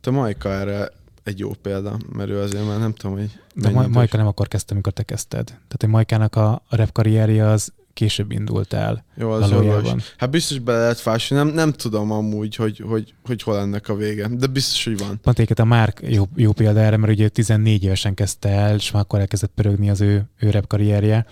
Te 0.00 0.10
Majka 0.10 0.52
erre 0.52 0.90
egy 1.22 1.38
jó 1.38 1.50
példa, 1.62 1.96
mert 2.12 2.30
ő 2.30 2.40
azért 2.40 2.66
már 2.66 2.78
nem 2.78 2.92
tudom, 2.92 3.16
hogy... 3.16 3.40
De 3.54 3.70
Majka 3.70 4.16
nem 4.16 4.26
akkor 4.26 4.48
kezdte, 4.48 4.72
amikor 4.72 4.92
te 4.92 5.02
kezdted. 5.02 5.46
Tehát, 5.46 5.76
hogy 5.78 5.88
Majkának 5.88 6.36
a 6.36 6.62
rap 6.68 6.92
karrierje 6.92 7.46
az 7.46 7.72
később 7.96 8.30
indult 8.30 8.72
el 8.72 9.04
Jó, 9.16 9.30
az 9.30 9.50
valójában. 9.50 10.00
Hát 10.16 10.30
biztos 10.30 10.58
bele 10.58 10.78
lehet 10.78 10.98
fásni, 10.98 11.36
nem, 11.36 11.48
nem 11.48 11.72
tudom 11.72 12.10
amúgy, 12.10 12.56
hogy, 12.56 12.82
hogy, 12.88 13.14
hogy 13.24 13.42
hol 13.42 13.58
ennek 13.58 13.88
a 13.88 13.94
vége, 13.94 14.28
de 14.28 14.46
biztos, 14.46 14.84
hogy 14.84 14.98
van. 14.98 15.20
Pont 15.22 15.38
a 15.38 15.64
Márk 15.64 16.00
jó, 16.08 16.24
jó 16.36 16.52
példa 16.52 16.80
erre, 16.80 16.96
mert 16.96 17.12
ugye 17.12 17.28
14 17.28 17.84
évesen 17.84 18.14
kezdte 18.14 18.48
el, 18.48 18.74
és 18.74 18.90
már 18.90 19.02
akkor 19.02 19.20
elkezdett 19.20 19.52
pörögni 19.54 19.90
az 19.90 20.00
ő, 20.00 20.24
ő 20.38 20.50
rap 20.50 20.66
karrierje. 20.66 21.26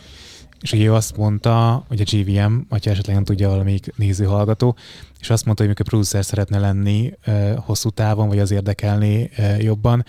És 0.60 0.72
ugye 0.72 0.84
ő 0.84 0.92
azt 0.92 1.16
mondta, 1.16 1.84
hogy 1.88 2.00
a 2.00 2.04
GVM, 2.10 2.54
hogyha 2.68 2.90
esetleg 2.90 3.14
nem 3.14 3.24
tudja 3.24 3.48
valamelyik 3.48 3.92
néző 3.96 4.24
hallgató, 4.24 4.76
és 5.20 5.30
azt 5.30 5.44
mondta, 5.44 5.62
hogy 5.62 5.72
mikor 5.72 5.86
producer 5.86 6.24
szeretne 6.24 6.58
lenni 6.58 7.12
uh, 7.26 7.54
hosszú 7.56 7.90
távon, 7.90 8.28
vagy 8.28 8.38
az 8.38 8.50
érdekelni 8.50 9.30
uh, 9.38 9.62
jobban, 9.62 10.04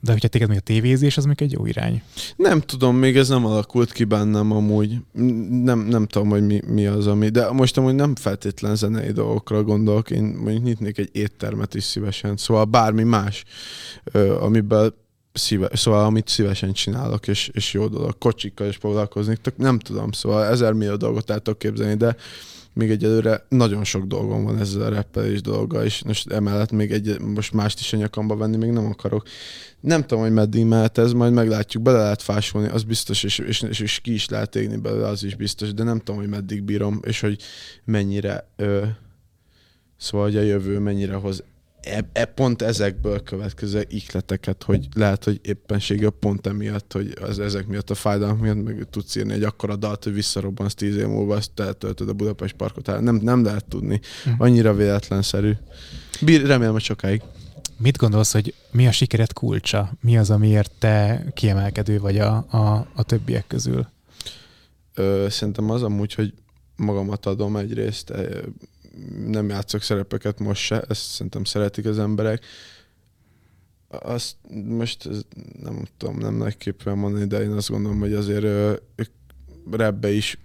de 0.00 0.12
hogyha 0.12 0.28
téged 0.28 0.48
még 0.48 0.56
a 0.56 0.60
tévézés, 0.60 1.16
az 1.16 1.24
még 1.24 1.42
egy 1.42 1.52
jó 1.52 1.66
irány. 1.66 2.02
Nem 2.36 2.60
tudom, 2.60 2.96
még 2.96 3.16
ez 3.16 3.28
nem 3.28 3.46
alakult 3.46 3.92
ki 3.92 4.04
bennem 4.04 4.52
amúgy. 4.52 4.96
Nem, 5.50 5.78
nem 5.78 6.06
tudom, 6.06 6.28
hogy 6.28 6.46
mi, 6.46 6.60
mi 6.66 6.86
az, 6.86 7.06
ami... 7.06 7.28
De 7.28 7.50
most 7.50 7.76
amúgy 7.78 7.94
nem 7.94 8.14
feltétlen 8.14 8.76
zenei 8.76 9.12
dolgokra 9.12 9.62
gondolok. 9.62 10.10
Én 10.10 10.22
mondjuk 10.22 10.64
nyitnék 10.64 10.98
egy 10.98 11.10
éttermet 11.12 11.74
is 11.74 11.84
szívesen. 11.84 12.36
Szóval 12.36 12.64
bármi 12.64 13.02
más, 13.02 13.44
amiben 14.40 14.94
szíve, 15.32 15.68
szóval 15.72 16.04
amit 16.04 16.28
szívesen 16.28 16.72
csinálok, 16.72 17.28
és, 17.28 17.50
és 17.52 17.72
jó 17.72 17.88
dolog. 17.88 18.18
Kocsikkal 18.18 18.68
is 18.68 18.76
foglalkozni, 18.76 19.36
nem 19.56 19.78
tudom, 19.78 20.12
szóval 20.12 20.44
ezer 20.44 20.72
millió 20.72 20.96
dolgot 20.96 21.30
el 21.30 21.40
tudok 21.40 21.58
képzelni, 21.58 21.94
de 21.94 22.16
még 22.74 22.90
egyelőre 22.90 23.46
nagyon 23.48 23.84
sok 23.84 24.04
dolgom 24.04 24.44
van 24.44 24.58
ezzel 24.58 24.82
a 24.82 24.88
rappelés 24.88 25.40
dolga, 25.40 25.84
és 25.84 26.02
most 26.02 26.30
emellett 26.30 26.70
még 26.70 26.92
egy, 26.92 27.20
most 27.20 27.52
mást 27.52 27.80
is 27.80 27.92
a 27.92 27.96
nyakamba 27.96 28.36
venni 28.36 28.56
még 28.56 28.70
nem 28.70 28.86
akarok. 28.86 29.26
Nem 29.80 30.00
tudom, 30.00 30.22
hogy 30.22 30.32
meddig 30.32 30.64
mehet 30.64 30.98
ez, 30.98 31.12
majd 31.12 31.32
meglátjuk, 31.32 31.82
bele 31.82 31.98
lehet 31.98 32.22
fásolni, 32.22 32.68
az 32.68 32.82
biztos, 32.82 33.22
és, 33.22 33.38
és, 33.38 33.62
és, 33.62 33.80
és 33.80 34.00
ki 34.00 34.12
is 34.12 34.28
lehet 34.28 34.56
égni 34.56 34.76
belőle, 34.76 35.08
az 35.08 35.24
is 35.24 35.34
biztos, 35.34 35.74
de 35.74 35.82
nem 35.82 35.98
tudom, 35.98 36.16
hogy 36.20 36.28
meddig 36.28 36.62
bírom, 36.62 37.00
és 37.04 37.20
hogy 37.20 37.42
mennyire, 37.84 38.48
ö, 38.56 38.84
szóval 39.96 40.26
hogy 40.26 40.36
a 40.36 40.42
jövő 40.42 40.78
mennyire 40.78 41.14
hoz 41.14 41.44
e, 41.82 42.08
e, 42.12 42.24
pont 42.24 42.62
ezekből 42.62 43.22
következő 43.22 43.86
ikleteket, 43.88 44.62
hogy 44.62 44.88
lehet, 44.94 45.24
hogy 45.24 45.40
éppenséggel 45.42 46.10
pont 46.10 46.46
emiatt, 46.46 46.92
hogy 46.92 47.14
az 47.20 47.38
ezek 47.38 47.66
miatt 47.66 47.90
a 47.90 47.94
fájdalmak 47.94 48.40
miatt 48.40 48.64
meg 48.64 48.86
tudsz 48.90 49.16
írni 49.16 49.32
egy 49.32 49.42
akkora 49.42 49.76
dalt, 49.76 50.04
hogy 50.04 50.12
visszarobbansz 50.12 50.74
tíz 50.74 50.96
év 50.96 51.06
múlva, 51.06 51.34
azt 51.34 51.60
eltöltöd 51.60 52.08
a 52.08 52.12
Budapest 52.12 52.54
parkot. 52.54 52.86
Hát 52.86 53.00
nem, 53.00 53.14
nem 53.14 53.44
lehet 53.44 53.64
tudni. 53.64 54.00
Hm. 54.24 54.30
Annyira 54.38 54.74
véletlenszerű. 54.74 55.52
Bír, 56.20 56.46
remélem, 56.46 56.72
hogy 56.72 56.82
sokáig. 56.82 57.22
Mit 57.76 57.96
gondolsz, 57.96 58.32
hogy 58.32 58.54
mi 58.70 58.86
a 58.86 58.92
sikered 58.92 59.32
kulcsa? 59.32 59.92
Mi 60.00 60.18
az, 60.18 60.30
amiért 60.30 60.72
te 60.78 61.24
kiemelkedő 61.34 61.98
vagy 61.98 62.18
a, 62.18 62.36
a, 62.36 62.86
a 62.94 63.02
többiek 63.02 63.46
közül? 63.46 63.86
Ö, 64.94 65.26
szerintem 65.30 65.70
az 65.70 65.82
amúgy, 65.82 66.14
hogy 66.14 66.34
magamat 66.76 67.26
adom 67.26 67.56
egyrészt, 67.56 68.12
nem 69.26 69.48
játszok 69.48 69.82
szerepeket 69.82 70.38
most 70.38 70.62
se, 70.62 70.80
ezt 70.88 71.00
szerintem 71.00 71.44
szeretik 71.44 71.86
az 71.86 71.98
emberek. 71.98 72.44
Azt 73.88 74.36
most 74.64 75.08
nem 75.62 75.82
tudom, 75.96 76.18
nem 76.18 76.34
nagyképpen 76.34 76.98
mondani, 76.98 77.24
de 77.24 77.42
én 77.42 77.50
azt 77.50 77.70
gondolom, 77.70 77.98
hogy 77.98 78.12
azért 78.12 78.44
ők 78.94 79.10
repbe 79.70 80.10
is 80.10 80.38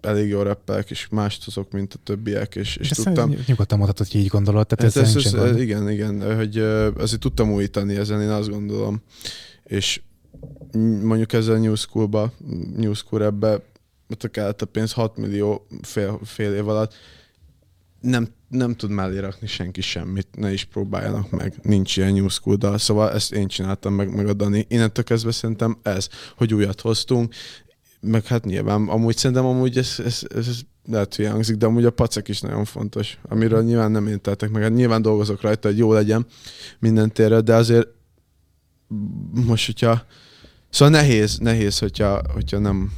elég 0.00 0.28
jó 0.28 0.42
rappelek, 0.42 0.90
és 0.90 1.08
mást 1.10 1.44
hozok, 1.44 1.72
mint 1.72 1.94
a 1.94 1.98
többiek, 2.04 2.54
és, 2.54 2.76
és 2.76 2.90
ezt 2.90 3.04
tudtam... 3.04 3.34
Nyugodtan 3.46 3.78
mondhatod, 3.78 4.12
hogy 4.12 4.20
így 4.20 4.26
gondolod, 4.26 4.66
tehát 4.66 4.96
ez, 4.96 5.02
ez, 5.02 5.24
ez, 5.24 5.34
ez 5.34 5.60
igen, 5.60 5.90
igen, 5.90 6.36
hogy 6.36 6.58
azért 6.96 7.20
tudtam 7.20 7.52
újítani 7.52 7.96
ezen, 7.96 8.22
én 8.22 8.28
azt 8.28 8.48
gondolom. 8.48 9.02
És 9.64 10.00
mondjuk 11.02 11.32
ezzel 11.32 11.54
a 11.54 11.58
New 11.58 11.74
School-ba, 11.74 12.32
New 12.76 12.92
School 12.92 13.24
ebbe, 13.24 13.62
ott 14.08 14.62
a 14.62 14.66
pénz 14.72 14.92
6 14.92 15.16
millió 15.16 15.66
fél, 15.82 16.20
fél 16.24 16.54
év 16.54 16.68
alatt, 16.68 16.94
nem, 18.00 18.28
nem 18.48 18.74
tud 18.74 18.90
mellé 18.90 19.18
rakni 19.18 19.46
senki 19.46 19.80
semmit, 19.80 20.28
ne 20.36 20.52
is 20.52 20.64
próbáljanak 20.64 21.30
meg, 21.30 21.54
nincs 21.62 21.96
ilyen 21.96 22.12
new 22.12 22.28
school 22.28 22.56
dal, 22.56 22.78
szóval 22.78 23.12
ezt 23.12 23.32
én 23.32 23.48
csináltam 23.48 23.94
meg, 23.94 24.14
meg 24.14 24.28
a 24.28 24.32
Dani. 24.32 24.66
Innentől 24.68 25.04
kezdve 25.04 25.32
szerintem 25.32 25.78
ez, 25.82 26.08
hogy 26.36 26.54
újat 26.54 26.80
hoztunk, 26.80 27.34
meg 28.00 28.26
hát 28.26 28.44
nyilván, 28.44 28.88
amúgy 28.88 29.16
szerintem 29.16 29.46
amúgy 29.46 29.78
ez, 29.78 29.94
ez, 30.04 30.22
ez, 30.34 30.48
ez 30.48 30.60
lehet, 30.84 31.14
hogy 31.14 31.26
hangzik, 31.26 31.56
de 31.56 31.66
amúgy 31.66 31.84
a 31.84 31.90
pacek 31.90 32.28
is 32.28 32.40
nagyon 32.40 32.64
fontos, 32.64 33.18
amiről 33.22 33.62
nyilván 33.62 33.90
nem 33.90 34.06
én 34.06 34.20
tettek 34.20 34.50
meg. 34.50 34.62
Hát 34.62 34.74
nyilván 34.74 35.02
dolgozok 35.02 35.40
rajta, 35.40 35.68
hogy 35.68 35.78
jó 35.78 35.92
legyen 35.92 36.26
minden 36.78 37.12
térre, 37.12 37.40
de 37.40 37.54
azért 37.54 37.88
most, 39.30 39.66
hogyha 39.66 40.06
Szóval 40.70 41.00
nehéz, 41.00 41.38
nehéz, 41.38 41.78
hogyha, 41.78 42.22
hogyha 42.32 42.58
nem, 42.58 42.92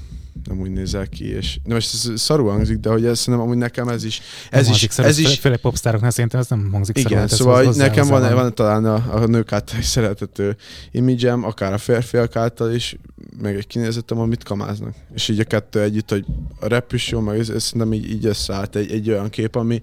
nem 0.48 0.60
úgy 0.60 0.70
nézel 0.70 1.08
ki, 1.08 1.34
és 1.34 1.58
de 1.64 1.74
most 1.74 1.94
ez 1.94 2.20
szarú 2.20 2.46
hangzik, 2.46 2.78
de 2.78 2.90
hogy 2.90 3.04
ez 3.04 3.18
szerintem 3.18 3.48
amúgy 3.48 3.58
nekem 3.58 3.88
ez 3.88 4.04
is, 4.04 4.20
ez 4.50 4.64
nem 4.64 4.74
is, 4.74 4.86
szarú, 4.90 5.08
ez 5.08 5.18
is, 5.18 5.38
főleg 5.38 5.58
popstároknál 5.58 6.10
szerintem 6.10 6.40
ez 6.40 6.48
nem 6.48 6.68
hangzik 6.72 6.98
igen, 6.98 7.28
szarul. 7.28 7.28
szóval 7.28 7.64
hozzá, 7.64 7.86
nekem 7.86 8.06
van, 8.06 8.20
van, 8.20 8.34
van, 8.34 8.54
talán 8.54 8.84
a, 8.84 9.22
a 9.22 9.26
nők 9.26 9.52
által 9.52 9.78
is 9.78 9.86
szeretető 9.86 10.56
imidzsem, 10.90 11.44
akár 11.44 11.72
a 11.72 11.78
férfiak 11.78 12.36
által 12.36 12.72
is, 12.72 12.96
meg 13.42 13.56
egy 13.56 13.66
kinézetem, 13.66 14.18
amit 14.18 14.42
kamáznak. 14.42 14.94
És 15.14 15.28
így 15.28 15.40
a 15.40 15.44
kettő 15.44 15.80
együtt, 15.80 16.10
hogy 16.10 16.24
a 16.60 16.68
rap 16.68 16.92
is 16.92 17.08
jó, 17.08 17.20
meg 17.20 17.38
ez, 17.38 17.48
ez 17.48 17.62
szerintem 17.62 17.92
így, 17.92 18.10
így 18.10 18.26
összeállt 18.26 18.76
egy, 18.76 18.90
egy 18.90 19.10
olyan 19.10 19.30
kép, 19.30 19.54
ami, 19.56 19.82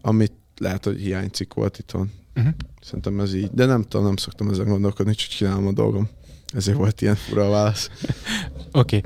amit 0.00 0.32
lehet, 0.58 0.84
hogy 0.84 1.00
hiányzik 1.00 1.54
volt 1.54 1.78
itthon. 1.78 2.10
Uh-huh. 2.36 2.52
Szerintem 2.80 3.20
ez 3.20 3.34
így. 3.34 3.50
De 3.52 3.64
nem 3.64 3.82
tudom, 3.82 4.06
nem 4.06 4.16
szoktam 4.16 4.50
ezen 4.50 4.66
gondolkodni, 4.66 5.14
csak 5.14 5.30
csinálom 5.30 5.66
a 5.66 5.72
dolgom. 5.72 6.08
Ezért 6.52 6.76
volt 6.76 7.00
ilyen 7.00 7.14
fura 7.14 7.48
válasz. 7.48 7.90
Oké. 8.72 8.96
okay. 8.96 9.02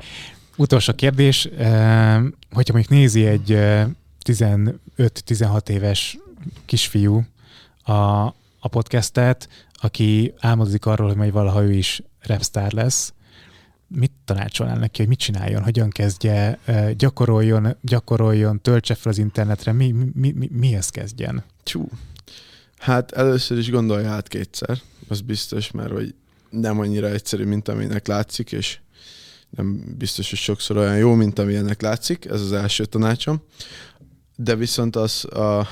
Utolsó 0.57 0.93
kérdés, 0.93 1.49
hogyha 2.51 2.73
mondjuk 2.73 2.89
nézi 2.89 3.25
egy 3.25 3.57
15-16 4.25 5.69
éves 5.69 6.17
kisfiú 6.65 7.25
a, 7.83 7.93
a 8.59 8.67
podcastet, 8.69 9.49
aki 9.73 10.33
álmodik 10.39 10.85
arról, 10.85 11.07
hogy 11.07 11.17
majd 11.17 11.31
valaha 11.31 11.63
ő 11.63 11.73
is 11.73 12.03
rapstar 12.19 12.71
lesz, 12.71 13.13
mit 13.87 14.11
tanácsolnál 14.25 14.77
neki, 14.77 14.99
hogy 14.99 15.07
mit 15.07 15.19
csináljon, 15.19 15.63
hogyan 15.63 15.89
kezdje, 15.89 16.59
gyakoroljon, 16.97 17.77
gyakoroljon, 17.81 18.61
töltse 18.61 18.95
fel 18.95 19.11
az 19.11 19.17
internetre, 19.17 19.71
mi, 19.71 19.91
mi, 20.13 20.31
mi, 20.31 20.49
mihez 20.51 20.89
kezdjen? 20.89 21.43
Csú. 21.63 21.89
Hát 22.77 23.11
először 23.11 23.57
is 23.57 23.69
gondolja 23.69 24.09
át 24.09 24.27
kétszer, 24.27 24.77
az 25.07 25.21
biztos, 25.21 25.71
mert 25.71 25.91
hogy 25.91 26.15
nem 26.49 26.79
annyira 26.79 27.07
egyszerű, 27.07 27.45
mint 27.45 27.67
aminek 27.67 28.07
látszik, 28.07 28.51
és 28.51 28.79
nem 29.51 29.95
biztos, 29.97 30.29
hogy 30.29 30.39
sokszor 30.39 30.77
olyan 30.77 30.97
jó, 30.97 31.13
mint 31.13 31.39
amilyennek 31.39 31.81
látszik, 31.81 32.25
ez 32.25 32.41
az 32.41 32.51
első 32.51 32.85
tanácsom. 32.85 33.41
De 34.35 34.55
viszont 34.55 34.95
az 34.95 35.25
a... 35.25 35.39
a 35.39 35.67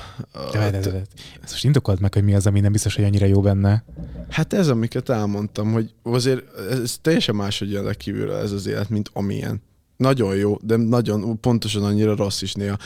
de, 0.52 0.70
de, 0.70 0.70
de, 0.70 0.90
de. 0.90 1.02
Ezt 1.42 1.50
most 1.50 1.64
indokolt 1.64 2.00
meg, 2.00 2.14
hogy 2.14 2.24
mi 2.24 2.34
az, 2.34 2.46
ami 2.46 2.60
nem 2.60 2.72
biztos, 2.72 2.94
hogy 2.94 3.04
annyira 3.04 3.26
jó 3.26 3.40
benne. 3.40 3.84
Hát 4.28 4.52
ez, 4.52 4.68
amiket 4.68 5.08
elmondtam, 5.08 5.72
hogy 5.72 5.94
azért 6.02 6.58
ez 6.70 6.98
teljesen 7.02 7.34
máshogy 7.34 7.70
jön 7.70 7.84
le 7.84 7.94
kívülről 7.94 8.36
ez 8.36 8.52
az 8.52 8.66
élet, 8.66 8.88
mint 8.88 9.10
amilyen. 9.12 9.62
Nagyon 9.96 10.36
jó, 10.36 10.58
de 10.62 10.76
nagyon 10.76 11.40
pontosan 11.40 11.84
annyira 11.84 12.16
rossz 12.16 12.42
is 12.42 12.52
néha 12.52 12.78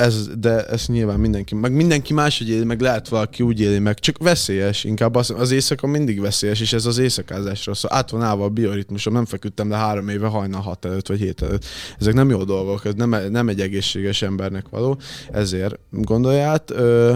ez, 0.00 0.28
de 0.38 0.66
ez 0.66 0.86
nyilván 0.86 1.20
mindenki, 1.20 1.54
meg 1.54 1.72
mindenki 1.72 2.12
máshogy 2.12 2.48
éli, 2.48 2.64
meg 2.64 2.80
lehet 2.80 3.08
valaki 3.08 3.42
úgy 3.42 3.60
éli 3.60 3.78
meg, 3.78 3.98
csak 3.98 4.18
veszélyes, 4.18 4.84
inkább 4.84 5.14
az, 5.14 5.30
az 5.30 5.50
éjszaka 5.50 5.86
mindig 5.86 6.20
veszélyes, 6.20 6.60
és 6.60 6.72
ez 6.72 6.86
az 6.86 6.98
éjszakázásra 6.98 7.74
szól. 7.74 7.92
Át 7.92 8.10
van 8.10 8.22
állva 8.22 8.44
a 8.44 8.48
bioritmusom, 8.48 9.12
nem 9.12 9.24
feküdtem 9.24 9.70
le 9.70 9.76
három 9.76 10.08
éve 10.08 10.26
hajnal 10.26 10.60
hat 10.60 10.84
előtt, 10.84 11.06
vagy 11.06 11.18
hét 11.18 11.42
előtt. 11.42 11.64
Ezek 11.98 12.14
nem 12.14 12.30
jó 12.30 12.44
dolgok, 12.44 12.84
ez 12.84 12.94
nem, 12.94 13.16
nem 13.30 13.48
egy 13.48 13.60
egészséges 13.60 14.22
embernek 14.22 14.68
való, 14.68 14.98
ezért 15.30 15.78
gondolját. 15.90 16.70
Ö, 16.70 17.14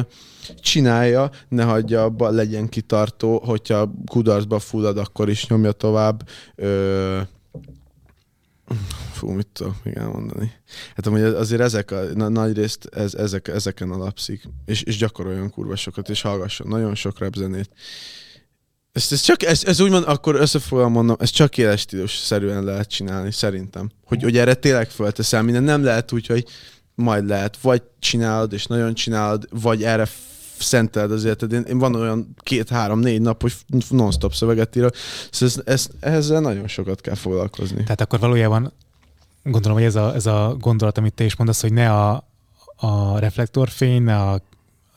csinálja, 0.60 1.30
ne 1.48 1.62
hagyja 1.62 2.02
abba, 2.02 2.30
legyen 2.30 2.68
kitartó, 2.68 3.42
hogyha 3.44 3.94
kudarcba 4.06 4.58
fullad, 4.58 4.98
akkor 4.98 5.28
is 5.28 5.46
nyomja 5.46 5.72
tovább. 5.72 6.28
Ö, 6.54 7.18
Fú, 9.12 9.30
mit 9.30 9.46
tudok 9.46 9.84
még 9.84 9.96
elmondani? 9.96 10.52
Hát 10.94 11.06
amúgy 11.06 11.22
azért 11.22 11.60
ezek 11.60 11.90
a 11.90 12.02
na, 12.14 12.28
nagy 12.28 12.56
részt 12.56 12.86
ez, 12.86 13.14
ezek, 13.14 13.48
ezeken 13.48 13.90
alapszik, 13.90 14.48
és, 14.64 14.82
és 14.82 14.96
gyakoroljon 14.96 15.50
kurva 15.50 15.76
sokat, 15.76 16.08
és 16.08 16.20
hallgasson 16.20 16.68
nagyon 16.68 16.94
sok 16.94 17.18
repzenét. 17.18 17.70
Ezt, 18.92 19.12
ez 19.12 19.20
csak, 19.20 19.42
ez, 19.42 19.64
ez 19.64 19.80
úgymond, 19.80 20.04
akkor 20.06 20.34
összefoglalom 20.34 20.92
mondom, 20.92 21.16
ez 21.20 21.30
csak 21.30 21.58
éles 21.58 21.80
stílus 21.80 22.16
szerűen 22.16 22.64
lehet 22.64 22.88
csinálni, 22.88 23.32
szerintem. 23.32 23.90
Hogy, 24.04 24.22
hogy 24.22 24.36
erre 24.36 24.54
tényleg 24.54 24.90
fölteszel 24.90 25.42
minden, 25.42 25.62
nem 25.62 25.84
lehet 25.84 26.12
úgy, 26.12 26.26
hogy 26.26 26.44
majd 26.94 27.26
lehet, 27.26 27.58
vagy 27.60 27.82
csinálod, 27.98 28.52
és 28.52 28.66
nagyon 28.66 28.94
csinálod, 28.94 29.48
vagy 29.50 29.82
erre 29.82 30.08
szenteled 30.64 31.10
az 31.10 31.24
életed. 31.24 31.52
Én, 31.52 31.62
én 31.62 31.78
van 31.78 31.94
olyan 31.94 32.34
két-három-négy 32.38 33.20
nap, 33.20 33.42
hogy 33.42 33.52
non-stop 33.88 34.34
szöveget 34.34 34.76
írok, 34.76 34.94
szóval 35.30 35.54
ez, 35.64 35.88
ez, 36.00 36.10
ezzel 36.14 36.40
nagyon 36.40 36.68
sokat 36.68 37.00
kell 37.00 37.14
foglalkozni. 37.14 37.82
Tehát 37.82 38.00
akkor 38.00 38.18
valójában 38.18 38.72
gondolom, 39.44 39.76
hogy 39.76 39.86
ez 39.86 39.94
a, 39.96 40.14
ez 40.14 40.26
a 40.26 40.56
gondolat, 40.60 40.98
amit 40.98 41.14
te 41.14 41.24
is 41.24 41.36
mondasz, 41.36 41.60
hogy 41.60 41.72
ne 41.72 41.92
a, 41.92 42.28
a 42.76 43.18
reflektorfény, 43.18 44.02
ne 44.02 44.16
a 44.16 44.40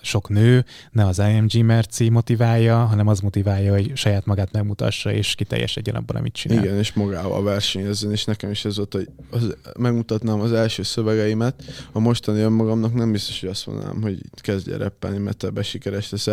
sok 0.07 0.29
nő, 0.29 0.65
ne 0.91 1.05
az 1.05 1.19
IMG 1.19 1.65
merci 1.65 2.09
motiválja, 2.09 2.77
hanem 2.85 3.07
az 3.07 3.19
motiválja, 3.19 3.73
hogy 3.73 3.91
saját 3.95 4.25
magát 4.25 4.51
megmutassa, 4.51 5.11
és 5.11 5.35
kiteljesedjen 5.35 5.95
abban, 5.95 6.15
amit 6.15 6.33
csinál. 6.33 6.63
Igen, 6.63 6.77
és 6.77 6.93
magával 6.93 7.43
versenyezzen, 7.43 8.11
és 8.11 8.25
nekem 8.25 8.51
is 8.51 8.65
ez 8.65 8.75
volt, 8.75 8.93
hogy 8.93 9.09
az, 9.29 9.55
megmutatnám 9.79 10.39
az 10.39 10.51
első 10.51 10.83
szövegeimet, 10.83 11.63
a 11.91 11.99
mostani 11.99 12.39
önmagamnak 12.39 12.93
nem 12.93 13.11
biztos, 13.11 13.39
hogy 13.39 13.49
azt 13.49 13.65
mondanám, 13.65 14.01
hogy 14.01 14.21
kezdje 14.35 14.77
reppelni, 14.77 15.17
mert 15.17 15.43
ebbe 15.43 15.63
sikeres 15.63 16.09
lesz 16.09 16.27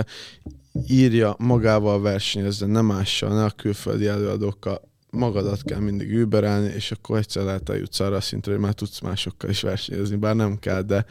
Írja 0.87 1.35
magával 1.39 2.01
versenyezzen, 2.01 2.71
nem 2.71 2.87
mással, 2.87 3.35
ne 3.35 3.45
a 3.45 3.51
külföldi 3.51 4.07
előadókkal, 4.07 4.81
magadat 5.11 5.63
kell 5.63 5.79
mindig 5.79 6.11
überelni, 6.11 6.73
és 6.75 6.91
akkor 6.91 7.19
egyszer 7.19 7.45
lehet 7.45 7.69
eljutsz 7.69 8.01
arra 8.01 8.17
a 8.17 8.21
szintre, 8.21 8.53
hogy 8.53 8.61
már 8.61 8.73
tudsz 8.73 9.01
másokkal 9.01 9.51
is 9.51 9.61
versenyezni, 9.61 10.17
bár 10.17 10.37
nem 10.37 10.59
kell, 10.59 10.83
de 10.83 11.07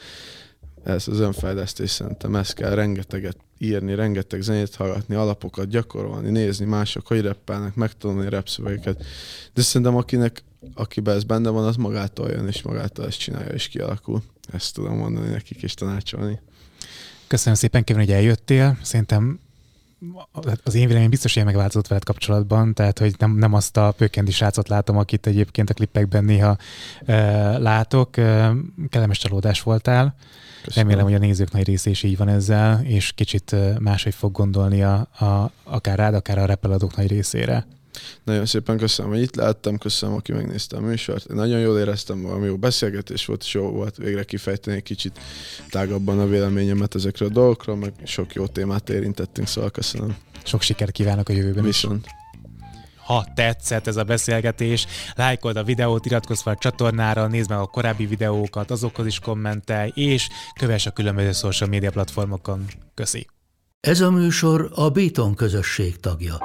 ez 0.84 1.08
az 1.08 1.20
önfejlesztés 1.20 1.90
szerintem, 1.90 2.36
ez 2.36 2.54
kell 2.54 2.74
rengeteget 2.74 3.38
írni, 3.58 3.96
rengeteg 3.96 4.42
zenét 4.42 4.76
hallgatni, 4.76 5.16
alapokat 5.16 5.68
gyakorolni, 5.68 6.30
nézni 6.30 6.66
mások, 6.66 7.08
hogy 7.08 7.22
reppelnek, 7.22 7.76
megtanulni 7.76 8.30
repszövegeket. 8.30 9.04
De 9.54 9.62
szerintem 9.62 9.96
akinek, 9.96 10.44
akiben 10.74 11.16
ez 11.16 11.24
benne 11.24 11.50
van, 11.50 11.66
az 11.66 11.76
magától 11.76 12.30
jön, 12.30 12.48
és 12.48 12.62
magától 12.62 13.06
ezt 13.06 13.20
csinálja, 13.20 13.52
és 13.54 13.68
kialakul. 13.68 14.24
Ezt 14.52 14.74
tudom 14.74 14.98
mondani 14.98 15.30
nekik, 15.30 15.64
és 15.64 15.74
tanácsolni. 15.74 16.40
Köszönöm 17.28 17.56
szépen, 17.56 17.84
Kevin, 17.84 18.06
hogy 18.06 18.14
eljöttél. 18.14 18.78
Szerintem 18.82 19.40
az 20.64 20.74
én 20.74 20.82
véleményem 20.82 21.10
biztos, 21.10 21.34
hogy 21.34 21.46
megváltozott 21.46 21.88
veled 21.88 22.04
kapcsolatban, 22.04 22.74
tehát 22.74 23.00
hogy 23.00 23.16
nem, 23.18 23.36
nem 23.36 23.54
azt 23.54 23.78
a 23.78 23.92
pökkendi 23.92 24.32
srácot 24.32 24.68
látom, 24.68 24.98
akit 24.98 25.28
egyébként 25.28 25.70
a 25.70 25.74
klippekben 25.74 26.24
néha 26.24 26.58
e, 27.06 27.58
látok. 27.58 28.18
E, 28.18 28.54
kellemes 28.90 29.18
csalódás 29.18 29.62
voltál. 29.62 30.16
Köszönöm. 30.64 30.90
Remélem, 30.90 31.12
hogy 31.12 31.22
a 31.22 31.26
nézők 31.26 31.52
nagy 31.52 31.66
része 31.66 31.90
is 31.90 32.04
így 32.04 32.18
van 32.18 32.28
ezzel, 32.28 32.84
és 32.84 33.12
kicsit 33.12 33.56
máshogy 33.80 34.14
fog 34.14 34.32
gondolni 34.32 34.84
a, 34.84 34.94
a, 35.20 35.52
akár 35.64 35.98
rád, 35.98 36.14
akár 36.14 36.38
a 36.38 36.46
repeladók 36.46 36.96
nagy 36.96 37.08
részére. 37.08 37.66
Nagyon 38.24 38.46
szépen 38.46 38.78
köszönöm, 38.78 39.12
hogy 39.12 39.22
itt 39.22 39.36
láttam, 39.36 39.78
köszönöm, 39.78 40.16
aki 40.16 40.32
megnézte 40.32 40.78
a 40.78 40.80
műsort. 40.80 41.30
Én 41.30 41.36
nagyon 41.36 41.60
jól 41.60 41.80
éreztem, 41.80 42.22
valami 42.22 42.46
jó 42.46 42.58
beszélgetés 42.58 43.26
volt, 43.26 43.42
és 43.44 43.54
jó 43.54 43.70
volt 43.70 43.98
végre 43.98 44.24
kifejteni 44.24 44.76
egy 44.78 44.84
kicsit 44.84 45.20
tágabban 45.70 46.20
a 46.20 46.28
véleményemet 46.28 46.96
ezekről 46.96 47.30
a 47.30 47.32
dolgokról, 47.32 47.76
meg 47.76 47.94
sok 48.04 48.34
jó 48.34 48.48
témát 48.48 48.90
érintettünk, 48.90 49.48
szóval 49.48 49.70
köszönöm. 49.70 50.16
Sok 50.44 50.62
sikert 50.62 50.92
kívánok 50.92 51.30
a 51.30 51.34
jövőben 51.34 51.64
Viszont. 51.64 52.06
is. 52.06 52.12
Ha 53.06 53.26
tetszett 53.36 53.88
ez 53.88 53.98
a 53.98 54.04
beszélgetés, 54.04 54.88
lájkold 55.16 55.56
a 55.56 55.64
videót, 55.64 56.06
iratkozz 56.06 56.42
fel 56.42 56.54
a 56.54 56.58
csatornára, 56.58 57.28
nézd 57.28 57.50
meg 57.50 57.60
a 57.60 57.66
korábbi 57.66 58.06
videókat, 58.06 58.72
azokhoz 58.72 59.06
is 59.06 59.20
kommentelj, 59.20 59.92
és 59.94 60.30
kövess 60.60 60.86
a 60.86 60.92
különböző 60.92 61.32
social 61.32 61.70
media 61.70 61.92
platformokon. 61.92 62.66
Köszi! 62.94 63.28
Ez 63.80 64.02
a 64.02 64.12
műsor 64.12 64.72
a 64.76 64.90
Béton 64.90 65.36
közösség 65.36 66.00
tagja. 66.00 66.38